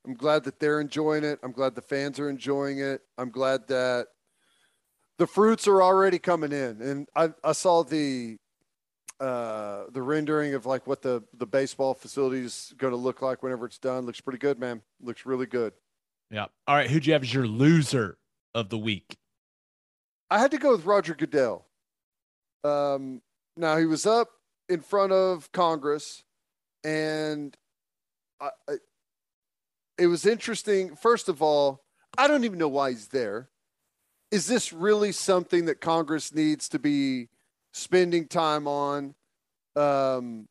I'm 0.05 0.13
glad 0.13 0.43
that 0.43 0.59
they're 0.59 0.81
enjoying 0.81 1.23
it. 1.23 1.39
I'm 1.43 1.51
glad 1.51 1.75
the 1.75 1.81
fans 1.81 2.19
are 2.19 2.29
enjoying 2.29 2.79
it. 2.79 3.01
I'm 3.17 3.31
glad 3.31 3.67
that 3.67 4.07
the 5.17 5.27
fruits 5.27 5.67
are 5.67 5.81
already 5.81 6.19
coming 6.19 6.51
in. 6.51 6.81
And 6.81 7.07
I, 7.15 7.29
I 7.43 7.53
saw 7.53 7.83
the 7.83 8.37
uh 9.19 9.85
the 9.91 10.01
rendering 10.01 10.53
of 10.53 10.65
like 10.65 10.87
what 10.87 11.01
the 11.01 11.23
the 11.37 11.45
baseball 11.45 11.93
facility 11.93 12.43
is 12.43 12.73
going 12.77 12.91
to 12.91 12.97
look 12.97 13.21
like 13.21 13.43
whenever 13.43 13.65
it's 13.65 13.77
done. 13.77 14.05
Looks 14.05 14.21
pretty 14.21 14.39
good, 14.39 14.59
man. 14.59 14.81
Looks 15.01 15.25
really 15.25 15.45
good. 15.45 15.73
Yeah. 16.31 16.47
All 16.67 16.75
right. 16.75 16.89
Who'd 16.89 17.05
you 17.05 17.13
have 17.13 17.23
as 17.23 17.33
your 17.33 17.47
loser 17.47 18.17
of 18.55 18.69
the 18.69 18.77
week? 18.77 19.17
I 20.29 20.39
had 20.39 20.51
to 20.51 20.57
go 20.57 20.71
with 20.71 20.85
Roger 20.85 21.13
Goodell. 21.13 21.65
Um, 22.63 23.21
now 23.55 23.77
he 23.77 23.85
was 23.85 24.05
up 24.05 24.29
in 24.67 24.81
front 24.81 25.11
of 25.11 25.51
Congress, 25.51 26.23
and 26.83 27.55
I, 28.41 28.49
I, 28.67 28.73
it 29.97 30.07
was 30.07 30.25
interesting. 30.25 30.95
First 30.95 31.29
of 31.29 31.41
all, 31.41 31.83
I 32.17 32.27
don't 32.27 32.45
even 32.45 32.57
know 32.57 32.67
why 32.67 32.91
he's 32.91 33.09
there. 33.09 33.49
Is 34.31 34.47
this 34.47 34.73
really 34.73 35.11
something 35.11 35.65
that 35.65 35.81
Congress 35.81 36.33
needs 36.33 36.67
to 36.69 36.79
be 36.79 37.29
spending 37.73 38.27
time 38.27 38.67
on? 38.67 39.13
Um, 39.75 40.47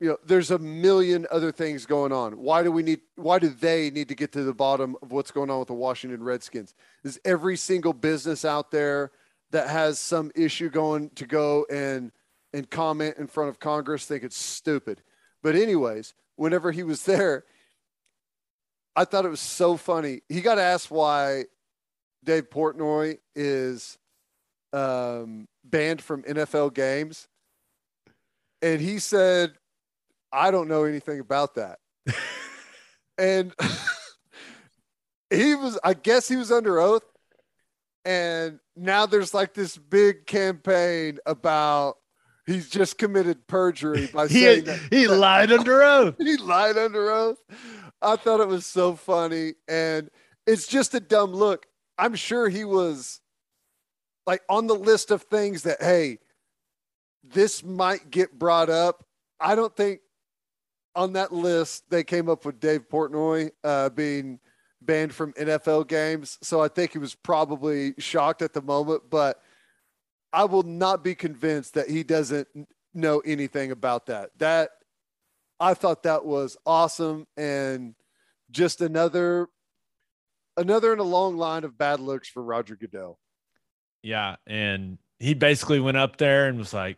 you 0.00 0.08
know, 0.08 0.16
there's 0.24 0.50
a 0.50 0.58
million 0.58 1.26
other 1.30 1.52
things 1.52 1.84
going 1.84 2.12
on. 2.12 2.38
Why 2.38 2.62
do 2.62 2.72
we 2.72 2.82
need? 2.82 3.00
Why 3.16 3.38
do 3.38 3.48
they 3.48 3.90
need 3.90 4.08
to 4.08 4.14
get 4.14 4.32
to 4.32 4.44
the 4.44 4.54
bottom 4.54 4.96
of 5.02 5.12
what's 5.12 5.30
going 5.30 5.50
on 5.50 5.58
with 5.58 5.68
the 5.68 5.74
Washington 5.74 6.22
Redskins? 6.22 6.74
Is 7.04 7.20
every 7.24 7.56
single 7.56 7.92
business 7.92 8.44
out 8.44 8.70
there 8.70 9.10
that 9.50 9.68
has 9.68 9.98
some 9.98 10.30
issue 10.34 10.70
going 10.70 11.10
to 11.10 11.26
go 11.26 11.66
and 11.70 12.12
and 12.52 12.70
comment 12.70 13.16
in 13.18 13.26
front 13.26 13.50
of 13.50 13.60
Congress 13.60 14.06
think 14.06 14.22
it's 14.24 14.36
stupid. 14.38 15.02
But 15.42 15.54
anyways, 15.54 16.14
whenever 16.36 16.72
he 16.72 16.82
was 16.82 17.02
there, 17.04 17.44
I 18.96 19.04
thought 19.04 19.24
it 19.24 19.30
was 19.30 19.40
so 19.40 19.76
funny. 19.76 20.22
He 20.28 20.40
got 20.40 20.58
asked 20.58 20.90
why 20.90 21.44
Dave 22.24 22.50
Portnoy 22.50 23.18
is 23.34 23.98
um, 24.72 25.46
banned 25.70 26.02
from 26.02 26.22
NFL 26.22 26.74
games, 26.74 27.28
and 28.62 28.80
he 28.80 28.98
said, 28.98 29.54
"I 30.32 30.50
don't 30.50 30.68
know 30.68 30.84
anything 30.84 31.20
about 31.20 31.54
that." 31.56 31.78
and 33.18 33.54
he 35.30 35.54
was, 35.54 35.78
I 35.84 35.94
guess, 35.94 36.28
he 36.28 36.36
was 36.36 36.50
under 36.50 36.78
oath 36.80 37.02
and 38.08 38.58
now 38.74 39.04
there's 39.04 39.34
like 39.34 39.52
this 39.52 39.76
big 39.76 40.24
campaign 40.24 41.18
about 41.26 41.96
he's 42.46 42.70
just 42.70 42.96
committed 42.96 43.46
perjury 43.46 44.06
by 44.06 44.26
He 44.28 44.40
saying 44.40 44.64
that 44.64 44.80
he 44.90 45.06
lied 45.06 45.52
under 45.52 45.82
oath. 45.82 46.14
he 46.18 46.38
lied 46.38 46.78
under 46.78 47.10
oath. 47.10 47.36
I 48.00 48.16
thought 48.16 48.40
it 48.40 48.48
was 48.48 48.64
so 48.64 48.94
funny, 48.94 49.54
and 49.68 50.08
it's 50.46 50.66
just 50.66 50.94
a 50.94 51.00
dumb 51.00 51.32
look. 51.32 51.66
I'm 51.98 52.14
sure 52.14 52.48
he 52.48 52.64
was 52.64 53.20
like 54.28 54.42
on 54.46 54.66
the 54.66 54.74
list 54.74 55.10
of 55.10 55.22
things 55.22 55.62
that 55.62 55.82
hey, 55.82 56.18
this 57.24 57.64
might 57.64 58.10
get 58.10 58.38
brought 58.38 58.68
up. 58.68 59.06
I 59.40 59.54
don't 59.54 59.74
think 59.74 60.00
on 60.94 61.14
that 61.14 61.32
list 61.32 61.84
they 61.88 62.04
came 62.04 62.28
up 62.28 62.44
with 62.44 62.60
Dave 62.60 62.90
Portnoy 62.90 63.50
uh, 63.64 63.88
being 63.88 64.38
banned 64.82 65.14
from 65.14 65.32
NFL 65.32 65.88
games. 65.88 66.36
So 66.42 66.60
I 66.60 66.68
think 66.68 66.92
he 66.92 66.98
was 66.98 67.14
probably 67.14 67.94
shocked 67.96 68.42
at 68.42 68.52
the 68.52 68.60
moment, 68.60 69.04
but 69.08 69.40
I 70.30 70.44
will 70.44 70.62
not 70.62 71.02
be 71.02 71.14
convinced 71.14 71.72
that 71.74 71.88
he 71.88 72.02
doesn't 72.02 72.48
know 72.92 73.20
anything 73.20 73.70
about 73.70 74.06
that. 74.06 74.28
That 74.36 74.72
I 75.58 75.72
thought 75.72 76.02
that 76.02 76.26
was 76.26 76.58
awesome 76.66 77.26
and 77.38 77.94
just 78.50 78.82
another 78.82 79.48
another 80.58 80.92
in 80.92 80.98
a 80.98 81.04
long 81.04 81.38
line 81.38 81.64
of 81.64 81.78
bad 81.78 81.98
looks 81.98 82.28
for 82.28 82.42
Roger 82.42 82.76
Goodell. 82.76 83.18
Yeah, 84.02 84.36
and 84.46 84.98
he 85.18 85.34
basically 85.34 85.80
went 85.80 85.96
up 85.96 86.16
there 86.18 86.46
and 86.46 86.58
was 86.58 86.72
like, 86.72 86.96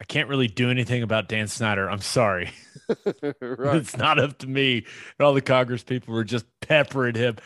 "I 0.00 0.04
can't 0.04 0.28
really 0.28 0.48
do 0.48 0.70
anything 0.70 1.02
about 1.02 1.28
Dan 1.28 1.46
Snyder. 1.46 1.88
I'm 1.88 2.00
sorry." 2.00 2.50
right. 3.40 3.76
It's 3.76 3.96
not 3.96 4.18
up 4.18 4.38
to 4.38 4.46
me. 4.46 4.78
And 5.18 5.26
all 5.26 5.32
the 5.34 5.40
Congress 5.40 5.82
people 5.84 6.14
were 6.14 6.24
just 6.24 6.44
peppering 6.60 7.14
him. 7.14 7.36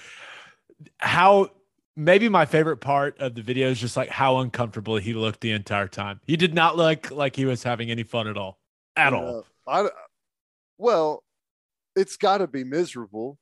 How 0.98 1.50
maybe 1.96 2.28
my 2.28 2.46
favorite 2.46 2.78
part 2.78 3.18
of 3.20 3.34
the 3.34 3.42
video 3.42 3.68
is 3.70 3.78
just 3.80 3.96
like 3.96 4.08
how 4.08 4.38
uncomfortable 4.38 4.96
he 4.96 5.12
looked 5.14 5.40
the 5.40 5.52
entire 5.52 5.86
time. 5.88 6.20
He 6.26 6.36
did 6.36 6.54
not 6.54 6.76
look 6.76 7.10
like 7.10 7.36
he 7.36 7.44
was 7.44 7.62
having 7.62 7.90
any 7.90 8.02
fun 8.02 8.26
at 8.26 8.36
all. 8.36 8.58
At 8.96 9.12
all. 9.12 9.44
I, 9.68 9.88
well, 10.78 11.22
it's 11.94 12.16
got 12.16 12.38
to 12.38 12.46
be 12.46 12.64
miserable. 12.64 13.38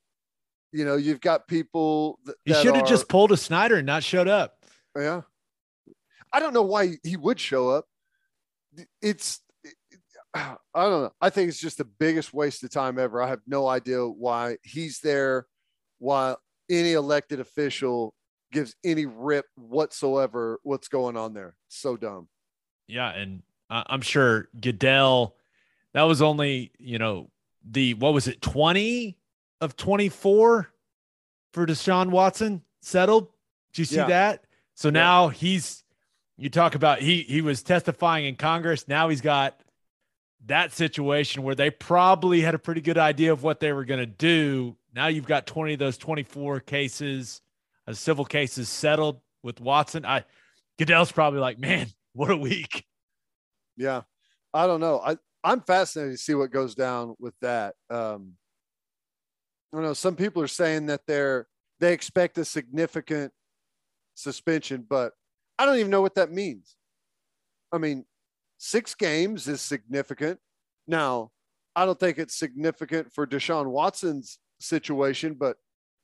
you 0.73 0.85
know, 0.85 0.97
you've 0.97 1.21
got 1.21 1.47
people 1.49 2.19
th- 2.27 2.37
He 2.45 2.53
should 2.55 2.75
have 2.75 2.85
are- 2.85 2.87
just 2.89 3.09
pulled 3.09 3.33
a 3.33 3.37
Snyder 3.37 3.77
and 3.77 3.87
not 3.87 4.03
showed 4.03 4.29
up. 4.29 4.62
Yeah. 4.97 5.23
I 6.33 6.41
don't 6.41 6.55
know 6.55 6.63
why 6.63 6.95
he 7.03 7.17
would 7.17 7.39
show 7.39 7.71
up. 7.71 7.87
It's, 9.03 9.41
I 10.35 10.57
don't 10.75 11.03
know. 11.03 11.13
I 11.21 11.31
think 11.31 11.49
it's 11.51 11.61
just 11.61 11.79
the 11.79 11.85
biggest 11.85 12.33
waste 12.33 12.65
of 12.65 12.71
time 12.71 12.99
ever. 12.99 13.23
I 13.23 13.29
have 13.29 13.43
no 13.47 13.69
idea 13.69 14.07
why 14.07 14.57
he's 14.63 15.01
there, 15.01 15.47
why 15.99 16.37
any 16.71 16.93
elected 16.93 17.39
official 17.41 18.15
gives 18.51 18.75
any 18.85 19.05
rip 19.07 19.47
whatsoever 19.57 20.59
what's 20.63 20.89
going 20.89 21.17
on 21.17 21.35
there. 21.35 21.55
So 21.69 21.97
dumb. 21.97 22.29
Yeah, 22.87 23.11
and 23.11 23.43
I'm 23.69 24.01
sure 24.01 24.49
Goodell. 24.59 25.37
That 25.95 26.03
was 26.03 26.23
only 26.23 26.73
you 26.79 26.99
know 26.99 27.31
the 27.71 27.95
what 27.95 28.15
was 28.15 28.27
it 28.27 28.41
twenty 28.41 29.19
of 29.61 29.77
twenty 29.77 30.09
four 30.09 30.69
for 31.53 31.67
Deshaun 31.67 32.11
Watson 32.11 32.63
settled. 32.81 33.29
Did 33.75 33.79
you 33.81 33.85
see 33.85 33.97
Yeah. 33.97 34.07
that? 34.07 34.45
So 34.75 34.91
now 34.91 35.29
he's 35.29 35.83
you 36.37 36.51
talk 36.51 36.75
about 36.75 37.01
he 37.01 37.23
he 37.23 37.41
was 37.41 37.63
testifying 37.63 38.27
in 38.27 38.37
Congress. 38.37 38.89
Now 38.89 39.09
he's 39.09 39.21
got 39.21 39.61
that 40.47 40.73
situation 40.73 41.43
where 41.43 41.55
they 41.55 41.71
probably 41.71 42.41
had 42.41 42.55
a 42.55 42.59
pretty 42.59 42.81
good 42.81 42.99
idea 42.99 43.33
of 43.33 43.43
what 43.43 43.61
they 43.61 43.73
were 43.73 43.85
going 43.85 44.01
to 44.01 44.07
do. 44.07 44.77
Now 44.95 45.07
you've 45.07 45.27
got 45.27 45.47
20 45.47 45.75
of 45.75 45.79
those 45.79 45.97
24 45.97 46.61
cases, 46.61 47.41
uh, 47.87 47.93
civil 47.93 48.25
cases 48.25 48.69
settled 48.69 49.21
with 49.43 49.61
Watson. 49.61 50.05
I 50.05 50.25
Goodell's 50.79 51.13
probably 51.13 51.41
like, 51.41 51.59
man, 51.59 51.87
what 52.13 52.31
a 52.31 52.37
week. 52.37 52.85
Yeah. 53.77 54.03
I 54.55 54.67
don't 54.67 54.81
know. 54.81 55.01
I, 55.05 55.17
I'm 55.45 55.61
fascinated 55.61 56.19
to 56.19 56.23
see 56.23 56.35
what 56.35 56.51
goes 56.51 56.75
down 56.75 57.15
with 57.19 57.35
that. 57.41 57.75
Um, 57.89 58.35
I 59.73 59.77
don't 59.77 59.85
know. 59.85 59.95
Some 59.95 60.17
people 60.17 60.43
are 60.43 60.49
saying 60.49 60.87
that 60.87 61.03
they're, 61.07 61.47
they 61.81 61.93
expect 61.93 62.39
a 62.39 62.45
significant 62.45 63.33
suspension, 64.15 64.85
but 64.89 65.13
I 65.59 65.67
don't 65.67 65.79
even 65.79 65.91
know 65.91 66.03
what 66.03 66.15
that 66.17 66.33
means. 66.33 66.77
I 67.73 67.79
mean, 67.79 68.05
six 68.59 68.95
games 68.95 69.49
is 69.49 69.61
significant. 69.61 70.39
Now, 70.87 71.31
I 71.75 71.87
don't 71.87 71.99
think 71.99 72.19
it's 72.19 72.37
significant 72.37 73.13
for 73.13 73.27
Deshaun 73.27 73.67
Watson's 73.67 74.39
situation, 74.61 75.35
but 75.35 75.57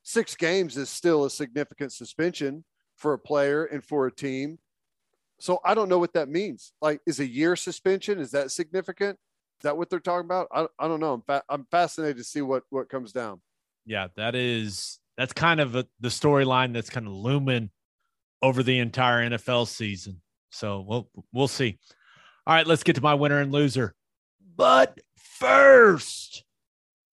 six 0.03 0.35
games 0.35 0.77
is 0.77 0.89
still 0.89 1.25
a 1.25 1.31
significant 1.31 1.93
suspension 1.93 2.65
for 2.97 3.13
a 3.13 3.19
player 3.19 3.65
and 3.67 3.85
for 3.85 4.07
a 4.07 4.13
team. 4.13 4.59
So 5.41 5.61
I 5.65 5.75
don't 5.75 5.89
know 5.89 5.99
what 5.99 6.15
that 6.15 6.29
means. 6.29 6.73
Like, 6.81 7.01
is 7.07 7.21
a 7.21 7.27
year 7.27 7.55
suspension? 7.55 8.19
Is 8.19 8.33
that 8.33 8.51
significant? 8.51 9.19
Is 9.61 9.63
that 9.65 9.77
what 9.77 9.91
they're 9.91 10.01
talking 10.01 10.25
about? 10.25 10.49
I, 10.53 10.67
I 10.79 10.89
don't 10.89 11.01
know. 11.01 11.15
I'm 11.15 11.23
fa- 11.23 11.45
I'm 11.49 11.67
fascinated 11.71 12.17
to 12.19 12.25
see 12.25 12.43
what 12.43 12.63
what 12.71 12.89
comes 12.89 13.13
down. 13.13 13.41
Yeah, 13.87 14.09
that 14.17 14.35
is 14.35 14.99
that's 15.17 15.33
kind 15.33 15.61
of 15.61 15.75
a, 15.75 15.87
the 16.01 16.09
storyline 16.09 16.73
that's 16.73 16.91
kind 16.91 17.07
of 17.07 17.13
looming 17.13 17.71
over 18.43 18.63
the 18.63 18.79
entire 18.79 19.29
NFL 19.29 19.67
season. 19.69 20.21
So 20.51 20.85
we'll 20.87 21.11
we'll 21.33 21.49
see. 21.49 21.79
All 22.47 22.55
right, 22.55 22.67
let's 22.67 22.83
get 22.83 22.97
to 22.97 23.03
my 23.03 23.15
winner 23.15 23.41
and 23.41 23.53
loser. 23.53 23.95
But 24.57 24.99
first, 25.17 26.45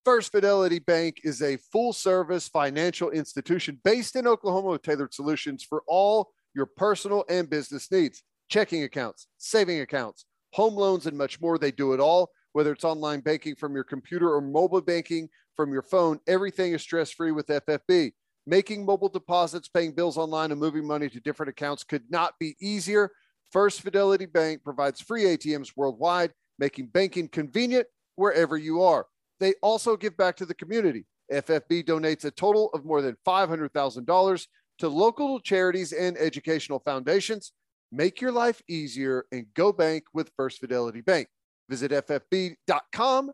First 0.04 0.32
Fidelity 0.32 0.78
Bank 0.78 1.20
is 1.24 1.42
a 1.42 1.56
full 1.56 1.92
service 1.92 2.48
financial 2.48 3.10
institution 3.10 3.80
based 3.84 4.16
in 4.16 4.26
Oklahoma 4.26 4.68
with 4.68 4.82
tailored 4.82 5.12
solutions 5.12 5.62
for 5.62 5.82
all 5.86 6.30
your 6.54 6.66
personal 6.66 7.24
and 7.28 7.50
business 7.50 7.90
needs 7.90 8.22
checking 8.48 8.84
accounts, 8.84 9.26
saving 9.38 9.80
accounts, 9.80 10.24
home 10.52 10.74
loans, 10.74 11.06
and 11.06 11.18
much 11.18 11.40
more. 11.40 11.58
They 11.58 11.72
do 11.72 11.92
it 11.92 12.00
all, 12.00 12.30
whether 12.52 12.72
it's 12.72 12.84
online 12.84 13.20
banking 13.20 13.54
from 13.54 13.74
your 13.74 13.84
computer 13.84 14.32
or 14.32 14.40
mobile 14.40 14.80
banking 14.80 15.28
from 15.54 15.72
your 15.72 15.82
phone. 15.82 16.20
Everything 16.26 16.72
is 16.72 16.82
stress 16.82 17.10
free 17.10 17.32
with 17.32 17.48
FFB. 17.48 18.12
Making 18.46 18.84
mobile 18.84 19.08
deposits, 19.08 19.68
paying 19.68 19.92
bills 19.92 20.16
online, 20.16 20.52
and 20.52 20.60
moving 20.60 20.86
money 20.86 21.08
to 21.08 21.20
different 21.20 21.50
accounts 21.50 21.82
could 21.82 22.04
not 22.10 22.34
be 22.38 22.56
easier. 22.60 23.10
First 23.50 23.82
Fidelity 23.82 24.26
Bank 24.26 24.62
provides 24.62 25.00
free 25.00 25.24
ATMs 25.24 25.72
worldwide, 25.76 26.32
making 26.58 26.88
banking 26.88 27.28
convenient 27.28 27.86
wherever 28.14 28.56
you 28.56 28.82
are. 28.82 29.06
They 29.40 29.54
also 29.62 29.96
give 29.96 30.16
back 30.16 30.36
to 30.36 30.46
the 30.46 30.54
community. 30.54 31.06
FFB 31.32 31.84
donates 31.84 32.24
a 32.24 32.30
total 32.30 32.70
of 32.72 32.84
more 32.84 33.02
than 33.02 33.16
$500,000 33.26 34.46
to 34.78 34.88
local 34.88 35.40
charities 35.40 35.92
and 35.92 36.16
educational 36.16 36.78
foundations. 36.80 37.52
Make 37.92 38.20
your 38.20 38.32
life 38.32 38.62
easier 38.68 39.26
and 39.32 39.46
go 39.54 39.72
bank 39.72 40.04
with 40.12 40.30
First 40.36 40.60
Fidelity 40.60 41.00
Bank. 41.00 41.28
Visit 41.68 41.92
ffb.com 41.92 43.32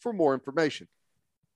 for 0.00 0.12
more 0.12 0.34
information. 0.34 0.88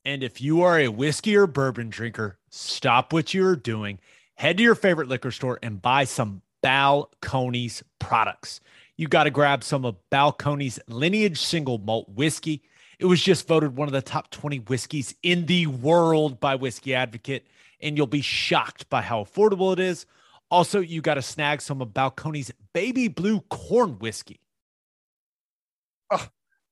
And 0.07 0.23
if 0.23 0.41
you 0.41 0.63
are 0.63 0.79
a 0.79 0.87
whiskey 0.87 1.35
or 1.35 1.49
bourbon 1.49 1.91
drinker, 1.91 2.39
stop 2.49 3.13
what 3.13 3.35
you're 3.35 3.57
doing. 3.57 3.99
Head 4.37 4.57
to 4.59 4.63
your 4.63 4.77
favorite 4.77 5.09
liquor 5.09 5.33
store 5.33 5.59
and 5.65 5.83
buy 5.83 6.05
some 6.05 6.43
Balcones 6.63 7.83
products. 7.99 8.61
You 8.97 9.09
got 9.09 9.25
to 9.25 9.31
grab 9.31 9.65
some 9.65 9.85
of 9.85 9.97
Balcones 10.13 10.79
lineage 10.87 11.41
single 11.41 11.79
malt 11.79 12.09
whiskey. 12.09 12.63
It 13.01 13.07
was 13.07 13.21
just 13.21 13.49
voted 13.49 13.77
one 13.77 13.89
of 13.89 13.93
the 13.93 14.01
top 14.01 14.31
20 14.31 14.61
whiskeys 14.61 15.13
in 15.25 15.47
the 15.47 15.67
world 15.67 16.39
by 16.39 16.55
Whiskey 16.55 16.95
Advocate, 16.95 17.45
and 17.81 17.97
you'll 17.97 18.07
be 18.07 18.23
shocked 18.23 18.89
by 18.89 19.03
how 19.03 19.25
affordable 19.25 19.73
it 19.73 19.81
is. 19.81 20.07
Also, 20.53 20.79
you 20.79 21.01
got 21.01 21.15
to 21.15 21.23
snag 21.23 21.61
some 21.61 21.83
of 21.83 21.89
Balcones 21.89 22.53
baby 22.73 23.09
blue 23.09 23.41
corn 23.41 23.99
whiskey. 23.99 24.39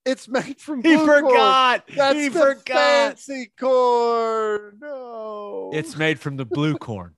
It's 0.04 0.28
made 0.28 0.60
from 0.60 0.82
He 0.82 0.96
blue 0.96 1.06
corn. 1.06 1.24
forgot. 1.24 1.84
That's 1.96 2.18
he 2.18 2.28
the 2.28 2.38
forgot. 2.40 2.66
fancy 2.66 3.50
corn. 3.58 4.78
No. 4.80 5.70
It's 5.72 5.96
made 5.96 6.20
from 6.20 6.36
the 6.36 6.44
blue 6.44 6.76
corn. 6.76 7.14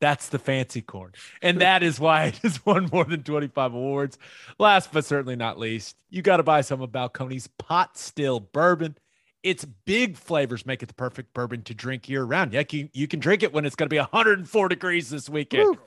That's 0.00 0.28
the 0.28 0.38
fancy 0.38 0.82
corn. 0.82 1.12
And 1.42 1.60
that 1.60 1.82
is 1.82 1.98
why 2.00 2.24
it 2.26 2.36
has 2.38 2.64
won 2.66 2.88
more 2.92 3.04
than 3.04 3.22
25 3.22 3.74
awards. 3.74 4.18
Last 4.58 4.92
but 4.92 5.04
certainly 5.04 5.36
not 5.36 5.58
least, 5.58 5.96
you 6.10 6.22
got 6.22 6.38
to 6.38 6.42
buy 6.42 6.60
some 6.62 6.80
of 6.82 6.90
Balcones 6.90 7.48
pot 7.58 7.96
still 7.98 8.40
bourbon. 8.40 8.96
Its 9.42 9.64
big 9.64 10.16
flavors 10.16 10.66
make 10.66 10.82
it 10.82 10.86
the 10.86 10.94
perfect 10.94 11.32
bourbon 11.32 11.62
to 11.62 11.72
drink 11.74 12.08
year 12.10 12.22
round. 12.24 12.52
Yeah, 12.52 12.62
you, 12.70 12.90
you 12.92 13.08
can 13.08 13.20
drink 13.20 13.42
it 13.42 13.54
when 13.54 13.64
it's 13.64 13.74
going 13.74 13.88
to 13.88 13.94
be 13.94 13.98
104 13.98 14.68
degrees 14.68 15.08
this 15.08 15.30
weekend. 15.30 15.64
Woo. 15.64 15.78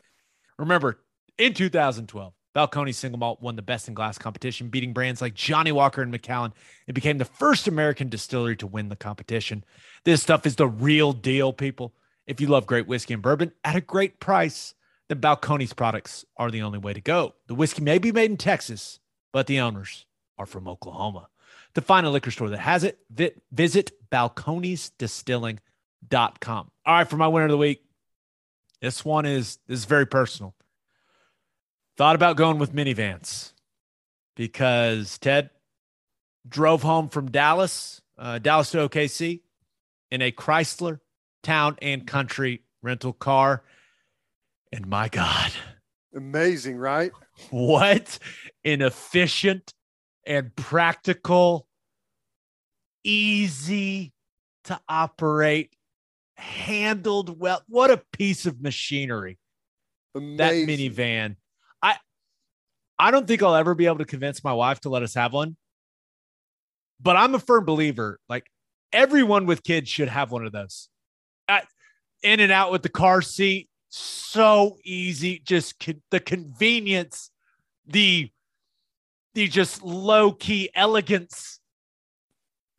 Remember, 0.58 1.00
in 1.38 1.54
2012, 1.54 2.34
Balcones 2.56 2.96
Single 2.96 3.20
Malt 3.20 3.42
won 3.42 3.56
the 3.56 3.62
Best 3.62 3.88
in 3.88 3.94
Glass 3.94 4.18
competition, 4.18 4.70
beating 4.70 4.94
brands 4.94 5.22
like 5.22 5.34
Johnnie 5.34 5.72
Walker 5.72 6.02
and 6.02 6.12
Macallan. 6.12 6.54
It 6.88 6.94
became 6.94 7.18
the 7.18 7.26
first 7.26 7.68
American 7.68 8.10
distillery 8.10 8.56
to 8.58 8.68
win 8.68 8.90
the 8.90 8.96
competition. 8.96 9.64
This 10.04 10.22
stuff 10.22 10.46
is 10.46 10.56
the 10.56 10.68
real 10.68 11.14
deal, 11.14 11.52
people. 11.52 11.94
If 12.28 12.40
you 12.40 12.46
love 12.48 12.68
great 12.68 12.88
whiskey 12.88 13.16
and 13.16 13.24
bourbon 13.24 13.54
at 13.64 13.76
a 13.76 13.82
great 13.82 14.20
price, 14.20 14.76
then 15.10 15.20
Balcones 15.20 15.76
products 15.76 16.26
are 16.38 16.52
the 16.52 16.62
only 16.62 16.78
way 16.78 16.94
to 16.94 17.02
go. 17.02 17.34
The 17.48 17.56
whiskey 17.56 17.82
may 17.82 17.98
be 17.98 18.12
made 18.12 18.30
in 18.30 18.38
Texas, 18.38 19.00
but 19.32 19.48
the 19.48 19.60
owners 19.60 20.06
are 20.38 20.46
from 20.46 20.68
Oklahoma. 20.68 21.30
To 21.76 21.82
find 21.82 22.06
a 22.06 22.12
liquor 22.12 22.30
store 22.30 22.50
that 22.50 22.60
has 22.60 22.84
it, 22.84 23.00
vi- 23.10 23.32
visit 23.52 23.94
balconesdistilling.com. 24.12 26.72
All 26.86 26.94
right, 26.94 27.08
for 27.08 27.18
my 27.18 27.28
winner 27.28 27.46
of 27.46 27.52
the 27.52 27.58
week, 27.58 27.84
this 28.80 29.04
one 29.04 29.26
is 29.26 29.58
this 29.68 29.80
is 29.80 29.86
very 29.86 30.06
personal. 30.06 30.54
Thought 31.98 32.16
about 32.16 32.38
going 32.38 32.58
with 32.58 32.74
minivans 32.74 33.54
because 34.36 35.18
Ted 35.20 35.52
drove 36.48 36.82
home 36.82 37.08
from 37.10 37.30
Dallas, 37.30 38.02
uh, 38.18 38.40
Dallas 38.40 38.72
to 38.72 38.90
OKC 38.90 39.42
in 40.12 40.22
a 40.22 40.32
Chrysler 40.32 41.00
town 41.44 41.78
and 41.82 42.08
country 42.08 42.64
rental 42.82 43.14
car. 43.14 43.64
And 44.72 44.88
my 44.88 45.08
God, 45.08 45.52
Amazing, 46.16 46.78
right? 46.78 47.12
what 47.52 48.18
an 48.66 48.82
efficient 48.82 49.74
and 50.26 50.56
practical, 50.56 51.68
easy 53.04 54.14
to 54.64 54.80
operate, 54.90 55.76
handled 56.38 57.40
well. 57.40 57.62
What 57.68 57.92
a 57.92 58.02
piece 58.14 58.46
of 58.48 58.62
machinery 58.62 59.38
Amazing. 60.16 60.38
that 60.38 60.54
minivan. 60.56 61.36
I 62.98 63.12
don't 63.12 63.28
think 63.28 63.42
I'll 63.42 63.56
ever 63.56 63.76
be 63.76 63.86
able 63.86 63.98
to 64.00 64.06
convince 64.06 64.44
my 64.44 64.54
wife 64.54 64.80
to 64.82 64.90
let 64.90 65.04
us 65.04 65.14
have 65.16 65.34
one. 65.34 65.58
But 67.02 67.16
I'm 67.18 67.36
a 67.36 67.40
firm 67.40 67.66
believer 67.66 68.20
like 68.30 68.50
everyone 68.92 69.46
with 69.46 69.64
kids 69.64 69.90
should 69.90 70.08
have 70.08 70.32
one 70.32 70.46
of 70.46 70.52
those. 70.52 70.90
Uh, 71.50 71.62
in 72.22 72.40
and 72.40 72.52
out 72.52 72.72
with 72.72 72.84
the 72.84 72.90
car 72.90 73.22
seat, 73.22 73.68
so 73.90 74.78
easy, 74.84 75.42
just 75.46 75.76
the 76.10 76.20
convenience, 76.20 77.30
the 77.86 78.30
the 79.34 79.48
just 79.48 79.84
low 79.84 80.32
key 80.32 80.70
elegance. 80.74 81.60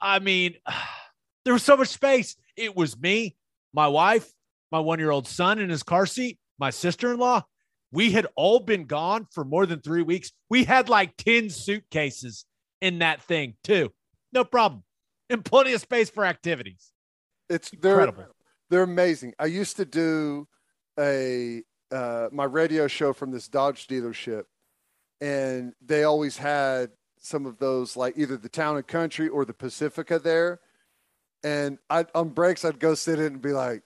I 0.01 0.19
mean, 0.19 0.55
there 1.45 1.53
was 1.53 1.63
so 1.63 1.77
much 1.77 1.89
space. 1.89 2.37
It 2.57 2.75
was 2.75 2.99
me, 2.99 3.37
my 3.73 3.89
wife, 3.89 4.31
my 4.73 4.79
one 4.79 4.99
year 4.99 5.11
old 5.11 5.27
son 5.27 5.59
in 5.59 5.69
his 5.69 5.83
car 5.83 6.07
seat, 6.07 6.39
my 6.59 6.71
sister 6.71 7.13
in 7.13 7.19
law. 7.19 7.43
We 7.95 8.11
had 8.11 8.27
all 8.35 8.59
been 8.59 8.87
gone 8.87 9.29
for 9.31 9.45
more 9.45 9.67
than 9.67 9.81
three 9.81 10.03
weeks. 10.03 10.33
We 10.51 10.65
had 10.65 10.89
like 10.89 11.17
10 11.17 11.49
suitcases 11.49 12.45
in 12.81 12.99
that 12.99 13.23
thing, 13.23 13.55
too. 13.63 13.93
No 14.33 14.43
problem. 14.43 14.83
And 15.31 15.45
plenty 15.45 15.75
of 15.75 15.81
space 15.81 16.11
for 16.11 16.25
activities. 16.25 16.91
It's 17.49 17.71
they're 17.71 18.01
Incredible. 18.01 18.35
They're 18.69 18.83
amazing. 18.83 19.35
I 19.39 19.47
used 19.47 19.77
to 19.77 19.85
do 19.85 20.49
a 20.99 21.63
uh, 21.93 22.29
my 22.33 22.45
radio 22.45 22.89
show 22.89 23.13
from 23.13 23.31
this 23.31 23.47
Dodge 23.47 23.87
dealership, 23.87 24.45
and 25.21 25.73
they 25.81 26.03
always 26.03 26.37
had 26.37 26.91
some 27.19 27.47
of 27.47 27.59
those 27.59 27.97
like 27.97 28.15
either 28.17 28.37
the 28.37 28.49
Town 28.49 28.77
and 28.77 28.87
Country 28.87 29.29
or 29.29 29.45
the 29.45 29.55
Pacifica 29.55 30.19
there. 30.19 30.59
And 31.45 31.79
I 31.89 32.07
on 32.15 32.31
breaks 32.31 32.65
I'd 32.65 32.81
go 32.81 32.95
sit 32.95 33.21
in 33.21 33.27
and 33.27 33.43
be 33.43 33.53
like, 33.53 33.83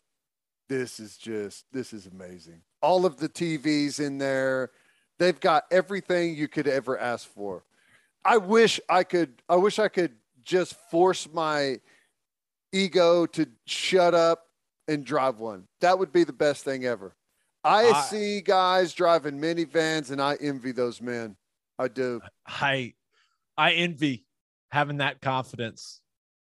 "This 0.69 0.99
is 0.99 1.19
just 1.19 1.67
this 1.73 1.93
is 1.93 2.07
amazing." 2.07 2.63
All 2.81 3.05
of 3.07 3.17
the 3.17 3.29
TVs 3.29 3.99
in 4.01 4.19
there, 4.19 4.71
they've 5.19 5.39
got 5.39 5.65
everything 5.71 6.35
you 6.37 6.49
could 6.49 6.69
ever 6.69 6.99
ask 6.99 7.27
for. 7.29 7.65
I 8.25 8.37
wish 8.37 8.81
I 8.89 9.05
could. 9.05 9.43
I 9.49 9.57
wish 9.57 9.79
I 9.79 9.89
could 9.89 10.13
just 10.45 10.75
force 10.91 11.29
my 11.33 11.81
ego 12.73 13.27
to 13.27 13.47
shut 13.67 14.15
up 14.15 14.45
and 14.87 15.05
drive 15.05 15.39
one. 15.39 15.65
That 15.81 15.99
would 15.99 16.13
be 16.13 16.25
the 16.25 16.33
best 16.33 16.65
thing 16.65 16.85
ever. 16.85 17.15
I, 17.65 17.91
I- 17.91 18.01
see 18.03 18.41
guys 18.41 18.93
driving 18.93 19.39
minivans 19.41 20.11
and 20.11 20.21
I 20.23 20.37
envy 20.41 20.73
those 20.73 21.01
men. 21.01 21.37
I 21.79 21.89
do. 21.89 22.21
I 22.47 22.95
I 23.57 23.73
envy 23.73 24.27
having 24.71 24.99
that 24.99 25.21
confidence. 25.21 26.01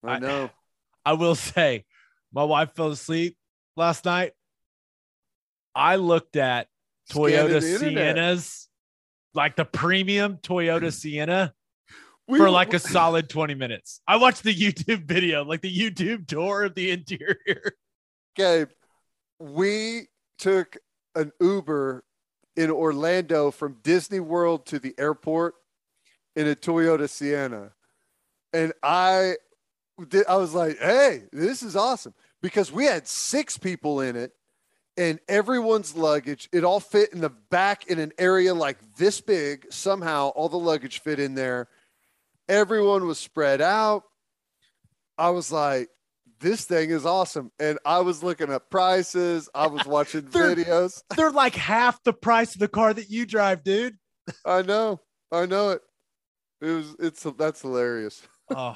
I 0.05 0.15
I- 0.15 0.19
know. 0.19 0.51
I 1.05 1.13
will 1.13 1.37
say, 1.37 1.85
my 2.33 2.43
wife 2.43 2.75
fell 2.75 2.91
asleep 2.91 3.37
last 3.77 4.05
night. 4.05 4.33
I 5.77 5.97
looked 5.97 6.37
at 6.37 6.69
Toyota 7.13 7.61
Scanning 7.61 7.95
the 7.95 8.01
internet. 8.01 8.17
Siennas, 8.17 8.67
like 9.35 9.57
the 9.57 9.67
premium 9.67 10.39
Toyota 10.39 10.93
Sienna, 10.93 11.55
We- 12.29 12.39
for 12.39 12.51
like 12.51 12.75
a 12.75 12.79
solid 12.79 13.29
20 13.29 13.55
minutes. 13.55 14.01
I 14.09 14.17
watched 14.17 14.43
the 14.43 14.55
YouTube 14.55 15.05
video, 15.07 15.45
like 15.45 15.61
the 15.61 15.77
YouTube 15.77 16.27
tour 16.27 16.65
of 16.65 16.75
the 16.75 16.91
interior. 16.91 17.73
Gabe, 18.35 18.69
we 19.39 20.09
took 20.39 20.77
an 21.15 21.31
Uber 21.41 22.03
in 22.57 22.71
Orlando 22.71 23.51
from 23.51 23.77
Disney 23.83 24.21
World 24.21 24.67
to 24.67 24.79
the 24.79 24.95
airport 24.99 25.55
in 26.35 26.49
a 26.49 26.55
Toyota 26.55 27.09
Sienna. 27.09 27.73
And 28.53 28.73
I 28.83 29.37
did, 30.09 30.27
I 30.27 30.37
was 30.37 30.55
like, 30.55 30.79
hey, 30.79 31.25
this 31.33 31.63
is 31.63 31.77
awesome 31.77 32.15
because 32.43 32.73
we 32.73 32.87
had 32.87 33.07
six 33.07 33.59
people 33.59 34.01
in 34.01 34.17
it 34.17 34.33
and 34.97 35.19
everyone's 35.29 35.95
luggage, 35.97 36.49
it 36.53 36.65
all 36.65 36.81
fit 36.81 37.13
in 37.13 37.21
the 37.21 37.31
back 37.31 37.87
in 37.89 37.99
an 37.99 38.13
area 38.19 38.55
like 38.55 38.79
this 38.97 39.21
big. 39.21 39.67
Somehow 39.71 40.29
all 40.29 40.49
the 40.49 40.59
luggage 40.59 41.01
fit 41.01 41.19
in 41.21 41.35
there. 41.35 41.69
Everyone 42.49 43.07
was 43.07 43.19
spread 43.19 43.61
out. 43.61 44.05
I 45.19 45.31
was 45.31 45.51
like, 45.51 45.89
this 46.41 46.65
thing 46.65 46.91
is 46.91 47.07
awesome. 47.07 47.51
And 47.59 47.79
I 47.85 48.01
was 48.01 48.23
looking 48.23 48.53
up 48.53 48.71
prices. 48.71 49.49
I 49.55 49.67
was 49.67 49.85
watching 49.87 50.27
They're- 50.31 50.55
videos. 50.55 51.03
They're 51.17 51.31
like 51.31 51.55
half 51.55 52.03
the 52.05 52.13
price 52.13 52.55
of 52.55 52.61
the 52.61 52.69
car 52.69 52.93
that 52.95 53.11
you 53.11 53.27
drive, 53.27 53.65
dude. 53.65 53.97
I 54.45 54.63
know. 54.63 55.01
I 55.33 55.47
know 55.47 55.71
it. 55.71 55.83
It 56.61 56.71
was 56.71 56.97
it's 56.99 57.23
that's 57.37 57.63
hilarious. 57.63 58.23
Oh. 58.55 58.75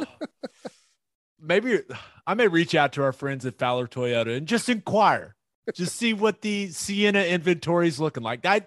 Maybe 1.40 1.80
I 2.26 2.34
may 2.34 2.48
reach 2.48 2.74
out 2.74 2.92
to 2.94 3.02
our 3.02 3.12
friends 3.12 3.46
at 3.46 3.58
Fowler 3.58 3.86
Toyota 3.86 4.36
and 4.36 4.46
just 4.46 4.68
inquire, 4.68 5.34
just 5.74 5.96
see 5.96 6.12
what 6.14 6.40
the 6.40 6.68
Sienna 6.68 7.22
inventory 7.24 7.88
is 7.88 8.00
looking 8.00 8.22
like. 8.22 8.44
I 8.46 8.62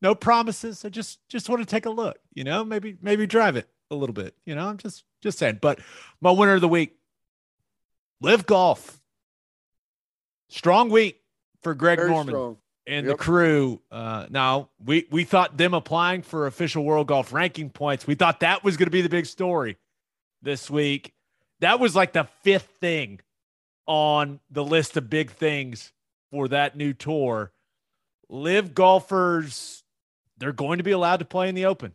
no 0.00 0.14
promises. 0.14 0.84
I 0.84 0.88
just 0.88 1.18
just 1.28 1.48
want 1.48 1.60
to 1.62 1.66
take 1.66 1.86
a 1.86 1.90
look. 1.90 2.18
You 2.34 2.44
know, 2.44 2.64
maybe 2.64 2.96
maybe 3.02 3.26
drive 3.26 3.56
it 3.56 3.68
a 3.90 3.94
little 3.94 4.14
bit. 4.14 4.34
You 4.44 4.54
know, 4.54 4.66
I'm 4.68 4.78
just 4.78 5.04
just 5.22 5.38
saying. 5.38 5.58
But 5.60 5.80
my 6.20 6.30
winner 6.30 6.54
of 6.54 6.60
the 6.60 6.68
week, 6.68 6.96
LIV 8.20 8.46
golf. 8.46 8.98
Strong 10.48 10.90
week 10.90 11.20
for 11.62 11.74
Greg 11.74 11.98
Very 11.98 12.10
Norman 12.10 12.32
strong. 12.32 12.56
and 12.86 13.06
Yep. 13.06 13.16
the 13.16 13.22
crew. 13.22 13.80
Uh, 13.90 14.26
now 14.28 14.68
we 14.84 15.06
we 15.10 15.24
thought 15.24 15.56
them 15.56 15.72
applying 15.72 16.22
for 16.22 16.46
official 16.46 16.84
world 16.84 17.06
golf 17.06 17.32
ranking 17.32 17.70
points. 17.70 18.06
We 18.06 18.14
thought 18.14 18.40
that 18.40 18.62
was 18.62 18.76
going 18.76 18.86
to 18.86 18.90
be 18.90 19.00
the 19.02 19.08
big 19.08 19.26
story 19.26 19.78
this 20.42 20.68
week. 20.68 21.14
That 21.60 21.80
was 21.80 21.94
like 21.96 22.12
the 22.12 22.24
fifth 22.42 22.68
thing 22.80 23.20
on 23.86 24.40
the 24.50 24.64
list 24.64 24.96
of 24.96 25.08
big 25.08 25.30
things 25.30 25.92
for 26.32 26.48
that 26.48 26.76
new 26.76 26.92
tour. 26.92 27.52
LIV 28.28 28.74
golfers, 28.74 29.84
they're 30.38 30.52
going 30.52 30.78
to 30.78 30.84
be 30.84 30.90
allowed 30.90 31.18
to 31.18 31.24
play 31.24 31.48
in 31.48 31.54
the 31.54 31.66
Open 31.66 31.94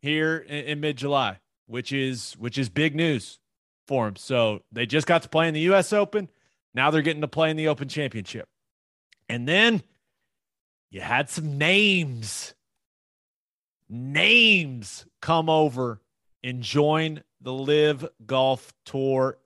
here 0.00 0.36
in, 0.36 0.64
in 0.64 0.80
mid 0.80 0.98
July, 0.98 1.40
which 1.66 1.92
is 1.92 2.34
which 2.34 2.58
is 2.58 2.68
big 2.68 2.94
news 2.94 3.40
for 3.88 4.04
them. 4.04 4.14
So 4.14 4.62
they 4.70 4.86
just 4.86 5.06
got 5.06 5.22
to 5.22 5.28
play 5.28 5.48
in 5.48 5.54
the 5.54 5.60
U.S. 5.60 5.92
Open. 5.92 6.28
Now 6.74 6.90
they're 6.90 7.02
getting 7.02 7.22
to 7.22 7.28
play 7.28 7.50
in 7.50 7.56
the 7.56 7.68
Open 7.68 7.88
Championship. 7.88 8.48
And 9.28 9.48
then 9.48 9.82
you 10.90 11.00
had 11.00 11.30
some 11.30 11.56
names, 11.56 12.54
names 13.88 15.06
come 15.22 15.48
over 15.48 16.02
and 16.44 16.62
join 16.62 17.22
the 17.40 17.52
LIV 17.52 18.08
Golf 18.26 18.74
Tour. 18.84 19.38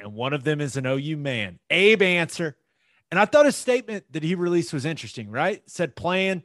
And 0.00 0.14
one 0.14 0.32
of 0.32 0.42
them 0.42 0.60
is 0.60 0.76
an 0.76 0.86
OU 0.86 1.16
man, 1.16 1.60
Abe 1.70 2.02
Ancer. 2.02 2.56
And 3.10 3.18
I 3.18 3.24
thought 3.24 3.46
his 3.46 3.56
statement 3.56 4.04
that 4.12 4.22
he 4.22 4.34
released 4.34 4.72
was 4.72 4.84
interesting, 4.84 5.30
right? 5.30 5.62
Said 5.68 5.96
playing 5.96 6.44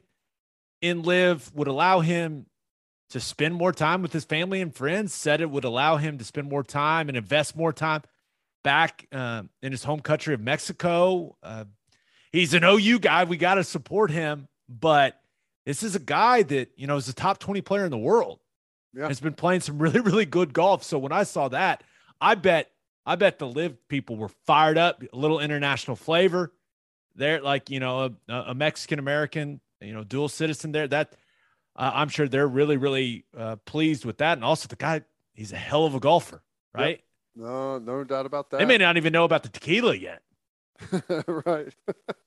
in 0.82 1.04
LIV 1.04 1.52
would 1.54 1.68
allow 1.68 2.00
him 2.00 2.48
to 3.12 3.20
spend 3.20 3.54
more 3.54 3.72
time 3.72 4.02
with 4.02 4.12
his 4.12 4.26
family 4.26 4.62
and 4.62 4.74
friends, 4.74 5.14
said 5.14 5.42
it 5.42 5.50
would 5.50 5.64
allow 5.64 5.98
him 5.98 6.18
to 6.18 6.24
spend 6.24 6.50
more 6.50 6.64
time 6.64 7.08
and 7.08 7.18
invest 7.18 7.56
more 7.56 7.72
time 7.72 8.02
back 8.64 9.08
uh, 9.12 9.44
in 9.62 9.72
his 9.72 9.84
home 9.84 10.00
country 10.00 10.34
of 10.34 10.42
Mexico. 10.42 11.38
Uh, 11.44 11.66
he's 12.32 12.54
an 12.56 12.64
OU 12.64 13.00
guy. 13.00 13.24
We 13.24 13.38
got 13.38 13.56
to 13.56 13.64
support 13.64 14.10
him. 14.10 14.48
But 14.68 15.20
this 15.66 15.84
is 15.84 15.96
a 15.96 16.00
guy 16.00 16.42
that, 16.44 16.72
you 16.76 16.88
know, 16.88 16.98
is 16.98 17.08
a 17.08 17.14
top 17.14 17.38
20 17.38 17.62
player 17.62 17.86
in 17.86 17.92
the 17.92 17.98
world. 17.98 18.40
Yeah. 18.94 19.08
Has 19.08 19.20
been 19.20 19.34
playing 19.34 19.62
some 19.62 19.78
really, 19.78 20.00
really 20.00 20.26
good 20.26 20.54
golf. 20.54 20.84
So 20.84 20.98
when 20.98 21.12
I 21.12 21.24
saw 21.24 21.50
that, 21.50 21.84
I 22.20 22.36
bet, 22.36 22.72
I 23.06 23.16
bet 23.16 23.40
the 23.40 23.48
LIV 23.48 23.88
people 23.88 24.16
were 24.18 24.30
fired 24.46 24.78
up, 24.78 25.04
a 25.12 25.16
little 25.16 25.40
international 25.40 25.96
flavor. 25.96 26.52
They're 27.16 27.42
like, 27.42 27.70
you 27.70 27.80
know, 27.80 28.16
a, 28.28 28.34
a 28.34 28.56
Mexican 28.56 29.00
American, 29.00 29.62
you 29.80 29.94
know, 29.94 30.04
dual 30.04 30.28
citizen 30.28 30.72
there. 30.72 30.88
That 30.88 31.14
uh, 31.76 31.92
I'm 31.94 32.10
sure 32.10 32.28
they're 32.28 32.48
really, 32.48 32.78
really 32.78 33.26
uh, 33.38 33.58
pleased 33.66 34.06
with 34.06 34.18
that. 34.18 34.38
And 34.38 34.44
also 34.44 34.68
the 34.68 34.76
guy, 34.76 35.02
he's 35.34 35.52
a 35.52 35.58
hell 35.58 35.86
of 35.86 35.96
a 35.96 36.00
golfer, 36.00 36.42
Yep. 36.76 36.82
right? 36.84 37.02
No, 37.36 37.80
no 37.80 38.04
doubt 38.04 38.26
about 38.26 38.50
that. 38.52 38.58
They 38.58 38.66
may 38.66 38.78
not 38.78 38.98
even 38.98 39.14
know 39.14 39.26
about 39.26 39.44
the 39.44 39.50
tequila 39.50 39.96
yet. 39.96 40.22
right. 41.28 41.74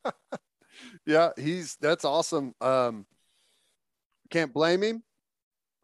yeah, 1.06 1.30
he's 1.36 1.76
that's 1.80 2.05
awesome. 2.05 2.55
Um, 2.60 3.06
can't 4.30 4.52
blame 4.52 4.82
him. 4.82 5.02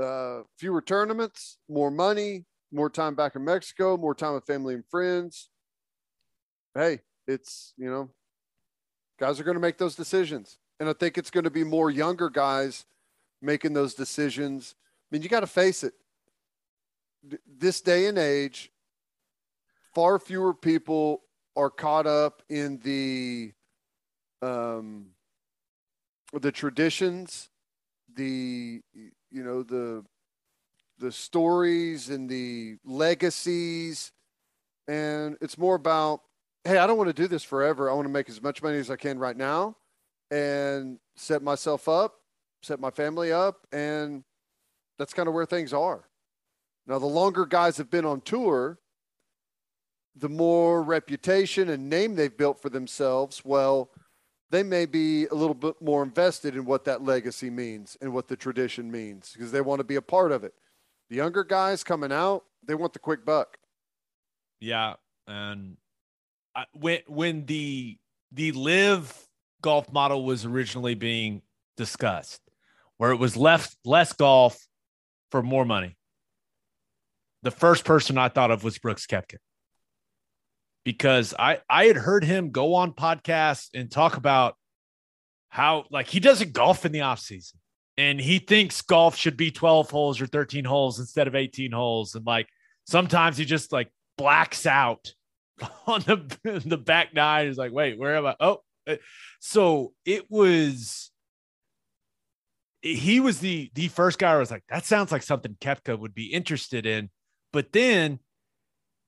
Uh, 0.03 0.41
fewer 0.59 0.83
tournaments, 0.83 1.57
more 1.69 1.91
money, 1.91 2.45
more 2.75 2.91
time 2.91 3.15
back 3.15 3.37
in 3.37 3.45
Mexico, 3.45 3.97
more 3.97 4.15
time 4.15 4.35
with 4.35 4.45
family 4.45 4.75
and 4.75 4.85
friends. 4.87 5.49
Hey, 6.75 7.01
it's 7.27 7.73
you 7.77 7.89
know, 7.89 8.11
guys 9.19 9.39
are 9.39 9.45
going 9.45 9.55
to 9.55 9.61
make 9.61 9.79
those 9.79 9.95
decisions, 9.95 10.59
and 10.81 10.89
I 10.89 10.93
think 10.93 11.17
it's 11.17 11.31
going 11.31 11.45
to 11.45 11.51
be 11.51 11.65
more 11.65 11.91
younger 11.91 12.29
guys 12.29 12.85
making 13.41 13.73
those 13.73 13.95
decisions. 13.95 14.75
I 14.79 15.15
mean, 15.15 15.23
you 15.23 15.29
got 15.29 15.41
to 15.41 15.47
face 15.47 15.85
it. 15.85 15.95
This 17.47 17.81
day 17.81 18.07
and 18.07 18.19
age, 18.19 18.71
far 19.95 20.19
fewer 20.19 20.53
people 20.53 21.23
are 21.57 21.71
caught 21.71 22.07
up 22.07 22.43
in 22.49 22.81
the 22.83 23.53
um 24.43 25.07
the 26.33 26.51
traditions 26.51 27.49
the 28.17 28.83
you 29.31 29.45
know 29.45 29.63
the 29.63 30.05
the 31.05 31.13
stories 31.13 32.09
and 32.09 32.29
the 32.29 32.77
legacies. 32.83 34.11
And 34.89 35.37
it's 35.41 35.59
more 35.59 35.75
about 35.75 36.23
hey 36.65 36.79
i 36.79 36.87
don't 36.87 36.97
want 36.97 37.09
to 37.09 37.23
do 37.23 37.29
this 37.29 37.45
forever. 37.45 37.91
I 37.91 37.95
want 37.95 38.07
to 38.07 38.13
make 38.13 38.29
as 38.31 38.43
much 38.43 38.63
money 38.63 38.79
as 38.79 38.91
i 38.91 38.97
can 38.97 39.19
right 39.19 39.37
now 39.37 39.77
and 40.31 40.99
set 41.17 41.43
myself 41.43 41.89
up 41.89 42.15
set 42.63 42.81
my 42.81 42.91
family 42.91 43.31
up 43.31 43.67
and 43.73 44.25
that's 44.99 45.13
kind 45.13 45.29
of 45.29 45.35
where 45.35 45.45
things 45.45 45.75
are. 45.75 46.09
Now 46.87 46.99
the 46.99 47.07
longer 47.07 47.45
guys 47.45 47.77
have 47.77 47.91
been 47.91 48.07
on 48.07 48.23
tour 48.23 48.79
the 50.17 50.29
more 50.29 50.83
reputation 50.83 51.69
and 51.69 51.91
name 51.91 52.15
they've 52.15 52.37
built 52.37 52.63
for 52.63 52.69
themselves, 52.69 53.45
well, 53.45 53.91
they 54.51 54.63
may 54.63 54.87
be 54.87 55.27
a 55.27 55.35
little 55.35 55.55
bit 55.55 55.75
more 55.83 56.05
invested 56.05 56.55
in 56.55 56.65
what 56.65 56.85
that 56.85 57.03
legacy 57.03 57.51
means 57.51 57.97
and 58.01 58.13
what 58.13 58.29
the 58.29 58.37
tradition 58.37 58.91
means 58.91 59.33
because 59.33 59.51
they 59.51 59.61
want 59.61 59.81
to 59.81 59.85
be 59.85 59.97
a 59.97 60.03
part 60.03 60.31
of 60.31 60.45
it. 60.45 60.55
The 61.11 61.17
younger 61.17 61.45
guys 61.45 61.85
coming 61.85 62.13
out, 62.13 62.45
they 62.67 62.75
want 62.75 62.93
the 62.93 62.99
quick 62.99 63.25
buck. 63.25 63.59
Yeah, 64.61 64.95
and 65.27 65.77
I, 66.57 66.65
when 66.73 67.01
when 67.07 67.47
the 67.47 67.99
the 68.33 68.53
LIV 68.53 69.27
golf 69.63 69.93
model 69.93 70.25
was 70.25 70.45
originally 70.45 70.95
being 70.95 71.43
discussed, 71.77 72.41
where 72.97 73.11
it 73.11 73.17
was 73.17 73.37
left 73.37 73.77
less 73.85 74.13
golf 74.13 74.59
for 75.31 75.43
more 75.43 75.65
money, 75.65 75.97
the 77.43 77.51
first 77.51 77.85
person 77.85 78.17
I 78.19 78.29
thought 78.29 78.51
of 78.51 78.65
was 78.65 78.79
Brooks 78.79 79.07
Koepka. 79.07 79.37
because 80.85 81.35
I 81.39 81.61
I 81.69 81.87
had 81.87 81.97
heard 81.97 82.25
him 82.25 82.51
go 82.51 82.75
on 82.75 82.93
podcasts 82.93 83.69
and 83.75 83.91
talk 83.91 84.17
about 84.17 84.57
how 85.49 85.85
like 85.91 86.09
he 86.09 86.21
doesn't 86.21 86.53
golf 86.53 86.85
in 86.87 86.93
the 86.93 87.03
off 87.03 87.21
season 87.21 87.59
and 87.97 88.21
he 88.21 88.39
thinks 88.39 88.83
golf 88.83 89.17
should 89.17 89.37
be 89.37 89.51
12 89.51 89.91
holes 89.91 90.21
or 90.21 90.27
13 90.27 90.65
holes 90.65 90.99
instead 90.99 91.29
of 91.29 91.35
18 91.35 91.73
holes. 91.73 92.15
And 92.15 92.27
like 92.27 92.49
sometimes 92.87 93.37
he 93.37 93.45
just 93.45 93.73
like 93.73 93.93
blacks 94.19 94.67
out 94.67 95.13
on 95.87 96.01
the 96.01 96.63
the 96.65 96.79
back 96.79 97.15
nine. 97.15 97.47
Is 97.47 97.59
like 97.59 97.73
wait 97.73 97.99
where 97.99 98.17
am 98.17 98.27
i? 98.27 98.37
Oh 98.41 98.63
eh, 98.87 98.97
so 99.41 99.93
it 100.05 100.31
was 100.31 101.11
he 102.83 103.21
was 103.21 103.39
the 103.39 103.71
the 103.75 103.89
first 103.89 104.19
guy 104.19 104.33
I 104.33 104.39
was 104.39 104.51
like 104.51 104.65
that 104.69 104.85
sounds 104.85 105.13
like 105.13 105.23
something 105.23 105.57
Koepka 105.61 105.99
would 105.99 106.15
be 106.15 106.27
interested 106.27 106.87
in. 106.87 107.11
But 107.53 107.73
then 107.73 108.19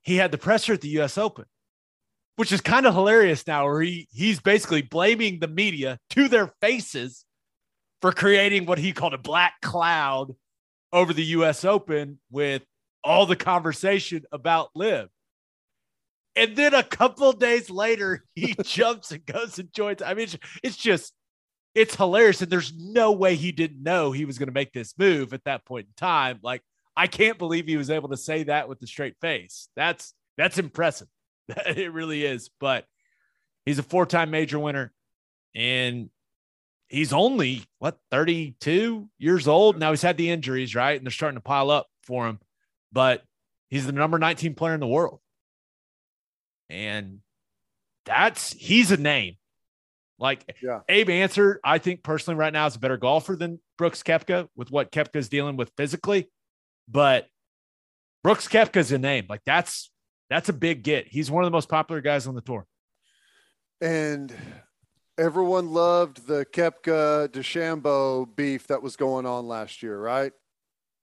he 0.02 0.16
had 0.16 0.30
the 0.30 0.38
pressure 0.38 0.74
at 0.74 0.80
the 0.80 1.00
US 1.00 1.18
Open 1.18 1.46
which 2.36 2.52
is 2.52 2.60
kind 2.60 2.86
of 2.86 2.94
hilarious 2.94 3.46
now 3.46 3.64
where 3.64 3.80
he 3.80 4.06
he's 4.10 4.40
basically 4.40 4.82
blaming 4.82 5.40
the 5.40 5.48
media 5.48 5.98
to 6.10 6.28
their 6.28 6.52
faces 6.60 7.24
for 8.00 8.12
creating 8.12 8.66
what 8.66 8.78
he 8.78 8.92
called 8.92 9.14
a 9.14 9.18
black 9.18 9.54
cloud 9.62 10.34
over 10.92 11.12
the 11.12 11.24
US 11.24 11.64
Open 11.64 12.18
with 12.30 12.62
all 13.02 13.26
the 13.26 13.36
conversation 13.36 14.24
about 14.32 14.70
LIV. 14.74 15.08
And 16.34 16.54
then 16.54 16.74
a 16.74 16.82
couple 16.82 17.32
days 17.32 17.70
later, 17.70 18.24
he 18.34 18.54
jumps 18.64 19.12
and 19.12 19.24
goes 19.24 19.58
and 19.58 19.72
joins. 19.72 20.02
I 20.02 20.14
mean, 20.14 20.24
it's, 20.24 20.36
it's 20.62 20.76
just, 20.76 21.14
it's 21.74 21.94
hilarious. 21.94 22.42
And 22.42 22.50
there's 22.50 22.72
no 22.76 23.12
way 23.12 23.36
he 23.36 23.52
didn't 23.52 23.82
know 23.82 24.12
he 24.12 24.24
was 24.24 24.38
going 24.38 24.48
to 24.48 24.54
make 24.54 24.72
this 24.72 24.94
move 24.98 25.32
at 25.32 25.44
that 25.44 25.64
point 25.64 25.86
in 25.86 25.92
time. 25.96 26.38
Like, 26.42 26.62
I 26.96 27.06
can't 27.06 27.38
believe 27.38 27.66
he 27.66 27.76
was 27.76 27.90
able 27.90 28.08
to 28.10 28.16
say 28.16 28.44
that 28.44 28.68
with 28.68 28.82
a 28.82 28.86
straight 28.86 29.16
face. 29.20 29.68
That's, 29.76 30.14
that's 30.36 30.58
impressive. 30.58 31.08
it 31.48 31.92
really 31.92 32.24
is. 32.24 32.50
But 32.60 32.86
he's 33.64 33.78
a 33.78 33.82
four 33.82 34.06
time 34.06 34.30
major 34.30 34.58
winner. 34.58 34.92
And 35.54 36.10
he's 36.88 37.12
only 37.12 37.64
what 37.78 37.98
32 38.10 39.08
years 39.18 39.48
old 39.48 39.78
now 39.78 39.90
he's 39.90 40.02
had 40.02 40.16
the 40.16 40.30
injuries 40.30 40.74
right 40.74 40.96
and 40.96 41.06
they're 41.06 41.10
starting 41.10 41.36
to 41.36 41.42
pile 41.42 41.70
up 41.70 41.88
for 42.02 42.26
him 42.26 42.38
but 42.92 43.22
he's 43.68 43.86
the 43.86 43.92
number 43.92 44.18
19 44.18 44.54
player 44.54 44.74
in 44.74 44.80
the 44.80 44.86
world 44.86 45.20
and 46.70 47.20
that's 48.04 48.52
he's 48.52 48.90
a 48.90 48.96
name 48.96 49.36
like 50.18 50.56
Yeah. 50.62 50.80
Abe 50.88 51.10
Ancer, 51.10 51.60
I 51.62 51.78
think 51.78 52.02
personally 52.02 52.38
right 52.38 52.52
now 52.52 52.66
is 52.66 52.76
a 52.76 52.78
better 52.78 52.96
golfer 52.96 53.36
than 53.36 53.60
Brooks 53.76 54.02
Koepka 54.02 54.48
with 54.56 54.70
what 54.70 54.90
Koepka's 54.90 55.28
dealing 55.28 55.56
with 55.56 55.70
physically. 55.76 56.30
But 56.88 57.26
Brooks 58.22 58.48
Koepka's 58.48 58.92
a 58.92 58.98
name. 58.98 59.26
Like 59.28 59.42
that's 59.44 59.90
that's 60.30 60.48
a 60.48 60.54
big 60.54 60.82
get. 60.82 61.06
He's 61.06 61.30
one 61.30 61.44
of 61.44 61.46
the 61.46 61.54
most 61.54 61.68
popular 61.68 62.00
guys 62.00 62.26
on 62.26 62.34
the 62.34 62.40
tour. 62.40 62.66
And 63.80 64.34
everyone 65.18 65.72
loved 65.72 66.26
the 66.26 66.44
Koepka 66.46 67.28
DeChambeau 67.28 68.34
beef 68.36 68.66
that 68.66 68.82
was 68.82 68.96
going 68.96 69.26
on 69.26 69.46
last 69.48 69.82
year, 69.82 69.98
right? 69.98 70.32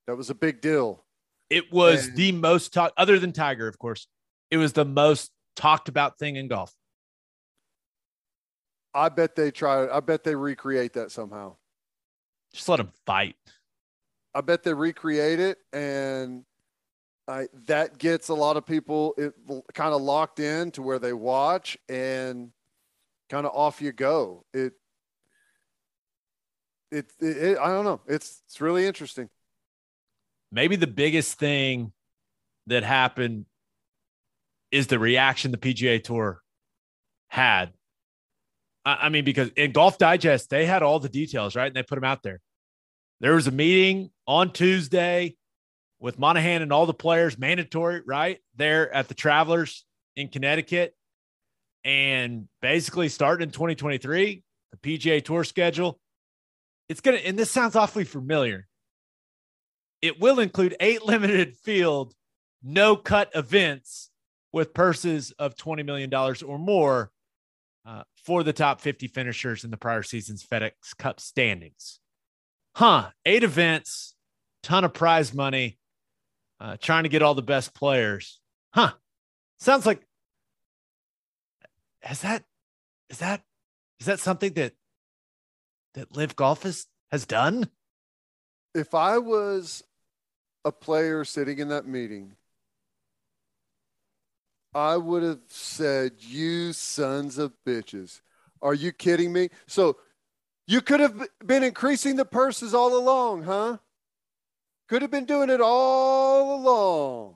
That 0.08 0.16
was 0.16 0.30
a 0.30 0.36
big 0.36 0.62
deal. 0.62 1.04
It 1.50 1.72
was 1.72 2.08
And- 2.08 2.18
the 2.18 2.32
most 2.32 2.74
talk 2.74 2.94
other 2.98 3.20
than 3.20 3.32
Tiger, 3.32 3.68
of 3.68 3.78
course. 3.80 4.08
It 4.52 4.58
was 4.58 4.74
the 4.74 4.86
most 4.86 5.32
talked 5.56 5.90
about 5.90 6.18
thing 6.20 6.36
in 6.36 6.48
golf. 6.48 6.74
I 8.94 9.10
bet 9.10 9.36
they 9.36 9.50
try. 9.50 9.88
I 9.90 10.00
bet 10.02 10.24
they 10.24 10.36
recreate 10.36 10.94
that 10.94 11.12
somehow. 11.12 11.56
Just 12.54 12.70
let 12.70 12.78
them 12.78 12.92
fight. 13.08 13.36
I 14.36 14.42
bet 14.42 14.62
they 14.64 14.74
recreate 14.74 15.40
it, 15.40 15.58
and 15.72 16.46
I, 17.28 17.48
that 17.66 17.98
gets 17.98 18.30
a 18.30 18.34
lot 18.36 18.58
of 18.58 18.66
people 18.66 19.16
it 19.18 19.34
kind 19.74 19.94
of 19.94 20.02
locked 20.02 20.40
in 20.40 20.70
to 20.72 20.82
where 20.84 21.00
they 21.00 21.14
watch 21.14 21.78
and 21.90 22.52
kind 23.34 23.48
of 23.48 23.56
off 23.56 23.82
you 23.82 23.92
go. 23.92 24.46
It, 24.54 24.74
it, 26.92 27.12
it, 27.20 27.38
it 27.38 27.58
I 27.58 27.70
don't 27.70 27.84
know. 27.84 28.00
It's 28.08 28.44
it's 28.46 28.62
really 28.62 28.86
interesting. 28.86 29.28
maybe 30.52 30.76
the 30.76 30.86
biggest 30.86 31.40
thing 31.40 31.94
that 32.68 32.84
happened 32.84 33.46
is 34.72 34.86
the 34.86 35.00
reaction 35.00 35.50
the 35.50 35.58
PGA 35.58 36.04
Tour 36.04 36.42
had. 37.28 37.74
I, 38.86 39.00
I 39.02 39.10
mean, 39.10 39.26
because 39.26 39.50
in 39.58 39.72
Golf 39.72 39.98
Digest, 39.98 40.52
they 40.52 40.68
had 40.68 40.84
all 40.84 41.00
the 41.00 41.10
details, 41.10 41.56
right? 41.56 41.68
And 41.68 41.76
they 41.76 41.82
put 41.82 41.96
them 41.96 42.04
out 42.04 42.22
there. 42.22 42.40
There 43.20 43.34
was 43.34 43.48
a 43.48 43.52
meeting 43.52 44.12
on 44.28 44.54
Tuesday 44.54 45.36
with 46.00 46.20
Monahan 46.20 46.62
and 46.62 46.72
all 46.72 46.86
the 46.86 46.94
players, 46.94 47.36
mandatory, 47.40 48.02
right? 48.06 48.38
There 48.58 48.94
at 48.94 49.08
the 49.08 49.16
Travelers 49.16 49.86
in 50.16 50.28
Connecticut. 50.28 50.94
And 51.84 52.48
basically, 52.62 53.10
starting 53.10 53.48
in 53.48 53.52
2023, 53.52 54.44
the 54.72 54.78
PGA 54.78 55.24
Tour 55.24 55.44
schedule, 55.44 56.00
it's 56.90 57.02
going 57.02 57.18
to, 57.18 57.28
and 57.28 57.38
this 57.38 57.52
sounds 57.52 57.76
awfully 57.76 58.06
familiar 58.06 58.68
it 60.04 60.20
will 60.20 60.40
include 60.40 60.76
eight 60.82 61.02
limited 61.06 61.56
field, 61.56 62.14
no 62.62 62.96
cut 62.96 63.32
events 63.34 64.12
with 64.52 64.76
purses 64.76 65.32
of 65.40 65.56
$20 65.56 65.84
million 65.84 66.14
or 66.14 66.60
more 66.60 67.10
uh, 67.86 68.04
for 68.18 68.44
the 68.44 68.54
top 68.54 68.82
50 68.82 69.08
finishers 69.08 69.64
in 69.64 69.72
the 69.72 69.78
prior 69.78 70.04
season's 70.04 70.46
FedEx 70.46 70.72
Cup 71.00 71.20
standings. 71.20 72.00
Huh. 72.76 73.10
Eight 73.26 73.44
events, 73.44 74.14
ton 74.62 74.84
of 74.84 74.94
prize 74.94 75.34
money, 75.34 75.80
uh, 76.60 76.78
trying 76.80 77.04
to 77.04 77.10
get 77.10 77.22
all 77.22 77.34
the 77.34 77.42
best 77.42 77.74
players. 77.74 78.40
Huh. 78.74 78.92
Sounds 79.60 79.86
like, 79.86 80.06
has 82.04 82.22
that, 82.22 82.44
is 83.10 83.20
that, 83.20 83.42
is 84.00 84.06
that 84.06 84.20
something 84.20 84.54
that, 84.54 84.74
that 85.94 86.16
LIV 86.16 86.36
Golf 86.36 86.64
has, 86.64 86.88
has 87.12 87.26
done? 87.26 87.70
If 88.76 88.94
I 88.94 89.18
was 89.18 89.84
a 90.66 90.72
player 90.72 91.24
sitting 91.24 91.60
in 91.60 91.70
that 91.70 91.88
meeting, 91.88 92.36
I 94.76 94.98
would 94.98 95.22
have 95.22 95.42
said, 95.50 96.14
"You 96.18 96.74
sons 96.74 97.38
of 97.38 97.54
bitches, 97.66 98.22
are 98.62 98.74
you 98.74 98.92
kidding 98.92 99.32
me?" 99.32 99.50
So 99.68 99.98
you 100.66 100.82
could 100.82 101.00
have 101.00 101.28
been 101.46 101.64
increasing 101.64 102.16
the 102.16 102.26
purses 102.26 102.74
all 102.74 102.98
along, 102.98 103.44
huh? 103.44 103.78
Could 104.88 105.02
have 105.02 105.12
been 105.12 105.26
doing 105.26 105.50
it 105.50 105.62
all 105.62 106.56
along. 106.56 107.36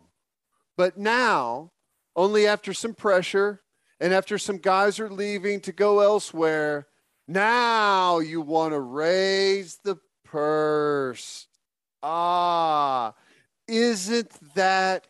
But 0.76 0.98
now, 0.98 1.72
only 2.16 2.48
after 2.48 2.74
some 2.74 2.94
pressure 2.94 3.62
and 4.00 4.14
after 4.14 4.38
some 4.38 4.58
guys 4.58 5.00
are 5.00 5.10
leaving 5.10 5.60
to 5.62 5.72
go 5.72 6.00
elsewhere, 6.00 6.88
now 7.28 8.20
you 8.20 8.42
want 8.42 8.74
to 8.74 8.80
raise 8.80 9.78
the 9.84 9.98
purse. 10.24 11.48
Ah, 12.02 13.14
isn't 13.68 14.32
that 14.56 15.08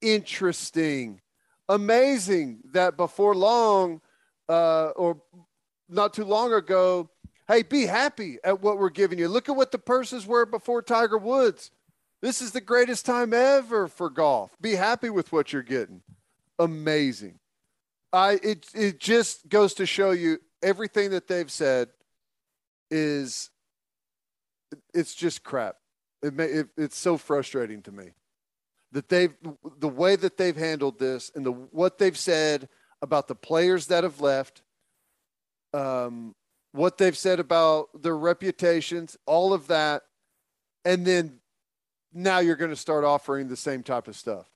interesting? 0.00 1.20
Amazing 1.68 2.60
that 2.72 2.96
before 2.96 3.34
long, 3.34 4.00
uh, 4.48 4.88
or 4.96 5.22
not 5.88 6.14
too 6.14 6.24
long 6.24 6.52
ago, 6.52 7.08
hey, 7.48 7.62
be 7.62 7.86
happy 7.86 8.38
at 8.44 8.60
what 8.60 8.78
we're 8.78 8.90
giving 8.90 9.18
you. 9.18 9.28
Look 9.28 9.48
at 9.48 9.56
what 9.56 9.72
the 9.72 9.78
purses 9.78 10.26
were 10.26 10.46
before 10.46 10.82
Tiger 10.82 11.18
Woods. 11.18 11.70
This 12.22 12.42
is 12.42 12.52
the 12.52 12.60
greatest 12.60 13.06
time 13.06 13.32
ever 13.32 13.88
for 13.88 14.10
golf. 14.10 14.54
Be 14.60 14.74
happy 14.74 15.10
with 15.10 15.32
what 15.32 15.52
you're 15.52 15.62
getting. 15.62 16.02
Amazing. 16.58 17.39
I 18.12 18.38
it 18.42 18.66
it 18.74 18.98
just 18.98 19.48
goes 19.48 19.74
to 19.74 19.86
show 19.86 20.10
you 20.10 20.38
everything 20.62 21.10
that 21.10 21.28
they've 21.28 21.50
said 21.50 21.88
is 22.90 23.50
it's 24.94 25.14
just 25.14 25.42
crap. 25.42 25.76
It, 26.22 26.34
may, 26.34 26.44
it 26.44 26.68
it's 26.76 26.98
so 26.98 27.16
frustrating 27.16 27.82
to 27.82 27.92
me 27.92 28.12
that 28.92 29.08
they've 29.08 29.34
the 29.78 29.88
way 29.88 30.16
that 30.16 30.36
they've 30.36 30.56
handled 30.56 30.98
this 30.98 31.30
and 31.34 31.46
the 31.46 31.52
what 31.52 31.98
they've 31.98 32.18
said 32.18 32.68
about 33.02 33.28
the 33.28 33.34
players 33.34 33.86
that 33.86 34.04
have 34.04 34.20
left, 34.20 34.62
um, 35.72 36.34
what 36.72 36.98
they've 36.98 37.16
said 37.16 37.40
about 37.40 37.88
their 38.02 38.16
reputations, 38.16 39.16
all 39.24 39.52
of 39.52 39.68
that, 39.68 40.02
and 40.84 41.06
then 41.06 41.38
now 42.12 42.40
you're 42.40 42.56
going 42.56 42.70
to 42.70 42.76
start 42.76 43.04
offering 43.04 43.48
the 43.48 43.56
same 43.56 43.82
type 43.82 44.08
of 44.08 44.16
stuff. 44.16 44.46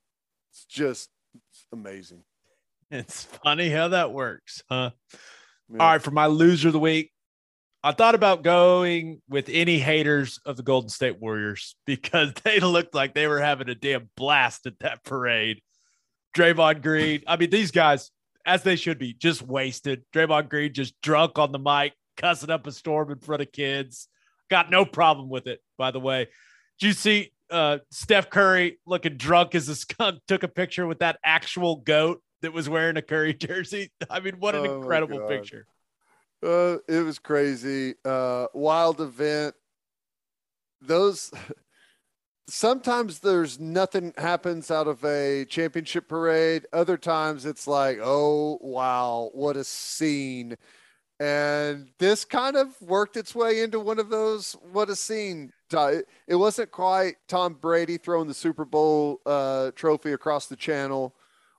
It's 0.50 0.64
just 0.64 1.10
it's 1.50 1.66
amazing. 1.72 2.24
It's 2.94 3.24
funny 3.24 3.70
how 3.70 3.88
that 3.88 4.12
works, 4.12 4.62
huh? 4.70 4.90
Yeah. 5.68 5.82
All 5.82 5.90
right, 5.90 6.02
for 6.02 6.12
my 6.12 6.26
loser 6.26 6.68
of 6.68 6.72
the 6.72 6.78
week, 6.78 7.10
I 7.82 7.90
thought 7.90 8.14
about 8.14 8.44
going 8.44 9.20
with 9.28 9.48
any 9.48 9.80
haters 9.80 10.38
of 10.46 10.56
the 10.56 10.62
Golden 10.62 10.88
State 10.88 11.20
Warriors 11.20 11.74
because 11.86 12.32
they 12.44 12.60
looked 12.60 12.94
like 12.94 13.12
they 13.12 13.26
were 13.26 13.40
having 13.40 13.68
a 13.68 13.74
damn 13.74 14.10
blast 14.16 14.66
at 14.66 14.78
that 14.78 15.02
parade. 15.02 15.60
Draymond 16.36 16.82
Green, 16.82 17.22
I 17.26 17.36
mean, 17.36 17.50
these 17.50 17.72
guys, 17.72 18.12
as 18.46 18.62
they 18.62 18.76
should 18.76 18.98
be, 19.00 19.12
just 19.12 19.42
wasted. 19.42 20.04
Draymond 20.14 20.48
Green 20.48 20.72
just 20.72 20.94
drunk 21.02 21.36
on 21.36 21.50
the 21.50 21.58
mic, 21.58 21.94
cussing 22.16 22.50
up 22.50 22.64
a 22.68 22.72
storm 22.72 23.10
in 23.10 23.18
front 23.18 23.42
of 23.42 23.50
kids. 23.50 24.06
Got 24.50 24.70
no 24.70 24.84
problem 24.84 25.28
with 25.28 25.48
it, 25.48 25.60
by 25.76 25.90
the 25.90 26.00
way. 26.00 26.28
Did 26.78 26.86
you 26.86 26.92
see 26.92 27.32
uh, 27.50 27.78
Steph 27.90 28.30
Curry 28.30 28.78
looking 28.86 29.16
drunk 29.16 29.56
as 29.56 29.68
a 29.68 29.74
skunk 29.74 30.20
took 30.28 30.44
a 30.44 30.48
picture 30.48 30.86
with 30.86 31.00
that 31.00 31.18
actual 31.24 31.76
goat 31.76 32.22
that 32.44 32.52
was 32.52 32.68
wearing 32.68 32.96
a 32.96 33.02
Curry 33.02 33.34
jersey. 33.48 33.90
I 34.08 34.20
mean, 34.20 34.34
what 34.38 34.54
an 34.54 34.66
Oh, 34.66 34.76
incredible 34.76 35.26
picture. 35.26 35.66
Uh, 36.42 36.76
it 36.86 37.02
was 37.02 37.18
crazy. 37.18 37.94
Uh, 38.04 38.46
wild 38.52 39.00
event. 39.00 39.54
Those 40.82 41.32
sometimes 42.46 43.20
there's 43.20 43.58
nothing 43.58 44.12
happens 44.18 44.70
out 44.70 44.86
of 44.86 45.02
a 45.04 45.46
championship 45.46 46.08
parade. 46.08 46.66
Other 46.72 46.98
times 46.98 47.46
it's 47.46 47.66
like, 47.66 47.98
oh 48.02 48.58
wow, 48.60 49.30
what 49.32 49.56
a 49.56 49.64
scene. 49.64 50.56
And 51.18 51.88
this 51.98 52.24
kind 52.24 52.56
of 52.56 52.78
worked 52.82 53.16
its 53.16 53.34
way 53.34 53.62
into 53.62 53.80
one 53.80 53.98
of 53.98 54.10
those 54.10 54.54
what 54.70 54.90
a 54.90 54.96
scene. 54.96 55.52
It 55.72 56.36
wasn't 56.36 56.70
quite 56.70 57.16
Tom 57.26 57.54
Brady 57.54 57.96
throwing 57.96 58.28
the 58.28 58.34
Super 58.34 58.64
Bowl 58.64 59.20
uh, 59.24 59.70
trophy 59.74 60.12
across 60.12 60.46
the 60.46 60.56
channel 60.56 61.14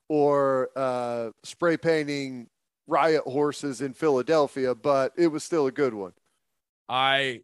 or 0.09 0.69
uh, 0.75 1.31
spray 1.43 1.77
painting 1.77 2.47
riot 2.87 3.23
horses 3.23 3.81
in 3.81 3.93
Philadelphia, 3.93 4.75
but 4.75 5.13
it 5.17 5.27
was 5.27 5.43
still 5.43 5.67
a 5.67 5.71
good 5.71 5.93
one. 5.93 6.13
I 6.87 7.41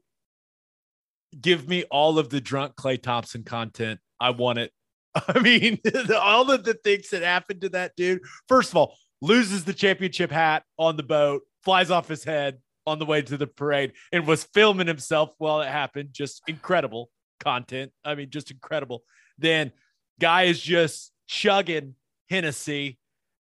give 1.40 1.68
me 1.68 1.84
all 1.86 2.20
of 2.20 2.30
the 2.30 2.42
drunk 2.42 2.76
Klay 2.76 3.02
Thompson 3.02 3.44
content. 3.44 4.00
I 4.20 4.32
want 4.32 4.60
it. 4.60 4.72
I 5.16 5.40
mean, 5.40 5.80
all 6.20 6.52
of 6.52 6.64
the 6.64 6.76
things 6.76 7.10
that 7.10 7.24
happened 7.24 7.62
to 7.62 7.70
that 7.70 7.96
dude. 7.96 8.22
First 8.48 8.72
of 8.72 8.78
all, 8.78 8.96
loses 9.22 9.66
the 9.66 9.74
championship 9.74 10.32
hat 10.32 10.64
on 10.78 10.98
the 10.98 11.04
boat, 11.04 11.44
flies 11.64 11.92
off 11.92 12.08
his 12.08 12.24
head 12.24 12.60
on 12.88 13.00
the 13.00 13.06
way 13.06 13.22
to 13.22 13.38
the 13.38 13.48
parade, 13.48 13.94
and 14.12 14.26
was 14.26 14.44
filming 14.44 14.88
himself 14.88 15.32
while 15.38 15.62
it 15.62 15.68
happened. 15.68 16.10
Just 16.12 16.42
incredible 16.48 17.10
content. 17.40 17.92
I 18.04 18.16
mean, 18.16 18.30
just 18.30 18.52
incredible. 18.52 19.04
Then, 19.38 19.72
guy 20.20 20.44
is 20.44 20.60
just 20.60 21.12
chugging 21.28 21.96
Hennessy. 22.32 22.98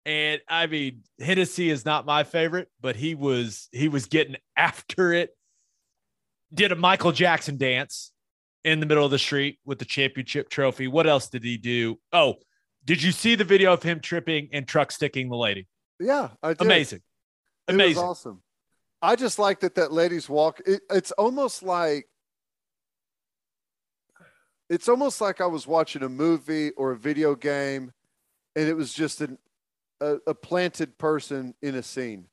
And 0.06 0.40
I 0.48 0.66
mean, 0.66 1.02
Hennessy 1.20 1.70
is 1.70 1.84
not 1.84 2.06
my 2.06 2.24
favorite, 2.24 2.68
but 2.80 2.96
he 2.96 3.14
was 3.14 3.68
he 3.70 3.88
was 3.88 4.06
getting 4.06 4.36
after 4.56 5.12
it 5.12 5.36
did 6.52 6.72
a 6.72 6.76
Michael 6.76 7.12
Jackson 7.12 7.58
dance 7.58 8.10
in 8.64 8.80
the 8.80 8.86
middle 8.86 9.04
of 9.04 9.10
the 9.10 9.18
street 9.18 9.58
with 9.64 9.78
the 9.78 9.84
championship 9.84 10.48
trophy. 10.48 10.88
What 10.88 11.06
else 11.06 11.28
did 11.28 11.44
he 11.44 11.58
do? 11.58 11.98
Oh, 12.12 12.36
did 12.84 13.02
you 13.02 13.12
see 13.12 13.34
the 13.34 13.44
video 13.44 13.72
of 13.72 13.82
him 13.82 14.00
tripping 14.00 14.48
and 14.52 14.66
truck 14.66 14.90
sticking 14.90 15.28
the 15.28 15.36
lady? 15.36 15.68
Yeah. 16.00 16.30
Amazing. 16.42 17.02
It 17.68 17.74
Amazing. 17.74 18.02
was 18.02 18.10
awesome. 18.10 18.42
I 19.02 19.16
just 19.16 19.38
like 19.38 19.60
that 19.60 19.76
that 19.76 19.92
lady's 19.92 20.28
walk. 20.28 20.60
It, 20.66 20.82
it's 20.90 21.12
almost 21.12 21.62
like 21.62 22.06
it's 24.68 24.88
almost 24.88 25.20
like 25.20 25.40
I 25.40 25.46
was 25.46 25.66
watching 25.66 26.02
a 26.02 26.08
movie 26.08 26.70
or 26.72 26.92
a 26.92 26.96
video 26.96 27.34
game, 27.34 27.92
and 28.56 28.68
it 28.68 28.74
was 28.74 28.92
just 28.92 29.20
an, 29.20 29.38
a, 30.00 30.16
a 30.26 30.34
planted 30.34 30.98
person 30.98 31.54
in 31.62 31.74
a 31.74 31.82
scene 31.82 32.26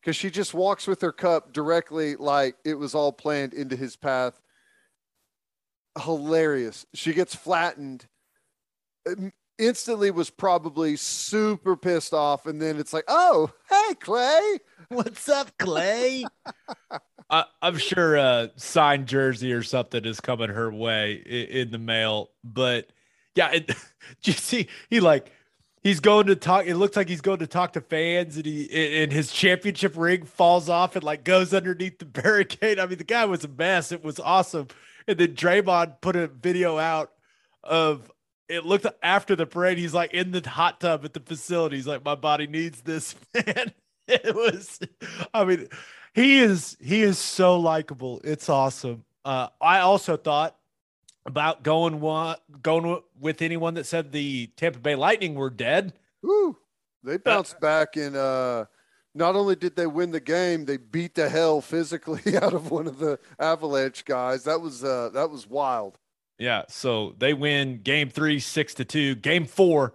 because 0.00 0.16
she 0.16 0.30
just 0.30 0.54
walks 0.54 0.86
with 0.86 1.00
her 1.00 1.12
cup 1.12 1.52
directly 1.52 2.16
like 2.16 2.56
it 2.64 2.74
was 2.74 2.94
all 2.94 3.12
planned 3.12 3.54
into 3.54 3.76
his 3.76 3.96
path. 3.96 4.40
Hilarious. 6.00 6.86
She 6.94 7.12
gets 7.12 7.34
flattened. 7.34 8.06
Instantly 9.58 10.10
was 10.10 10.30
probably 10.30 10.96
super 10.96 11.76
pissed 11.76 12.14
off, 12.14 12.46
and 12.46 12.60
then 12.60 12.78
it's 12.78 12.92
like, 12.92 13.04
"Oh, 13.06 13.52
hey, 13.68 13.94
Klay, 14.00 14.58
What's 14.92 15.26
up, 15.30 15.56
Klay? 15.56 16.24
I, 17.30 17.44
I'm 17.62 17.78
sure 17.78 18.16
a 18.16 18.50
signed 18.56 19.06
jersey 19.06 19.54
or 19.54 19.62
something 19.62 20.04
is 20.04 20.20
coming 20.20 20.50
her 20.50 20.70
way 20.70 21.14
in, 21.14 21.46
in 21.46 21.70
the 21.70 21.78
mail. 21.78 22.30
But 22.44 22.90
yeah, 23.34 23.52
it, 23.52 23.66
do 23.68 23.74
you 24.24 24.32
see? 24.34 24.68
He 24.90 25.00
like 25.00 25.32
he's 25.82 26.00
going 26.00 26.26
to 26.26 26.36
talk. 26.36 26.66
It 26.66 26.76
looks 26.76 26.96
like 26.96 27.08
he's 27.08 27.20
going 27.20 27.40
to 27.40 27.46
talk 27.46 27.72
to 27.74 27.80
fans, 27.80 28.36
and 28.36 28.46
he 28.46 29.02
and 29.02 29.12
his 29.12 29.32
championship 29.32 29.96
ring 29.96 30.24
falls 30.24 30.68
off 30.68 30.96
and 30.96 31.04
like 31.04 31.24
goes 31.24 31.52
underneath 31.52 31.98
the 31.98 32.04
barricade. 32.06 32.78
I 32.78 32.86
mean, 32.86 32.98
the 32.98 33.04
guy 33.04 33.24
was 33.24 33.44
a 33.44 33.48
mess. 33.48 33.92
It 33.92 34.04
was 34.04 34.18
awesome. 34.20 34.68
And 35.06 35.18
then 35.18 35.34
Draymond 35.34 36.00
put 36.00 36.16
a 36.16 36.28
video 36.28 36.78
out 36.78 37.12
of 37.64 38.10
it 38.48 38.66
looked 38.66 38.86
after 39.02 39.34
the 39.34 39.46
parade. 39.46 39.78
He's 39.78 39.94
like 39.94 40.12
in 40.12 40.30
the 40.30 40.46
hot 40.48 40.80
tub 40.80 41.04
at 41.04 41.14
the 41.14 41.20
facility. 41.20 41.76
He's 41.76 41.86
like, 41.86 42.04
my 42.04 42.14
body 42.14 42.46
needs 42.46 42.82
this, 42.82 43.14
man. 43.34 43.72
It 44.06 44.34
was, 44.34 44.80
I 45.32 45.44
mean, 45.44 45.68
he 46.12 46.38
is 46.38 46.76
he 46.80 47.02
is 47.02 47.18
so 47.18 47.58
likable. 47.58 48.20
It's 48.24 48.48
awesome. 48.48 49.04
Uh, 49.24 49.48
I 49.60 49.78
also 49.78 50.16
thought 50.16 50.56
about 51.26 51.62
going 51.62 52.00
one 52.00 52.36
going 52.62 52.82
wi- 52.82 53.02
with 53.20 53.42
anyone 53.42 53.74
that 53.74 53.86
said 53.86 54.12
the 54.12 54.48
Tampa 54.56 54.78
Bay 54.78 54.94
Lightning 54.94 55.34
were 55.34 55.50
dead. 55.50 55.92
Woo. 56.22 56.56
They 57.04 57.16
bounced 57.16 57.60
back 57.60 57.96
and 57.96 58.16
uh 58.16 58.66
not 59.14 59.36
only 59.36 59.56
did 59.56 59.76
they 59.76 59.86
win 59.86 60.10
the 60.10 60.20
game, 60.20 60.64
they 60.64 60.78
beat 60.78 61.14
the 61.14 61.28
hell 61.28 61.60
physically 61.60 62.36
out 62.42 62.54
of 62.54 62.70
one 62.70 62.86
of 62.86 62.98
the 62.98 63.18
Avalanche 63.38 64.04
guys. 64.04 64.44
That 64.44 64.60
was 64.60 64.82
uh 64.82 65.10
that 65.12 65.30
was 65.30 65.46
wild. 65.46 65.98
Yeah, 66.38 66.62
so 66.68 67.14
they 67.18 67.34
win 67.34 67.82
game 67.82 68.10
three, 68.10 68.40
six 68.40 68.74
to 68.74 68.84
two. 68.84 69.14
Game 69.14 69.44
four 69.44 69.94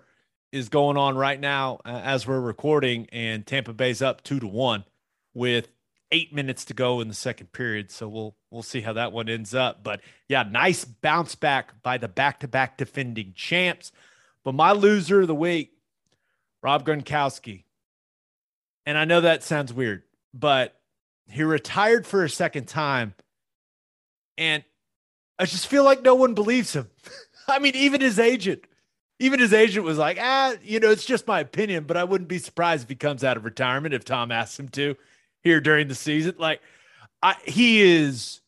is 0.52 0.70
going 0.70 0.96
on 0.96 1.18
right 1.18 1.40
now 1.40 1.80
uh, 1.84 2.02
as 2.04 2.26
we're 2.26 2.40
recording, 2.40 3.08
and 3.12 3.46
Tampa 3.46 3.74
Bay's 3.74 4.02
up 4.02 4.24
two 4.24 4.40
to 4.40 4.48
one 4.48 4.86
with 5.34 5.68
eight 6.12 6.34
minutes 6.34 6.66
to 6.66 6.74
go 6.74 7.02
in 7.02 7.08
the 7.08 7.14
second 7.14 7.52
period. 7.52 7.92
So 7.92 8.08
we'll 8.08 8.36
we'll 8.52 8.64
see 8.64 8.82
how 8.82 8.94
that 8.94 9.12
one 9.12 9.30
ends 9.30 9.54
up. 9.54 9.84
But 9.84 10.02
yeah, 10.28 10.44
nice 10.44 10.86
bounce 10.86 11.36
back 11.36 11.82
by 11.84 11.98
the 11.98 12.08
back 12.08 12.40
to 12.42 12.48
back 12.48 12.78
defending 12.78 13.34
champs. 13.36 13.92
But 14.44 14.56
my 14.56 14.72
loser 14.72 15.22
of 15.22 15.28
the 15.28 15.36
week, 15.36 15.74
Rob 16.62 16.86
Gronkowski. 16.86 17.64
And 18.86 18.98
I 18.98 19.06
know 19.06 19.22
that 19.22 19.44
sounds 19.44 19.74
weird, 19.74 20.04
but 20.34 20.80
he 21.30 21.44
retired 21.44 22.08
for 22.08 22.24
a 22.24 22.30
second 22.30 22.68
time. 22.68 23.14
And 24.38 24.64
I 25.38 25.46
just 25.46 25.68
feel 25.68 25.84
like 25.84 26.02
no 26.02 26.16
one 26.16 26.34
believes 26.34 26.74
him. 26.74 26.90
I 27.50 27.60
mean, 27.60 27.76
even 27.76 28.00
his 28.00 28.18
agent, 28.18 28.64
even 29.20 29.40
his 29.40 29.54
agent 29.54 29.86
was 29.86 29.98
like, 29.98 30.18
ah, 30.22 30.54
you 30.64 30.80
know, 30.80 30.90
it's 30.90 31.06
just 31.06 31.28
my 31.28 31.42
opinion, 31.42 31.84
but 31.84 31.98
I 31.98 32.06
wouldn't 32.06 32.30
be 32.30 32.38
surprised 32.38 32.84
if 32.84 32.90
he 32.90 32.96
comes 32.96 33.24
out 33.24 33.36
of 33.36 33.46
retirement 33.46 33.94
if 33.94 34.06
Tom 34.06 34.32
asks 34.32 34.60
him 34.60 34.70
to 34.70 34.96
here 35.48 35.60
during 35.62 35.88
the 35.88 35.96
season. 35.96 36.36
Like, 36.38 36.62
I, 37.24 37.36
he 37.46 37.82
is, 37.82 38.42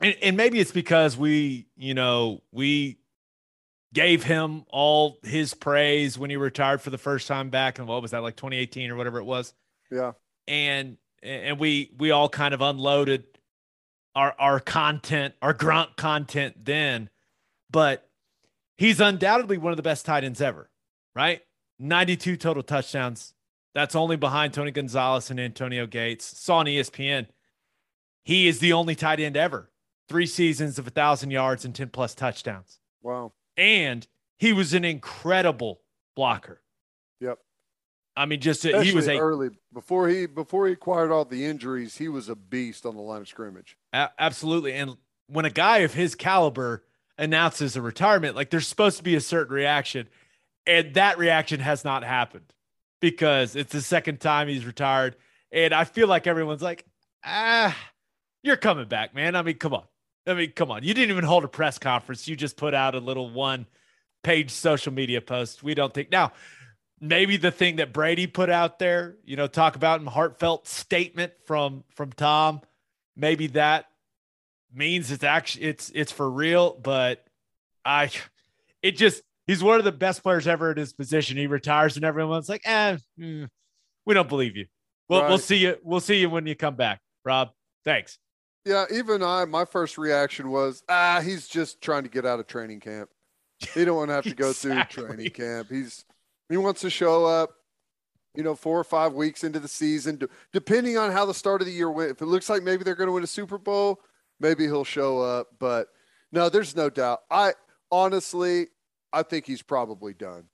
and, 0.00 0.14
and 0.22 0.36
maybe 0.36 0.60
it's 0.60 0.72
because 0.72 1.16
we, 1.16 1.66
you 1.76 1.94
know, 1.94 2.42
we 2.52 2.98
gave 3.92 4.22
him 4.24 4.64
all 4.70 5.18
his 5.22 5.54
praise 5.54 6.18
when 6.18 6.30
he 6.30 6.36
retired 6.36 6.80
for 6.82 6.90
the 6.90 6.98
first 6.98 7.26
time 7.28 7.48
back 7.50 7.78
in 7.78 7.86
what 7.86 8.02
was 8.02 8.10
that 8.10 8.22
like 8.22 8.36
2018 8.36 8.90
or 8.90 8.96
whatever 8.96 9.18
it 9.18 9.24
was 9.24 9.54
Yeah. 9.90 10.12
and 10.48 10.96
and 11.22 11.60
we 11.60 11.92
we 11.96 12.10
all 12.10 12.28
kind 12.28 12.52
of 12.54 12.60
unloaded 12.60 13.24
our 14.16 14.34
our 14.38 14.58
content, 14.60 15.34
our 15.42 15.54
Gronk 15.54 15.96
content 15.96 16.64
then, 16.64 17.08
but 17.70 18.08
he's 18.76 19.00
undoubtedly 19.00 19.58
one 19.58 19.72
of 19.72 19.76
the 19.76 19.82
best 19.82 20.04
tight 20.06 20.24
ends 20.24 20.40
ever, 20.40 20.68
right? 21.14 21.42
92 21.78 22.36
total 22.36 22.62
touchdowns. 22.62 23.33
That's 23.74 23.96
only 23.96 24.16
behind 24.16 24.54
Tony 24.54 24.70
Gonzalez 24.70 25.30
and 25.30 25.40
Antonio 25.40 25.86
Gates. 25.86 26.24
Saw 26.38 26.58
on 26.58 26.66
ESPN. 26.66 27.26
He 28.24 28.46
is 28.46 28.60
the 28.60 28.72
only 28.72 28.94
tight 28.94 29.20
end 29.20 29.36
ever. 29.36 29.70
Three 30.08 30.26
seasons 30.26 30.78
of 30.78 30.86
a 30.86 30.90
thousand 30.90 31.32
yards 31.32 31.64
and 31.64 31.74
10 31.74 31.88
plus 31.88 32.14
touchdowns. 32.14 32.78
Wow. 33.02 33.32
And 33.56 34.06
he 34.38 34.52
was 34.52 34.74
an 34.74 34.84
incredible 34.84 35.80
blocker. 36.14 36.62
Yep. 37.20 37.38
I 38.16 38.26
mean, 38.26 38.40
just 38.40 38.62
he 38.62 38.92
was 38.92 39.08
a 39.08 39.18
early 39.18 39.50
before 39.72 40.08
he 40.08 40.26
before 40.26 40.68
he 40.68 40.72
acquired 40.72 41.10
all 41.10 41.24
the 41.24 41.44
injuries, 41.44 41.96
he 41.96 42.08
was 42.08 42.28
a 42.28 42.36
beast 42.36 42.86
on 42.86 42.94
the 42.94 43.02
line 43.02 43.22
of 43.22 43.28
scrimmage. 43.28 43.76
A- 43.92 44.10
absolutely. 44.18 44.72
And 44.72 44.96
when 45.26 45.44
a 45.44 45.50
guy 45.50 45.78
of 45.78 45.94
his 45.94 46.14
caliber 46.14 46.84
announces 47.18 47.76
a 47.76 47.82
retirement, 47.82 48.36
like 48.36 48.50
there's 48.50 48.68
supposed 48.68 48.98
to 48.98 49.02
be 49.02 49.16
a 49.16 49.20
certain 49.20 49.52
reaction. 49.52 50.08
And 50.66 50.94
that 50.94 51.18
reaction 51.18 51.60
has 51.60 51.84
not 51.84 52.04
happened 52.04 52.53
because 53.04 53.54
it's 53.54 53.70
the 53.70 53.82
second 53.82 54.18
time 54.18 54.48
he's 54.48 54.64
retired. 54.64 55.14
And 55.52 55.74
I 55.74 55.84
feel 55.84 56.08
like 56.08 56.26
everyone's 56.26 56.62
like, 56.62 56.86
ah, 57.22 57.76
you're 58.42 58.56
coming 58.56 58.88
back, 58.88 59.14
man. 59.14 59.36
I 59.36 59.42
mean, 59.42 59.58
come 59.58 59.74
on. 59.74 59.84
I 60.26 60.32
mean, 60.32 60.52
come 60.52 60.70
on. 60.70 60.82
You 60.82 60.94
didn't 60.94 61.10
even 61.10 61.24
hold 61.24 61.44
a 61.44 61.48
press 61.48 61.78
conference. 61.78 62.26
You 62.26 62.34
just 62.34 62.56
put 62.56 62.72
out 62.72 62.94
a 62.94 63.00
little 63.00 63.28
one 63.28 63.66
page 64.22 64.50
social 64.50 64.90
media 64.90 65.20
post. 65.20 65.62
We 65.62 65.74
don't 65.74 65.92
think 65.92 66.10
now. 66.10 66.32
Maybe 66.98 67.36
the 67.36 67.50
thing 67.50 67.76
that 67.76 67.92
Brady 67.92 68.26
put 68.26 68.48
out 68.48 68.78
there, 68.78 69.16
you 69.22 69.36
know, 69.36 69.48
talk 69.48 69.76
about 69.76 70.00
in 70.00 70.06
heartfelt 70.06 70.66
statement 70.66 71.32
from 71.44 71.84
from 71.90 72.10
Tom, 72.12 72.62
maybe 73.14 73.48
that 73.48 73.86
means 74.72 75.10
it's 75.10 75.24
actually 75.24 75.66
it's 75.66 75.92
it's 75.94 76.12
for 76.12 76.30
real. 76.30 76.72
But 76.82 77.22
I, 77.84 78.10
it 78.82 78.96
just 78.96 79.22
he's 79.46 79.62
one 79.62 79.78
of 79.78 79.84
the 79.84 79.92
best 79.92 80.22
players 80.22 80.46
ever 80.46 80.70
at 80.70 80.78
his 80.78 80.92
position. 80.92 81.36
He 81.36 81.46
retires 81.46 81.96
and 81.96 82.04
everyone's 82.04 82.48
like, 82.48 82.62
eh, 82.64 82.96
mm, 83.18 83.48
we 84.06 84.14
don't 84.14 84.28
believe 84.28 84.56
you. 84.56 84.66
Well, 85.08 85.28
we'll 85.28 85.38
see 85.38 85.56
you. 85.56 85.76
We'll 85.82 86.00
see 86.00 86.20
you 86.20 86.30
when 86.30 86.46
you 86.46 86.54
come 86.56 86.76
back, 86.76 87.00
Rob. 87.24 87.50
Thanks. 87.84 88.18
Yeah, 88.64 88.86
even 88.90 89.22
I, 89.22 89.44
my 89.44 89.66
first 89.66 89.98
reaction 89.98 90.50
was, 90.50 90.82
ah, 90.88 91.20
he's 91.22 91.46
just 91.46 91.82
trying 91.82 92.04
to 92.04 92.08
get 92.08 92.24
out 92.24 92.40
of 92.40 92.46
training 92.46 92.80
camp. 92.80 93.10
He 93.74 93.84
don't 93.84 93.96
want 93.96 94.08
to 94.08 94.14
have 94.14 94.24
to 94.24 94.34
go 94.34 94.48
Exactly. 94.50 95.02
through 95.02 95.14
training 95.14 95.32
camp. 95.32 95.68
He's 95.70 96.06
He 96.48 96.56
wants 96.56 96.80
to 96.80 96.88
show 96.88 97.26
up, 97.26 97.50
you 98.34 98.42
know, 98.42 98.54
four 98.54 98.80
or 98.80 98.84
five 98.84 99.12
weeks 99.12 99.44
into 99.44 99.60
the 99.60 99.68
season, 99.68 100.18
depending 100.54 100.96
on 100.96 101.12
how 101.12 101.26
the 101.26 101.34
start 101.34 101.60
of 101.60 101.66
the 101.66 101.72
year 101.72 101.90
went. 101.90 102.10
If 102.10 102.22
it 102.22 102.26
looks 102.26 102.48
like 102.48 102.62
maybe 102.62 102.82
they're 102.84 102.94
going 102.94 103.08
to 103.08 103.12
win 103.12 103.22
a 103.24 103.26
Super 103.26 103.58
Bowl, 103.58 104.00
maybe 104.40 104.64
he'll 104.64 104.84
show 104.84 105.20
up. 105.20 105.48
But 105.58 105.88
no, 106.32 106.48
there's 106.48 106.74
no 106.74 106.88
doubt. 106.88 107.20
I 107.30 107.52
honestly, 107.92 108.68
I 109.14 109.22
think 109.22 109.46
he's 109.46 109.62
probably 109.62 110.12
done. 110.12 110.48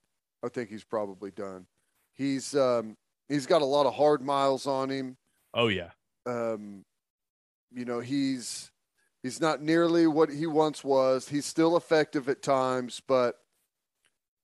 I 0.44 0.48
think 0.48 0.68
he's 0.68 0.84
probably 0.84 1.30
done. 1.30 1.66
He's 2.12 2.54
um, 2.54 2.96
he's 3.28 3.46
got 3.46 3.62
a 3.62 3.66
lot 3.66 3.86
of 3.86 3.94
hard 3.94 4.22
miles 4.22 4.66
on 4.66 4.90
him. 4.90 5.16
Oh 5.54 5.68
yeah. 5.68 5.90
Um, 6.26 6.84
you 7.72 7.86
know, 7.86 8.00
he's 8.00 8.70
he's 9.22 9.40
not 9.40 9.62
nearly 9.62 10.06
what 10.06 10.30
he 10.30 10.46
once 10.46 10.84
was. 10.84 11.28
He's 11.28 11.46
still 11.46 11.76
effective 11.76 12.28
at 12.28 12.42
times, 12.42 13.00
but 13.08 13.36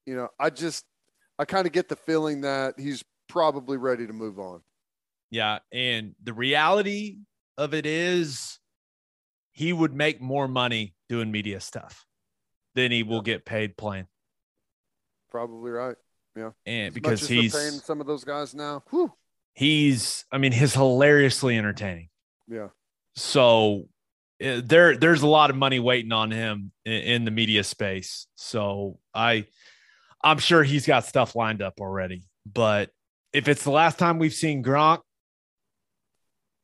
you 0.07 0.15
know, 0.15 0.29
I 0.39 0.49
just 0.49 0.85
I 1.37 1.45
kind 1.45 1.67
of 1.67 1.73
get 1.73 1.87
the 1.87 1.95
feeling 1.95 2.41
that 2.41 2.79
he's 2.79 3.03
probably 3.29 3.77
ready 3.77 4.07
to 4.07 4.13
move 4.13 4.39
on. 4.39 4.61
Yeah. 5.29 5.59
And 5.71 6.15
the 6.23 6.33
reality 6.33 7.17
of 7.57 7.75
it 7.75 7.85
is 7.85 8.59
he 9.51 9.73
would 9.73 9.93
make 9.93 10.21
more 10.21 10.47
money 10.47 10.95
doing 11.09 11.31
media 11.31 11.59
stuff 11.59 12.06
than 12.77 12.91
he 12.91 13.01
will 13.01 13.21
get 13.21 13.43
paid 13.43 13.75
playing. 13.75 14.05
Probably 15.31 15.71
right. 15.71 15.95
Yeah. 16.35 16.51
And 16.67 16.89
As 16.89 16.93
because 16.93 17.27
he's 17.27 17.53
paying 17.53 17.71
some 17.71 17.99
of 17.99 18.05
those 18.05 18.23
guys 18.23 18.53
now. 18.53 18.83
Whew. 18.91 19.11
he's 19.55 20.25
I 20.31 20.37
mean, 20.37 20.51
he's 20.51 20.75
hilariously 20.75 21.57
entertaining. 21.57 22.09
Yeah. 22.47 22.67
So 23.15 23.89
uh, 24.41 24.61
there 24.63 24.95
there's 24.95 25.23
a 25.23 25.27
lot 25.27 25.49
of 25.49 25.55
money 25.55 25.79
waiting 25.79 26.11
on 26.11 26.29
him 26.29 26.71
in, 26.85 26.93
in 26.93 27.25
the 27.25 27.31
media 27.31 27.63
space. 27.63 28.27
So 28.35 28.99
I 29.11 29.47
I'm 30.23 30.37
sure 30.37 30.63
he's 30.63 30.85
got 30.85 31.05
stuff 31.05 31.35
lined 31.35 31.63
up 31.63 31.81
already. 31.81 32.27
But 32.45 32.91
if 33.33 33.47
it's 33.47 33.63
the 33.63 33.71
last 33.71 33.97
time 33.97 34.19
we've 34.19 34.33
seen 34.33 34.63
Gronk, 34.63 34.99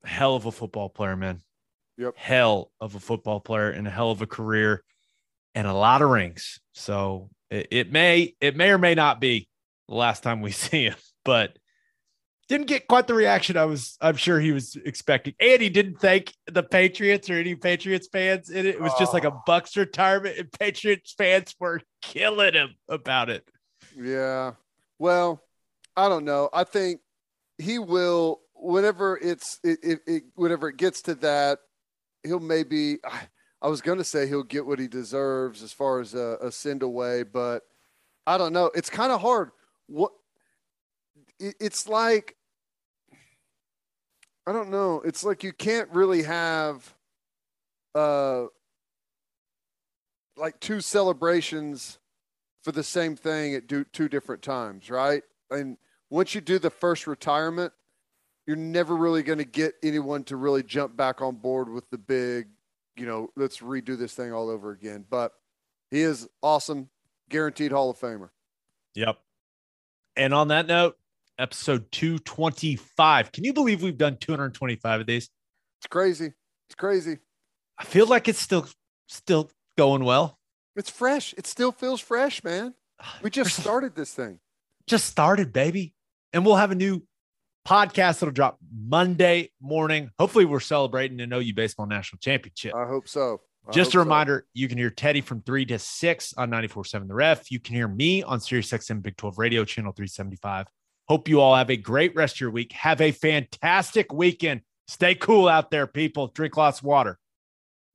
hell 0.03 0.35
of 0.35 0.45
a 0.45 0.51
football 0.51 0.89
player, 0.89 1.15
man. 1.15 1.41
Yep. 1.97 2.13
Hell 2.17 2.71
of 2.79 2.93
a 2.93 2.99
football 2.99 3.39
player 3.39 3.71
and 3.71 3.87
a 3.87 3.89
hell 3.89 4.11
of 4.11 4.21
a 4.21 4.27
career 4.27 4.83
and 5.55 5.67
a 5.67 5.73
lot 5.73 6.01
of 6.01 6.09
rings. 6.09 6.59
So 6.73 7.29
it, 7.49 7.67
it 7.71 7.91
may 7.91 8.35
it 8.41 8.55
may 8.55 8.71
or 8.71 8.77
may 8.77 8.95
not 8.95 9.21
be 9.21 9.47
the 9.87 9.95
last 9.95 10.23
time 10.23 10.41
we 10.41 10.51
see 10.51 10.85
him, 10.85 10.95
but 11.23 11.57
didn't 12.49 12.67
get 12.67 12.87
quite 12.87 13.07
the 13.07 13.13
reaction 13.13 13.55
I 13.57 13.65
was 13.65 13.97
I'm 14.01 14.17
sure 14.17 14.39
he 14.39 14.51
was 14.51 14.75
expecting. 14.85 15.33
And 15.39 15.61
he 15.61 15.69
didn't 15.69 15.99
thank 15.99 16.33
the 16.47 16.63
Patriots 16.63 17.29
or 17.29 17.35
any 17.35 17.55
Patriots 17.55 18.09
fans 18.11 18.49
in 18.49 18.65
it. 18.65 18.75
It 18.75 18.81
was 18.81 18.93
just 18.99 19.13
like 19.13 19.23
a 19.23 19.31
oh. 19.31 19.41
Bucs 19.47 19.77
retirement, 19.77 20.37
and 20.37 20.51
Patriots 20.51 21.13
fans 21.17 21.55
were 21.59 21.81
killing 22.01 22.53
him 22.53 22.75
about 22.89 23.29
it. 23.29 23.47
Yeah. 23.95 24.53
Well, 24.99 25.41
I 25.95 26.09
don't 26.09 26.25
know. 26.25 26.49
I 26.53 26.63
think 26.63 27.01
he 27.57 27.79
will 27.79 28.41
whenever 28.55 29.17
it's 29.17 29.59
it, 29.63 29.79
it, 29.83 29.99
it 30.07 30.23
whenever 30.35 30.69
it 30.69 30.77
gets 30.77 31.01
to 31.03 31.15
that, 31.15 31.59
he'll 32.23 32.39
maybe 32.39 32.97
I, 33.05 33.21
I 33.63 33.67
was 33.67 33.81
going 33.81 33.97
to 33.97 34.03
say 34.03 34.27
he'll 34.27 34.43
get 34.43 34.65
what 34.65 34.77
he 34.77 34.89
deserves 34.89 35.63
as 35.63 35.71
far 35.71 36.01
as 36.01 36.13
a, 36.13 36.37
a 36.41 36.51
send 36.51 36.83
away, 36.83 37.23
but 37.23 37.63
I 38.27 38.37
don't 38.37 38.51
know. 38.51 38.69
It's 38.75 38.89
kind 38.89 39.11
of 39.11 39.21
hard. 39.21 39.51
What 39.87 40.11
it, 41.39 41.55
it's 41.59 41.87
like 41.87 42.35
I 44.45 44.51
don't 44.51 44.69
know. 44.69 45.01
It's 45.05 45.23
like 45.23 45.43
you 45.43 45.53
can't 45.53 45.89
really 45.91 46.23
have 46.23 46.93
uh 47.95 48.45
like 50.35 50.59
two 50.59 50.81
celebrations 50.81 51.99
for 52.63 52.71
the 52.71 52.83
same 52.83 53.15
thing 53.15 53.55
at 53.55 53.67
do, 53.67 53.83
two 53.85 54.09
different 54.09 54.41
times, 54.41 54.89
right? 54.89 55.23
And 55.51 55.77
once 56.09 56.33
you 56.35 56.41
do 56.41 56.59
the 56.59 56.69
first 56.69 57.07
retirement, 57.07 57.71
you're 58.47 58.57
never 58.57 58.95
really 58.95 59.23
going 59.23 59.37
to 59.37 59.45
get 59.45 59.75
anyone 59.83 60.23
to 60.25 60.35
really 60.35 60.63
jump 60.63 60.97
back 60.97 61.21
on 61.21 61.35
board 61.35 61.69
with 61.69 61.89
the 61.91 61.97
big, 61.97 62.47
you 62.95 63.05
know, 63.05 63.29
let's 63.35 63.59
redo 63.59 63.97
this 63.97 64.13
thing 64.13 64.33
all 64.33 64.49
over 64.49 64.71
again. 64.71 65.05
But 65.09 65.33
he 65.91 66.01
is 66.01 66.27
awesome, 66.41 66.89
guaranteed 67.29 67.71
Hall 67.71 67.89
of 67.89 67.99
Famer. 67.99 68.29
Yep. 68.95 69.17
And 70.15 70.33
on 70.33 70.49
that 70.49 70.67
note, 70.67 70.97
episode 71.39 71.91
225. 71.91 73.31
Can 73.31 73.43
you 73.43 73.53
believe 73.53 73.81
we've 73.81 73.97
done 73.97 74.17
225 74.17 75.01
of 75.01 75.07
these? 75.07 75.29
It's 75.79 75.87
crazy. 75.89 76.33
It's 76.67 76.75
crazy. 76.75 77.19
I 77.77 77.83
feel 77.83 78.07
like 78.07 78.27
it's 78.27 78.39
still 78.39 78.67
still 79.07 79.49
going 79.77 80.03
well. 80.03 80.39
It's 80.75 80.89
fresh. 80.89 81.33
It 81.37 81.47
still 81.47 81.71
feels 81.71 81.99
fresh, 81.99 82.43
man. 82.43 82.73
We 83.21 83.29
just 83.29 83.55
started 83.59 83.95
this 83.95 84.13
thing. 84.13 84.39
Just 84.87 85.05
started, 85.05 85.53
baby. 85.53 85.93
And 86.31 86.45
we'll 86.45 86.55
have 86.55 86.71
a 86.71 86.75
new 86.75 87.03
podcast 87.67 88.19
that'll 88.19 88.31
drop 88.31 88.57
Monday 88.75 89.51
morning. 89.61 90.09
Hopefully, 90.19 90.45
we're 90.45 90.59
celebrating 90.59 91.19
an 91.21 91.31
OU 91.33 91.53
Baseball 91.53 91.85
National 91.85 92.19
Championship. 92.19 92.73
I 92.75 92.85
hope 92.85 93.07
so. 93.07 93.41
I 93.67 93.71
Just 93.71 93.89
hope 93.93 94.01
a 94.01 94.03
so. 94.03 94.03
reminder, 94.03 94.45
you 94.53 94.67
can 94.67 94.77
hear 94.77 94.89
Teddy 94.89 95.21
from 95.21 95.41
3 95.41 95.65
to 95.67 95.79
6 95.79 96.33
on 96.35 96.51
94.7 96.51 97.07
The 97.07 97.13
Ref. 97.13 97.51
You 97.51 97.59
can 97.59 97.75
hear 97.75 97.87
me 97.87 98.21
on 98.23 98.39
Sirius 98.39 98.71
XM 98.71 99.01
Big 99.01 99.15
12 99.15 99.37
Radio, 99.37 99.63
channel 99.63 99.93
375. 99.93 100.67
Hope 101.07 101.27
you 101.29 101.39
all 101.39 101.55
have 101.55 101.69
a 101.69 101.77
great 101.77 102.15
rest 102.15 102.35
of 102.35 102.41
your 102.41 102.51
week. 102.51 102.71
Have 102.73 102.99
a 103.01 103.11
fantastic 103.11 104.11
weekend. 104.11 104.61
Stay 104.87 105.15
cool 105.15 105.47
out 105.47 105.71
there, 105.71 105.87
people. 105.87 106.27
Drink 106.27 106.57
lots 106.57 106.79
of 106.79 106.85
water. 106.85 107.17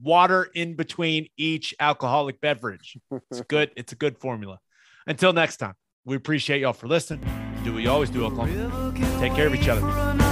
Water 0.01 0.49
in 0.55 0.75
between 0.75 1.29
each 1.37 1.75
alcoholic 1.81 2.41
beverage. 2.41 2.97
It's 3.31 3.41
good. 3.49 3.71
It's 3.77 3.93
a 3.93 3.97
good 3.97 4.19
formula. 4.19 4.61
Until 5.07 5.33
next 5.33 5.57
time, 5.59 5.75
we 6.05 6.17
appreciate 6.17 6.61
y'all 6.61 6.73
for 6.73 6.87
listening. 6.87 7.48
Do 7.65 7.75
what 7.75 7.87
always 7.87 8.11
do, 8.11 8.25
Oklahoma. 8.25 8.93
Take 9.21 9.35
care 9.35 9.47
of 9.47 9.55
each 9.55 9.69
other. 9.69 10.28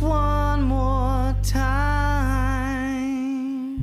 One 0.00 0.39